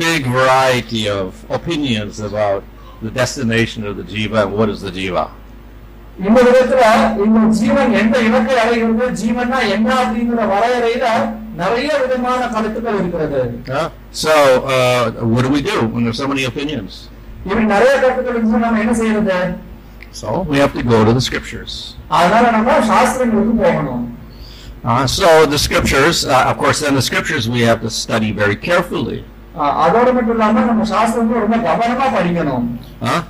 big 0.00 0.22
variety 0.38 1.02
of 1.18 1.26
opinions 1.58 2.16
about 2.30 2.62
the 3.04 3.12
destination 3.20 3.80
of 3.88 3.94
the 4.00 4.06
jiva 4.14 4.38
and 4.44 4.54
what 4.60 4.70
is 4.74 4.80
the 4.88 4.94
jiva. 5.00 5.24
இந்த 6.26 6.38
விதத்துல 6.46 6.82
இந்த 7.24 7.38
ஜீவன் 7.58 7.90
எந்த 8.00 8.16
இலக்கை 8.26 8.54
அடைகிறது 8.60 9.06
ஜீவன்னா 9.20 9.58
என்ன 9.74 9.88
அப்படிங்கிற 10.02 10.42
வரையறையில 10.52 11.06
நிறைய 11.60 11.90
விதமான 12.02 12.42
கருத்துக்கள் 12.54 12.98
இருக்கிறது 13.02 13.40
Yeah. 13.74 13.86
So 14.24 14.32
uh, 14.74 15.04
what 15.32 15.42
do 15.46 15.50
we 15.56 15.62
do 15.72 15.76
when 15.92 16.02
there's 16.04 16.20
so 16.24 16.28
many 16.32 16.44
opinions? 16.52 16.92
இப்படி 17.46 17.64
நிறைய 17.74 17.92
கருத்துக்கள் 18.02 18.34
இருந்துச்சுன்னா 18.34 18.66
நம்ம 18.66 18.82
என்ன 18.84 18.96
செய்யறது 19.02 19.38
So 20.20 20.28
we 20.50 20.56
have 20.62 20.74
to 20.78 20.84
go 20.92 20.98
to 21.08 21.12
the 21.18 21.24
scriptures. 21.28 21.72
அதனால 22.18 22.44
நம்ம 22.58 22.78
சாஸ்திரங்களுக்கு 22.92 23.56
போகணும் 23.64 24.04
Uh, 24.92 25.04
so 25.18 25.28
the 25.52 25.58
scriptures, 25.58 26.16
uh, 26.26 26.50
of 26.50 26.56
course, 26.62 26.78
then 26.84 26.94
the 26.94 27.06
scriptures 27.08 27.44
we 27.54 27.62
have 27.68 27.80
to 27.86 27.90
study 28.02 28.30
very 28.42 28.56
carefully. 28.68 29.18
அஹ் 29.62 29.74
அதோட 29.84 30.08
மட்டும் 30.16 30.34
இல்லாம 30.36 30.64
நம்ம 30.70 30.84
சாஸ்திரங்களை 30.92 31.40
ரொம்ப 31.46 31.56
கவனமா 31.68 32.06
படிக்கணும் 32.16 32.66
Huh? 33.06 33.20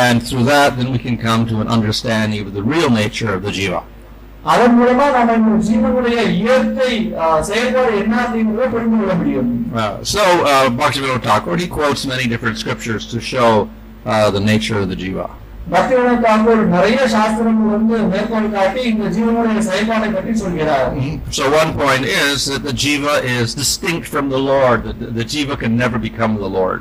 And 0.00 0.16
through 0.28 0.44
that, 0.52 0.70
then 0.78 0.88
we 0.94 1.00
can 1.06 1.16
come 1.26 1.42
to 1.50 1.56
an 1.64 1.68
understanding 1.76 2.40
of 2.46 2.50
the 2.58 2.64
real 2.72 2.90
nature 3.02 3.32
of 3.36 3.42
the 3.46 3.52
jiva. 3.58 3.80
அதன் 4.44 4.74
மூலமா 4.76 5.04
நம்ம 5.14 5.34
இந்த 5.40 5.58
ஜீவனுடைய 5.66 6.16
இயற்கை 6.38 6.92
அஹ், 7.22 7.42
செயல்பாடு 7.48 7.92
என்ன 8.00 8.14
அப்படிங்கறத 8.24 8.68
புரிந்து 8.72 8.96
கொள்ள 8.98 9.14
முடியும் 9.20 9.50
Uh, 9.74 9.84
so 10.06 10.22
uh, 10.44 10.64
Bhaktivinoda 10.80 11.22
Thakur, 11.22 11.54
he 11.56 11.68
quotes 11.70 12.02
many 12.06 12.26
different 12.26 12.56
scriptures 12.58 13.04
to 13.06 13.18
show 13.26 13.50
uh, 14.06 14.26
the 14.30 14.42
nature 14.42 14.78
of 14.78 14.88
the 14.88 14.96
jiva. 14.96 15.28
பக்திவன 15.72 16.12
Thakur 16.22 16.62
நிறைய 16.68 17.00
சாஸ்திரங்கள் 17.12 17.68
வந்து 17.74 17.96
மேற்கோள் 18.08 18.48
காட்டி 18.54 18.80
இந்த 18.90 19.04
ஜீவனுடைய 19.14 19.60
செயல்பாடை 19.68 20.08
பற்றி 20.10 20.32
சொல்கிறார் 20.40 20.88
So 21.30 21.44
one 21.54 21.70
point 21.76 22.04
is 22.22 22.38
that 22.46 22.64
the 22.64 22.74
jiva 22.82 23.14
is 23.34 23.54
distinct 23.56 24.06
from 24.06 24.26
the 24.28 24.40
Lord. 24.46 24.80
The, 24.92 25.10
the 25.18 25.26
jiva 25.26 25.56
can 25.56 25.74
never 25.76 26.00
become 26.00 26.34
the 26.38 26.50
Lord. 26.52 26.80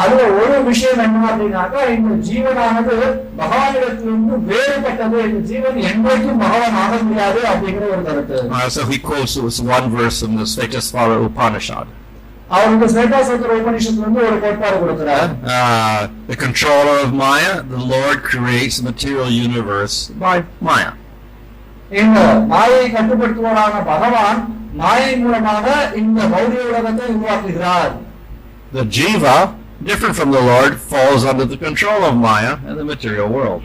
அதுல 0.00 0.20
ஒரு 0.40 0.54
விஷயம் 0.68 1.00
என்ன 1.04 1.24
அப்படின்னாக்கா 1.30 1.80
இந்த 1.94 2.12
ஜீவனானது 2.28 2.94
பகவானிடத்திலிருந்து 3.40 4.36
வேறுபட்டது 4.50 5.18
இந்த 5.26 5.40
ஜீவன் 5.50 5.76
என்றைக்கும் 5.90 6.40
பகவான் 6.44 6.78
ஆக 6.82 7.00
முடியாது 7.08 7.40
அப்படிங்கிற 7.50 7.88
ஒரு 7.94 8.04
கருத்து 8.06 8.38
so 8.76 8.84
he 8.92 8.98
quotes 9.08 9.34
was 9.46 9.58
one 9.76 9.88
verse 9.96 10.20
in 10.28 10.32
the 10.40 10.46
Svetasvatara 10.54 11.18
Upanishad 11.28 11.88
அவர் 12.54 12.72
இந்த 12.74 12.86
ஸ்வேதாசத்திர 12.92 13.52
உபனிஷத்துல 13.60 14.04
இருந்து 14.04 14.22
ஒரு 14.28 14.38
கோட்பாடு 14.40 14.78
கொடுக்கிறார் 14.80 15.30
the 16.30 16.38
controller 16.44 16.96
of 17.04 17.12
maya 17.22 17.52
the 17.70 17.82
lord 17.94 18.18
creates 18.32 18.76
the 18.80 18.86
material 18.90 19.30
universe 19.46 19.96
by 20.24 20.36
maya 20.68 20.90
இந்த 22.02 22.18
மாயை 22.52 22.84
கட்டுப்படுத்துவரான 22.92 23.80
பகவான் 23.92 24.38
மாயை 24.82 25.10
மூலமாக 25.22 25.64
இந்த 26.02 26.20
பௌதிக 26.34 26.62
உலகத்தை 26.70 27.08
உருவாக்குகிறார் 27.14 27.92
the 28.76 28.84
jiva 28.96 29.34
different 29.83 30.15
from 30.15 30.31
the 30.31 30.41
Lord, 30.41 30.71
falls 30.91 31.23
under 31.23 31.45
the 31.45 31.57
control 31.57 32.03
of 32.03 32.15
Maya 32.17 32.53
and 32.67 32.75
the 32.77 32.85
material 32.85 33.29
world. 33.29 33.63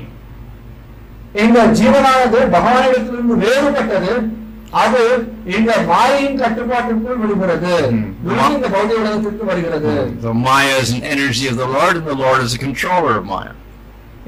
இந்த 1.43 1.59
ஜீவனானது 1.79 2.39
பகவானிடத்திலிருந்து 2.55 3.35
வேறுபட்டது 3.43 4.15
அது 4.83 5.01
இந்த 5.57 5.71
மாயையின் 5.89 6.39
கட்டுப்பாட்டிற்குள் 6.43 7.19
விடுகிறது 7.23 7.73
விழுந்து 8.27 8.55
இந்த 8.59 8.69
பௌதிக 8.75 8.99
உலகத்திற்கு 9.03 9.45
வருகிறது 9.51 9.95
So 10.25 10.33
Maya 10.47 10.77
is 10.85 10.91
an 10.93 11.03
energy 11.15 11.47
of 11.53 11.57
the 11.57 11.69
Lord, 11.77 11.95
and 12.01 12.07
the 12.07 12.21
Lord 12.27 12.41
is 12.47 12.55
a 12.55 12.63
controller 12.67 13.15
of 13.21 13.27
Maya. 13.35 13.53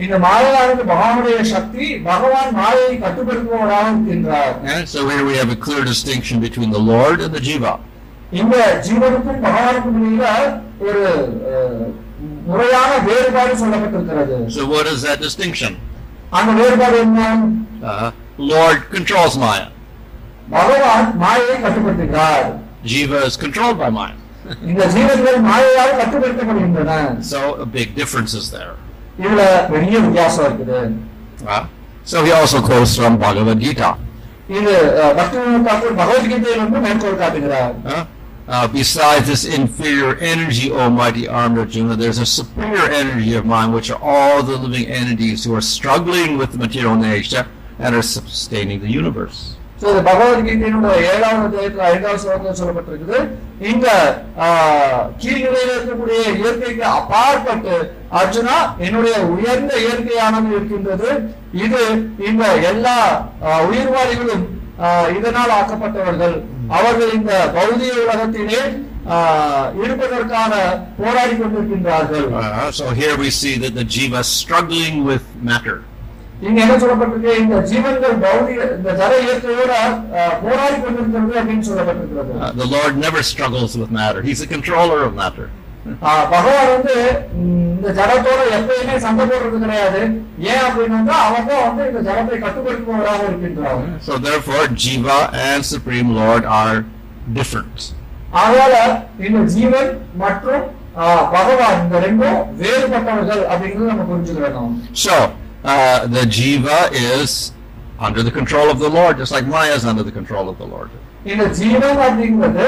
இந்த 0.05 0.17
மாயானது 0.25 0.85
பகவானுடைய 0.91 1.37
சக்தி 1.53 1.87
பகவான் 2.09 2.53
மாயையை 2.57 2.95
கட்டுப்படுத்துபவராக 3.05 3.85
இருக்கின்றார் 3.91 4.55
And 4.75 4.85
so 4.95 5.01
here 5.11 5.25
we 5.25 5.37
have 5.41 5.51
a 5.51 5.61
clear 5.67 5.85
distinction 5.93 6.37
between 6.47 6.71
the 6.71 6.83
Lord 6.93 7.19
and 7.27 7.33
the 7.37 7.43
jiva. 7.49 7.75
இந்த 8.33 8.55
ஜீவனுக்கும் 8.87 9.43
பகவானுக்கும் 9.45 9.99
இடையில 10.01 10.27
ஒரு 10.87 11.03
அஹ், 11.51 11.85
முறையான 12.49 12.91
வேறுபாடு 13.09 13.53
சொல்லப்பட்டிருக்கிறது 13.61 14.37
So 14.57 14.63
what 14.73 14.87
is 14.87 15.01
that 15.09 15.21
distinction? 15.21 15.73
அந்த 16.39 16.51
வேறுபாடு 16.61 16.99
என்ன 17.07 17.21
Uh, 17.87 18.07
Lord 18.51 18.79
controls 18.93 19.35
Maya. 19.39 19.67
பகவான் 20.51 21.07
மாயையை 21.21 21.57
கட்டுப்படுத்துகிறார் 21.65 22.47
Jiva 22.85 23.21
is 23.29 23.37
controlled 23.39 23.79
by 23.79 23.91
Maya. 23.91 24.17
இந்த 24.71 24.83
ஜீவன்கள் 24.95 25.39
மாயையால் 25.47 25.95
கட்டுப்படுத்தப்படுகின்றன 26.01 26.95
So 27.31 27.39
a 27.59 27.69
big 27.77 27.91
difference 28.01 28.35
is 28.35 28.49
there. 28.51 28.73
இதுல 29.19 29.43
பெரிய 29.73 29.95
வித்தியாசம் 30.05 30.47
இருக்குது 30.49 30.81
Uh, 31.49 31.63
so 32.05 32.17
he 32.27 32.33
also 32.33 32.59
quotes 32.63 32.95
from 32.99 33.15
Bhagavad 33.19 33.61
Gita. 33.61 33.91
இது 34.57 34.73
அஹ், 34.99 35.15
பக்திவேதாந்த 35.19 35.63
தாக்கூர் 35.69 35.99
பகவத்கீதையிலிருந்து 36.01 36.81
மேற்கோள் 36.87 37.21
காட்டுகிறார் 37.23 37.73
Uh, 38.50 38.68
besides 38.70 39.28
this 39.28 39.46
inferior 39.48 40.16
energy, 40.18 40.72
Almighty 40.74 41.28
armed 41.30 41.60
Arjuna, 41.60 41.96
there's 41.96 42.18
a 42.20 42.26
superior 42.28 42.88
energy 42.92 43.36
of 43.36 43.46
mind, 43.48 43.72
which 43.72 43.92
are 43.92 44.02
all 44.04 44.42
the 44.44 44.58
living 44.58 44.88
entities 44.92 45.44
who 45.44 45.54
are 45.54 45.62
struggling 45.64 46.36
with 46.36 46.52
the 46.54 46.58
material 46.60 46.96
nature 46.98 47.46
and 47.80 47.94
are 47.94 48.08
sustaining 48.10 48.80
the 48.82 48.92
universe. 48.94 49.40
So 49.82 49.86
இந்த 49.92 50.02
பகவத்கீதையினுடைய 50.08 50.96
ஏழாவது 51.10 51.44
அத்தியாயத்தில் 51.44 51.84
ஐந்தாவது 51.90 52.22
ஸ்லோகத்தில் 52.24 52.58
சொல்லப்பட்டிருக்குது 52.60 53.20
இந்த 53.70 53.86
ஆஹ், 54.46 55.04
கீழ்நிலையில் 55.22 55.72
இருக்கக்கூடிய 55.74 56.18
இயற்கைக்கு 56.36 56.84
அப்பாற்பட்டு 56.96 57.76
அர்ஜுனா 58.20 58.56
என்னுடைய 58.86 59.16
உயர்ந்த 59.36 59.74
இயற்கையானது 59.86 60.50
இருக்கின்றது 60.56 61.10
இது 61.64 61.82
இந்த 62.30 62.44
எல்லா 62.72 62.98
ஆஹ், 63.48 63.64
உயிர்வாளிகளும் 63.70 64.46
இதனால் 65.18 65.56
ஆக்கப்பட்டவர்கள் 65.60 66.36
அவர்கள் 66.77 67.13
இந்த 67.15 67.33
பௌதிக 67.57 67.95
உலகத்திலே 68.05 68.61
ஆஹ், 69.15 69.67
இருப்பதற்கான 69.85 70.53
போராடி 70.99 71.35
கொண்டிருக்கின்றார்கள் 71.37 72.27
Uh, 72.35 72.71
so 72.73 72.87
here 72.95 73.17
we 73.17 73.31
see 73.33 73.55
that 73.59 73.75
the 73.75 73.87
jiva 73.89 74.21
is 74.21 74.31
struggling 74.39 74.97
with 75.05 75.25
matter. 75.45 75.77
இங்க 76.43 76.59
என்ன 76.63 76.77
சொல்லப்பட்டிருக்கு 76.81 77.35
இந்த 77.43 77.57
ஜீவன்கள் 77.69 78.15
பௌதிக 78.25 78.61
இந்த 78.77 78.91
ஜட 79.01 79.13
இயற்கையோட 79.25 79.73
ஆஹ், 80.19 80.35
போராடி 80.43 80.79
கொண்டிருக்கிறது 80.81 81.35
அப்படின்னு 81.41 81.67
சொல்லப்பட்டிருக்கிறது 81.69 82.33
Uh, 82.41 82.53
the 82.55 82.69
Lord 82.69 82.95
never 82.99 83.23
struggles 83.25 83.75
with 83.77 83.93
matter. 83.93 84.23
He's 84.23 84.41
the 84.41 84.51
controller 84.55 84.99
of 85.03 85.13
matter. 85.17 85.47
பகவான் 86.32 86.70
வந்து 86.72 86.96
இந்த 87.74 87.90
ஜடத்தோட 87.98 88.40
எப்பயுமே 88.58 88.96
சண்டை 89.06 89.24
போடுறது 89.26 89.60
கிடையாது 89.64 90.02
ஏன் 90.50 90.64
அப்படின்னாக்கா 90.66 91.16
அவன் 91.28 91.48
தான் 91.50 91.64
வந்து 91.68 91.84
இந்த 91.90 92.02
ஜடத்தை 92.08 92.38
கட்டுப்படுத்துபவராக 92.40 93.22
இருக்கின்றார் 93.30 93.80
So 94.02 94.16
therefore, 94.20 94.64
jiva 94.84 95.20
and 95.46 95.64
supreme 95.66 96.10
Lord 96.22 96.46
are 96.60 96.76
different. 97.34 97.78
அதனால 98.40 98.74
இந்த 99.28 99.40
ஜீவன் 99.54 99.90
மற்றும் 100.24 100.66
பகவான் 101.34 101.78
இந்த 101.84 102.00
ரெண்டும் 102.06 102.38
வேறுபட்டவர்கள் 102.60 103.44
அப்படிங்கிறது 103.52 103.92
நம்ம 103.92 104.06
புரிஞ்சுக்கிறோம் 104.12 104.74
So 105.06 105.16
uh, 105.66 105.98
the 106.08 106.26
jiva 106.38 106.80
is 107.08 107.32
under 108.00 108.22
the 108.24 108.32
control 108.32 108.68
of 108.70 108.80
the 108.80 108.90
Lord, 108.90 109.14
just 109.18 109.32
like 109.32 109.48
Maya 109.48 109.74
is 109.76 109.86
under 109.86 110.04
the 110.04 110.16
control 110.20 110.46
of 110.52 110.58
the 110.58 110.68
Lord. 110.68 110.92
இந்த 111.32 111.46
ஜீவன் 111.58 112.00
அப்படிங்கிறது 112.04 112.68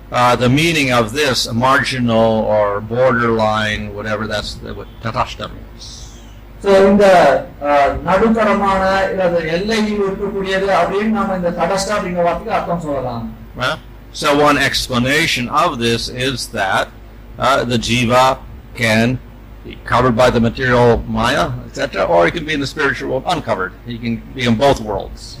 uh, 0.11 0.35
the 0.35 0.49
meaning 0.49 0.91
of 0.91 1.13
this 1.13 1.51
marginal 1.51 2.31
or 2.55 2.81
borderline, 2.81 3.93
whatever 3.93 4.27
that's 4.27 4.55
what 4.79 4.87
tatastha 5.01 5.47
means. 5.49 5.85
So 6.63 6.71
இந்த 6.89 7.05
uh, 7.67 7.87
the 8.05 8.89
இல்லது 9.11 9.39
எல்லையில் 9.55 10.01
இருக்கக்கூடியது 10.07 10.67
அப்படின்னு 10.79 11.13
நம்ம 11.19 11.37
இந்த 11.39 11.51
தடஸ்டா 11.59 11.93
அப்படிங்கிற 11.97 12.25
வார்த்தைக்கு 12.27 12.57
அர்த்தம் 12.57 12.83
சொல்லலாம் 12.87 13.25
So 14.21 14.29
one 14.47 14.57
explanation 14.69 15.45
of 15.63 15.69
this 15.85 16.01
is 16.27 16.37
that 16.59 16.87
uh, 17.39 17.63
the 17.71 17.77
jiva 17.87 18.23
can 18.75 19.19
be 19.65 19.77
covered 19.85 20.15
by 20.15 20.29
the 20.29 20.39
material 20.39 20.89
maya, 21.17 21.45
etc., 21.67 22.03
or 22.03 22.25
he 22.25 22.31
can 22.31 22.45
be 22.45 22.53
in 22.53 22.59
the 22.59 22.67
spiritual 22.67 23.09
world 23.11 23.23
uncovered. 23.25 23.73
He 23.85 23.97
can 23.97 24.15
be 24.35 24.43
in 24.43 24.55
both 24.55 24.81
worlds. 24.81 25.40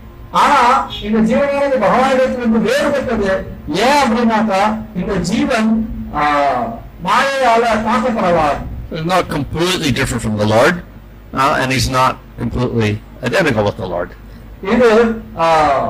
ஆனா 0.34 0.58
இந்த 1.06 1.18
ஜீவனானது 1.28 1.76
பகவானிடத்திலிருந்து 1.84 2.60
வேறுபட்டது 2.66 3.30
ஏன் 3.82 4.00
அப்படின்னாக்கா 4.02 4.62
இந்த 4.96 5.12
ஜீவன் 5.28 5.70
ஆஹ், 6.20 6.66
மாயையால 7.02 7.64
தாக்கப்படலாம் 7.86 8.62
He's 8.90 9.06
not 9.06 9.24
completely 9.28 9.90
different 9.92 10.22
from 10.22 10.36
the 10.36 10.46
Lord, 10.46 10.74
uh, 11.34 11.60
and 11.60 11.72
he's 11.72 11.88
not 11.92 12.12
completely 12.38 12.90
identical 13.22 13.64
with 13.64 13.78
the 13.78 13.88
Lord. 13.88 14.10
இது 14.72 14.90
ஆஹ், 15.44 15.88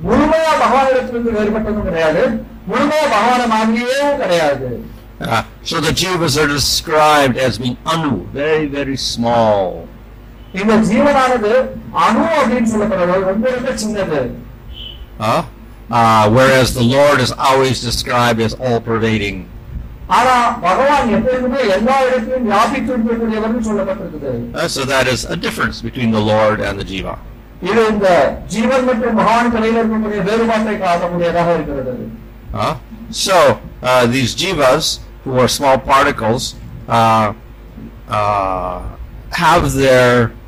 முழுமையா 0.00 0.52
பகவானிடத்திலிருந்து 0.62 1.34
வேறுபட்டதும் 1.36 1.86
கிடையாது 1.88 2.22
முழுமையா 2.66 3.04
பகவான 3.10 3.42
மாதிரியும் 3.54 4.16
கிடையாது 4.22 4.70
Uh, 5.24 5.40
so 5.62 5.78
the 5.80 5.90
jivas 5.92 6.34
are 6.38 6.46
described 6.50 7.36
as 7.38 7.54
being 7.58 7.76
anu, 7.86 8.12
very, 8.34 8.66
very 8.68 8.96
small. 9.06 9.66
இந்த 10.60 10.74
ஜீவனானது 10.88 11.52
அணு 12.04 12.24
அப்படின்னு 12.38 12.70
சொல்லப்படுறது 12.74 13.26
ரொம்ப 13.32 13.46
ரொம்ப 13.56 13.72
சின்னது 13.84 14.20
Uh, 15.22 15.40
uh, 15.90 16.24
whereas 16.30 16.68
the 16.72 16.84
Lord 16.90 17.18
is 17.20 17.32
always 17.46 17.78
described 17.88 18.40
as 18.40 18.52
all 18.58 18.78
pervading. 18.82 19.38
ஆனா 20.16 20.34
பகவான் 20.62 21.10
எப்பொழுதுமே 21.16 21.60
எல்லா 21.74 21.96
இடத்திலும் 22.06 22.46
வியாபித்து 22.48 22.90
இருக்கக்கூடியவர்னு 22.94 23.60
சொல்லப்பட்டிருக்குது 23.68 24.30
Uh, 24.54 24.68
so 24.76 24.80
that 24.92 25.06
is 25.14 25.20
a 25.36 25.38
difference 25.46 25.78
between 25.88 26.10
the 26.18 26.22
Lord 26.32 26.58
and 26.68 26.74
the 26.82 26.86
jiva. 26.92 27.14
இது 27.68 27.82
இந்த 27.92 28.08
ஜீவன் 28.54 28.84
மற்றும் 28.88 29.18
பகவான் 29.20 29.50
இடையில 29.58 29.78
இருக்கக்கூடிய 29.82 30.20
வேறுபாட்டை 30.28 30.74
காட்டக்கூடியதாக 30.84 31.48
இருக்கிறது 31.58 31.94
Uh, 32.62 32.72
so 33.24 33.36
uh, 33.82 34.04
these 34.14 34.32
jivas, 34.34 34.86
who 35.24 35.32
are 35.42 35.50
small 35.50 35.76
particles, 35.92 36.42
uh, 36.98 37.26
uh, 38.10 38.76
have 39.42 39.64
their 39.74 40.10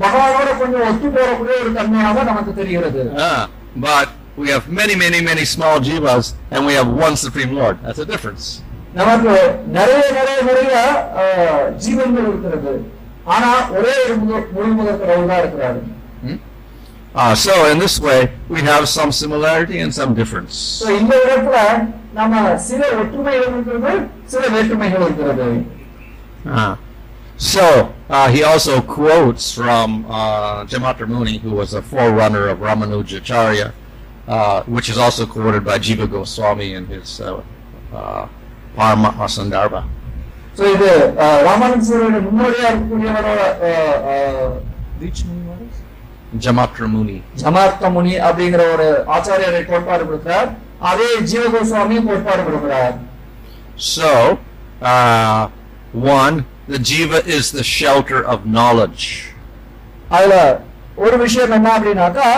பகவானோட 0.00 0.50
கொஞ்சம் 0.58 0.86
ஒத்து 0.88 1.08
போறக்கூடிய 1.08 1.56
ஒரு 1.62 1.72
தன்மையாக 1.72 2.22
நமக்கு 2.22 2.54
தெரிகிறது 2.54 3.02
Ah, 3.26 3.42
but 3.86 4.08
we 4.38 4.48
have 4.48 4.66
many, 4.80 4.94
many, 4.96 5.20
many 5.22 5.44
small 5.46 5.76
jivas, 5.80 6.26
and 6.50 6.60
we 6.68 6.74
have 6.74 6.90
one 7.06 7.16
supreme 7.24 7.52
Lord. 7.54 7.76
That's 7.84 8.02
a 8.06 8.10
difference. 8.14 8.44
நமக்கு 8.94 9.32
நிறைய 9.70 9.98
நிறைய 10.18 10.38
நிறைய 10.42 10.72
ஆஹ், 11.22 11.66
ஜீவன்கள் 11.76 12.28
இருக்கிறது 12.28 12.72
ஆனா 13.26 13.50
ஒரே 13.70 13.94
ஒரு 14.04 14.14
முழு- 14.20 14.48
முழு 14.52 14.70
முதற் 14.72 15.00
கடவுள் 15.02 15.32
தான் 15.32 15.42
இருக்கிறாரு 15.44 15.80
Uh, 17.14 17.34
so 17.36 17.52
in 17.70 17.78
this 17.78 17.98
way, 18.00 18.18
we 18.48 18.60
have 18.62 18.84
some 18.88 19.10
similarity 19.12 19.78
and 19.80 19.90
some 19.92 20.10
difference. 20.14 20.56
So 20.80 20.90
இந்த 21.00 21.14
இடத்துல 21.24 21.56
நம்ம 22.12 22.34
சில 22.66 22.82
ஒற்றுமைகள் 23.00 23.48
இருக்கிறது 23.48 23.92
சில 24.26 24.42
வேற்றுமைகள் 24.48 25.02
இருக்கிறது 25.02 25.48
Ah. 26.60 26.70
so 27.37 27.93
uh, 28.09 28.29
he 28.29 28.43
also 28.43 28.81
quotes 28.81 29.51
from 29.53 30.05
uh, 30.09 30.65
Jamatramuni, 30.65 31.39
who 31.39 31.51
was 31.51 31.73
a 31.73 31.81
forerunner 31.81 32.47
of 32.47 32.59
Ramanujacharya, 32.59 33.73
uh, 34.27 34.63
which 34.63 34.89
is 34.89 34.97
also 34.97 35.25
quoted 35.25 35.63
by 35.65 35.77
Jiva 35.79 36.09
Goswami 36.09 36.73
in 36.73 36.85
his 36.87 37.19
uh, 37.21 37.41
uh, 37.93 38.27
Paramatma 38.77 39.27
Sandarbha. 39.37 39.83
So 40.57 40.63
இது 40.73 40.89
ராமானுஜருடைய 41.47 42.19
முன்னோடியா 42.25 42.67
இருக்கக்கூடியவரோட 42.71 43.41
ஜமாத்ரமுனி 46.43 47.17
ஜமாத்ரமுனி 47.41 48.13
அப்படிங்கிற 48.27 48.61
ஒரு 48.75 48.87
ஆச்சாரியரை 49.15 49.61
கோட்பாடு 49.71 50.03
கொடுக்கிறார். 50.09 50.47
அதே 50.89 51.09
ஜீவகோஸ்வாமி 51.31 51.97
கோட்பாடு 52.07 52.41
கொடுக்கிறார். 52.47 52.95
So, 53.93 54.09
uh, 54.91 55.41
one 56.17 56.35
the 56.68 56.78
jiva 56.80 57.20
is 57.28 57.44
the 57.52 57.64
shelter 57.70 58.20
of 58.24 58.38
knowledge. 58.48 59.04
அதுல 60.10 60.34
ஒரு 60.98 61.16
விஷயம் 61.18 61.52
என்ன 61.52 61.68
அப்படின்னாக்கா 61.74 62.28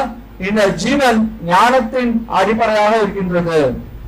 இந்த 0.40 0.62
ஜீவன் 0.82 1.18
ஞானத்தின் 1.46 2.12
அடிப்படையாக 2.38 2.92
இருக்கின்றது 3.02 3.60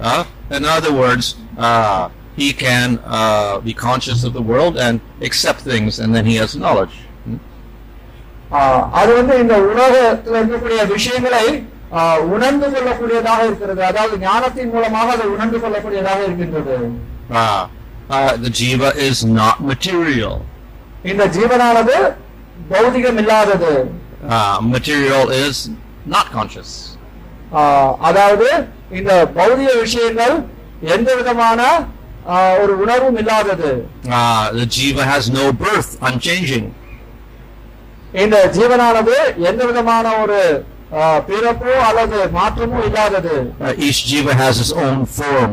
Uh, 0.04 0.22
in 0.50 0.64
other 0.66 0.92
words, 0.94 1.26
uh, 1.58 2.02
he 2.36 2.48
can 2.62 2.88
uh, 3.18 3.52
be 3.60 3.72
conscious 3.82 4.20
of 4.24 4.32
the 4.32 4.44
world 4.44 4.74
and 4.78 4.94
accept 5.22 5.60
things, 5.62 5.92
and 5.98 6.10
then 6.14 6.24
he 6.24 6.34
has 6.36 6.50
knowledge. 6.56 6.96
Hmm? 7.24 7.38
ஆஹ், 8.54 8.82
அது 8.98 9.10
வந்து 9.18 9.34
இந்த 9.42 9.54
உலகத்தில் 9.70 10.38
இருக்கக்கூடிய 10.40 10.80
விஷயங்களை 10.94 11.44
ஆஹ், 11.98 12.20
உணர்ந்து 12.34 12.66
கொள்ளக்கூடியதாக 12.74 13.40
இருக்கிறது 13.48 13.82
அதாவது 13.84 14.14
ஞானத்தின் 14.24 14.72
மூலமாக 14.74 15.08
அதை 15.16 15.26
உணர்ந்து 15.34 15.58
கொள்ளக்கூடியதாக 15.64 16.20
இருக்கின்றது 16.26 16.76
Uh, 18.08 18.14
uh, 18.16 18.36
the 18.36 18.50
jiva 18.50 18.88
is 19.08 19.18
not 19.38 19.56
material. 19.62 20.34
இந்த 21.04 21.24
ஜீவனானது 21.36 21.96
பௌதிகம் 22.72 23.18
இல்லாதது 23.22 23.72
Uh, 24.28 24.36
material 24.74 25.24
is 25.38 25.56
not 26.06 26.26
conscious. 26.36 26.70
ஆஹ், 27.52 27.92
அதாவது 28.00 28.46
இந்த 28.90 29.10
பௌதிக 29.36 29.70
விஷயங்கள் 29.82 30.34
எந்த 30.94 31.10
விதமான 31.18 31.60
ஆஹ், 32.34 32.54
ஒரு 32.62 32.72
உணர்வும் 32.82 33.18
இல்லாதது 33.22 33.70
Uh, 34.20 34.44
the 34.58 34.66
jiva 34.76 35.02
has 35.12 35.24
no 35.38 35.44
birth, 35.64 35.90
unchanging. 36.10 36.66
இந்த 38.22 38.36
ஜீவனானது 38.56 39.16
எந்த 39.50 39.62
விதமான 39.70 40.06
ஒரு 40.22 40.40
ஆஹ், 41.00 41.20
பிறப்போ 41.28 41.72
அல்லது 41.88 42.18
மாற்றமோ 42.38 42.80
இல்லாதது 42.88 43.36
Uh, 43.60 43.74
each 43.86 44.00
jiva 44.10 44.34
has 44.42 44.56
his 44.64 44.72
own 44.84 44.98
form. 45.18 45.52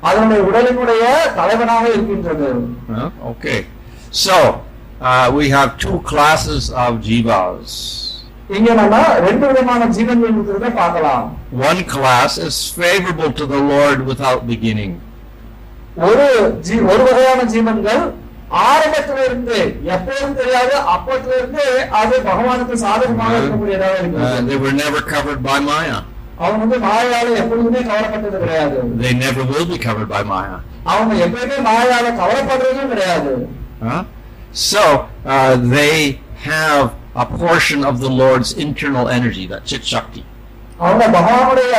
அதனுடைய 0.00 0.40
உடலினுடைய 0.42 1.02
தலைவனாக 1.36 1.84
இருக்கின்றது 1.88 2.48
Huh? 2.90 3.08
Okay. 3.32 3.58
So, 4.18 4.36
uh, 5.02 5.26
we 5.38 5.46
have 5.50 5.70
two 5.78 5.98
classes 6.10 6.64
of 6.84 6.90
jivas. 7.00 7.70
இங்க 8.48 8.70
நம்ம 8.74 8.94
ரெண்டு 9.26 9.44
விதமான 9.46 9.86
ஜீவன்கள் 9.96 10.32
இருக்கிறத 10.32 10.68
பார்க்கலாம் 10.74 11.24
One 11.62 11.80
class 11.94 12.32
is 12.48 12.56
favorable 12.80 13.30
to 13.32 13.46
the 13.46 13.60
Lord 13.70 13.98
without 14.10 14.40
beginning. 14.46 14.92
ஒரு 16.08 16.26
ஜீ- 16.66 16.84
ஒரு 16.92 17.02
வகையான 17.02 17.40
ஜீவன்கள் 17.52 18.02
ஆரம்பத்துல 18.68 19.18
இருந்து 19.24 19.58
எப்போதும் 19.94 20.34
தெரியாது 20.34 20.74
அப்பத்துல 20.94 21.36
இருந்து 21.38 21.64
அது 22.00 22.14
பகவானுக்கு 22.26 22.76
சாதகமாக 22.84 23.38
இருக்கக்கூடியதாக 23.38 23.94
Uh, 23.94 24.02
இருக்கிறது 24.02 24.48
they 24.50 24.58
were 24.64 24.76
never 24.82 25.00
covered 25.14 25.40
by 25.42 25.58
Maya. 25.70 25.98
அவங்க 26.38 26.60
வந்து 26.64 26.78
மாயால 26.84 27.34
எப்பொழுதுமே 27.40 27.80
கவரப்பட்டது 27.90 28.38
கிடையாது 28.38 28.76
They 29.04 29.14
never 29.18 29.42
will 29.52 29.66
be 29.66 29.78
covered 29.78 30.08
by 30.08 30.22
Maya. 30.24 30.56
அவங்க 30.92 31.14
எப்பயுமே 31.26 31.58
மாயால 31.68 32.06
கவரப்படுறதும் 32.20 32.92
கிடையாது 32.94 33.32
Huh? 33.82 34.02
So, 34.64 34.82
uh, 35.26 35.52
they 35.76 35.94
have 36.44 36.84
a 37.16 37.26
portion 37.38 37.80
of 37.84 37.94
the 38.00 38.10
Lord's 38.22 38.50
internal 38.64 39.06
energy, 39.10 39.44
that 39.52 39.64
Chit 39.70 39.84
Shakti. 39.92 40.22
அவங்க 40.80 41.04
பகவானுடைய 41.16 41.74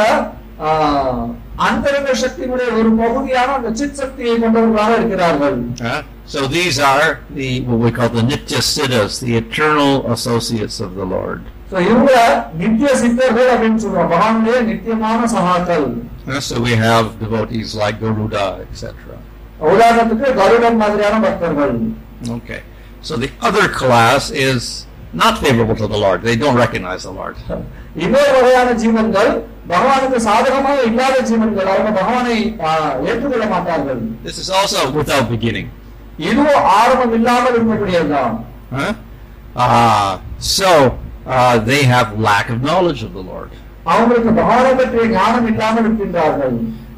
ஆஹ், 0.66 1.24
அந்தரங்க 1.60 2.12
சக்தியினுடைய 2.22 2.68
ஒரு 2.80 2.92
பகுதியான 3.00 3.50
அந்த 3.58 3.70
சித் 3.76 3.98
சக்தியை 4.02 4.36
கொண்டவர்களாக 4.40 4.92
இருக்கிறார்கள் 5.00 5.58
Huh? 5.82 5.98
So 6.34 6.40
these 6.50 6.78
are 6.92 7.08
the 7.40 7.50
what 7.68 7.80
we 7.80 7.92
call 7.92 8.10
the 8.10 8.24
Nitya 8.24 8.62
Siddhas, 8.68 9.14
the 9.22 9.34
eternal 9.38 9.92
associates 10.16 10.78
of 10.80 10.92
the 11.00 11.08
Lord. 11.16 11.42
So, 11.70 11.78
இவங்க 11.86 12.12
நித்திய 12.60 12.90
சித்தர்கள் 13.00 13.50
அப்படின்னு 13.54 13.80
சொல்றோம் 13.84 14.12
பகவானுடைய 14.12 14.58
நித்தியமான 14.70 15.22
சகாக்கள் 15.36 15.88
Uh, 16.28 16.40
so 16.42 16.56
we 16.60 16.74
have 16.80 17.06
devotees 17.20 17.70
like 17.76 17.96
Garuda, 18.00 18.46
etc. 18.64 18.86
உதாரணத்துக்கு 19.72 20.28
கருடன் 20.40 20.80
மாதிரியான 20.80 21.16
பக்தர்கள் 21.26 21.74
Okay. 22.38 22.60
So 23.02 23.14
the 23.18 23.30
other 23.42 23.66
class 23.72 24.24
is 24.46 24.62
not 25.14 25.34
favorable 25.38 25.76
to 25.76 25.88
the 25.88 25.98
Lord. 25.98 26.20
They 26.24 26.36
don't 26.36 26.58
recognize 26.58 27.04
the 27.04 27.14
Lord. 27.14 27.36
இன்னொரு 27.98 28.32
வகையான 28.38 28.70
ஜீவன்கள் 28.82 29.30
பகவானுக்கு 29.70 30.18
சாதகமாக 30.26 30.80
இல்லாத 30.90 31.16
ஜீவன்கள் 31.30 31.70
அவங்க 31.74 31.92
பகவானை 32.00 32.38
ஆஹ், 32.68 32.96
ஏற்றுக்கொள்ள 33.08 33.46
மாட்டார்கள் 33.54 34.02
This 34.24 34.38
is 34.38 34.50
also 34.52 34.80
without 34.98 35.26
beginning. 35.30 35.68
இதுவும் 36.22 36.60
ஆரம்பம் 36.78 37.16
இல்லாமல் 37.20 37.54
இருக்கக்கூடியதுதான் 37.54 38.36
Huh? 38.76 38.92
Uh, 39.58 40.12
so 40.56 40.70
uh, 41.27 41.59
they 41.59 41.85
have 41.85 42.19
lack 42.19 42.51
of 42.51 42.63
knowledge 42.63 43.03
of 43.03 43.13
the 43.13 43.23
Lord. 43.23 43.51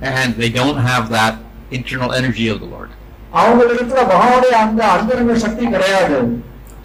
And 0.00 0.34
they 0.34 0.50
don't 0.50 0.76
have 0.78 1.08
that 1.10 1.38
internal 1.70 2.12
energy 2.12 2.48
of 2.48 2.58
the 2.60 2.66
Lord. 2.66 2.90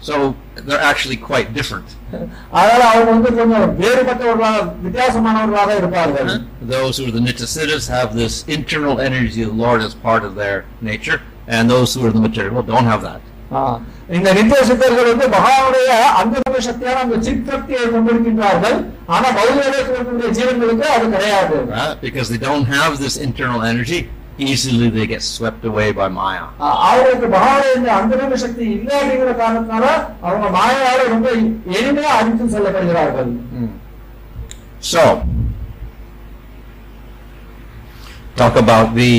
So 0.00 0.34
they're 0.54 0.80
actually 0.80 1.16
quite 1.16 1.52
different. 1.52 1.96
Uh-huh. 6.38 6.44
Those 6.62 6.96
who 6.96 7.06
are 7.08 7.10
the 7.10 7.18
Nitya 7.20 7.46
Siddhas 7.46 7.88
have 7.88 8.14
this 8.14 8.44
internal 8.46 9.00
energy 9.00 9.42
of 9.42 9.48
the 9.50 9.54
Lord 9.56 9.80
as 9.82 9.94
part 9.94 10.22
of 10.24 10.34
their 10.36 10.64
nature, 10.80 11.20
and 11.48 11.68
those 11.68 11.92
who 11.94 12.06
are 12.06 12.12
the 12.12 12.20
material 12.20 12.62
don't 12.62 12.84
have 12.84 13.02
that. 13.02 13.20
இந்த 14.16 14.28
நித்திய 14.36 14.60
சித்தர்கள் 14.70 15.08
வந்து 15.10 15.26
மகாவுடைய 15.34 15.90
அந்தரங்க 16.20 16.58
சக்தியான 16.66 17.02
அந்த 17.04 17.16
சித்திரத்தை 17.26 17.78
கொண்டிருக்கின்றார்கள் 17.94 18.76
ஆனா 19.14 19.28
பௌதிக 19.38 19.64
இருக்கக்கூடிய 19.70 20.28
ஜீவன்களுக்கு 20.38 20.86
அது 20.96 21.06
கிடையாது 21.14 21.56
because 22.06 22.28
they 22.32 22.40
don't 22.46 22.66
have 22.76 22.92
this 23.04 23.16
internal 23.26 23.62
energy 23.72 24.00
easily 24.48 24.88
they 24.96 25.06
get 25.12 25.22
swept 25.34 25.64
away 25.70 25.86
by 26.00 26.08
maya 26.18 26.44
அவங்களுக்கு 26.88 27.28
மகாவுடைய 27.36 27.70
இந்த 27.78 27.90
அந்தரங்க 28.00 28.36
சக்தி 28.44 28.64
இல்லை 28.76 28.94
அப்படிங்கிற 28.98 29.32
காரணத்தால 29.42 29.86
அவங்க 30.26 30.48
மாயாவால 30.56 31.06
ரொம்ப 31.14 31.28
எளிமையா 31.78 32.12
அழித்து 32.18 32.52
செல்லப்படுகிறார்கள் 32.56 33.32
so 34.92 35.04
talk 38.40 38.56
about 38.64 38.90
the 39.00 39.10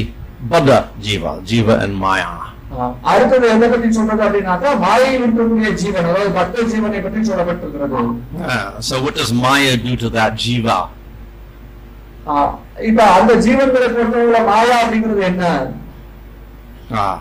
baddha 0.51 0.79
jiva 1.07 1.33
jiva 1.49 1.75
and 1.85 1.95
maya 2.03 2.29
ஆ, 2.74 2.84
அடுத்தது 3.10 3.46
எதை 3.54 3.66
பற்றி 3.68 3.88
சொல்றது 3.92 4.22
அப்படின்னாக்கா 4.26 4.70
மாயையில் 4.84 5.24
இருக்கக்கூடிய 5.24 5.70
ஜீவன் 5.82 6.08
அதாவது 6.10 6.32
பக்த 6.38 6.64
ஜீவனை 6.72 7.00
பற்றி 7.04 7.20
சொல்லப்பட்டிருக்கிறது 7.28 8.00
Uh, 8.46 8.56
so, 8.80 8.94
what 9.04 9.14
does 9.14 9.32
Maya 9.42 9.74
do 9.78 9.94
to 9.96 10.10
that 10.10 10.32
Jiva? 10.44 10.78
ஆ, 12.26 12.34
இப்ப 12.88 13.00
அந்த 13.16 13.32
ஜீவன்களை 13.46 13.88
பொறுத்தவரை 13.90 14.42
மாயா 14.50 14.76
அப்படிங்கிறது 14.82 15.24
என்ன 15.24 15.44
Ah, 16.96 17.16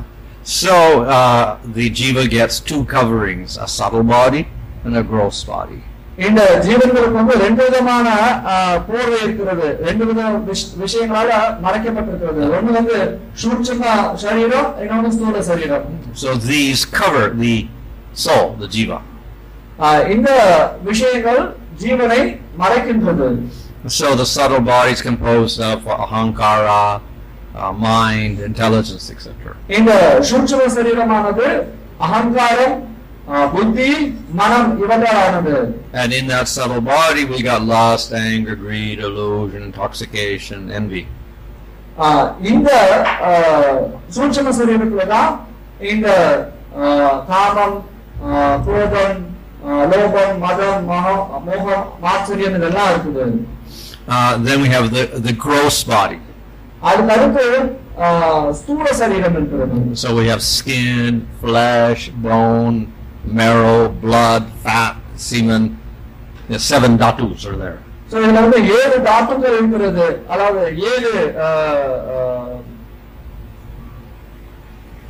so, 0.55 0.75
uh, 1.09 1.43
the 1.75 1.85
Jiva 1.91 2.23
gets 2.29 2.59
two 2.61 2.81
coverings 2.87 3.51
a 3.57 3.67
subtle 3.69 4.07
body 4.09 4.41
and 4.83 4.97
a 4.97 5.03
gross 5.03 5.39
body. 5.45 5.81
இந்த 6.18 6.40
ஜீவன்களுக்கு 6.64 7.18
வந்து 7.18 7.34
ரெண்டு 7.42 7.62
விதமான 7.66 8.06
போர்வை 8.86 9.18
இருக்கிறது 9.22 9.66
ரெண்டு 9.82 10.04
வித 10.04 10.20
விஷ- 10.48 10.70
விஷயங்களால 10.80 11.30
மறைக்கப்பட்டிருக்கிறது 11.64 12.42
ஒண்ணு 12.56 12.72
வந்து 12.72 12.96
சூட்சும 13.42 13.82
சரீரம் 14.24 14.68
இன்னொன்னு 14.82 15.12
ஸ்தூல 15.16 15.42
சரீரம் 15.42 15.84
So, 16.14 16.30
these 16.48 16.82
cover 16.98 17.24
the 17.42 17.54
soul, 18.16 18.46
the 18.60 18.68
Jiva. 18.68 18.98
இந்த 20.08 20.30
விஷயங்கள் 20.82 21.40
ஜீவனை 21.82 22.20
மறைக்கின்றது 22.58 23.28
So, 23.96 24.06
the 24.14 24.26
subtle 24.26 24.64
body 24.66 24.92
is 24.92 25.02
composed 25.02 25.60
of 25.62 25.80
ahankara, 25.98 26.80
uh, 27.56 27.72
mind, 27.84 28.36
intelligence, 28.48 29.06
etc. 29.14 29.28
இந்த 29.78 29.92
சூட்சும 30.30 30.68
சரீரமானது 30.76 31.46
அகங்காரம் 32.00 32.76
புத்தி 33.53 33.89
மனம் 34.39 34.69
இவற்றாலானது 34.83 35.55
And 36.01 36.11
in 36.13 36.25
that 36.27 36.47
subtle 36.47 36.81
body, 36.89 37.23
we 37.25 37.37
got 37.43 37.61
lust, 37.67 38.07
anger, 38.23 38.55
greed, 38.57 38.97
illusion, 38.99 39.61
intoxication, 39.69 40.61
envy. 40.79 41.03
ஆ, 41.99 42.07
இந்த 42.51 42.69
ஆ, 43.25 43.31
சூட்சும 44.15 44.53
சரீரத்துல 44.59 45.03
தான் 45.13 45.31
இந்த 45.91 46.07
ஆ, 46.77 46.85
காமம் 47.29 47.77
ஆ, 48.25 48.31
குரோதம் 48.65 49.17
ஆ, 49.65 49.85
லோபம் 49.91 50.35
மதம் 50.43 50.81
மோகம் 50.91 51.21
மோகம் 51.49 51.85
மாச்சரியம் 52.05 52.57
இதெல்லாம் 52.59 52.91
இருக்குது 52.93 53.25
Uh, 54.07 54.31
then 54.37 54.57
we 54.61 54.67
have 54.67 54.87
the, 54.95 55.03
the 55.27 55.33
gross 55.43 55.77
body. 55.91 56.17
அதுக்கு 56.87 57.11
அடுத்து 57.15 57.43
ஆ, 58.01 58.07
ஸ்தூல 58.59 58.85
சரீரம் 59.01 59.35
இருக்கிறது 59.39 59.77
So 60.01 60.09
we 60.19 60.25
have 60.31 60.41
skin, 60.55 61.13
flesh, 61.43 62.01
bone, 62.25 62.77
marrow, 63.32 63.76
blood, 64.00 64.44
fat, 64.58 64.96
semen. 65.18 65.62
The 66.48 66.58
seven 66.60 66.92
dhatus 66.98 67.44
are 67.44 67.56
there. 67.56 67.78
So 68.10 68.16
இதுல 68.20 68.42
வந்து 68.44 68.58
ஏழு 68.74 68.96
தாத்துக்கள் 69.06 69.56
இருக்கிறது 69.56 70.04
அதாவது 70.28 70.60
ஏழு 70.90 71.10
ஆ, 71.38 71.48
ஆ, 72.10 72.18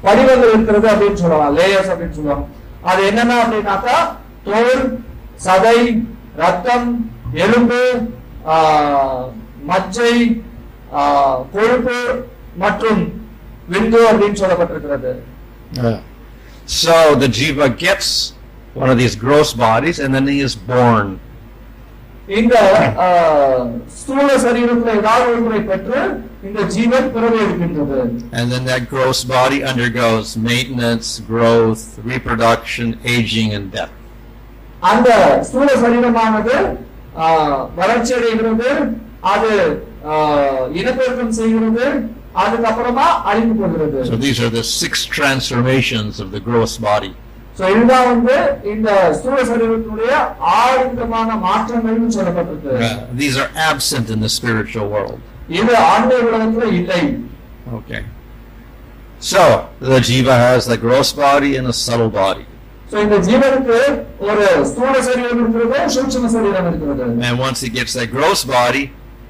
வடிவங்கள் 0.05 0.53
இருக்கிறது 0.53 0.89
அப்படின்னு 0.93 1.21
சொல்லலாம் 1.21 1.55
லேயர்ஸ் 1.59 1.91
அப்படின்னு 1.93 2.17
சொல்லுவாங்க 2.19 2.47
அது 2.85 3.01
என்னென்ன 3.11 3.37
அப்படின்னாக்கா 3.43 3.97
தோல் 4.47 4.83
சதை 5.47 5.79
ரத்தம் 6.37 6.89
எலும்பு 7.45 7.81
மச்சை 9.65 10.13
கொழுப்பு 11.55 11.97
மற்றும் 12.59 13.01
விந்து 13.69 14.01
அப்படின்னு 14.11 14.41
சொல்லப்பட்டிருக்கிறது 14.43 15.13
So 16.76 16.94
the 17.16 17.28
jiva 17.30 17.68
gets 17.78 18.10
one 18.76 18.90
of 18.90 18.98
these 18.98 19.16
gross 19.18 19.54
bodies 19.56 20.00
and 20.00 20.14
then 20.16 20.28
he 20.28 20.40
is 20.42 20.56
born. 20.68 21.08
இந்த 22.38 22.56
ஆ, 23.04 23.08
ஸ்தூல 23.98 24.28
சரீரத்துல 24.44 24.92
ஏதாவது 25.00 25.32
ஒன்றை 25.38 25.60
பெற்று 25.70 26.00
இந்த 26.48 26.60
ஜீவன் 26.76 27.10
பிறவி 27.16 27.38
எடுக்கின்றது 27.46 27.98
And 28.38 28.46
then 28.54 28.64
that 28.66 28.84
gross 28.94 29.20
body 29.34 29.60
undergoes 29.64 30.30
maintenance, 30.48 31.10
growth, 31.32 31.84
reproduction, 32.12 32.88
aging, 33.16 33.50
and 33.58 33.68
death. 33.78 33.94
அந்த 34.92 35.10
ஸ்தூல 35.50 35.68
சரீரமானது 35.84 36.56
ஆ, 37.18 37.26
வளர்ச்சி 37.76 38.14
அடைகிறது 38.20 38.70
அது 39.34 39.52
ஆ, 40.08 40.14
இனப்பெருக்கம் 40.80 41.36
செய்கிறது 41.42 41.86
அதுக்கப்புறமா 42.44 43.08
அழிந்து 43.32 43.56
போகிறது 43.62 44.06
So 44.10 44.16
these 44.26 44.40
are 44.46 44.52
the 44.60 44.66
six 44.82 44.94
transformations 45.18 46.14
of 46.24 46.30
the 46.36 46.42
gross 46.50 46.74
body. 46.90 47.12
So, 47.58 47.64
இதுதான் 47.74 48.08
வந்து 48.12 48.36
இந்த 48.74 48.90
ஸ்தூல 49.18 49.38
சரீரத்தினுடைய 49.50 50.14
ஆறு 50.60 50.80
விதமான 50.92 51.36
மாற்றங்கள்னு 51.46 52.10
சொல்லப்பட்டிருக்கு 52.18 52.78
Uh, 52.86 52.94
these 53.22 53.36
are 53.44 53.50
absent 53.72 54.08
in 54.16 54.20
the 54.26 54.32
spiritual 54.40 54.88
world. 54.96 55.20
இது 55.60 55.74
ஆன்மீக 55.92 56.22
உலகத்துல 56.30 56.68
இல்லை 56.80 57.02
Okay. 57.80 58.02
So 59.24 59.42
the 59.92 60.00
jiva 60.08 60.36
has 60.48 60.64
the 60.66 60.78
gross 60.78 61.12
body 61.26 61.52
and 61.58 61.68
a 61.68 61.78
subtle 61.84 62.12
body. 62.22 62.46
So, 62.92 62.98
இந்த 63.06 63.18
ஜீவனுக்கு 63.28 63.78
ஒரு 64.30 64.48
ஸ்தூல 64.72 64.96
சரீரம் 65.08 65.40
இருக்கிறது 65.44 65.78
சூட்சும 65.96 66.30
சரீரம் 66.36 66.68
இருக்கிறது 66.72 67.06
And 67.28 67.38
once 67.48 67.62
he 67.66 67.70
gets 67.78 67.94
that 68.00 68.10
gross 68.18 68.42
body, 68.58 68.84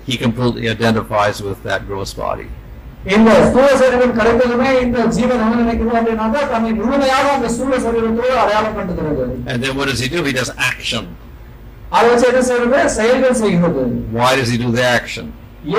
he 0.08 0.16
completely 0.18 0.66
identifies 0.70 1.38
with 1.48 1.60
that 1.70 1.82
gross 1.90 2.14
body. 2.26 2.48
இந்த 3.14 3.30
ஸ்தூல 3.48 3.68
சரீரம் 3.80 4.16
கிடைத்ததுமே 4.18 4.70
இந்த 4.84 4.98
ஜீவன் 5.16 5.42
என்ன 5.46 5.56
நினைக்குது 5.62 5.98
அப்படின்னாக்கா 5.98 6.42
தன்னை 6.52 6.70
முழுமையாக 6.78 7.26
அந்த 7.36 7.48
ஸ்தூல 7.56 7.80
சரீரத்தோடு 7.86 8.38
அடையாளம் 8.44 8.78
கண்டுகிறது 8.78 9.26
And 9.52 9.58
then 9.64 9.74
what 9.78 9.88
does 9.90 10.00
he 10.00 10.10
do? 10.10 10.22
He 10.24 10.34
does 10.34 10.52
action. 10.70 11.04
அதை 11.96 12.06
வச்சு 12.12 12.28
என்ன 12.30 12.42
செய்யறது 12.46 12.80
செயல்கள் 12.96 13.36
செய்கிறது 13.42 13.84
Why 14.16 14.32
does 14.38 14.50
he 14.50 14.60
do 14.60 14.70
the 14.78 14.86
action? 14.98 15.26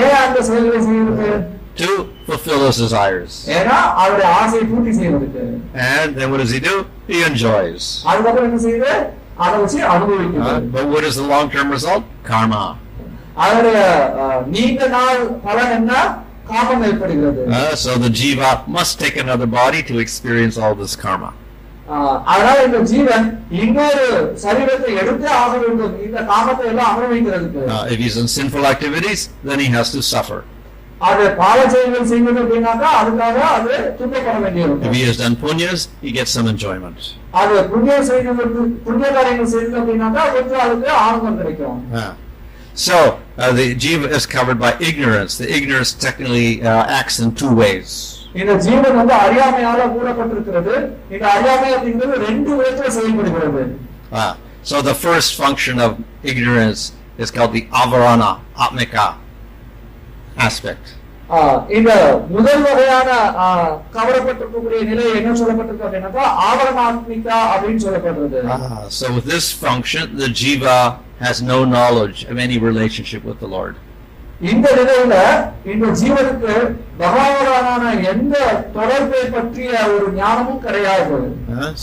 ஏன் 0.02 0.16
அந்த 0.22 0.38
செயல்களை 0.48 0.80
செய்கிறது 0.84 1.28
To 1.78 1.88
fulfill 2.26 2.60
his 2.64 2.76
desires. 2.82 3.32
ஏன்னா 3.54 3.78
அவருடைய 4.00 4.28
ஆசையை 4.40 4.64
பூர்த்தி 4.68 4.92
செய்வதற்கு 4.98 5.44
And 5.88 6.10
then 6.16 6.28
what 6.32 6.40
does 6.42 6.52
he 6.52 6.62
do? 6.62 6.74
He 7.08 7.20
enjoys. 7.30 7.80
அதுக்கப்புறம் 8.10 8.48
என்ன 8.50 8.60
செய்யுது 8.66 8.92
அதை 9.38 9.56
வச்சு 9.62 9.78
Uh, 9.80 9.90
அனுபவிக்கிறது 9.94 10.68
but 10.74 10.86
what 10.92 11.04
is 11.04 11.16
the 11.20 11.26
long-term 11.32 11.70
result? 11.70 12.04
Karma. 12.24 12.62
அதனுடைய 13.42 13.78
அஹ், 14.22 14.42
நீண்ட 14.52 14.82
நாள் 14.92 15.18
பலன் 15.46 15.74
என்ன 15.78 15.92
காமம் 16.48 16.84
ஏற்படுகிறது 16.88 17.42
Uh, 17.52 17.74
so 17.76 17.92
the 17.98 18.10
jiva 18.20 18.48
must 18.70 18.94
take 18.98 19.16
another 19.18 19.48
body 19.54 19.80
to 19.84 19.94
experience 19.98 20.56
all 20.58 20.74
this 20.82 20.94
karma. 21.04 21.30
அஹ், 21.88 22.18
அதனால 22.32 22.58
இந்த 22.66 22.78
ஜீவன் 22.90 23.24
இன்னொரு 23.62 24.04
சரீரத்தை 24.44 24.90
எடுத்தே 25.00 25.30
ஆக 25.40 25.52
வேண்டும் 25.62 25.94
இந்த 26.06 26.18
காமத்தை 26.30 26.66
எல்லாம் 26.72 26.90
அனுபவிக்கிறதுக்கு 26.92 27.62
Uh, 27.68 27.84
if 27.88 27.98
he's 27.98 28.16
in 28.16 28.28
sinful 28.36 28.66
activities, 28.66 29.20
then 29.44 29.58
he 29.58 29.70
has 29.76 29.90
to 29.96 30.02
suffer. 30.12 30.40
அது 31.00 31.24
பாவ 31.38 31.58
செயல்கள் 31.72 32.08
செய்வது 32.10 32.38
அப்படின்னாக்கா 32.42 32.90
அதுக்காக 33.00 33.38
அது 33.56 33.72
துன்பப்பட 33.98 34.34
If 34.34 34.42
வேண்டியிருக்கும் 34.44 34.94
he 34.96 35.02
has 35.08 35.16
done 35.16 35.34
punyas, 35.42 35.80
he 36.04 36.10
gets 36.18 36.32
some 36.38 36.48
enjoyment. 36.52 37.00
அது 37.40 37.56
புண்ணிய 37.72 37.96
செய்வது 38.10 38.44
புண்ணிய 38.86 39.08
காரியங்கள் 39.16 39.50
செய்வது 39.54 39.76
அப்படின்னாக்கா 39.80 40.24
கொஞ்சம் 40.36 40.62
அதுக்கு 40.66 40.90
ஆனந்தம் 41.04 41.38
கிடைக்கும் 41.40 41.80
Uh, 41.94 42.10
so 42.86 42.96
uh, 43.38 43.52
the 43.52 43.66
jiva 43.74 44.10
is 44.10 44.24
covered 44.26 44.58
by 44.58 44.72
ignorance. 44.80 45.32
The 45.38 45.48
ignorance 45.58 45.92
technically 46.06 46.48
uh, 46.62 46.98
acts 47.00 47.18
in 47.20 47.28
two 47.34 47.52
ways. 47.62 47.90
இந்த 48.40 48.52
ஜீவன் 48.66 48.96
வந்து 49.00 49.14
அறியாமையால 49.24 49.80
மூடப்பட்டிருக்கிறது 49.94 50.72
இந்த 51.14 51.24
அறியாமை 51.34 51.68
அப்படிங்கிறது 51.76 52.16
ரெண்டு 52.28 52.50
விதத்துல 52.60 52.88
செயல்படுகிறது 52.98 53.62
Uh, 54.12 54.32
so 54.70 54.76
the 54.88 54.94
first 55.04 55.30
function 55.42 55.76
of 55.86 55.90
ignorance 56.32 56.82
is 57.22 57.30
called 57.36 57.52
the 57.58 57.64
avarana, 57.82 58.30
atmika 58.64 59.06
aspect. 60.38 60.84
இந்த 61.69 61.91
முதல் 62.29 62.63
வகையான 62.65 63.09
கவரப்பட்டிருக்கக்கூடிய 63.95 64.79
நிலை 64.83 65.03
என்ன 65.17 65.35
சொல்லப்பட்டிருக்கு 65.41 65.85
அப்படின்னாக்கா 65.87 66.23
ஆவரணாத்மிகா 66.47 67.37
அப்படின்னு 67.51 67.83
சொல்லப்படுறது 67.85 68.39
Ah, 68.55 68.87
so 68.99 69.05
with 69.15 69.27
this 69.27 69.47
function, 69.65 70.03
the 70.15 70.29
jiva 70.41 70.77
has 71.19 71.37
no 71.43 71.59
knowledge 71.65 72.19
of 72.25 72.37
any 72.39 72.57
relationship 72.61 73.23
with 73.23 73.39
the 73.39 73.51
Lord. 73.57 73.75
இந்த 74.49 74.67
நிலையில 74.75 75.15
இந்த 75.71 75.85
ஜீவனுக்கு 75.99 76.53
பகவானான 76.99 77.81
எந்த 78.11 78.35
தொடர்பை 78.75 79.23
பற்றிய 79.33 79.71
ஒரு 79.95 80.07
ஞானமும் 80.19 80.61
கிடையாது 80.65 81.17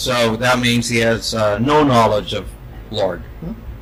so 0.05 0.15
that 0.37 0.57
means 0.59 0.85
he 0.89 1.01
has 1.01 1.35
uh, 1.35 1.45
no 1.71 1.79
knowledge 1.85 2.33
of 2.41 2.47
Lord. 2.93 3.21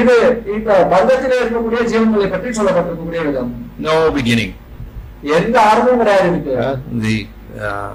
இது 0.00 0.14
இந்த 0.54 0.70
பந்தத்திலே 0.92 1.36
இருக்கக்கூடிய 1.40 1.80
ஜீவன்களை 1.90 2.28
பற்றி 2.30 2.50
சொல்லப்பட்டிருக்கக்கூடிய 2.58 3.22
விதம் 3.28 3.52
No 3.86 3.94
beginning. 4.16 4.52
எந்த 5.36 5.56
ஆர்வமும் 5.68 6.00
கிடையாது 6.02 6.26
இதுக்கு 6.30 6.54
Uh, 6.62 6.74
the 7.04 7.16
uh, 7.66 7.92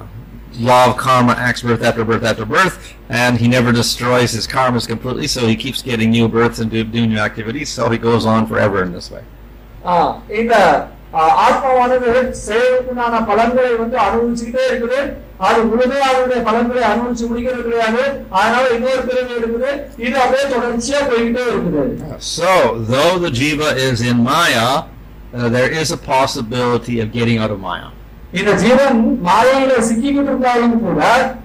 law 0.61 0.79
of 0.87 0.93
karma 0.97 1.33
acts 1.39 1.61
birth 1.61 1.83
after 1.89 2.03
birth 2.03 2.23
after 2.23 2.45
birth, 2.47 2.77
and 3.21 3.33
he 3.37 3.47
never 3.47 3.71
destroys 3.73 4.31
his 4.37 4.45
karmas 4.47 4.85
completely, 4.85 5.27
so 5.27 5.41
he 5.47 5.55
keeps 5.55 5.81
getting 5.81 6.09
new 6.11 6.27
births 6.29 6.59
and 6.59 6.69
do, 6.71 6.81
do 6.95 7.03
new 7.07 7.21
activities, 7.21 7.69
so 7.69 7.83
he 7.89 7.99
goes 8.01 8.25
on 8.27 8.41
forever 8.45 8.79
in 8.83 8.91
this 8.91 9.07
way. 9.11 9.23
ஆ, 9.85 9.93
இந்த 10.39 10.53
ஆ, 10.63 10.73
ஆத்மாவானது 11.45 12.09
செயலுக்குண்டான 12.45 13.19
பலன்களை 13.29 13.71
வந்து 13.81 13.97
அனுபவிச்சுக்கிட்டே 14.03 14.63
இருக்குது 14.69 14.99
அது 15.47 15.59
முழுமையாக 15.69 16.09
அதனுடைய 16.09 16.41
பலன்களை 16.47 16.83
அனுபவிச்சு 16.89 17.25
முடிக்கிறது 17.29 17.63
கிடையாது 17.63 18.03
அதனால 18.31 18.63
இன்னொரு 18.75 19.01
பிறவி 19.09 19.33
இருக்குது 19.39 19.69
இது 20.05 20.15
அப்படியே 20.23 20.45
தொடர்ச்சியா 20.53 21.01
போய்கிட்டே 21.09 21.45
இருக்குது 21.51 21.83
So, 22.33 22.51
though 22.91 23.13
the 23.19 23.31
jiva 23.31 23.69
is 23.87 24.01
in 24.03 24.19
Maya, 24.23 24.67
uh, 24.69 25.49
there 25.49 25.71
is 25.73 25.91
a 25.91 26.01
possibility 26.13 26.97
of 26.99 27.09
getting 27.11 27.39
out 27.39 27.51
of 27.51 27.61
Maya. 27.61 27.89
இந்த 28.33 28.51
ஜீவன் 28.61 28.97
மாயையில 29.25 29.71
சிக்கிக்கிட்டு 29.87 30.29
இருந்தாலும் 30.29 30.75
கூட 30.83 30.99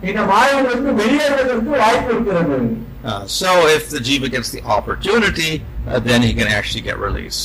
இந்த 0.08 0.20
மாயையிலிருந்து 0.32 0.92
வெளியேறுவதற்கு 1.00 1.72
வாய்ப்பு 1.84 2.12
இருக்கிறது 2.14 2.58
Uh, 3.04 3.24
so, 3.32 3.50
if 3.68 3.84
the 3.88 4.00
jiva 4.00 4.28
gets 4.28 4.48
the 4.50 4.60
opportunity, 4.68 5.50
uh, 5.86 5.98
then 6.00 6.20
he 6.22 6.30
can 6.34 6.48
actually 6.50 6.80
get 6.80 6.96
released. 6.98 7.44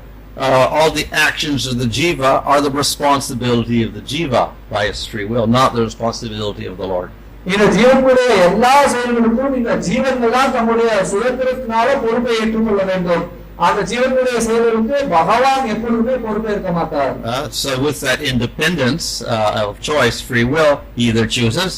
uh, 0.36 0.68
all 0.70 0.90
the 0.92 1.06
actions 1.26 1.66
of 1.66 1.78
the 1.78 1.88
jiva 1.90 2.44
are 2.44 2.60
the 2.60 2.70
responsibility 2.72 3.82
of 3.82 3.94
the 3.94 4.02
jiva 4.02 4.42
by 4.70 4.82
its 4.84 5.06
free 5.06 5.24
will, 5.24 5.46
not 5.48 5.74
the 5.74 5.82
responsibility 5.82 6.66
of 6.66 6.76
the 6.76 6.86
Lord. 6.86 7.10
இந்த 7.46 7.64
ஜீவனுடைய 7.74 8.28
எல்லா 8.46 8.72
செயல்களுக்கும் 8.92 9.52
இந்த 9.58 9.72
ஜீவன்கள் 9.86 10.32
தான் 10.36 10.52
தம்முடைய 10.54 10.90
சுதந்திரத்தினால 11.10 11.88
பொறுப்பை 12.04 12.32
ஏற்றுக்கொள்ள 12.38 12.82
வேண்டும் 12.88 13.24
அந்த 13.66 13.80
ஜீவனுடைய 13.90 14.36
செயல்களுக்கு 14.46 14.96
பகவான் 15.12 15.68
எப்பொழுதுமே 15.74 16.16
பொறுப்பை 16.24 16.50
இருக்க 16.54 16.70
மாட்டார் 16.78 17.12
Uh, 17.26 17.36
so, 17.60 17.70
with 17.84 17.98
that 18.06 18.20
independence 18.32 19.06
uh, 19.26 19.62
of 19.62 19.76
choice, 19.90 20.18
free 20.30 20.46
will, 20.54 20.72
he 20.96 21.04
either 21.10 21.26
chooses 21.36 21.72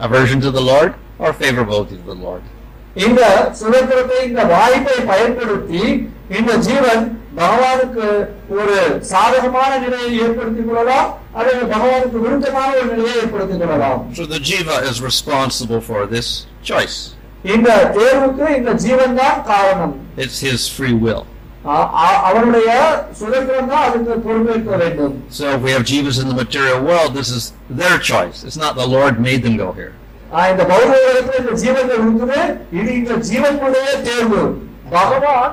aversion 0.00 0.40
to 0.40 0.50
the 0.50 0.64
Lord 0.70 0.92
or 1.18 1.30
favorability 1.42 1.96
to 1.96 2.06
the 2.12 2.20
Lord. 2.26 2.44
இந்த 3.06 3.20
சுதந்திரத்தை 3.60 4.18
இந்த 4.28 4.42
வாய்ப்பை 4.52 4.98
பயன்படுத்தி 5.10 5.82
இந்த 6.38 6.52
ஜீவன் 6.66 7.02
பகவானுக்கு 7.38 8.06
ஒரு 8.58 8.76
சாதகமான 9.12 9.70
நிலையை 9.78 10.10
ஏற்படுத்திக் 10.24 10.68
கொள்ளலாம் 10.68 11.08
அல்லது 11.34 11.62
பகவானுக்கு 11.74 12.18
விருத்தமான 12.24 12.70
ஒரு 12.76 12.88
நிலையை 12.92 13.16
ஏற்படுத்திக் 13.22 13.62
கொள்ளலாம் 13.62 14.00
So, 14.14 14.24
the 14.26 14.40
jiva 14.50 14.78
is 14.90 14.98
responsible 15.02 15.82
for 15.82 16.00
this 16.06 16.28
choice. 16.70 16.96
இந்த 17.54 17.68
தேர்வுக்கு 17.96 18.46
இந்த 18.58 18.72
ஜீவன் 18.84 19.16
தான் 19.16 19.38
காரணம் 19.48 19.94
It's 20.24 20.38
his 20.40 20.60
free 20.76 20.96
will. 21.06 21.22
அ- 21.74 21.90
அ- 22.04 22.20
அவருடைய 22.28 22.70
சுதந்திரம் 23.20 23.68
தான் 23.68 23.84
அதுக்கு 23.88 24.14
பொறுப்பேற்க 24.24 24.76
வேண்டும் 24.82 25.14
So, 25.38 25.44
if 25.54 25.60
we 25.66 25.70
have 25.70 25.84
jivas 25.84 26.18
in 26.22 26.28
the 26.28 26.38
material 26.42 26.80
world, 26.90 27.10
this 27.20 27.30
is 27.38 27.44
their 27.82 27.98
choice. 28.10 28.38
It's 28.48 28.58
not 28.58 28.74
the 28.76 28.88
Lord 28.96 29.14
made 29.28 29.42
them 29.46 29.56
go 29.58 29.70
here. 29.80 29.92
ஆ, 30.34 30.46
இந்த 30.52 30.62
பௌத்த 30.70 30.92
உலகத்துல 31.02 31.40
இந்த 31.40 31.52
ஜீவன்கள் 31.62 32.00
இருக்குது 32.00 32.38
இது 32.78 32.90
இந்த 33.00 33.14
ஜீவனுடைய 33.28 33.88
தேர்வு 34.06 34.40
பகவான் 34.90 35.52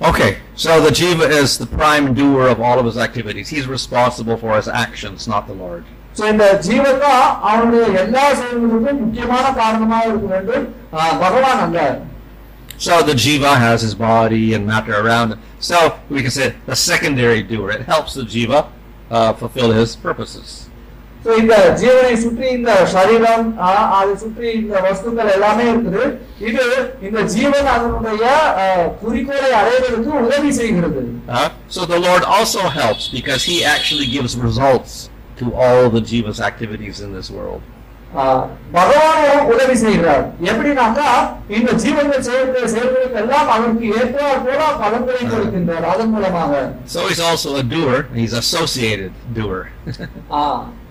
Okay, 0.00 0.30
so 0.56 0.80
the 0.80 0.90
jiva 0.90 1.26
is 1.32 1.56
the 1.56 1.66
prime 1.68 2.14
doer 2.14 2.46
of 2.46 2.60
all 2.60 2.78
of 2.78 2.86
his 2.86 2.98
activities. 2.98 3.48
He's 3.48 3.66
responsible 3.68 4.36
for 4.36 4.56
his 4.56 4.68
actions, 4.78 5.26
not 5.26 5.44
the 5.46 5.56
Lord. 5.56 5.84
So 6.16 6.24
இந்த 6.32 6.44
ஜீவன் 6.64 6.98
தான் 7.04 7.22
அவனுடைய 7.42 7.84
எல்லா 8.00 8.24
செயல்களுக்கும் 8.40 9.00
முக்கியமான 9.00 9.44
காரணமாக 9.56 10.02
இருக்க 10.10 10.26
வேண்டும் 10.34 10.66
ஆஹ், 10.96 11.14
பகவான் 11.22 11.62
அல்ல 11.66 11.78
So 12.78 12.94
the 13.02 13.14
jiva 13.14 13.52
has 13.58 13.80
his 13.82 13.94
body 13.96 14.44
and 14.54 14.62
matter 14.66 14.94
around 14.96 15.28
it. 15.32 15.38
So 15.60 15.76
we 16.10 16.20
can 16.22 16.32
say 16.32 16.46
the 16.66 16.76
secondary 16.84 17.42
doer. 17.44 17.68
It 17.70 17.82
helps 17.84 18.12
the 18.14 18.24
jiva 18.24 18.60
uh, 19.10 19.32
fulfill 19.34 19.70
his 19.72 19.90
purposes. 20.06 20.48
So 21.24 21.34
இந்த 21.40 21.54
ஜீவனை 21.80 22.14
சுற்றி 22.22 22.46
இந்த 22.56 22.70
சரீரம் 22.94 23.44
ஆஹ், 23.66 23.86
அதை 23.98 24.14
சுற்றி 24.22 24.48
இந்த 24.58 24.74
வஸ்துக்கள் 24.86 25.30
எல்லாமே 25.36 25.64
இருக்குது 25.70 26.02
இது 26.48 26.64
இந்த 27.06 27.20
ஜீவன் 27.32 27.68
அதனுடைய 27.74 28.24
ஆஹ், 28.62 28.88
குறிக்கோளை 29.00 29.52
அடைவதற்கு 29.60 30.10
உதவி 30.24 30.52
செய்கிறது 30.60 31.02
Uh, 31.34 31.46
so 31.68 31.82
the 31.86 32.00
Lord 32.00 32.24
also 32.30 32.62
helps 32.74 33.04
because 33.10 33.42
he 33.44 33.56
actually 33.66 34.08
gives 34.08 34.34
results 34.40 34.92
to 35.38 35.46
all 35.58 35.84
the 35.90 36.02
jiva's 36.02 36.40
activities 36.42 36.98
in 37.00 37.12
this 37.12 37.30
world. 37.30 37.62
ஆஹ், 38.16 38.42
பகவானும் 38.74 39.48
உதவி 39.52 39.76
செய்கிறார் 39.78 40.20
எப்படின்னாக்கா 40.48 41.08
இந்த 41.54 41.70
ஜீவன்கள் 41.82 42.26
செய்யக்கூடிய 42.26 42.66
செயல்களுக்கு 42.74 43.18
எல்லாம் 43.22 43.48
அதற்கு 43.54 43.86
ஏற்றாற் 43.96 44.44
போல 44.44 44.60
பலன்களை 44.82 45.22
கொடுக்கின்றார் 45.26 45.86
அதன் 45.92 46.12
மூலமாக 46.14 46.52
So 46.88 47.00
he's 47.08 47.24
also 47.24 47.50
a 47.56 47.66
doer. 47.74 47.96
He's 48.14 48.36
associated 48.44 49.10
doer. 49.34 49.62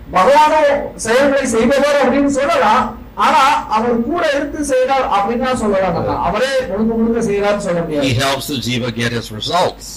ஆஹ், 0.08 0.14
பகவானும் 0.16 0.72
செயல்களை 1.04 1.44
செய்பவர் 1.54 2.00
அப்படின்னு 2.02 2.32
சொல்லலாம் 2.36 2.84
ஆனா 3.18 3.42
அவர் 3.76 3.94
கூட 4.08 4.24
இருந்து 4.34 4.60
செய்கிறார் 4.68 5.06
அப்படின்னு 5.16 5.46
தான் 5.46 5.62
சொல்லலாம். 5.62 5.96
அவரே 6.26 6.50
முழுக்க 6.68 6.90
முழுக்க 6.98 7.20
செய்கிறார்னு 7.28 7.64
சொல்ல 7.64 7.80
he 7.80 7.86
முடியாது 7.86 8.12
helps 8.20 8.46
the 8.48 8.58
jiva 8.66 8.90
get 8.94 9.12
his 9.12 9.28
results. 9.32 9.88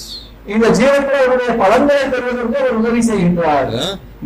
இந்த 0.48 0.68
ஜீவன்களுடைய 0.78 1.50
பலன்களை 1.60 2.06
பெறுவதற்கு 2.14 2.56
அவர் 2.62 2.80
உதவி 2.80 3.02
செய்கின்றார் 3.10 3.68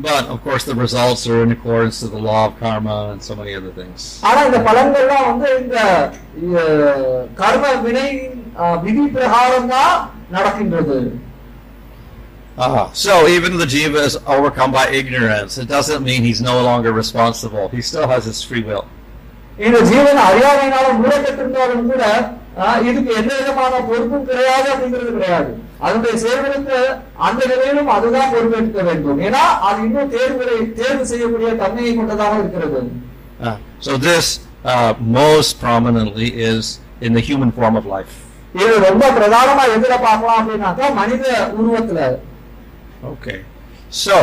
but 0.05 0.23
of 0.27 0.39
course, 0.45 0.63
the 0.65 0.75
results 0.77 1.21
are 1.27 1.41
in 1.43 1.51
accordance 1.51 1.97
to 1.99 2.07
the 2.07 2.21
law 2.21 2.39
of 2.45 2.53
karma 2.61 2.95
and 3.11 3.21
so 3.21 3.33
many 3.35 3.53
other 3.59 3.73
things. 3.79 3.99
ஆனா 4.27 4.39
இந்த 4.47 4.59
பலன்கள்லாம் 4.67 5.27
வந்து 5.29 5.49
இந்த 5.59 5.77
கர்ம 7.35 7.73
வினை 7.85 8.07
விதி 8.83 9.05
பிரகாரம் 9.15 9.69
தான் 9.69 9.95
நடக்கின்றது 10.31 10.97
Ah, 12.58 12.70
so 12.94 13.12
even 13.28 13.56
the 13.56 13.66
jiva 13.66 14.00
is 14.02 14.14
overcome 14.28 14.72
by 14.72 14.86
ignorance. 14.92 15.52
It 15.56 15.68
doesn't 15.68 16.02
mean 16.02 16.22
he's 16.22 16.42
no 16.42 16.56
longer 16.62 16.92
responsible. 16.94 17.64
He 17.70 17.80
still 17.82 18.08
has 18.08 18.24
his 18.24 18.40
free 18.42 18.64
will. 18.64 18.84
இந்த 19.58 19.78
ஜீவன் 19.88 20.20
அறியாமையினால 20.26 20.86
மூடப்பட்டிருந்தாலும் 20.98 21.88
கூட 21.88 22.02
அஹ், 22.60 22.78
இதுக்கு 22.88 23.10
எந்த 23.18 23.32
விதமான 23.38 23.72
பொறுப்பும் 23.88 24.24
கிடையாது 24.28 24.66
அப்படிங்கிறது 24.72 25.10
கிடையாது 25.16 25.50
அதனுடைய 25.80 26.14
செயல்களுக்கு 26.22 26.78
அந்த 27.26 27.40
நிலையிலும் 27.50 27.90
அதுதான் 27.96 28.32
பொறுப்பேற்க 28.32 28.82
வேண்டும் 28.88 29.20
ஏன்னா 29.26 29.42
அது 29.66 29.78
இன்னும் 29.86 30.10
தேர்வுகளை 30.14 30.56
தேர்வு 30.80 31.04
செய்யக்கூடிய 31.12 31.50
தன்மையை 31.62 31.92
கொண்டதாக 31.98 32.34
இருக்கிறது 32.42 32.80
Ah, 33.42 33.54
so 33.80 33.92
this 34.08 34.26
uh, 34.64 34.90
most 35.18 35.52
prominently 35.60 36.28
is 36.48 36.64
in 37.00 37.12
the 37.14 37.22
human 37.22 37.52
form 37.52 37.76
of 37.80 37.86
life. 37.88 38.14
இது 38.54 38.74
ரொம்ப 38.88 39.04
பிரதானமா 39.18 39.64
எதுல 39.76 39.94
பார்க்கலாம் 40.06 40.40
அப்படின்னாக்கா 40.40 40.88
மனித 41.00 41.24
உருவத்துல 41.58 42.00
Okay. 43.04 43.38
So 43.90 44.16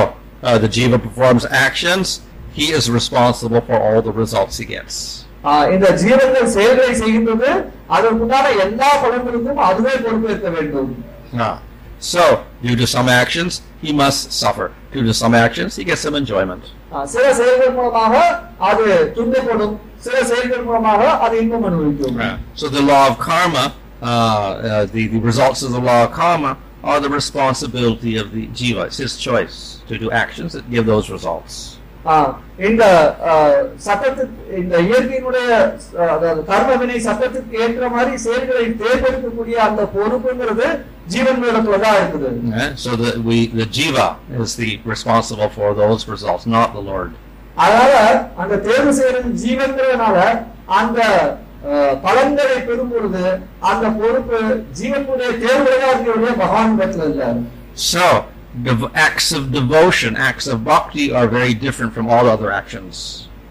uh, 0.43 0.57
the 0.57 0.69
jiva 0.69 0.97
performs 1.01 1.45
actions. 1.67 2.07
He 2.53 2.67
is 2.71 2.89
responsible 2.89 3.61
for 3.61 3.77
all 3.79 4.01
the 4.01 4.13
results 4.13 4.57
he 4.57 4.65
gets. 4.67 4.95
ஆஹ் 5.43 5.67
இந்த 5.73 5.87
ஜீவன்கள் 6.01 6.47
செயல்களை 6.55 6.93
செய்கின்றது 7.01 7.49
அதற்குண்டான 7.95 8.45
எல்லா 8.63 8.89
பலன்களுக்கும் 9.03 9.59
அதுவே 9.67 9.93
பொறுப்பேற்க 10.05 10.49
வேண்டும் 10.57 10.91
Ah. 11.45 11.55
So, 12.11 12.23
due 12.63 12.75
to 12.81 12.87
some 12.87 13.07
actions, 13.21 13.53
he 13.83 13.91
must 14.01 14.23
suffer. 14.41 14.67
Due 14.93 15.03
to 15.03 15.13
some 15.21 15.33
actions, 15.35 15.71
he 15.79 15.83
gets 15.89 16.01
some 16.07 16.17
enjoyment. 16.21 16.63
ஆஹ் 16.95 17.05
சில 17.13 17.25
செயல்கள் 17.39 17.73
மூலமாக 17.77 18.13
அது 18.69 18.85
துன்பப்படும் 19.15 19.75
சில 20.05 20.17
செயல்கள் 20.31 20.65
மூலமாக 20.67 21.01
அது 21.25 21.35
இன்பம் 21.43 21.65
அனுபவிக்கும் 21.69 22.19
So 22.61 22.65
the 22.77 22.83
law 22.91 23.03
of 23.09 23.15
karma, 23.29 23.65
uh, 23.67 24.07
uh, 24.07 24.85
the, 24.95 25.03
the 25.13 25.21
results 25.29 25.61
of 25.67 25.71
the 25.77 25.83
law 25.89 25.99
of 26.05 26.11
karma 26.21 26.51
are 26.84 27.00
the 27.00 27.08
responsibility 27.10 28.16
of 28.16 28.32
the 28.32 28.48
jiva. 28.48 28.86
It's 28.86 28.98
his 28.98 29.16
choice 29.18 29.56
to 29.88 29.98
do 29.98 30.10
actions 30.12 30.52
that 30.52 30.66
give 30.70 30.86
those 30.86 31.08
results. 31.10 31.54
இந்த 32.68 32.84
சட்டத்துக்கு 33.84 34.56
இந்த 34.60 34.74
இயற்கையினுடைய 34.86 35.50
கர்மவினை 36.48 36.96
சட்டத்துக்கு 37.04 37.60
ஏற்ற 37.64 37.88
மாதிரி 37.88 38.14
செயல்களை 38.24 38.64
தேர்ந்தெடுக்கக்கூடிய 38.80 39.56
அந்த 39.66 39.82
பொறுப்புங்கிறது 39.94 40.66
ஜீவன்களிடத்துல 41.12 41.78
தான் 41.84 41.98
இருக்குது 42.00 42.30
Eh? 42.62 42.68
So 42.84 42.90
the, 43.02 43.10
we, 43.28 43.38
the 43.60 43.66
jiva 43.78 44.08
is 44.42 44.54
the 44.62 44.70
responsible 44.94 45.50
for 45.58 45.68
those 45.82 46.02
results, 46.14 46.46
not 46.56 46.70
the 46.78 46.84
Lord. 46.92 47.12
அதனால 47.56 47.94
அந்த 48.42 48.54
தேர்வு 48.66 48.92
செய்யறது 48.98 49.30
ஜீவன்கிறதுனால 49.42 50.18
அந்த 50.80 51.00
பலன்களை 52.03 52.57
பெறும் 52.61 52.91
பொழுது 52.91 53.23
அந்த 53.69 53.85
பொறுப்பு 53.99 54.39
ஜீவனுடைய 54.79 55.29
தேர்வுகளா 55.43 55.87
இருக்கிற 55.93 56.33
பகவான் 56.35 56.75
இடத்துல 56.77 57.07
இல்ல 57.11 57.23
So, 57.87 58.03
dev- 58.63 58.91
acts 59.05 59.27
of 59.31 59.43
devotion, 59.51 60.11
acts 60.29 60.47
of 60.47 60.57
bhakti 60.65 61.05
are 61.13 61.27
very 61.29 61.53
different 61.65 61.91
from 61.93 62.07
all 62.09 62.27
other 62.35 62.51
actions. 62.61 62.95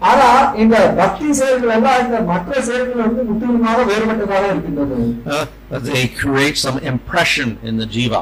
ஆனா 0.01 0.25
இந்த 0.55 0.75
பக்தி 0.97 1.27
செயல்கள் 1.33 1.71
எல்லாம் 1.75 2.01
இந்த 2.05 2.17
மற்ற 2.23 2.51
செயல்கள் 2.61 3.05
வந்து 3.05 3.21
முற்றிலுமாக 3.23 3.85
வேறுபட்டதாக 3.91 4.43
இருக்கின்றது 4.51 4.97
Uh, 5.37 5.79
they 5.87 6.03
create 6.21 6.57
some 6.65 6.77
impression 6.91 7.49
in 7.63 7.75
the 7.77 7.87
jiva. 7.95 8.21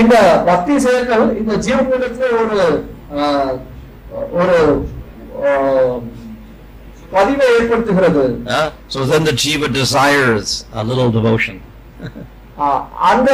இந்த 0.00 0.14
பக்தி 0.46 0.74
செயல்கள் 0.78 1.24
இந்த 1.38 1.52
ஜீவனிடத்துல 1.66 2.26
ஒரு 2.40 2.58
அஹ், 3.18 3.54
ஒரு 4.40 4.58
அஹ், 5.44 5.96
பதிவை 7.12 7.46
ஏற்படுத்துகிறது 7.58 8.24
Uh, 8.56 8.66
so 8.94 8.98
then 9.10 9.22
the 9.24 9.36
jiva 9.42 9.68
desires 9.80 10.48
a 10.80 10.84
little 10.90 11.10
devotion. 11.18 11.56
ஆஹ் 12.64 12.82
அந்த 13.10 13.30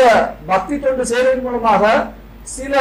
பக்தி 0.53 0.75
தொண்டு 0.85 1.05
செயலின் 1.11 1.45
மூலமாக 1.47 1.83
சில 2.55 2.73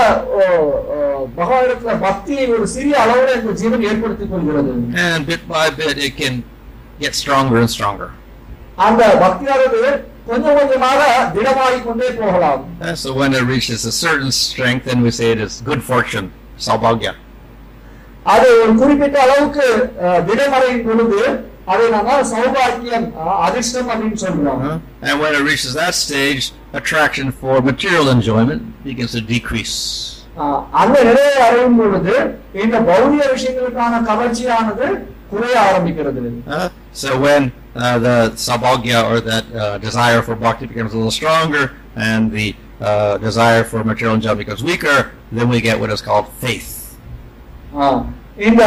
பகவானிடத்துல 1.38 1.93
பக்தியை 1.99 2.45
ஒரு 2.55 2.65
சிறிய 2.76 2.95
அளவுல 3.03 3.35
இந்த 3.41 3.53
ஜீவன் 3.61 3.85
ஏற்படுத்திக் 3.91 4.31
கொள்கிறது 4.34 4.72
And 5.05 5.22
bit 5.31 5.43
by 5.53 5.65
bit, 5.80 5.97
it 6.07 6.15
can 6.22 6.35
get 6.99 7.14
stronger 7.22 7.57
and 7.64 7.72
stronger. 7.76 8.10
அந்த 8.88 9.01
பக்தியானது 9.23 9.81
கொஞ்சம் 10.30 10.57
கொஞ்சமாக 10.60 11.01
திடமாகிக் 11.35 11.88
கொண்டே 11.89 12.10
போகலாம் 12.22 12.61
Uh, 12.81 12.95
so 13.03 13.10
when 13.22 13.31
it 13.39 13.45
reaches 13.53 13.81
a 13.85 13.95
certain 14.05 14.31
strength, 14.45 14.85
then 14.89 15.01
we 15.07 15.11
say 15.19 15.27
it 15.35 15.41
is 15.47 15.55
good 15.69 15.81
fortune, 15.91 16.27
saubhagya. 16.68 17.14
அது 18.32 18.48
ஒரு 18.62 18.72
குறிப்பிட்ட 18.80 19.16
அளவுக்கு 19.26 19.66
பொழுது 20.88 21.20
அதை 21.72 21.86
நாம 21.94 22.12
அதிர்ஷ்டம் 23.46 23.88
அப்படின்னு 23.92 24.50
uh-huh. 24.52 24.76
and 25.06 25.14
when 25.22 25.32
it 25.38 25.42
reaches 25.50 25.72
that 25.82 25.94
stage 26.06 26.44
attraction 26.78 27.26
for 27.40 27.55
material 27.70 28.06
enjoyment 28.16 28.62
begins 28.88 29.12
to 29.18 29.22
decrease. 29.34 29.76
அந்த 30.80 30.96
நிலையை 31.09 31.36
அடையும் 31.46 31.78
பொழுது 31.80 32.14
இந்த 32.62 32.76
பௌதிக 32.88 33.22
விஷயங்களுக்கான 33.34 34.00
கவர்ச்சியானது 34.10 34.88
குறைய 35.32 35.56
ஆரம்பிக்கிறது. 35.68 36.20
Uh-huh. 36.46 36.68
So 37.02 37.09
when 37.26 37.42
uh, 37.76 37.98
the 38.06 38.16
saubhagya 38.46 39.00
or 39.10 39.18
that 39.30 39.46
uh, 39.55 39.78
desire 39.88 40.22
for 40.28 40.34
bhakti 40.44 40.66
becomes 40.72 40.92
a 40.94 40.98
little 41.00 41.16
stronger 41.20 41.64
and 42.09 42.32
the 42.38 42.48
uh, 42.88 43.18
desire 43.28 43.64
for 43.70 43.82
material 43.92 44.14
enjoyment 44.18 44.42
becomes 44.44 44.62
weaker 44.70 44.98
then 45.38 45.48
we 45.55 45.60
get 45.68 45.76
what 45.82 45.90
is 45.96 46.02
called 46.09 46.28
faith. 46.44 46.70
uh. 47.74 48.00
இந்த 48.39 48.62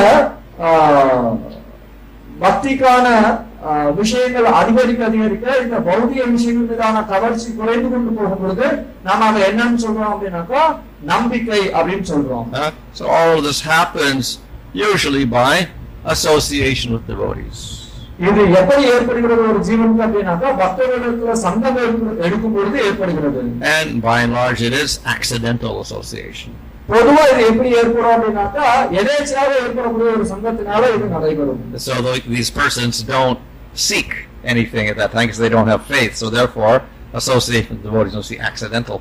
பக்திக்கான 2.41 3.07
விஷயங்கள் 3.97 4.45
அதிகரிக்க 4.59 5.01
அதிகரிக்க 5.07 5.57
இந்த 5.63 5.77
பௌதிக 5.87 6.21
விஷயங்கள் 6.35 6.69
மீதான 6.71 7.03
கவர்ச்சி 7.11 7.49
குறைந்து 7.59 7.87
கொண்டு 7.89 8.11
போகும் 8.19 8.41
பொழுது 8.43 8.67
நாம 9.03 9.27
அதை 9.27 9.41
என்னன்னு 9.49 9.81
சொல்றோம் 9.83 10.13
அப்படின்னாக்கா 10.13 10.63
நம்பிக்கை 11.11 11.61
அப்படின்னு 11.77 12.07
சொல்றோம் 12.13 12.47
Uh, 12.53 12.71
so 12.93 13.03
all 13.17 13.37
this 13.41 13.59
happens 13.73 14.25
usually 14.87 15.25
by 15.37 15.53
association 16.15 16.89
with 16.95 17.05
devotees. 17.13 17.59
இது 18.25 18.41
எப்படி 18.57 18.81
ஏற்படுகிறது 18.95 19.43
ஒரு 19.51 19.61
ஜீவனுக்கு 19.67 20.03
அப்படின்னாக்கா 20.07 20.49
பக்தர்களிடத்துல 20.61 21.35
சங்கம் 21.45 21.77
எடுக்கும் 22.25 22.55
பொழுது 22.57 22.77
ஏற்படுகிறது 22.87 23.39
And 23.75 23.89
by 24.07 24.17
and 24.25 24.33
large, 24.33 24.61
it 24.69 24.75
is 24.83 24.91
accidental 25.15 25.75
association. 25.85 26.51
பொதுவா 26.90 27.22
இது 27.30 27.42
எப்படி 27.50 27.70
ஏற்படும் 27.78 28.12
அப்படின்னாக்கா 28.14 28.66
எதேச்சையாக 29.00 29.50
ஏற்படக்கூடிய 29.62 30.10
ஒரு 30.16 30.26
சங்கத்தினால 30.32 30.82
இது 30.96 31.06
நடைபெறும் 31.14 31.62
So 31.86 31.94
tho- 32.04 32.22
these 32.36 32.50
persons 32.60 32.96
don't 33.14 33.40
seek 33.86 34.10
anything 34.44 34.84
at 34.88 34.96
that 34.96 35.10
time 35.14 35.26
because 35.26 35.42
they 35.44 35.52
don't 35.54 35.70
have 35.74 35.84
faith. 35.86 36.12
So 36.16 36.26
therefore, 36.30 36.76
association 37.14 37.70
with 37.72 37.84
devotees 37.88 38.14
must 38.14 38.32
be 38.34 38.40
accidental. 38.50 38.98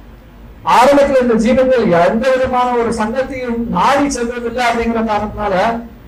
ஆரம்பத்துல 0.76 1.20
இந்த 1.24 1.36
ஜீவன்கள் 1.44 1.84
எந்த 2.06 2.26
விதமான 2.34 2.70
ஒரு 2.82 2.92
சங்கத்தையும் 3.00 3.60
நாடி 3.76 4.08
செல்வதில்லை 4.16 4.64
அப்படிங்கிற 4.70 5.02
காரணத்தினால 5.10 5.56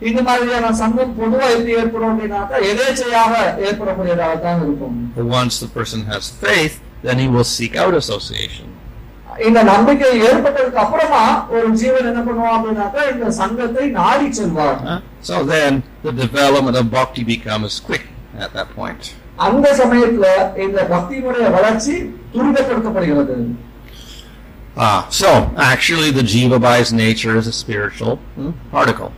இந்த 0.09 0.19
மாதிரியான 0.27 0.71
சங்கம் 0.79 1.13
பொதுவா 1.19 1.45
எப்படி 1.53 1.75
ஏற்படும் 1.81 2.09
அப்படின்னாக்கா 2.11 2.57
எதேச்சையாக 2.71 3.33
ஏற்படக்கூடியதாகத்தான் 3.67 4.61
இருக்கும் 4.65 4.95
But 5.17 5.27
once 5.39 5.55
the 5.63 5.69
person 5.77 6.01
has 6.13 6.23
faith, 6.45 6.75
then 7.03 7.19
he 7.23 7.27
will 7.35 7.47
seek 7.51 7.75
out 7.83 7.93
association. 7.95 8.67
இந்த 9.47 9.59
நம்பிக்கை 9.65 10.09
ஏற்பட்டதுக்கு 10.27 10.79
அப்புறமா 10.83 11.23
ஒரு 11.55 11.67
ஜீவன் 11.79 12.07
என்ன 12.11 12.21
பண்ணுவான் 12.27 12.55
அப்படின்னாக்கா 12.55 13.01
இந்த 13.11 13.27
சங்கத்தை 13.39 13.85
நாடி 13.99 14.27
செல்வார் 14.39 14.79
Huh? 14.87 14.99
So 15.29 15.35
then 15.45 15.71
the 16.03 16.13
development 16.17 16.77
of 16.77 16.87
bhakti 16.91 17.23
becomes 17.27 17.75
quick 17.81 18.05
at 18.39 18.51
that 18.53 18.69
point. 18.75 19.03
அந்த 19.47 19.67
சமயத்துல 19.79 20.27
இந்த 20.65 20.79
பக்தியினுடைய 20.93 21.47
வளர்ச்சி 21.55 21.95
துரிதப்படுத்தப்படுகிறது 22.35 23.37
Ah, 24.79 24.97
so 25.11 25.29
actually 25.65 26.11
the 26.11 26.23
jiva 26.23 26.57
by 26.59 26.77
its 26.77 26.91
nature 26.95 27.35
is 27.35 27.47
a 27.47 27.55
spiritual 27.55 28.13
hmm, 28.35 28.51
particle. 28.71 29.11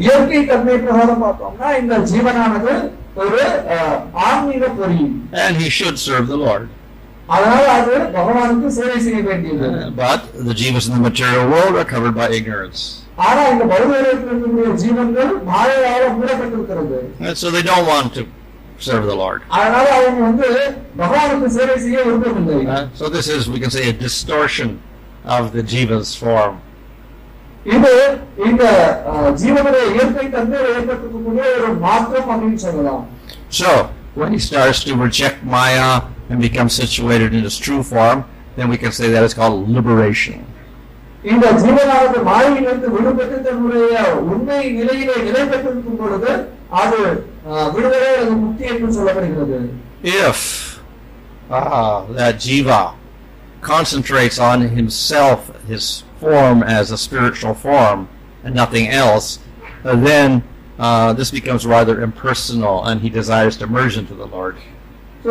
இயற்கை 0.00 0.40
தன்மை 0.46 0.74
பிரகாரம் 0.78 1.22
பார்த்தோம்னா 1.24 1.68
இந்த 1.78 1.94
ஜீவனானது 2.10 2.74
ஒரு 3.16 3.40
அஹ், 3.76 3.96
ஆன்மீக 4.26 4.68
பொறி 4.76 5.00
And 5.44 5.54
he 5.56 5.68
should 5.70 5.96
serve 6.00 6.26
the 6.28 6.40
Lord. 6.40 6.66
அதனால 7.28 7.64
அது 7.78 7.92
பகவானுக்கு 8.16 8.68
சேவை 8.78 8.98
செய்ய 9.04 9.20
வேண்டியது 9.28 9.66
Uh, 9.72 9.90
but 9.98 10.20
the 10.48 10.54
jivas 10.54 10.86
in 10.88 10.94
the 10.96 11.04
material 11.08 11.44
world 11.52 11.74
are 11.76 11.88
covered 11.92 12.16
by 12.16 12.28
ignorance. 12.38 12.80
ஆனா 13.26 13.42
இந்த 13.52 13.64
பௌதத்தில் 13.70 14.08
இருக்கக்கூடிய 14.12 14.66
ஜீவன்கள் 14.82 15.32
மாயையால 15.48 16.04
மூடப்பட்டிருக்கிறது 16.16 16.98
And 17.26 17.36
so 17.36 17.48
they 17.56 17.64
don't 17.64 17.86
want 17.86 18.08
to 18.18 18.22
serve 18.80 19.04
the 19.04 19.16
Lord. 19.16 19.40
அதனால 19.58 19.86
அவங்க 19.98 20.20
வந்து 20.28 20.48
பகவானுக்கு 21.00 21.48
சேவை 21.58 21.76
செய்ய 21.84 21.98
விரும்பவில்லை 22.08 22.58
Uh, 22.70 22.82
so 22.94 23.04
this 23.16 23.28
is, 23.28 23.42
we 23.54 23.60
can 23.64 23.72
say, 23.76 23.84
a 23.88 23.96
distortion 24.00 24.70
of 25.36 25.44
the 25.56 25.64
jiva's 25.72 26.10
form. 26.22 26.56
இது 27.74 27.92
இந்த 28.48 28.64
அஹ், 29.10 29.32
ஜீவனுடைய 29.40 29.82
இயற்கை 29.94 30.26
தன்மையில் 30.34 30.70
ஏற்பட்டிருக்கக்கூடிய 30.72 31.42
ஒரு 31.58 31.72
மாற்றம் 31.84 32.30
அப்படின்னு 32.32 32.60
சொல்லலாம் 32.66 33.02
So 33.60 33.70
when 34.20 34.30
he 34.32 34.40
starts 34.46 34.80
to 34.86 34.94
reject 34.98 35.38
Maya 35.54 35.88
and 36.30 36.40
become 36.40 36.68
situated 36.74 37.30
in 37.34 37.42
his 37.42 37.58
true 37.58 37.82
form, 37.84 38.18
then 38.56 38.68
we 38.68 38.76
can 38.76 38.92
say 38.92 39.06
that 39.10 39.24
is 39.24 39.34
called 39.34 39.68
liberation. 39.70 40.38
இந்த 41.24 41.46
ஜீவனானது 41.62 42.18
மாயையிலிருந்து 42.24 42.88
விடுபட்டு 42.88 43.38
தன்னுடைய 43.46 43.94
உண்மை 44.32 44.60
நிலையிலே 44.76 45.16
நிலை 45.26 45.42
பெற்றிருக்கும் 45.44 45.98
பொழுது 45.98 46.30
அது 46.82 47.00
அஹ், 47.50 47.68
விடுதலை 47.74 48.08
அல்லது 48.14 48.36
முக்தி 48.44 48.64
என்று 48.72 48.92
சொல்லப்படுகிறது 48.98 49.58
If 50.22 50.38
uh, 51.50 51.96
that 52.12 52.34
jiva 52.38 52.80
concentrates 53.62 54.38
on 54.40 54.60
himself, 54.70 55.40
his 55.66 55.84
form 56.20 56.62
as 56.78 56.90
a 56.90 56.98
spiritual 56.98 57.54
form, 57.56 57.98
and 58.44 58.54
nothing 58.54 58.86
else, 59.02 59.26
uh, 59.84 59.96
then 60.02 60.28
uh, 60.78 61.12
this 61.12 61.30
becomes 61.30 61.66
rather 61.66 62.00
impersonal, 62.00 62.76
and 62.84 62.96
he 63.02 63.10
desires 63.10 63.56
to 63.58 63.66
merge 63.68 63.96
into 63.98 64.14
the 64.14 64.28
Lord. 64.28 64.54
So, 65.24 65.30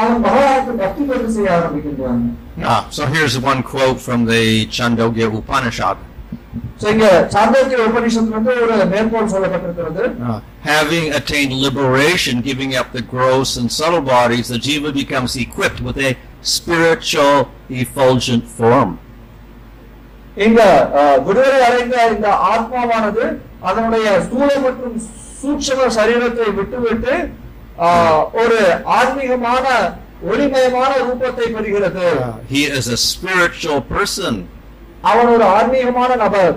அவன் 0.00 0.24
பகவானுக்கு 0.24 0.72
பக்தி 0.80 1.02
பெற்று 1.04 1.30
செய்ய 1.36 1.56
ஆரம்பிக்கின்றான் 1.58 2.22
Ah, 2.66 2.80
so 2.90 3.02
here's 3.06 3.34
one 3.44 3.62
quote 3.64 3.98
from 4.00 4.20
the 4.26 4.42
Chandogya 4.70 5.26
Upanishad. 5.38 5.96
So, 6.80 6.86
இங்க 6.92 7.06
சாந்தோக்கிய 7.34 7.78
உபனிஷத்துல 7.86 8.36
வந்து 8.36 8.52
ஒரு 8.64 8.86
மேற்கோள் 8.92 9.32
சொல்லப்பட்டிருக்கிறது 9.32 10.02
Uh, 10.26 10.38
having 10.66 11.04
attained 11.12 11.52
liberation, 11.60 12.36
giving 12.42 12.72
up 12.74 12.88
the 12.92 13.04
gross 13.12 13.50
and 13.56 13.68
subtle 13.72 14.04
bodies, 14.08 14.46
the 14.48 14.60
jiva 14.60 14.92
becomes 14.94 15.34
equipped 15.38 15.80
with 15.80 15.98
a 16.00 16.12
spiritual, 16.52 17.36
effulgent 17.82 18.46
form. 18.58 18.90
இந்த 20.46 20.60
அஹ், 21.00 21.18
விடுதலை 21.26 21.60
அடைந்த 21.66 21.96
இந்த 22.14 22.28
ஆத்மாவானது 22.50 23.24
அதனுடைய 23.62 24.06
ஸ்தூல 24.26 24.48
மற்றும் 24.64 24.96
சூட்சம 25.40 25.88
சரீரத்தை 25.96 26.48
விட்டுவிட்டு 26.58 27.14
அஹ், 27.16 27.30
ஒரு 28.40 28.58
ஆன்மீகமான 28.98 29.64
ஒளிமயமான 30.30 30.92
ரூபத்தை 31.02 31.46
பெறுகிறது 31.54 32.06
Uh, 32.18 32.30
he 32.48 32.62
is 32.78 32.86
a 32.88 33.00
spiritual 33.10 33.80
person. 33.90 34.34
அவன் 35.02 35.28
ஒரு 35.34 35.44
ஆன்மீகமான 35.56 36.10
நபர் 36.24 36.54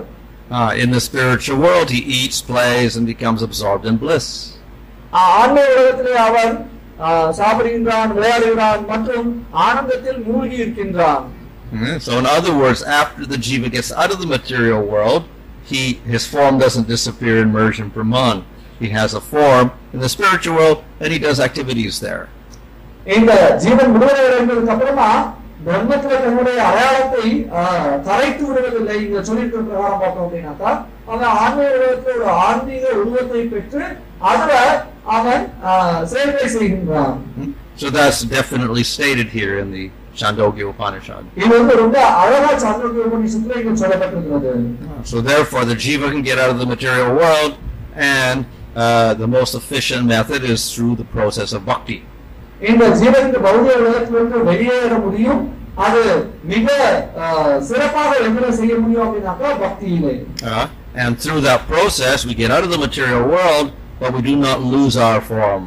Uh, 0.52 0.70
in 0.82 0.88
the 0.90 1.00
spiritual 1.00 1.58
world, 1.58 1.88
he 1.90 2.00
eats, 2.14 2.38
plays, 2.42 2.92
and 2.96 3.04
becomes 3.06 3.40
absorbed 3.42 3.84
in 3.86 3.96
bliss. 3.96 4.26
அஹ், 5.12 5.30
ஆன்மீக 5.40 5.66
உலகத்திலே 5.74 6.16
அவன் 6.28 6.54
அஹ், 7.00 7.30
சாப்பிடுகின்றான் 7.38 8.10
விளையாடுகிறான் 8.16 8.80
மற்றும் 8.88 9.28
ஆனந்தத்தில் 9.66 10.20
மூழ்கி 10.28 10.56
இருக்கின்றான் 10.64 11.22
Mhm. 11.72 11.92
So, 12.00 12.12
in 12.18 12.26
other 12.28 12.52
words, 12.54 12.80
after 13.00 13.24
the 13.26 13.38
jiva 13.38 13.68
gets 13.70 13.90
out 13.94 14.10
of 14.10 14.18
the 14.22 14.28
material 14.28 14.80
world, 14.94 15.22
he 15.70 15.82
his 16.14 16.24
form 16.26 16.54
doesn't 16.58 16.88
disappear 16.88 17.34
and 17.42 17.50
merge 17.52 17.78
in 17.78 17.90
Brahman. 17.90 18.38
He 18.80 18.88
has 18.90 19.10
a 19.12 19.22
form 19.22 19.66
in 19.94 20.00
the 20.00 20.10
spiritual 20.10 20.54
world, 20.56 20.78
and 21.00 21.08
he 21.08 21.18
does 21.20 21.38
activities 21.40 21.96
there. 22.00 22.22
இந்த 23.16 23.32
ஜீவன் 23.62 23.92
விடுதலை 23.94 24.22
அடைந்ததுக்கு 24.26 24.72
அப்புறமா 24.72 25.10
பிரம்மத்துல 25.64 26.18
தன்னுடைய 26.22 26.58
அடையாளத்தை 26.68 27.24
ஆஹ், 27.58 27.94
கரைத்து 28.06 28.42
விடுவதில்லை 28.48 28.96
இங்க 29.04 29.22
சொல்லிட்டு 29.28 29.56
பிரகாரம் 29.66 30.00
பார்த்தோம் 30.02 30.24
அப்படின்னாக்கா 30.24 30.70
அவன் 31.08 31.32
ஆன்மீக 31.40 31.70
உலகத்துல 31.78 32.14
ஒரு 32.18 32.28
ஆன்மீக 32.44 32.84
உருவத்தை 33.00 33.42
பெற்று 33.52 33.82
அதுல 34.30 34.52
அவன் 35.16 35.42
ஆஹ், 35.70 36.02
செயல்களை 36.12 36.48
செய்கின்றான் 36.56 37.14
Mhm. 37.32 37.48
So 37.76 37.88
that's 37.90 38.20
definitely 38.30 38.84
stated 38.86 39.28
here 39.30 39.54
in 39.58 39.68
the 39.70 39.84
Chandogya 40.16 40.64
Upanishad. 40.70 41.22
இது 41.40 41.52
வந்து 41.54 41.74
ரொம்ப 41.82 41.96
அழகா 42.22 42.50
சாந்திரோக்கிய 42.64 43.04
உபநிஷத்துல 43.08 43.58
இங்க 43.60 43.74
சொல்லப்பட்டிருக்கிறது 43.82 45.04
So 45.12 45.20
therefore, 45.22 45.64
the 45.64 45.78
jiva 45.84 46.08
can 46.12 46.22
get 46.22 46.38
out 46.38 46.50
of 46.50 46.58
the 46.58 46.70
material 46.74 47.10
world, 47.20 47.52
and 48.10 48.40
uh, 48.76 49.14
the 49.14 49.28
most 49.28 49.52
efficient 49.54 50.04
method 50.06 50.42
is 50.46 50.60
through 50.72 50.94
the 50.96 51.08
process 51.16 51.52
of 51.52 51.62
bhakti. 51.64 51.98
இந்த 52.70 52.84
ஜீவன் 53.00 53.26
இந்த 53.28 53.38
பௌதிக 53.44 53.74
உலகத்திலிருந்து 53.82 54.38
வெளியேற 54.48 54.92
முடியும் 55.04 55.40
அது 55.86 56.02
மிக 56.44 56.66
ஆஹ், 57.24 57.58
சிறப்பாக 57.68 58.10
எதிர 58.26 58.46
செய்ய 58.58 58.74
முடியும் 58.82 59.04
அப்படின்னாக்கா 59.06 59.50
பக்தியிலே 59.62 60.14
Uh, 60.50 60.66
and 61.02 61.12
through 61.22 61.40
that 61.42 61.60
process, 61.68 62.18
we 62.28 62.34
get 62.34 62.50
out 62.50 62.64
of 62.66 62.70
the 62.70 62.80
material 62.80 63.22
world, 63.28 63.66
but 64.00 64.10
we 64.16 64.22
do 64.22 64.36
not 64.38 64.58
lose 64.74 64.96
our 65.08 65.20
form. 65.30 65.64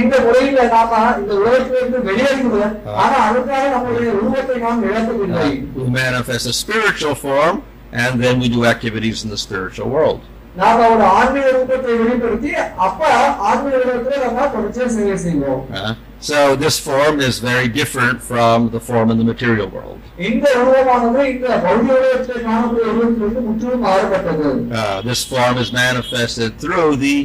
இந்த 0.00 0.14
முறையில 0.24 0.58
நாம 0.72 0.90
இந்த 1.20 1.32
உலகத்திலிருந்து 1.40 2.00
வெளியேறுகிறோம் 2.08 2.74
ஆனா 3.02 3.16
அதுக்காக 3.28 3.62
நம்முடைய 3.74 4.10
உருவத்தை 4.18 4.56
நாம் 4.64 4.84
இழக்கவில்லை 4.88 5.48
Uh, 5.52 5.80
we 5.80 5.88
manifest 5.96 6.44
a 6.46 6.56
spiritual 6.62 7.14
form, 7.24 7.56
and 8.02 8.12
then 8.24 8.34
we 8.42 8.48
do 8.48 8.60
activities 8.74 9.18
in 9.24 9.30
the 9.30 9.40
spiritual 9.46 9.88
world. 9.96 10.20
நாம 10.56 10.86
ஒரு 10.92 11.04
ஆன்மீக 11.16 11.48
ரூபத்தை 11.56 11.90
வெளிப்படுத்தி 12.00 12.52
அப்ப 12.86 13.00
ஆன்மீக 13.48 13.74
உலகத்துல 13.80 14.22
நம்ம 14.24 14.46
தொடர்ச்சியா 14.54 14.86
சேவை 14.96 15.16
செய்வோம் 15.24 15.60
Uh, 15.80 15.92
so 16.28 16.38
this 16.56 16.76
form 16.86 17.14
is 17.20 17.36
very 17.42 17.68
different 17.76 18.18
from 18.22 18.56
the 18.72 18.80
form 18.82 19.06
in 19.12 19.18
the 19.20 19.26
material 19.30 19.68
world. 19.76 20.00
இந்த 20.28 20.46
உருவமானது 20.60 21.20
இந்த 21.34 21.46
பௌதிக 21.64 21.92
உலகத்தில் 21.98 22.42
காணக்கூடிய 22.46 22.86
உருவத்திலிருந்து 22.92 23.42
முற்றிலும் 23.46 23.84
மாறுபட்டது 23.86 24.48
Uh, 24.74 24.96
this 25.02 25.22
form 25.30 25.56
is 25.64 25.70
manifested 25.78 26.50
through 26.62 26.90
the 27.04 27.16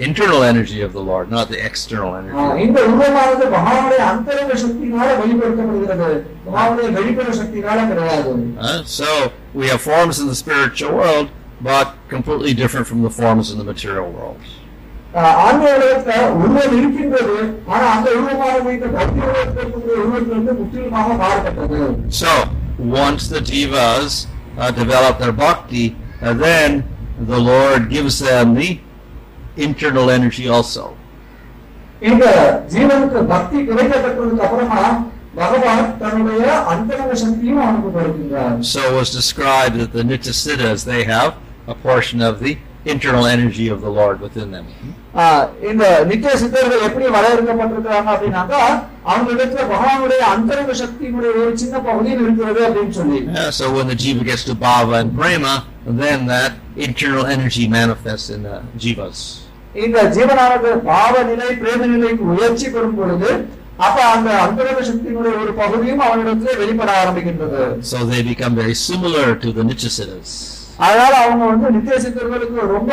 internal 0.00 0.42
energy 0.44 0.80
of 0.82 0.92
the 0.92 1.02
Lord, 1.02 1.26
not 1.30 1.46
the 1.48 1.60
external 1.68 2.10
ah, 2.10 2.20
energy. 2.22 2.58
இந்த 2.64 2.78
உருவமானது 2.88 3.44
மகாவுடைய 3.54 4.00
அந்தரங்க 4.10 4.54
சக்தியினால 4.64 5.08
வெளிப்படுத்தப்படுகிறது 5.22 6.10
மகாவுடைய 6.48 6.88
வெளிப்புற 6.98 7.28
சக்தியினால 7.40 7.88
கிடையாது 7.92 8.32
Uh, 8.66 8.76
so 8.98 9.08
we 9.54 9.66
have 9.68 9.82
forms 9.82 10.18
in 10.18 10.28
the 10.28 10.38
spiritual 10.44 10.92
world, 11.00 11.28
but 11.62 11.88
completely 12.11 12.53
different 12.53 12.85
from 12.85 13.01
the 13.01 13.09
forms 13.09 13.51
in 13.51 13.57
the 13.57 13.63
material 13.63 14.11
world. 14.11 14.37
So, 22.09 22.49
once 22.77 23.27
the 23.29 23.39
jivas 23.39 24.27
uh, 24.57 24.71
develop 24.71 25.19
their 25.19 25.31
bhakti, 25.31 25.95
uh, 26.21 26.33
then 26.33 26.83
the 27.19 27.39
Lord 27.39 27.89
gives 27.89 28.19
them 28.19 28.55
the 28.55 28.79
internal 29.57 30.09
energy 30.11 30.47
also. 30.49 30.97
So, 38.63 38.79
it 38.91 38.95
was 38.95 39.11
described 39.11 39.75
that 39.77 39.93
the 39.93 40.03
Nityasiddhas, 40.03 40.83
they 40.85 41.03
have 41.05 41.37
a 41.71 41.75
portion 41.75 42.21
of 42.21 42.39
the 42.39 42.57
internal 42.85 43.25
energy 43.25 43.67
of 43.67 43.81
the 43.81 43.89
Lord 43.89 44.21
within 44.21 44.51
them. 44.51 44.65
So 45.13 45.51
when 53.75 53.87
the 53.87 53.95
jiva 53.95 54.23
gets 54.25 54.43
to 54.45 54.55
bhava 54.55 55.01
and 55.01 55.15
prema, 55.15 55.67
then 55.85 56.25
that 56.27 56.53
internal 56.75 57.25
energy 57.25 57.67
manifests 57.67 58.29
in 58.29 58.43
the 58.43 58.57
jivas. 58.77 59.21
இந்த 59.83 59.97
ஜீவனானது 60.15 60.69
பாவ 60.87 61.13
நிலை 61.27 61.49
பிரேம 61.59 61.85
நிலைக்கு 61.91 62.23
முயற்சி 62.31 62.67
பெறும் 62.73 62.97
பொழுது 62.97 63.29
அப்ப 63.85 63.97
அந்த 64.15 64.29
அந்தரக 64.45 64.79
சக்தியினுடைய 64.87 65.33
ஒரு 65.43 65.53
பகுதியும் 65.59 66.01
அவனிடத்திலே 66.07 66.53
so 67.91 67.99
they 68.11 68.21
become 68.31 68.55
very 68.63 68.75
similar 68.89 69.27
to 69.43 69.51
the 69.57 69.63
nitya 69.69 69.91
siddhas 69.97 70.60
அதனால 70.81 71.13
அவங்க 71.23 71.43
வந்து 71.49 71.67
நித்திய 71.75 71.97
சித்தர்களுக்கு 72.03 72.61
ரொம்ப 72.73 72.91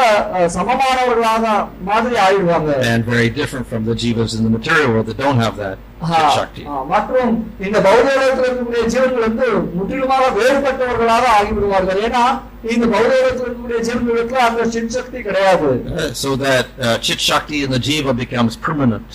சமமானவர்களாக 0.57 1.45
மாதிரி 1.89 2.17
ஆயிடுவாங்க 2.25 2.73
And 2.89 3.03
very 3.09 3.29
different 3.33 3.67
from 3.67 3.85
the 3.85 3.95
jivas 3.95 4.33
in 4.39 4.45
the 4.47 4.53
material 4.57 4.89
world 4.93 5.07
that 5.07 5.19
don't 5.19 5.41
have 5.45 5.57
that. 5.59 5.77
ஆஹ், 6.09 6.35
மற்றும் 6.91 7.31
இந்த 7.67 7.79
பௌத்த 7.87 8.09
உலகத்தில் 8.11 8.45
இருக்கக்கூடிய 8.45 8.83
ஜீவன்கள் 8.93 9.25
வந்து 9.27 9.47
முற்றிலுமாக 9.79 10.27
வேறுபட்டவர்களாக 10.37 11.25
ஆகிவிடுவார்கள் 11.39 12.01
ஏன்னா 12.07 12.25
இந்த 12.73 12.85
பௌத்த 12.93 13.11
உலகத்தில் 13.15 13.43
இருக்கக்கூடிய 13.43 13.81
ஜீவன்களுக்கு 13.89 14.39
அந்த 14.49 14.69
சின் 14.75 14.95
சக்தி 14.97 15.21
கிடையாது 15.29 15.71
Uh, 15.95 16.09
so 16.17 16.31
that 16.39 16.67
uh, 16.79 16.97
chit 17.07 17.21
shakti 17.23 17.59
in 17.65 17.71
the 17.71 17.83
jiva 17.89 18.15
becomes 18.17 18.55
permanent. 18.69 19.11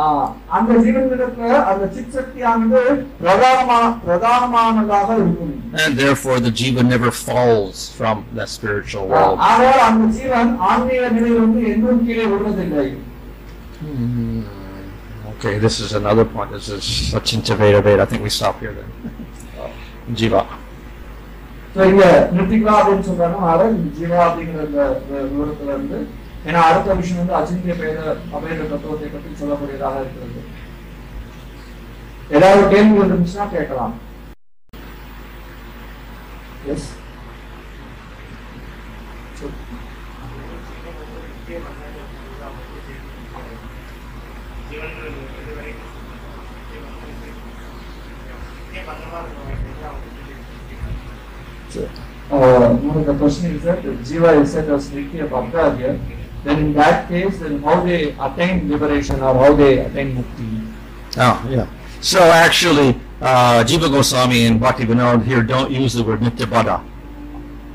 ஆஹ், 0.00 0.26
அந்த 0.56 0.72
ஜீவன்களுக்கு 0.84 1.46
அந்த 1.70 1.84
சித் 1.94 2.12
சக்தியானது 2.16 2.80
பிரதானமா 3.22 3.78
பிரதானமானதாக 4.04 5.08
இருக்கும் 5.20 5.54
And 5.82 5.92
therefore 5.96 6.36
the 6.40 6.52
jiva 6.60 6.82
never 6.86 7.10
falls 7.20 7.76
from 7.98 8.16
that 8.36 8.50
spiritual 8.50 9.04
ah, 9.04 9.14
world. 9.14 9.40
ஆனால் 9.48 9.80
அந்த 9.88 10.06
ஜீவன் 10.18 10.52
ஆன்மீக 10.68 11.02
நிலையில் 11.16 11.42
வந்து 11.44 11.62
என்றும் 11.72 12.04
கீழே 12.08 12.26
விடுவதில்லை 12.32 12.88
Hmm. 13.80 14.40
Okay, 15.30 15.58
this 15.58 15.76
is 15.80 15.94
another 15.94 16.24
point. 16.26 16.50
This 16.52 16.66
is 16.70 16.82
Sachinta 17.10 17.54
Veda 17.56 17.80
Veda. 17.80 18.02
I 18.02 18.06
think 18.06 18.22
we 18.22 18.30
stop 18.30 18.56
here 18.60 18.74
then. 18.74 18.90
Jiva. 20.14 20.42
So, 21.74 21.80
இங்க 21.90 22.04
நிறுத்திக்கலாம் 22.32 22.78
அப்படின்னு 22.80 23.06
சொல்றாங்க 23.08 23.38
அதனால 23.44 23.68
இந்த 23.72 23.88
ஜீவா 23.98 24.18
அப்படிங்கிற 24.26 24.62
இந்த 24.66 24.80
இந்த 25.00 25.14
விவரத்துல 25.30 25.70
இருந்து 25.74 25.98
ஏன்னா 26.48 26.60
அடுத்த 26.68 26.94
விஷயம் 27.00 27.20
வந்து 27.20 27.36
அச்சிந்திய 27.38 27.74
பேத 27.80 27.98
அபேத 28.36 28.60
தத்துவத்தை 28.72 29.08
பற்றி 29.14 29.32
சொல்லக்கூடியதாக 29.40 30.02
இருக்கிறது 30.04 30.42
ஏதாவது 32.36 32.62
கேள்வி 32.74 32.98
இருந்துச்சுன்னா 33.02 33.46
கேட்கலாம் 33.56 33.94
yes 36.74 36.88
Uh, 52.30 52.78
no, 52.82 53.02
the 53.02 53.14
question 53.14 53.56
is 53.56 53.62
that 53.64 53.84
if 53.84 53.98
Jiva 54.00 54.40
is 54.40 54.52
said 54.52 54.68
as 54.70 54.86
strictly 54.86 55.20
a 55.20 55.26
Bhakta 55.26 55.76
here, 55.76 55.98
then 56.45 56.57
in 56.59 56.73
that 56.73 57.09
case, 57.09 57.39
then 57.39 57.61
how 57.63 57.81
they 57.81 58.13
attain 58.13 58.69
liberation 58.69 59.19
or 59.19 59.33
how 59.33 59.53
they 59.53 59.79
attain 59.79 60.15
mukti? 60.15 60.61
Oh, 61.17 61.47
yeah. 61.49 61.67
So 62.01 62.19
actually, 62.21 62.99
uh, 63.19 63.63
Jiva 63.65 63.89
Goswami 63.89 64.45
and 64.45 64.59
Bhakti 64.59 64.85
Vinod 64.85 65.25
here 65.25 65.41
don't 65.41 65.71
use 65.71 65.93
the 65.93 66.03
word 66.03 66.19
Nitya 66.21 66.45
Baddha. 66.45 66.83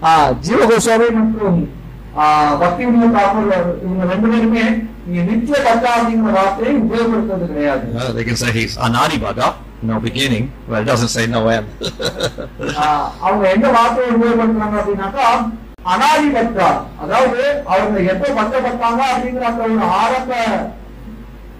Ah, 0.00 0.38
Jiva 0.40 0.68
Goswami 0.70 1.08
and 1.08 1.68
ah, 2.14 2.56
Bhakti 2.62 2.84
Vinod 2.84 3.14
ஆசிரியர் 3.22 3.68
இவங்க 3.84 4.04
ரெண்டு 4.12 4.28
பேருமே 4.34 4.64
the 5.06 5.22
நித்திய 5.30 5.56
பக்தா 5.66 5.90
அப்படிங்கிற 5.98 6.32
uh, 8.00 8.12
they 8.16 8.24
can 8.28 8.36
say 8.42 8.52
he's 8.58 8.76
anadi 8.86 9.18
baddha 9.24 9.48
no 9.82 9.98
beginning 9.98 10.44
well 10.68 10.82
it 10.82 10.88
doesn't 10.92 11.12
say 11.16 11.26
no 11.26 11.40
end 11.56 11.66
ah, 12.84 13.04
அவங்க 13.26 13.44
அனாதி 15.91 16.27
பக்தா 16.35 16.69
அதாவது 17.03 17.41
அவங்க 17.71 17.97
எப்ப 18.13 18.31
பக்தப்பட்டாங்க 18.37 19.01
அப்படிங்கிற 19.11 19.45
அந்த 19.49 19.63
ஒரு 19.67 19.85
ஆரம்ப 19.99 20.31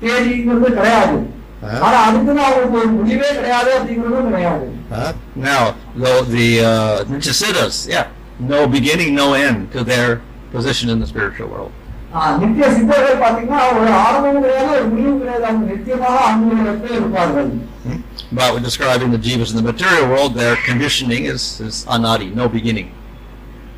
தேதிங்கிறது 0.04 0.70
கிடையாது 0.78 1.18
ஆஹ். 1.66 1.82
ஆனா 1.86 1.98
அதுக்குன்னு 2.08 2.44
அவங்களுக்கு 2.46 2.78
ஒரு 2.80 2.90
முடிவே 2.98 3.30
கிடையாது 3.40 3.72
அப்படிங்கிறதும் 3.80 4.30
கிடையாது 4.30 4.66
Uh, 4.96 5.12
now, 5.44 5.62
though 6.02 6.20
the 6.34 6.48
uh, 6.64 6.72
Nityasiddhas, 7.12 7.76
yeah, 7.88 8.04
no 8.52 8.68
beginning, 8.70 9.10
no 9.16 9.26
end 9.38 9.60
to 9.72 9.84
their 9.84 10.10
position 10.52 10.88
in 10.90 11.00
the 11.00 11.08
spiritual 11.08 11.48
world. 11.54 11.72
ஆஹ் 12.18 12.36
நித்திய 12.42 12.66
சித்தர்கள் 12.76 13.18
பாத்தீங்கன்னா 13.24 13.62
ஒரு 13.72 13.90
ஆரம்பமும் 14.02 14.44
கிடையாது 14.44 14.70
ஒரு 14.76 14.86
முடிவும் 14.92 15.18
கிடையாது 15.22 15.46
அவங்க 15.48 15.66
நித்தியமாக 15.72 16.20
ஆன்மீகத்தில் 16.28 16.96
இருப்பார்கள் 17.00 17.50
Hmm? 17.86 17.98
But 18.32 18.48
when 18.54 18.64
describing 18.64 19.10
the 19.12 19.20
jivas 19.20 19.50
in 19.54 19.60
the 19.60 19.68
material 19.72 20.06
world, 20.08 20.32
their 20.36 20.56
conditioning 20.68 21.26
is, 21.34 21.44
is 21.62 21.78
anadi, 21.96 22.30
no 22.36 22.46
beginning. 22.50 22.88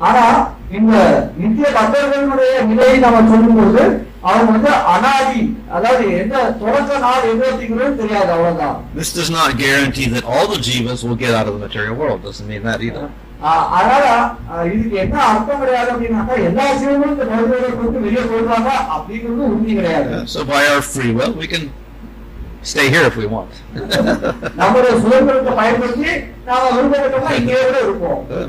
ஆனா 0.02 0.24
இந்த 0.70 0.94
நித்திய 1.38 1.68
பக்தர்களுடைய 1.76 2.52
நிலையை 2.68 2.96
நம்ம 3.04 3.22
சொல்லும்போது 3.30 3.82
அவங்க 4.22 4.50
வந்து 4.50 4.70
அனாதி 4.92 5.40
அதாவது 5.74 6.04
எந்த 6.18 6.34
தொடக்க 6.60 6.98
நாள் 6.98 7.28
எது 7.30 7.44
அப்படிங்கிறது 7.50 8.00
தெரியாது 8.00 8.30
அவ்வளவுதான் 8.34 8.76
This 8.94 9.10
does 9.12 9.30
not 9.30 9.50
guarantee 9.58 10.06
that 10.14 10.24
all 10.26 10.46
the 10.48 10.60
jivas 10.68 11.02
will 11.06 11.18
get 11.18 11.32
out 11.32 11.48
of 11.48 11.54
the 11.56 11.62
material 11.66 11.96
world. 11.96 12.20
Doesn't 12.22 12.48
mean 12.48 12.64
that 12.64 12.82
either. 12.82 13.06
ஆஹ் 13.42 13.66
அதனால 13.74 14.04
ஆஹ் 14.52 14.64
இதுக்கு 14.70 14.96
என்ன 15.02 15.16
அர்த்தம் 15.26 15.60
கிடையாது 15.60 15.90
அப்படின்னாக்கா 15.92 16.36
எல்லா 16.48 16.64
ஜீவனும் 16.80 17.12
இந்த 17.12 17.26
பௌத்தரை 17.28 17.68
கொண்டு 17.74 17.98
வெளியே 18.06 18.24
போடுறாங்க 18.30 18.70
அப்படிங்கிறது 18.94 19.44
உறுதி 19.50 19.74
கிடையாது 19.74 20.08
Uh, 20.14 20.24
so 20.34 20.40
by 20.46 20.62
our 20.70 20.82
free 20.88 21.12
will, 21.12 21.34
we 21.34 21.48
can 21.52 21.64
stay 22.63 22.89
here 22.89 23.03
if 23.03 23.15
we 23.15 23.25
want. 23.25 23.51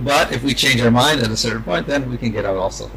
but 0.05 0.33
if 0.33 0.43
we 0.43 0.55
change 0.55 0.81
our 0.81 0.91
mind 0.91 1.21
at 1.21 1.31
a 1.31 1.37
certain 1.37 1.63
point, 1.63 1.87
then 1.87 2.11
we 2.11 2.17
can 2.17 2.31
get 2.33 2.45
out 2.45 2.57
also. 2.57 2.91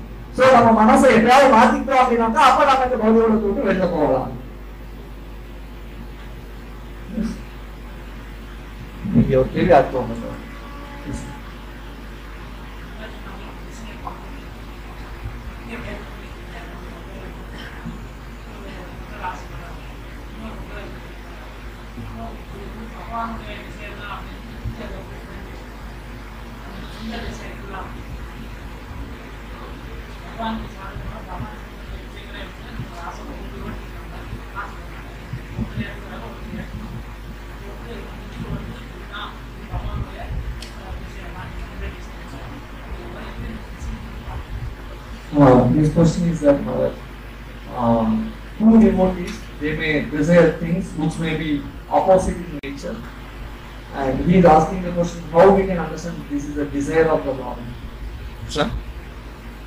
Question 45.98 46.30
is 46.30 46.42
that 46.42 46.60
uh, 46.68 46.94
um, 47.76 48.32
two 48.60 48.80
devotees 48.80 49.40
they 49.60 49.76
may 49.76 50.06
desire 50.06 50.52
things 50.60 50.92
which 50.94 51.18
may 51.18 51.36
be 51.38 51.64
opposite 51.90 52.38
in 52.38 52.60
nature, 52.64 52.96
and 53.94 54.26
he 54.26 54.38
is 54.38 54.46
asking 54.46 54.84
the 54.84 54.92
question 54.92 55.24
how 55.32 55.50
we 55.56 55.66
can 55.66 55.80
understand 55.80 56.24
this 56.30 56.46
is 56.46 56.58
a 56.58 56.66
desire 56.66 57.08
of 57.10 57.26
the 57.26 57.34
Lord. 57.34 57.58
So, 58.48 58.70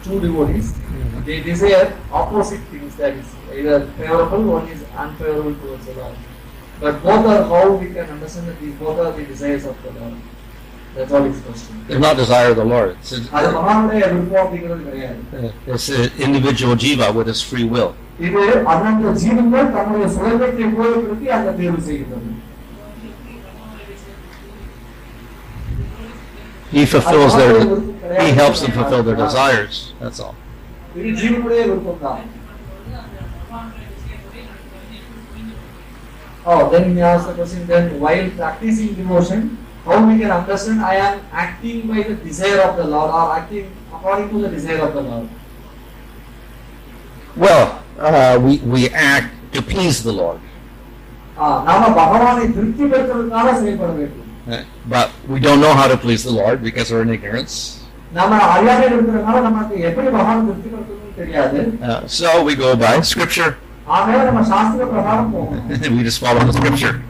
Two 0.03 0.19
devotees 0.19 0.73
they 1.27 1.41
desire 1.43 1.99
opposite 2.11 2.61
things 2.75 2.95
that 2.97 3.13
is 3.13 3.35
either 3.53 3.87
favorable 3.99 4.45
one 4.53 4.69
is 4.69 4.85
unfavorable 4.97 5.55
towards 5.57 5.85
the 5.87 5.95
Lord. 5.95 6.17
But 6.81 7.03
both 7.03 7.27
are 7.27 7.43
how 7.45 7.73
we 7.73 7.87
can 7.89 8.09
understand 8.09 8.49
that 8.49 8.61
these 8.61 8.75
both 8.77 8.99
are 8.99 9.13
the 9.13 9.25
desires 9.25 9.67
of 9.67 9.83
the 9.83 9.91
Lord. 9.91 10.15
That's 10.96 11.12
all 11.12 11.24
his 11.24 11.42
question. 11.42 11.74
they're 11.88 12.00
not 12.00 12.16
desire 12.16 12.50
of 12.52 12.58
the 12.58 12.66
Lord. 12.66 12.90
It's, 13.02 13.12
அது 13.38 13.48
a, 13.48 13.52
மகானுடைய 13.58 14.02
விருப்பம் 14.12 14.42
அப்படிங்கிறது 14.44 14.84
கிடையாது 14.88 15.20
it's 15.68 15.88
an 15.98 16.06
individual 16.28 16.76
jiva 16.86 17.08
with 17.18 17.28
his 17.34 17.42
free 17.52 17.68
will. 17.76 17.92
இது 18.28 18.44
அந்தந்த 18.74 19.12
ஜீவன்கள் 19.24 19.68
தன்னுடைய 19.76 20.06
சுதந்திரத்தை 20.16 20.64
உபயோகப்படுத்தி 20.72 21.30
அந்த 21.38 21.52
தேர்வு 21.60 21.82
செய்கிறது 21.90 22.32
He 26.72 26.86
fulfills 26.86 27.34
their, 27.40 27.54
he 28.22 28.30
helps 28.34 28.62
them 28.62 28.72
fulfill 28.72 29.04
their 29.04 29.20
desires. 29.26 29.76
That's 30.02 30.20
all. 30.26 30.36
இது 31.00 31.12
ஜீவனுடைய 31.22 31.62
விருப்பம் 31.70 32.02
தான் 32.08 32.24
Oh, 36.48 36.70
then 36.72 36.84
he 36.94 37.02
asked 37.02 37.28
the 37.28 37.34
question 37.34 37.62
then 37.68 37.86
while 38.00 38.26
practicing 38.40 38.90
devotion, 38.94 39.40
how 39.91 40.07
we 40.07 40.19
can 40.19 40.31
understand 40.31 40.81
I 40.81 40.95
am 40.95 41.21
acting 41.33 41.89
by 41.89 42.03
the 42.03 42.15
desire 42.15 42.63
of 42.63 42.77
the 42.77 42.85
Lord 42.85 43.11
or 43.11 43.35
acting 43.35 43.71
according 43.93 44.31
to 44.31 44.43
the 44.43 44.49
desire 44.49 44.87
of 44.87 44.95
the 44.95 45.03
Lord? 45.03 45.29
Well, 47.37 47.83
uh, 47.99 48.39
we, 48.41 48.59
we 48.59 48.89
act 48.91 49.35
to 49.55 49.63
please 49.63 50.03
the 50.03 50.13
Lord. 50.13 50.41
Ah, 51.37 51.65
uh, 54.49 54.65
but 54.87 55.11
we 55.29 55.41
don't 55.41 55.61
know 55.61 55.75
how 55.75 55.89
to 55.89 55.97
please 55.97 56.25
the 56.25 56.31
Lord 56.31 56.63
because 56.63 56.93
we're 56.93 57.03
in 57.03 57.11
ignorance. 57.11 57.85
Uh, 61.83 62.07
so 62.07 62.45
we 62.45 62.55
go 62.55 62.77
by 62.77 63.01
scripture. 63.01 63.59
we 65.91 66.03
just 66.03 66.21
follow 66.21 66.45
the 66.45 66.53
scripture 66.53 67.03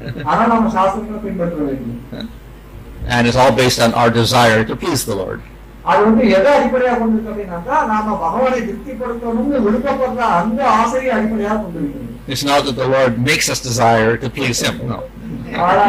and 3.09 3.27
it's 3.27 3.37
all 3.37 3.53
based 3.55 3.79
on 3.79 3.91
our 3.93 4.11
desire 4.13 4.61
to 4.65 4.75
please 4.75 5.03
the 5.05 5.15
Lord. 5.15 5.41
அது 5.85 5.99
வந்து 6.05 6.23
எதை 6.35 6.51
அடிப்படையாக 6.53 6.97
கொண்டிருக்கு 6.99 7.31
அப்படின்னாக்கா 7.31 7.75
நாம 7.89 8.13
பகவானை 8.21 8.59
திருப்திப்படுத்தணும்னு 8.61 9.57
விருப்பப்படுற 9.65 10.21
அந்த 10.37 10.61
ஆசையை 10.79 11.11
அடிப்படையாக 11.17 11.57
கொண்டிருக்கிறது 11.63 12.13
It's 12.27 12.43
not 12.43 12.61
that 12.67 12.75
the 12.75 12.87
Lord 12.89 13.11
makes 13.23 13.47
us 13.53 13.59
desire 13.61 14.13
to 14.17 14.27
please 14.29 14.59
Him. 14.65 14.77
No. 14.87 14.97
ஆனா 15.65 15.83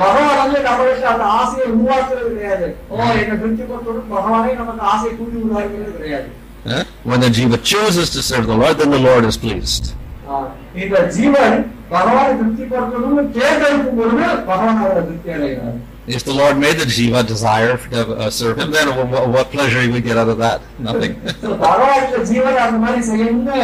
பகவான் 0.00 0.40
வந்து 0.40 0.58
நம்மளுக்கு 0.66 1.06
அந்த 1.12 1.26
ஆசையை 1.36 1.66
உருவாக்குறது 1.72 2.30
கிடையாது 2.32 2.66
ஓ 2.90 2.96
என்ன 3.20 3.36
திருப்திப்படுத்தணும் 3.42 4.10
பகவானே 4.14 4.50
நமக்கு 4.60 4.84
ஆசையை 4.92 5.12
தூண்டி 5.20 5.38
உருவாக்குறது 5.44 5.92
கிடையாது 5.98 6.28
Huh? 6.66 6.80
When 7.04 7.20
the 7.20 7.28
jiva 7.30 7.58
chooses 7.64 8.08
to 8.10 8.20
serve 8.22 8.46
the 8.46 8.56
Lord, 8.56 8.76
then 8.76 8.90
the 8.90 9.02
Lord 9.02 9.24
is 9.24 9.36
pleased. 9.38 9.84
ஆ, 10.28 10.36
இந்த 10.82 10.96
ஜீவன் 11.16 11.56
பகவானை 11.92 12.32
திருப்திப்படுத்தணும்னு 12.40 13.22
தேர்ந்தெடுக்கும் 13.36 13.98
பொழுது 14.00 14.24
பகவான் 14.48 14.80
அவரை 14.82 15.02
திருப்தி 15.02 15.30
அடைகிறார் 15.36 15.76
If 16.08 16.22
the 16.22 16.34
Lord 16.34 16.56
made 16.56 16.76
the 16.76 16.86
jiva 16.86 17.20
desire 17.26 17.72
to 17.86 18.00
uh, 18.16 18.30
serve 18.30 18.58
Him, 18.58 18.70
then 18.70 18.88
what, 18.92 19.24
what 19.28 19.46
pleasure 19.50 19.80
we 19.90 20.00
get 20.00 20.16
out 20.16 20.28
of 20.28 20.38
that? 20.38 20.58
Nothing. 20.80 21.14
So, 21.42 21.50
பகவான் 21.64 22.04
இந்த 22.04 22.18
ஜீவனை 22.30 22.60
அந்த 22.66 22.78
மாதிரி 22.84 23.02
செய்யணும்னு 23.10 23.58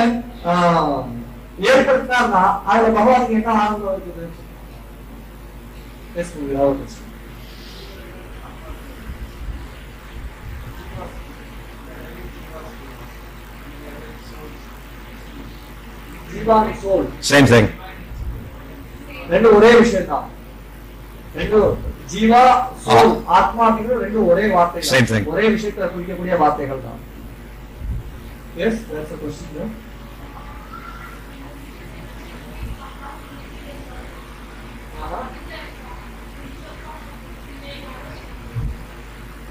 ஆ, 0.44 0.55
ஏற்படுத்தினார்னா 1.68 2.43
அதுல 2.68 2.90
பகவானுக்கு 2.98 3.39
என்ன 3.40 3.51
ஆனந்தம் 3.59 3.94
இருக்குது 3.94 4.28
Yes, 6.14 6.30
we 6.39 6.55
have 6.55 6.70
a 6.70 6.74
question. 6.74 7.05
Jeeva 16.32 16.56
soul 16.82 17.06
Same 17.30 17.47
thing. 17.52 17.66
ரெண்டு 19.32 19.48
ஒரே 19.56 19.70
விஷயம் 19.80 20.09
தான் 20.12 20.26
ரெண்டு 21.39 21.59
ஜீவா 22.12 22.43
சோல் 22.84 23.12
ஆத்மா 23.36 23.62
அப்படிங்கிறது 23.66 24.05
ரெண்டு 24.05 24.20
ஒரே 24.30 24.44
வார்த்தை 24.55 24.82
Same 24.90 25.06
thing. 25.12 25.24
ஒரே 25.32 25.47
விஷயத்தை 25.55 25.89
குறிக்கக்கூடிய 25.94 26.36
வார்த்தைகள் 26.43 26.84
தான் 26.89 27.01
yes 28.59 28.80
that's 28.89 29.12
a 29.12 29.20
question 29.22 29.48
there. 29.55 29.70
Uh-huh. 34.97 35.22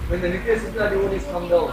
When 0.07 0.21
the 0.21 0.27
Nitya 0.29 0.57
Siddha 0.57 0.89
devotees 0.89 1.25
come 1.25 1.47
down, 1.47 1.69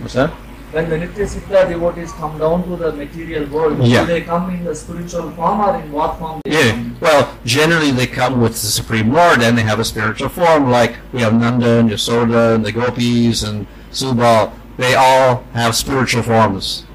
What's 0.00 0.14
that? 0.14 0.30
When 0.73 0.89
the 0.89 0.95
Nitya 0.97 1.25
Siddha 1.29 1.69
devotees 1.69 2.11
come 2.13 2.37
down 2.39 2.63
to 2.67 2.75
the 2.75 2.91
material 2.93 3.45
world, 3.49 3.77
Yeah. 3.85 4.01
do 4.01 4.07
they 4.07 4.21
come 4.21 4.49
in 4.49 4.63
the 4.65 4.73
spiritual 4.75 5.29
form 5.31 5.59
or 5.61 5.75
in 5.79 5.91
what 5.91 6.17
form? 6.19 6.41
Yeah. 6.45 6.71
come? 6.71 6.97
Well, 6.99 7.29
generally 7.45 7.91
they 7.91 8.07
come 8.07 8.41
with 8.41 8.53
the 8.53 8.67
Supreme 8.79 9.13
Lord 9.13 9.41
and 9.41 9.57
they 9.57 9.61
have 9.61 9.79
a 9.79 9.85
spiritual 9.85 10.29
form, 10.29 10.69
like 10.71 10.95
we 11.13 11.21
have 11.21 11.33
Nanda 11.33 11.79
and 11.79 11.89
Yasoda 11.89 12.55
and 12.55 12.65
the 12.65 12.71
gopis 12.71 13.43
and 13.43 13.67
Subal. 13.91 14.51
They 14.77 14.95
all 14.95 15.43
have 15.53 15.75
spiritual 15.75 16.23
forms. 16.23 16.85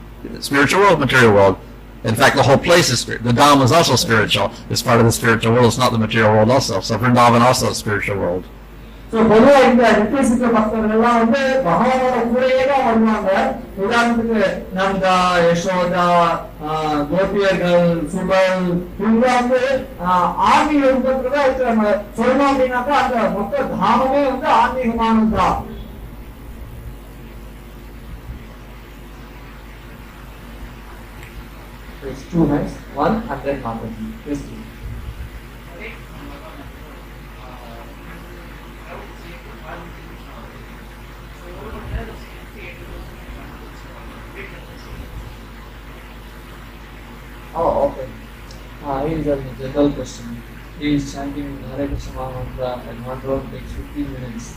Spiritual 0.40 0.80
world, 0.80 0.98
material 0.98 1.32
world. 1.32 1.56
In 2.02 2.14
fact, 2.16 2.34
the 2.36 2.42
whole 2.42 2.58
place 2.58 2.90
is 2.90 3.00
spirit. 3.00 3.22
The 3.22 3.32
Dham 3.32 3.62
is 3.62 3.70
also 3.72 3.94
spiritual. 3.96 4.50
It's 4.70 4.82
part 4.82 4.98
of 5.00 5.06
the 5.06 5.12
spiritual 5.12 5.52
world. 5.52 5.66
It's 5.66 5.78
not 5.78 5.92
the 5.92 5.98
material 5.98 6.32
world 6.32 6.50
also. 6.50 6.80
So 6.80 6.98
Vrindavan 6.98 7.40
also 7.40 7.70
is 7.70 7.76
spiritual 7.76 8.16
world. 8.18 8.44
So, 9.09 9.19
பொதுவா 9.29 9.57
இந்த 9.65 9.83
நித்தியசித்த 9.97 10.45
பக்தர்கள் 10.53 10.93
எல்லாம் 10.95 11.17
வந்து 11.19 11.41
பகவானோட 11.65 12.15
கூடயே 12.29 12.61
தான் 12.69 12.85
வருவாங்க 12.85 13.31
உதாரணத்துக்கு 13.83 14.39
நந்தா 14.77 15.13
யசோதா 15.43 16.05
ஆஹ், 16.67 17.01
கோபியர்கள் 17.11 17.85
சுபல் 18.13 18.63
இவங்க 19.01 19.25
வந்து 19.31 19.61
ஆஹ், 20.05 20.29
ஆன்மீக 20.47 20.81
ரூபத்துல 20.87 21.33
தான் 21.35 21.45
இருக்கிறாங்க 21.47 21.85
சொல்லணும் 22.17 22.49
அப்படின்னாக்கா 22.49 22.95
அந்த 23.03 23.19
மொத்த 23.37 23.53
தாமமே 23.75 24.23
வந்து 24.29 24.49
ஆன்மீகமானது 24.57 25.37
தான் 25.37 25.59
There's 32.01 32.23
two 32.25 32.45
hands, 32.47 32.73
one 32.93 33.23
and 33.23 33.43
then 33.43 33.61
Mataji. 33.61 34.13
Yes, 34.25 34.41
please. 34.41 34.49
Oh, 34.49 34.76
is 49.14 49.26
having 49.26 49.46
a 49.46 49.54
general 49.54 49.92
question. 49.92 50.42
He 50.78 50.94
is 50.94 51.12
chanting 51.12 51.62
Hare 51.70 51.88
Krishna 51.88 52.12
mantra 52.12 52.82
and 52.88 53.06
one 53.06 53.20
round 53.22 53.50
takes 53.52 53.72
15 53.72 54.12
minutes. 54.12 54.56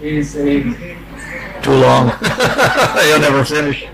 He 0.00 0.16
is 0.18 0.30
saying 0.32 0.74
too 1.62 1.72
long. 1.72 2.08
You'll 3.06 3.20
never 3.20 3.44
finish. 3.44 3.86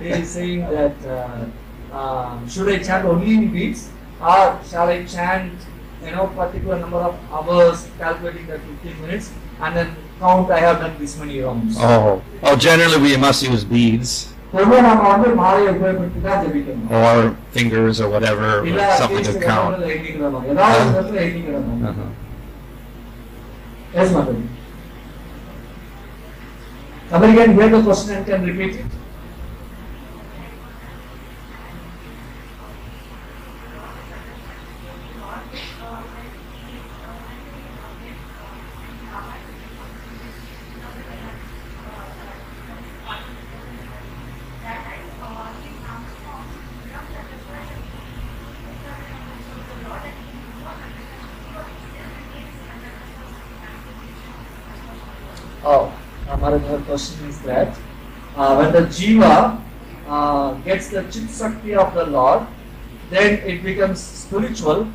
he 0.00 0.08
is 0.08 0.30
saying 0.30 0.60
that 0.70 0.96
uh, 1.06 1.46
uh, 1.92 2.46
should 2.48 2.68
I 2.68 2.82
chant 2.82 3.06
only 3.06 3.34
in 3.34 3.52
beats 3.52 3.90
or 4.20 4.60
shall 4.68 4.88
I 4.88 5.04
chant 5.04 5.54
you 6.04 6.10
know 6.10 6.26
particular 6.26 6.78
number 6.78 6.98
of 6.98 7.18
hours 7.32 7.88
calculating 7.98 8.46
that 8.48 8.60
15 8.60 9.00
minutes 9.00 9.32
and 9.60 9.76
then 9.76 9.96
count 10.18 10.50
I 10.50 10.58
have 10.60 10.80
done 10.80 10.98
this 10.98 11.16
many 11.18 11.40
rounds. 11.40 11.76
Oh, 11.78 12.22
oh 12.42 12.56
generally 12.56 12.98
we 13.00 13.16
must 13.16 13.42
use 13.42 13.64
beads 13.64 14.33
நம்ம 14.53 15.01
வந்து 15.07 15.29
மாலையை 15.39 15.71
உபயோகப்படுத்தி 15.73 16.19
தான் 16.27 16.39
ஜெபிக்கணும் 16.43 16.93
or 16.99 17.17
fingers 17.55 17.97
or 18.03 18.07
whatever, 18.13 18.49
இல்ல 18.69 18.81
something 19.01 19.19
atleast 19.19 19.35
to 19.35 19.47
count. 19.49 19.73
ஏதாவது 19.73 19.91
எண்ணிக்கிறோம் 19.95 20.47
ஏதாவது 20.53 20.79
ஒரு 20.79 20.93
இடத்துல 20.93 21.19
எண்ணிக்கிறோம் 21.27 21.67
Uh-huh. 21.89 22.07
Yes, 23.93 24.09
Mataji. 24.15 24.43
Somebody 27.11 27.33
can 27.35 27.53
hear 27.53 27.69
the 27.69 27.81
question 27.83 28.11
and 28.15 28.25
can 28.27 28.41
repeat 28.45 28.75
it. 28.75 28.89
That 57.44 57.76
uh, 58.36 58.56
when 58.56 58.72
the 58.72 58.88
jiva 58.88 59.60
uh, 60.06 60.54
gets 60.64 60.88
the 60.88 61.02
chit 61.04 61.30
shakti 61.30 61.74
of 61.74 61.94
the 61.94 62.06
Lord, 62.06 62.46
then 63.10 63.40
it 63.46 63.62
becomes 63.62 64.00
spiritual. 64.00 64.88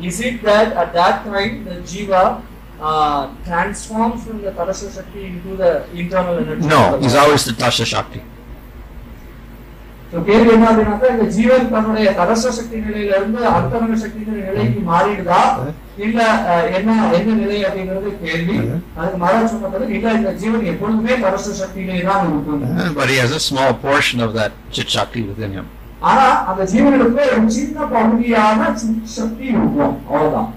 Is 0.00 0.20
it 0.20 0.42
that 0.42 0.72
at 0.72 0.92
that 0.92 1.24
time 1.24 1.64
the 1.64 1.76
jiva 1.82 2.42
uh, 2.80 3.34
transforms 3.44 4.24
from 4.24 4.42
the 4.42 4.50
tatastha 4.50 4.94
shakti 4.94 5.26
into 5.26 5.56
the 5.56 5.88
internal 5.92 6.38
energy? 6.38 6.66
No, 6.66 6.98
he's 7.00 7.14
always 7.14 7.44
the 7.44 7.52
Tatastha 7.52 7.86
Shakti. 7.86 8.22
So, 10.13 10.19
கேள்வி 10.27 10.49
என்ன 10.51 10.67
அப்படின்னாக்கா 10.69 11.09
இந்த 11.11 11.25
ஜீவன் 11.33 11.65
தன்னுடைய 11.73 12.11
தடச 12.19 12.51
சக்தி 12.53 12.77
நிலையில 12.85 13.17
இருந்து 13.17 13.41
அந்தரங்க 13.49 13.97
சக்தி 13.99 14.21
நிலைக்கு 14.29 14.81
மாறிடுதா 14.87 15.41
இல்ல 16.05 16.19
அஹ், 16.47 16.67
என்ன 16.77 16.89
என்ன 17.17 17.35
நிலை 17.41 17.57
அப்படிங்கிறது 17.65 18.11
கேள்வி 18.23 18.55
அதுக்கு 18.97 19.19
மரம் 19.23 19.49
சொன்னது 19.53 19.89
இல்ல 19.95 20.13
இந்த 20.17 20.31
ஜீவன் 20.41 20.65
எப்பொழுதுமே 20.71 21.15
தடச 21.25 21.53
சக்தியிலே 21.59 21.99
தான் 22.09 22.25
இருக்கும் 22.27 22.63
Uh, 22.75 22.89
But 22.93 23.09
he 23.09 23.17
has 23.17 23.33
a 23.33 23.43
small 23.43 23.71
portion 23.83 24.19
of 24.19 24.31
that 24.33 24.53
Chit 24.71 24.89
Shakti 24.89 25.23
within 25.27 25.53
him. 25.53 25.67
ஆனா 26.09 26.25
அந்த 26.49 26.63
ஜீவனுக்கு 26.71 27.05
ஒரு 27.29 27.53
சின்ன 27.55 27.85
பகுதியான 27.93 28.59
சித் 28.81 29.13
சக்தி 29.15 29.45
இருக்கும் 29.53 29.79
அவ்வளவுதான் 30.07 30.49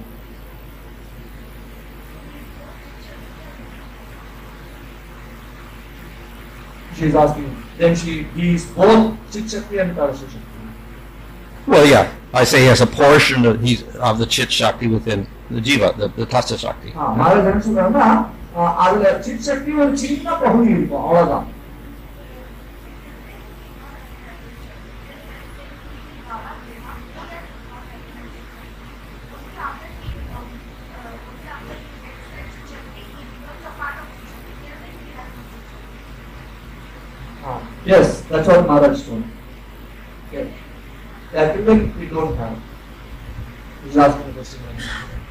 She's 6.93 7.15
asking. 7.17 7.46
then 7.78 7.96
she 7.96 8.24
he 8.36 8.56
is 8.56 8.66
both 8.66 9.14
Chitshakti 9.32 9.80
and 9.82 9.96
Well, 11.68 11.86
yeah. 11.86 12.12
I 12.34 12.44
say 12.44 12.62
he 12.62 12.66
has 12.66 12.82
a 12.82 12.88
portion 12.88 13.46
of, 13.46 13.62
he's, 13.62 13.84
of 13.96 14.20
the 14.20 14.26
Chit 14.26 14.52
Shakti 14.52 14.88
within 14.88 15.28
the 15.50 15.62
Jiva, 15.62 15.98
the, 15.98 16.10
the 16.10 16.58
Shakti. 16.58 16.94
Ah, 16.96 17.16
yeah. 17.44 18.32
Uh, 18.56 18.60
I 18.60 18.92
will 18.92 19.04
have 19.04 19.26
Chit 19.26 19.44
Shakti 19.44 19.72
and 19.72 19.98
Chinna 19.98 20.42
Pahu 20.42 20.66
Yirpa, 20.68 20.92
all 20.92 21.16
of. 21.16 21.48
Yes, 37.88 38.22
that's 38.30 38.48
what 38.48 38.68
Maharaj 38.68 39.04
told. 39.06 39.24
Okay. 40.28 40.54
That 41.32 41.60
even 41.60 41.98
we 42.00 42.06
don't 42.08 42.36
have. 42.38 42.58
He's 43.84 43.98
asking 43.98 44.28
the 44.28 44.34
question. 44.34 44.62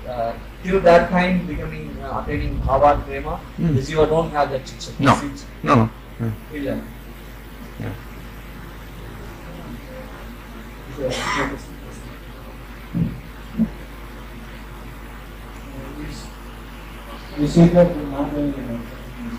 Uh, 0.09 0.33
till 0.63 0.81
that 0.81 1.11
time, 1.11 1.47
becoming 1.47 1.97
uh, 2.03 2.23
attaining 2.25 2.59
Bhava 2.61 3.05
Prema, 3.05 3.37
Hmm. 3.59 3.75
the 3.75 3.81
Jiva 3.83 4.09
don't 4.09 4.31
have 4.31 4.51
that 4.51 4.65
chicha. 4.65 4.91
No. 4.99 5.15
No, 5.63 5.75
no. 5.75 5.91
Yeah. 6.53 6.81
Yeah. 7.81 7.93
Yeah. 10.99 11.57
We 17.39 17.47
see 17.47 17.67
that 17.67 17.95
now 17.97 18.25
the 18.31 18.53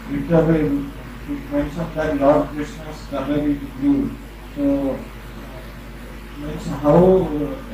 scripture 0.06 0.44
it 1.30 1.52
mentions 1.52 1.96
that 1.96 2.20
Lord 2.20 2.48
Krishna's 2.50 3.06
color 3.10 3.40
is 3.40 3.60
blue. 3.80 4.16
So 4.56 4.98
how 6.82 7.24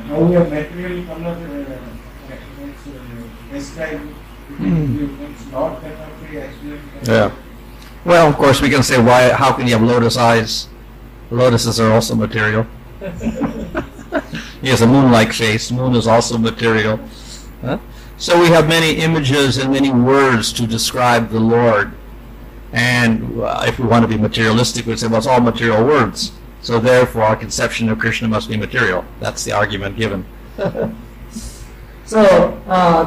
how 0.08 0.22
a 0.22 0.44
material 0.50 1.06
color 1.06 1.32
uh, 1.32 2.36
means 2.58 2.88
uh, 2.88 3.54
described 3.54 4.10
is 4.50 4.60
means 4.60 5.54
Lord 5.54 5.82
cannot 5.82 6.10
explained. 6.24 6.82
Yeah. 7.04 7.32
Well, 8.06 8.28
of 8.28 8.36
course, 8.36 8.62
we 8.62 8.70
can 8.70 8.84
say, 8.84 9.02
why? 9.02 9.32
how 9.32 9.54
can 9.54 9.66
you 9.66 9.74
have 9.74 9.82
lotus 9.82 10.18
eyes? 10.18 10.68
Lotuses 11.32 11.80
are 11.80 11.94
also 11.94 12.16
material. 12.16 12.68
he 14.62 14.68
has 14.68 14.82
a 14.82 14.88
moon-like 14.88 15.32
face. 15.32 15.72
Moon 15.72 15.96
is 15.96 16.06
also 16.06 16.38
material. 16.38 17.00
Huh? 17.62 17.80
So 18.18 18.40
we 18.40 18.48
have 18.48 18.68
many 18.68 18.98
images 18.98 19.58
and 19.58 19.72
many 19.72 19.90
words 19.90 20.52
to 20.54 20.68
describe 20.68 21.30
the 21.30 21.40
Lord. 21.40 21.94
And 22.73 23.41
uh, 23.41 23.65
if 23.67 23.79
we 23.79 23.87
want 23.87 24.03
to 24.03 24.09
be 24.09 24.19
materialistic, 24.19 24.87
we'd 24.87 24.99
say, 24.99 25.09
well, 25.09 25.19
it's 25.19 25.27
all 25.27 25.41
material 25.41 25.85
words. 25.85 26.33
So 26.63 26.79
therefore, 26.81 27.23
our 27.23 27.37
conception 27.37 27.89
of 27.89 27.99
Krishna 27.99 28.29
must 28.29 28.49
be 28.49 28.57
material. 28.59 29.05
That's 29.21 29.45
the 29.45 29.53
argument 29.53 29.97
given. 29.97 30.23
So 32.13 32.21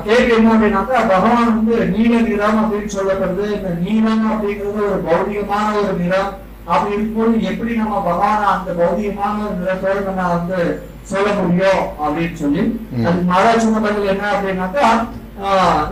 கேள்வி 0.05 0.31
என்ன 0.35 0.49
அப்படின்னாக்கா 0.53 0.97
பகவான் 1.11 1.47
வந்து 1.51 1.76
நீல 1.93 2.13
நிறம் 2.26 2.59
அப்படின்னு 2.61 2.91
சொல்லப்படுது 2.95 3.45
இந்த 3.55 3.69
நீலம் 3.85 4.26
அப்படிங்கிறது 4.34 4.81
ஒரு 4.89 4.99
பௌதிகமான 5.07 5.65
ஒரு 5.81 5.93
நிறம் 6.01 6.30
அப்படி 6.72 6.93
இருக்கும்போது 6.95 7.41
எப்படி 7.51 7.72
நம்ம 7.80 8.01
பகவானை 8.09 8.45
அந்த 8.55 8.69
பௌதிகமான 8.81 9.38
ஒரு 9.47 9.55
நிறத்தோடு 9.61 10.01
நம்ம 10.09 10.27
வந்து 10.35 10.59
சொல்ல 11.11 11.27
முடியும் 11.39 11.81
அப்படின்னு 12.03 12.38
சொல்லி 12.43 12.63
அது 13.07 13.18
மகாராஜ் 13.31 13.65
சொன்ன 13.65 13.81
பதில் 13.88 14.11
என்ன 14.13 14.27
அப்படின்னாக்கா 14.35 14.85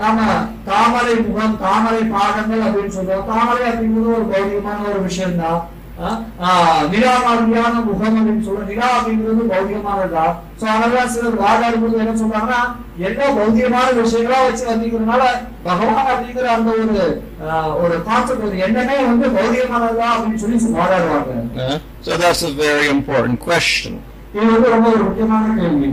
நம்ம 0.02 0.20
தாமரை 0.66 1.14
முகம் 1.24 1.56
தாமரை 1.62 2.02
பாதங்கள் 2.12 2.66
அப்படின்னு 2.66 2.96
சொல்றோம். 2.96 3.26
தாமரை 3.30 3.64
அப்படிங்கிறது 3.70 4.14
ஒரு 4.16 4.26
பௌதிகமான 4.30 4.78
ஒரு 4.90 5.00
விஷயம் 5.04 5.40
தான் 5.40 5.62
நிலா 6.92 7.12
மாதிரியான 7.24 7.74
முகம் 7.88 8.14
அப்படின்னு 8.14 8.46
சொல்றோம். 8.46 8.70
நிலா 8.70 8.86
அப்படிங்கிறது 8.94 9.42
பௌதிகமானதா? 9.52 10.24
சோ 10.60 10.66
அதெல்லாம் 10.74 11.10
சிலர் 11.14 11.36
வாதாடும்போது 11.42 12.00
என்ன 12.04 12.14
சொல்றாங்கன்னா 12.22 12.60
எல்லா 13.00 13.26
பௌதிகமான 13.38 13.86
விஷயங்களா 14.00 14.40
வச்சு 14.46 14.64
வந்திக்கிறதுனால 14.70 15.22
பகவான் 15.64 16.10
அப்படிங்கிற 16.12 16.48
அந்த 16.56 16.70
ஒரு 16.78 16.96
ஆஹ், 17.44 17.72
ஒரு 17.82 17.94
கான்செப்ட் 18.08 18.48
ஒரு 18.48 18.58
எண்ணமே 18.66 18.96
வந்து 19.10 19.28
பௌதிகமானதா 19.36 20.08
அப்படின்னு 20.14 20.42
சொல்லி 20.42 20.58
வாதாடுவாங்க. 20.80 21.32
Uh-huh. 21.58 21.78
So 22.02 22.16
that's 22.16 22.42
a 22.44 22.54
very 22.58 22.88
important 22.88 23.36
question. 23.40 23.94
இது 24.34 24.45
வந்து 24.53 24.69
ரொம்ப 24.69 24.88
ஒரு 24.89 25.03
முக்கியமான 25.03 25.45
கேள்வி 25.59 25.88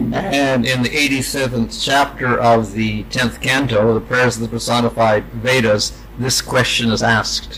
And 0.47 0.62
in 0.73 0.81
the 0.83 0.91
87th 1.03 1.74
chapter 1.87 2.31
of 2.51 2.61
the 2.74 2.89
10th 3.15 3.37
canto, 3.41 3.83
the 3.93 4.05
prayers 4.11 4.35
of 4.37 4.43
the 4.45 4.51
personified 4.51 5.24
Vedas, 5.47 5.85
this 6.19 6.39
question 6.53 6.87
is 6.97 7.03
asked. 7.12 7.55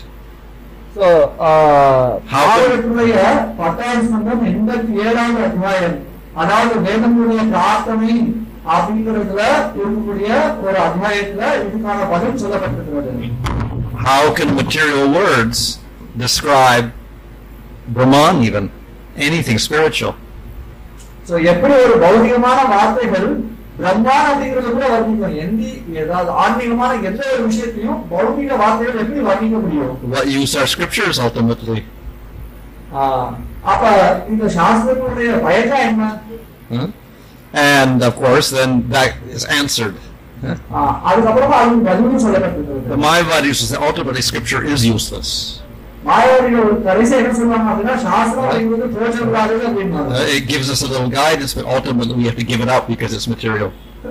So, 0.95 1.07
How 2.33 2.45
can- 2.45 2.53
பாரதத்துடைய 2.53 3.15
பத்தாயிரம் 3.59 4.09
சங்கம் 4.13 4.45
எண்பத்தி 4.51 4.93
ஏழாவது 5.05 5.41
அத்தியாயம் 5.49 5.97
அதாவது 6.35 6.75
வேதங்களுடைய 6.87 7.41
பிரார்த்தனை 7.53 8.13
அப்படிங்கிறதுல 8.73 9.43
இருக்கக்கூடிய 9.73 10.29
ஒரு 10.65 10.77
அத்தியாயத்துல 10.87 11.43
இதுக்கான 11.65 12.07
பதில் 12.13 12.41
சொல்லப்பட்டிருக்கிறது 12.43 13.35
How 14.07 14.23
can 14.33 14.49
material 14.59 15.05
words 15.13 15.59
describe 16.17 16.85
Brahman 17.95 18.37
even? 18.41 18.65
Anything 19.27 19.57
spiritual? 19.59 20.13
So 21.29 21.35
எப்படி 21.51 21.73
ஒரு 21.85 21.95
பௌதிகமான 22.03 22.59
வார்த்தைகள் 22.73 23.27
பிரம்மான் 23.79 24.27
அப்படிங்கறது 24.29 24.69
கூட 24.69 24.85
வர்ணிக்கும் 24.93 25.35
எந்த 25.43 25.61
ஏதாவது 26.01 26.31
ஆன்மீகமான 26.43 26.91
எந்த 27.09 27.21
ஒரு 27.33 27.43
விஷயத்தையும் 27.49 27.99
பௌதிக 28.09 28.57
வார்த்தைகள் 28.61 29.01
எப்படி 29.03 29.21
வர்ணிக்க 29.29 29.57
முடியும் 29.65 29.93
What 30.13 30.27
use 30.39 30.53
are 30.61 30.67
scriptures 30.67 31.17
ultimately? 31.27 31.79
ஆஹ், 32.99 33.29
அப்ப 33.71 33.83
இந்த 34.33 34.45
சாஸ்திரங்களுடைய 34.57 35.31
பயன் 35.45 35.73
என்ன 35.85 36.05
Huh? 36.71 36.87
And 37.75 37.99
of 38.03 38.15
course, 38.15 38.47
then 38.51 38.71
that 38.89 39.11
is 39.35 39.43
answered. 39.59 39.95
Huh? 40.43 40.55
ஆஹ், 40.77 40.95
அதுக்கப்புறமா 41.09 41.55
அதுக்கு 41.61 41.85
பதிலும் 41.87 42.13
The 42.13 42.23
சொல்லப்பட்டிருக்கிறது 42.25 42.99
Mayavadis 43.05 43.55
will 43.61 43.69
say 43.71 43.79
ultimately 43.87 44.23
scripture 44.29 44.61
is 44.73 44.83
useless. 44.87 45.31
Uh, 50.12 50.26
it 50.28 50.46
gives 50.46 50.68
us 50.70 50.82
a 50.82 50.86
little 50.86 51.08
guidance, 51.08 51.54
but 51.54 51.64
ultimately 51.64 52.14
we 52.14 52.24
have 52.24 52.36
to 52.36 52.44
give 52.44 52.60
it 52.60 52.68
up 52.68 52.86
because 52.86 53.14
it's 53.14 53.26
material. 53.26 53.72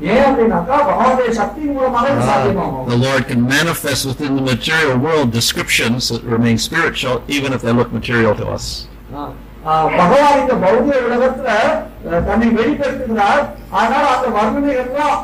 ஏன் 0.06 0.24
அப்படின்னாக்கா 0.24 0.76
பகவானுடைய 0.88 1.30
சக்தி 1.38 1.60
மூலமாக 1.68 2.06
இது 2.08 2.20
Uh, 2.20 2.28
சாத்தியமாகும் 2.30 2.88
the 2.88 3.00
Lord 3.04 3.22
can 3.30 3.42
manifest 3.50 4.02
within 4.10 4.32
the 4.38 4.44
material 4.44 4.96
world 5.06 5.28
descriptions 5.32 6.02
that 6.10 6.24
remain 6.34 6.58
spiritual, 6.66 7.16
even 7.36 7.52
if 7.52 7.62
they 7.62 7.74
look 7.80 7.92
material 7.92 8.34
to 8.36 8.46
us. 8.56 8.66
ஆஹ் 9.16 9.32
ஆஹ் 9.68 9.88
பகவான் 10.00 10.40
இந்த 10.42 10.54
பௌதிக 10.64 10.98
உலகத்துல 11.06 11.48
அஹ், 12.08 12.20
தன்னை 12.28 12.48
வெளிப்படுத்துகிறார் 12.58 13.42
ஆனால் 13.78 14.08
அந்த 14.12 14.28
வர்ணனைகள்லாம் 14.36 15.16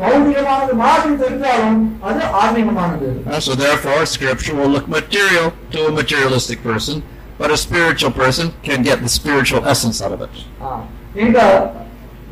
பௌதிகமானது 0.00 0.74
மாதிரி 0.82 1.14
தெரிஞ்சாலும் 1.22 1.80
அது 2.08 2.20
ஆன்மீகமானது 2.40 3.08
Uh, 3.26 3.40
so 3.40 3.54
therefore, 3.56 3.98
scripture 4.08 4.54
will 4.54 4.72
look 4.76 4.86
material 4.90 5.46
to 5.74 5.80
a 5.86 5.92
materialistic 5.92 6.60
person, 6.64 6.96
but 7.40 7.50
a 7.50 7.58
spiritual 7.58 8.12
person 8.14 8.46
can 8.62 8.80
get 8.82 8.98
the 9.00 9.12
spiritual 9.18 9.62
essence 9.66 9.98
out 10.04 10.14
of 10.16 10.22
it. 10.28 10.36
ஆஹ் 10.64 10.82
இந்த 11.16 11.38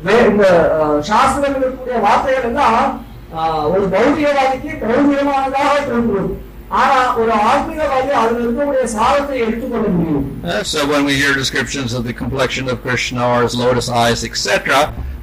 வே- 0.03 0.25
இந்த 0.31 0.43
அஹ், 0.77 0.99
சாஸ்திரங்கள் 1.09 1.61
இருக்கக்கூடிய 1.61 1.97
வார்த்தைகள் 2.05 2.47
எல்லாம் 2.51 2.83
ஆஹ், 3.37 3.65
ஒரு 3.71 3.85
பௌதிகவாதிக்கு 3.93 4.71
பௌதிகமானதாக 4.83 5.73
தோன்றும் 5.89 6.29
ஆனா 6.79 6.97
ஒரு 7.19 7.31
ஆன்மீகவாதி 7.49 8.11
அதுல 8.17 8.39
இருக்கக்கூடிய 8.39 8.83
சாரத்தை 8.95 9.37
எடுத்துக்கொள்ள 9.45 9.87
முடியும் 9.93 10.25
Uh, 10.45 10.61
so 10.71 10.79
when 10.91 11.03
we 11.05 11.13
hear 11.21 11.31
descriptions 11.35 11.91
of 11.93 12.03
the 12.03 12.13
complexion 12.15 12.65
of 12.69 12.77
Krishna 12.83 13.21
or 13.31 13.39
his 13.43 13.55
lotus 13.57 13.87
eyes, 14.01 14.19
etc., 14.29 14.49
uh, 14.77 15.12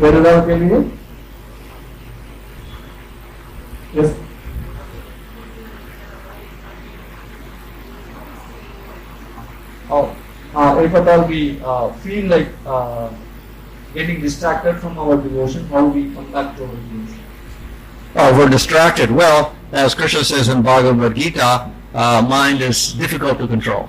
परिणाम 0.00 0.40
के 0.46 0.56
लिए 0.62 0.80
yes 4.00 4.16
Uh, 10.58 10.82
if 10.82 10.94
at 10.94 11.06
all 11.08 11.24
we 11.26 11.60
uh, 11.60 11.92
feel 12.04 12.24
like 12.30 12.48
uh, 12.66 13.08
getting 13.94 14.20
distracted 14.20 14.78
from 14.80 14.98
our 14.98 15.16
devotion, 15.16 15.66
how 15.66 15.84
we 15.86 16.02
come 16.14 16.32
back 16.32 16.56
to 16.56 16.64
our 16.64 16.70
devotion? 16.70 17.20
Oh, 18.16 18.38
we're 18.38 18.48
distracted. 18.48 19.10
Well, 19.10 19.54
as 19.72 19.94
Krishna 19.94 20.24
says 20.24 20.48
in 20.48 20.62
Bhagavad 20.62 21.14
Gita, 21.14 21.70
mind 21.94 22.60
is 22.60 22.92
difficult 22.94 23.38
to 23.38 23.46
control. 23.46 23.88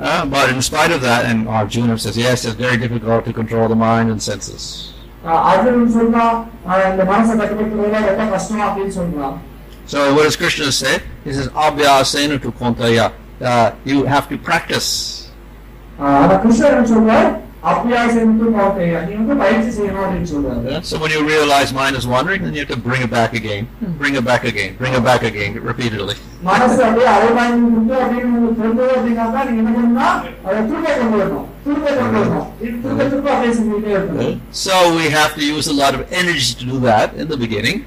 Uh, 0.00 0.26
but 0.26 0.50
in 0.50 0.60
spite 0.60 0.90
of 0.90 1.00
that, 1.02 1.26
and 1.26 1.46
uh, 1.46 1.52
Arjuna 1.52 1.96
says, 1.98 2.16
yes, 2.16 2.44
it's 2.44 2.54
very 2.56 2.76
difficult 2.76 3.24
to 3.24 3.32
control 3.32 3.68
the 3.68 3.76
mind 3.76 4.10
and 4.10 4.20
senses. 4.20 4.92
So 9.86 10.14
what 10.14 10.24
does 10.24 10.36
Krishna 10.36 10.72
say? 10.72 11.00
He 11.24 11.32
says, 11.32 11.48
Abhyasena 11.48 12.42
tu 12.42 12.50
kaunteya. 12.52 13.12
Uh, 13.40 13.72
you 13.84 14.04
have 14.04 14.28
to 14.28 14.36
practice. 14.36 15.30
Uh, 15.98 16.26
so 20.82 20.98
when 20.98 21.10
you 21.10 21.26
realize 21.26 21.72
mind 21.72 21.96
is 21.96 22.06
wandering, 22.06 22.42
then 22.44 22.54
you 22.54 22.60
have 22.60 22.68
to 22.68 22.76
bring 22.76 23.02
it 23.02 23.10
back 23.10 23.34
again, 23.34 23.68
bring 23.98 24.14
it 24.14 24.24
back 24.24 24.44
again, 24.44 24.76
bring 24.76 24.94
it 24.94 25.02
back 25.02 25.22
again, 25.22 25.54
repeatedly. 25.60 26.14
so 34.52 34.94
we 34.94 35.10
have 35.10 35.34
to 35.34 35.44
use 35.44 35.66
a 35.66 35.72
lot 35.74 35.94
of 35.94 36.06
energy 36.12 36.54
to 36.54 36.64
do 36.64 36.78
that 36.80 37.14
in 37.14 37.26
the 37.28 37.36
beginning. 37.36 37.84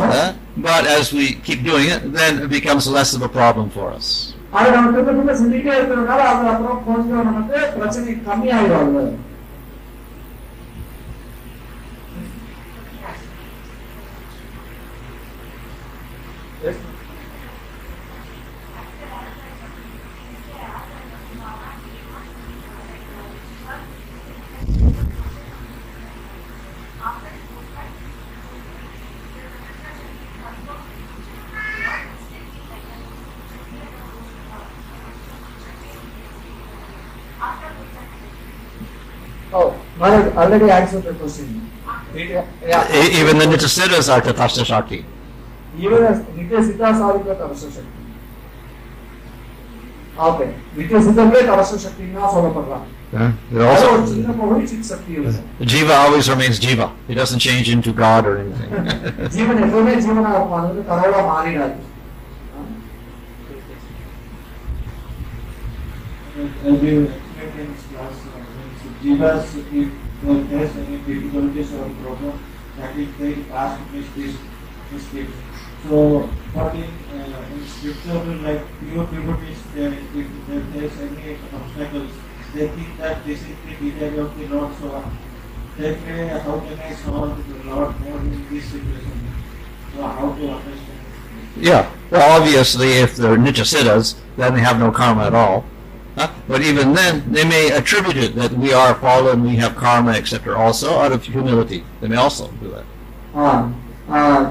Uh, 0.00 0.34
but 0.56 0.86
as 0.86 1.12
we 1.12 1.34
keep 1.34 1.62
doing 1.64 1.88
it, 1.88 2.12
then 2.12 2.42
it 2.42 2.48
becomes 2.48 2.86
less 2.86 3.14
of 3.14 3.22
a 3.22 3.28
problem 3.28 3.68
for 3.70 3.90
us. 3.90 4.33
அதை 4.54 4.66
நம்ம 4.70 4.90
திரும்ப 4.90 5.10
திரும்ப 5.10 5.34
சிந்திக்கிட்டே 5.34 5.76
இருக்கிறதுனால 5.76 6.24
அது 6.30 6.50
அப்புறம் 6.50 6.82
கொஞ்சம் 6.84 7.24
நமக்கு 7.24 7.58
பிரச்சனை 7.76 8.14
கம்மியாயிடும் 8.26 8.82
அதுல 8.82 9.04
I 40.04 40.10
already 40.42 40.70
answered 40.70 41.04
the 41.04 41.14
question. 41.14 41.70
Yeah. 42.14 43.20
Even 43.20 43.38
the 43.38 43.46
Nitya 43.46 43.70
Siddhas 43.76 44.08
are 44.14 44.20
Tatastha 44.20 44.64
Shakti. 44.64 45.04
Even 45.78 46.02
as 46.04 46.18
is 46.20 46.80
are 46.80 47.18
Tatastha 47.18 47.68
Shakti. 47.76 48.04
Okay 50.26 50.44
ನಿತ್ಯಸಿದ್ಧವೇ 50.76 51.40
ತಪಸ್ಸು 51.46 51.78
ಶಕ್ತಿಯಿಂದ 51.86 52.18
ಸೋಲಪಡಲ್ಲ 52.34 52.82
Jiva 55.72 55.94
always 56.04 56.26
remains 56.32 56.56
jiva. 56.64 56.86
It 57.12 57.16
doesn't 57.20 57.42
change 57.46 57.66
into 57.74 57.90
God 58.00 58.22
or 58.30 58.34
anything. 58.42 58.70
ಜೀವನ 59.34 59.58
ಎದುರೇ 59.66 59.94
ಜೀವನ 60.06 60.26
ಅಂದ್ರೆ 60.60 60.84
ಕರೋಳ 60.90 61.14
ಮಾರಿರಾಗಿ 61.30 61.82
Thank 66.62 66.82
you. 66.86 66.96
Jivas, 69.04 69.44
if 69.70 69.88
uh, 70.26 70.48
there's 70.48 70.76
any 70.76 70.96
difficulties 70.98 71.72
or 71.74 71.90
problem, 72.02 72.38
that 72.78 72.96
is 72.96 73.08
very 73.20 73.34
fast 73.52 73.80
to 73.84 73.96
miss 73.96 74.08
this 74.16 74.36
mistake. 74.90 75.28
So, 75.86 76.30
but 76.54 76.74
in, 76.74 76.84
uh, 76.84 77.44
in 77.52 77.66
scripture, 77.68 78.24
like 78.46 78.62
pure 78.80 79.06
devotees, 79.06 79.58
there, 79.74 79.92
if 79.92 80.28
there- 80.48 80.66
there's 80.72 80.96
any 81.06 81.36
obstacles, 81.58 82.12
they 82.54 82.68
think 82.68 82.98
that 82.98 83.26
this 83.26 83.40
is 83.42 83.56
the 83.66 83.90
desire 83.90 84.20
of 84.22 84.38
the 84.38 84.46
Lord, 84.54 84.72
so 84.80 85.04
they 85.76 85.94
pray, 85.96 86.28
how 86.28 86.58
can 86.60 86.80
I 86.80 86.94
solve 86.94 87.36
the 87.48 87.70
Lord 87.70 88.00
more 88.00 88.18
in 88.20 88.46
this 88.50 88.64
situation? 88.64 89.20
So, 89.94 90.02
how 90.02 90.32
to 90.32 90.48
understand? 90.48 91.00
Yeah. 91.60 91.86
Well, 92.10 92.40
obviously, 92.40 92.92
if 93.04 93.16
they're 93.16 93.36
Nitya 93.36 93.66
Siddhas, 93.66 94.14
then 94.36 94.54
they 94.54 94.60
have 94.60 94.78
no 94.80 94.90
karma 94.90 95.26
at 95.26 95.34
all. 95.34 95.64
But 96.16 96.62
even 96.62 96.92
then, 96.92 97.32
they 97.32 97.44
may 97.44 97.70
attribute 97.70 98.16
it 98.16 98.36
that 98.36 98.52
we 98.52 98.72
are 98.72 98.94
fallen, 98.94 99.42
we 99.42 99.56
have 99.56 99.74
karma, 99.74 100.12
etc. 100.12 100.56
Also, 100.56 100.98
out 100.98 101.12
of 101.12 101.24
humility, 101.24 101.84
they 102.00 102.08
may 102.08 102.16
also 102.16 102.48
do 102.62 102.70
that. 102.70 102.84
ஆ, 103.36 103.72
ஆ, 104.10 104.50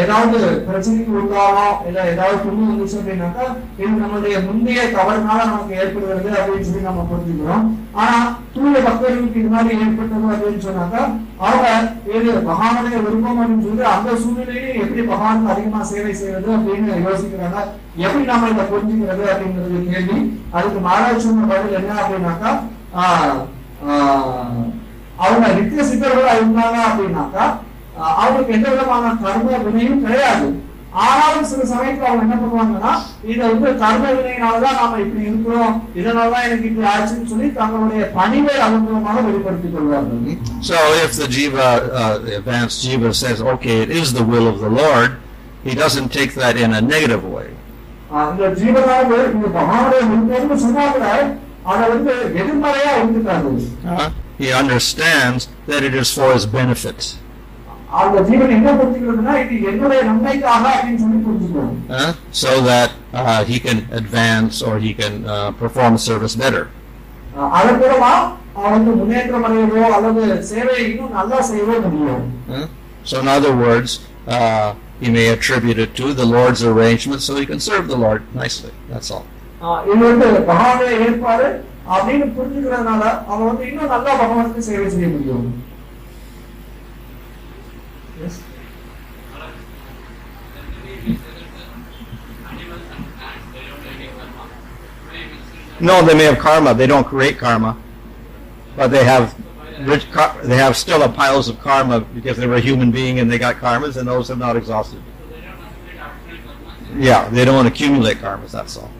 ஏதாவது 0.00 0.38
பிரச்சனைக்கு 0.66 1.12
உள்ளானோம் 1.20 1.78
இல்ல 1.88 1.98
ஏதாவது 2.10 2.36
துணி 2.42 2.60
வந்துச்சு 2.66 2.98
அப்படின்னாக்கா 2.98 3.46
இது 3.80 3.88
நம்மளுடைய 4.02 4.34
முந்தைய 4.44 4.82
தவறுனால 4.96 5.38
நமக்கு 5.50 5.78
ஏற்படுகிறது 5.82 6.30
அப்படின்னு 6.40 6.66
சொல்லி 6.68 6.82
நம்ம 6.88 7.06
புரிஞ்சுக்கிறோம். 7.10 7.64
ஆனா 8.00 8.14
தூய 8.54 8.74
பக்தர்களுக்கு 8.86 9.40
இது 9.42 9.50
மாதிரி 9.54 9.78
ஏற்பட்டது 9.84 10.32
அப்படின்னு 10.34 10.64
சொன்னாக்கா 10.68 11.02
அவங்க 11.44 11.66
இது 12.16 12.28
பகவானுடைய 12.48 12.96
விருப்பம் 13.06 13.40
அப்படின்னு 13.40 13.66
சொல்லி 13.66 13.84
அந்த 13.94 14.16
சூழ்நிலையிலே 14.22 14.72
எப்படி 14.84 15.02
பகவானுக்கு 15.12 15.52
அதிகமா 15.54 15.82
சேவை 15.92 16.14
செய்யறது 16.22 16.50
அப்படின்னு 16.56 17.02
யோசிக்கிறாங்க. 17.08 17.58
எப்படி 18.06 18.24
நாம 18.32 18.48
இதை 18.54 18.64
புரிஞ்சுக்கிறது 18.72 19.24
அப்படிங்கிறது 19.32 19.84
கேள்வி. 19.92 20.18
அதுக்கு 20.56 20.80
மகாராஜ் 20.88 21.24
சொன்ன 21.28 21.48
பதில் 21.52 21.78
என்ன 21.80 22.00
அப்படின்னாக்கா 22.02 22.50
அவங்க 25.24 25.46
நித்திய 25.56 25.82
சித்தர்களா 25.88 26.32
இருந்தாங்க 26.40 26.78
அப்படின்னாக்கா 26.88 27.44
அவங்களுக்கு 28.11 28.53
எந்த 28.53 28.69
விதமான 28.69 29.15
கர்ம 29.23 29.57
வினையும் 29.65 30.03
கிடையாது 30.05 30.47
ஆனாலும் 31.03 31.47
சில 31.51 31.61
சமயத்துல 31.69 32.07
அவங்க 32.09 32.25
என்ன 32.25 32.35
பண்ணுவாங்கன்னா 32.41 32.91
இதை 33.31 33.43
வந்து 33.51 33.69
கர்ம 33.77 34.03
வினையினாலதான் 34.17 34.77
நாம 34.79 34.99
இப்படி 35.03 35.23
இருக்கிறோம் 35.29 35.73
இதனாலதான் 35.99 36.45
எனக்கு 36.47 36.67
இப்படி 36.69 36.87
ஆச்சுன்னு 36.91 37.29
சொல்லி 37.31 37.47
தங்களுடைய 37.51 38.11
பணிவை 38.17 38.55
அதன் 38.65 38.85
மூலமாக 38.87 39.21
வெளிப்படுத்திக் 39.21 39.75
கொள்வார்கள் 39.75 40.21
So, 40.69 40.75
if 41.05 41.11
the 41.21 41.27
jiva, 41.37 41.67
uh, 42.01 42.17
the 42.25 42.33
advanced 42.41 42.77
jiva 42.85 43.09
says, 43.21 43.39
"Okay, 43.53 43.77
it 43.85 43.91
is 44.01 44.09
the 44.19 44.25
will 44.31 44.47
of 44.47 44.59
the 44.65 44.71
Lord," 44.81 45.09
he 45.65 45.73
doesn't 45.83 46.09
take 46.19 46.33
that 46.43 46.55
in 46.65 46.71
a 46.73 46.83
negative 46.93 47.25
way. 47.35 47.49
அஹ் 48.13 48.29
இந்த 48.31 48.47
ஜீவனானது 48.59 49.17
இந்த 49.35 49.47
பகவானுடைய 49.57 50.01
விருப்பம்னு 50.11 50.63
சொன்னா 50.65 50.85
கூட 50.91 51.05
அதை 51.71 51.83
வந்து 51.95 52.13
எதிர்மறையா 52.41 52.91
எடுத்துக்காது 53.01 53.51
Uh, 53.95 54.07
he 54.41 54.49
understands 54.61 55.41
that 55.71 55.81
it 55.89 55.95
is 56.03 56.09
for 56.19 56.29
his 56.37 56.45
benefit. 56.59 56.99
அந்த 58.01 58.19
ஜீவன் 58.27 58.53
என்ன 58.55 58.69
புரிஞ்சுக்கிறதுனா 58.77 59.33
இது 59.43 59.55
என்னுடைய 59.71 59.99
நன்மைக்காக 60.03 60.63
அப்படின்னு 60.75 61.01
சொல்லி 61.01 61.19
புரிஞ்சுக்கணும் 61.25 61.75
uh, 61.97 62.11
so 62.41 62.51
that 62.69 62.91
uh, 63.21 63.41
he 63.43 63.57
can 63.59 63.79
advance 63.93 64.55
or 64.61 64.75
he 64.85 64.91
can 64.93 65.15
uh, 65.25 65.49
perform 65.59 65.95
service 66.05 66.35
better. 66.43 66.63
அஹ் 67.35 67.51
அதன் 67.57 67.77
மூலமா 67.81 68.13
அவன் 68.57 68.73
வந்து 68.75 68.91
முன்னேற்றம் 68.97 69.45
அடையவோ 69.47 69.83
அல்லது 69.97 70.23
சேவையை 70.49 70.85
இன்னும் 70.87 71.13
நல்லா 71.19 71.37
செய்யவோ 71.49 71.75
முடியும் 71.87 72.23
uh. 72.53 72.65
So, 73.03 73.15
in 73.19 73.29
other 73.29 73.53
words, 73.57 73.91
uh, 74.27 74.67
he 75.01 75.09
may 75.09 75.25
attribute 75.27 75.79
it 75.79 75.91
to 75.95 76.07
the 76.13 76.27
Lord's 76.27 76.61
arrangement 76.63 77.21
so 77.21 77.33
he 77.35 77.45
can 77.45 77.61
serve 77.61 77.85
the 77.87 77.97
Lord 77.97 78.21
nicely. 78.35 78.73
That's 78.91 79.11
all. 79.15 79.25
அஹ் 79.63 79.81
இது 79.89 80.01
வந்து 80.05 80.27
பகவானுடைய 80.49 80.93
ஏற்பாடு 81.05 81.47
அப்படின்னு 81.89 82.25
புரிஞ்சுக்கிறதுனால 82.37 83.03
அவன் 83.29 83.47
வந்து 83.49 83.65
இன்னும் 83.69 83.93
நல்லா 83.93 84.11
பகவானுக்கு 84.21 84.63
சேவை 84.69 84.87
செய்ய 84.89 85.07
முடியும் 85.07 85.45
Yes. 88.20 88.42
No, 95.80 96.04
they 96.04 96.14
may 96.14 96.24
have 96.24 96.38
karma. 96.38 96.74
They 96.74 96.88
don't 96.88 97.04
create 97.04 97.38
karma, 97.38 97.80
but 98.74 98.88
they 98.88 99.04
have 99.04 99.36
rich. 99.82 100.06
They 100.42 100.56
have 100.56 100.76
still 100.76 101.00
have 101.00 101.14
piles 101.14 101.48
of 101.48 101.60
karma 101.60 102.00
because 102.00 102.36
they 102.36 102.48
were 102.48 102.56
a 102.56 102.60
human 102.60 102.90
being 102.90 103.20
and 103.20 103.30
they 103.30 103.38
got 103.38 103.56
karmas, 103.56 103.96
and 103.96 104.08
those 104.08 104.28
have 104.28 104.38
not 104.38 104.56
exhausted. 104.56 105.00
Yeah, 106.96 107.28
they 107.28 107.44
don't 107.44 107.66
accumulate 107.66 108.18
karmas. 108.18 108.50
That's 108.50 108.76
all. 108.76 108.90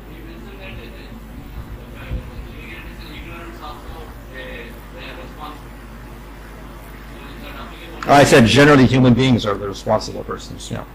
I 8.00 8.24
said 8.24 8.46
generally 8.46 8.86
human 8.86 9.14
beings 9.14 9.44
are 9.44 9.54
the 9.56 9.68
responsible 9.68 10.24
persons. 10.24 10.70
Yeah. 10.70 10.86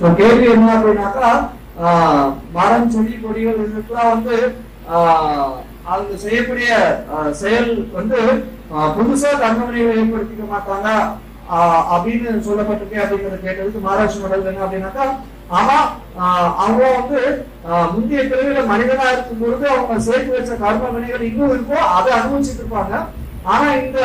So 0.00 0.08
கேள்வி 0.18 0.46
என்ன 0.52 0.68
அப்படின்னாக்கா 0.76 1.28
மரம் 2.54 2.88
செடி 2.92 3.12
கொடிகள் 3.18 3.58
இதுக்கெல்லாம் 3.64 4.12
வந்து 4.14 4.36
அவங்க 5.86 6.14
செய்யக்கூடிய 6.22 6.70
செயல் 7.40 7.68
வந்து 7.94 8.18
ஆஹ், 8.72 8.90
புதுசா 8.96 9.30
தண்டனைகளை 9.42 9.92
ஏற்படுத்திக்க 9.94 10.44
மாட்டாங்க 10.50 10.88
அப்படின்னு 11.94 12.32
சொல்லப்பட்டிருக்கு 12.46 13.02
அப்படிங்கறத 13.02 13.38
கேட்டதுக்கு 13.44 13.80
மகாராஷ்டிர 13.86 14.22
மடல் 14.24 14.50
என்ன 14.50 14.64
அப்படின்னாக்கா 14.66 15.06
ஆமா 15.52 15.78
அவங்க 16.62 16.82
வந்து 16.92 17.20
ஆஹ், 17.68 17.88
முந்தைய 17.94 18.22
பிறவில 18.30 18.62
மனிதனா 18.72 19.06
இருக்கும் 19.12 19.42
பொழுது 19.42 19.66
அவங்க 19.72 20.00
சேர்த்து 20.08 20.36
வச்ச 20.36 20.52
கர்ம 20.62 20.92
வினைகள் 20.94 21.28
இன்னும் 21.30 21.54
இருக்கும் 21.54 21.86
அதை 21.96 22.12
அனுபவிச்சுட்டு 22.18 22.64
இருப்பாங்க 22.64 22.94
ஆனா 23.52 23.66
இந்த 23.82 24.00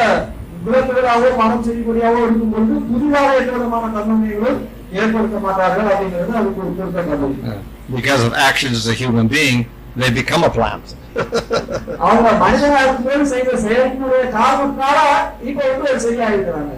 விலங்குகளாவோ 0.67 1.29
மரம் 1.39 1.65
செடி 1.67 1.81
கொடியாவோ 1.83 2.21
இருக்கும் 2.27 2.53
பொழுது 2.55 2.75
புதிதாக 2.91 3.31
எந்த 3.41 3.53
விதமான 3.57 3.85
கர்ம 3.95 4.17
வினைகளும் 4.17 4.61
ஏற்படுத்த 4.95 5.37
மாட்டார்கள் 5.45 5.91
அப்படிங்கிறது 5.93 6.33
அதுக்கு 6.41 6.63
ஒரு 6.65 6.75
திருத்த 6.79 7.03
பதில் 7.13 7.37
Because 7.91 8.23
of 8.23 8.33
actions 8.41 8.75
as 8.81 8.87
a 8.89 8.97
human 8.97 9.27
being, 9.29 9.57
they 9.97 10.11
become 10.13 10.43
a 10.43 10.53
plant. 10.57 10.85
அவங்க 12.05 12.29
மனிதனா 12.43 12.79
இருக்கும்போது 12.85 13.25
செய்த 13.33 13.51
செயலினுடைய 13.65 14.23
காரணத்தினால 14.37 14.99
இப்ப 15.49 15.59
வந்து 15.67 15.91
ஒரு 15.91 16.01
சரியா 16.07 16.29
இருக்கிறாங்க 16.33 16.73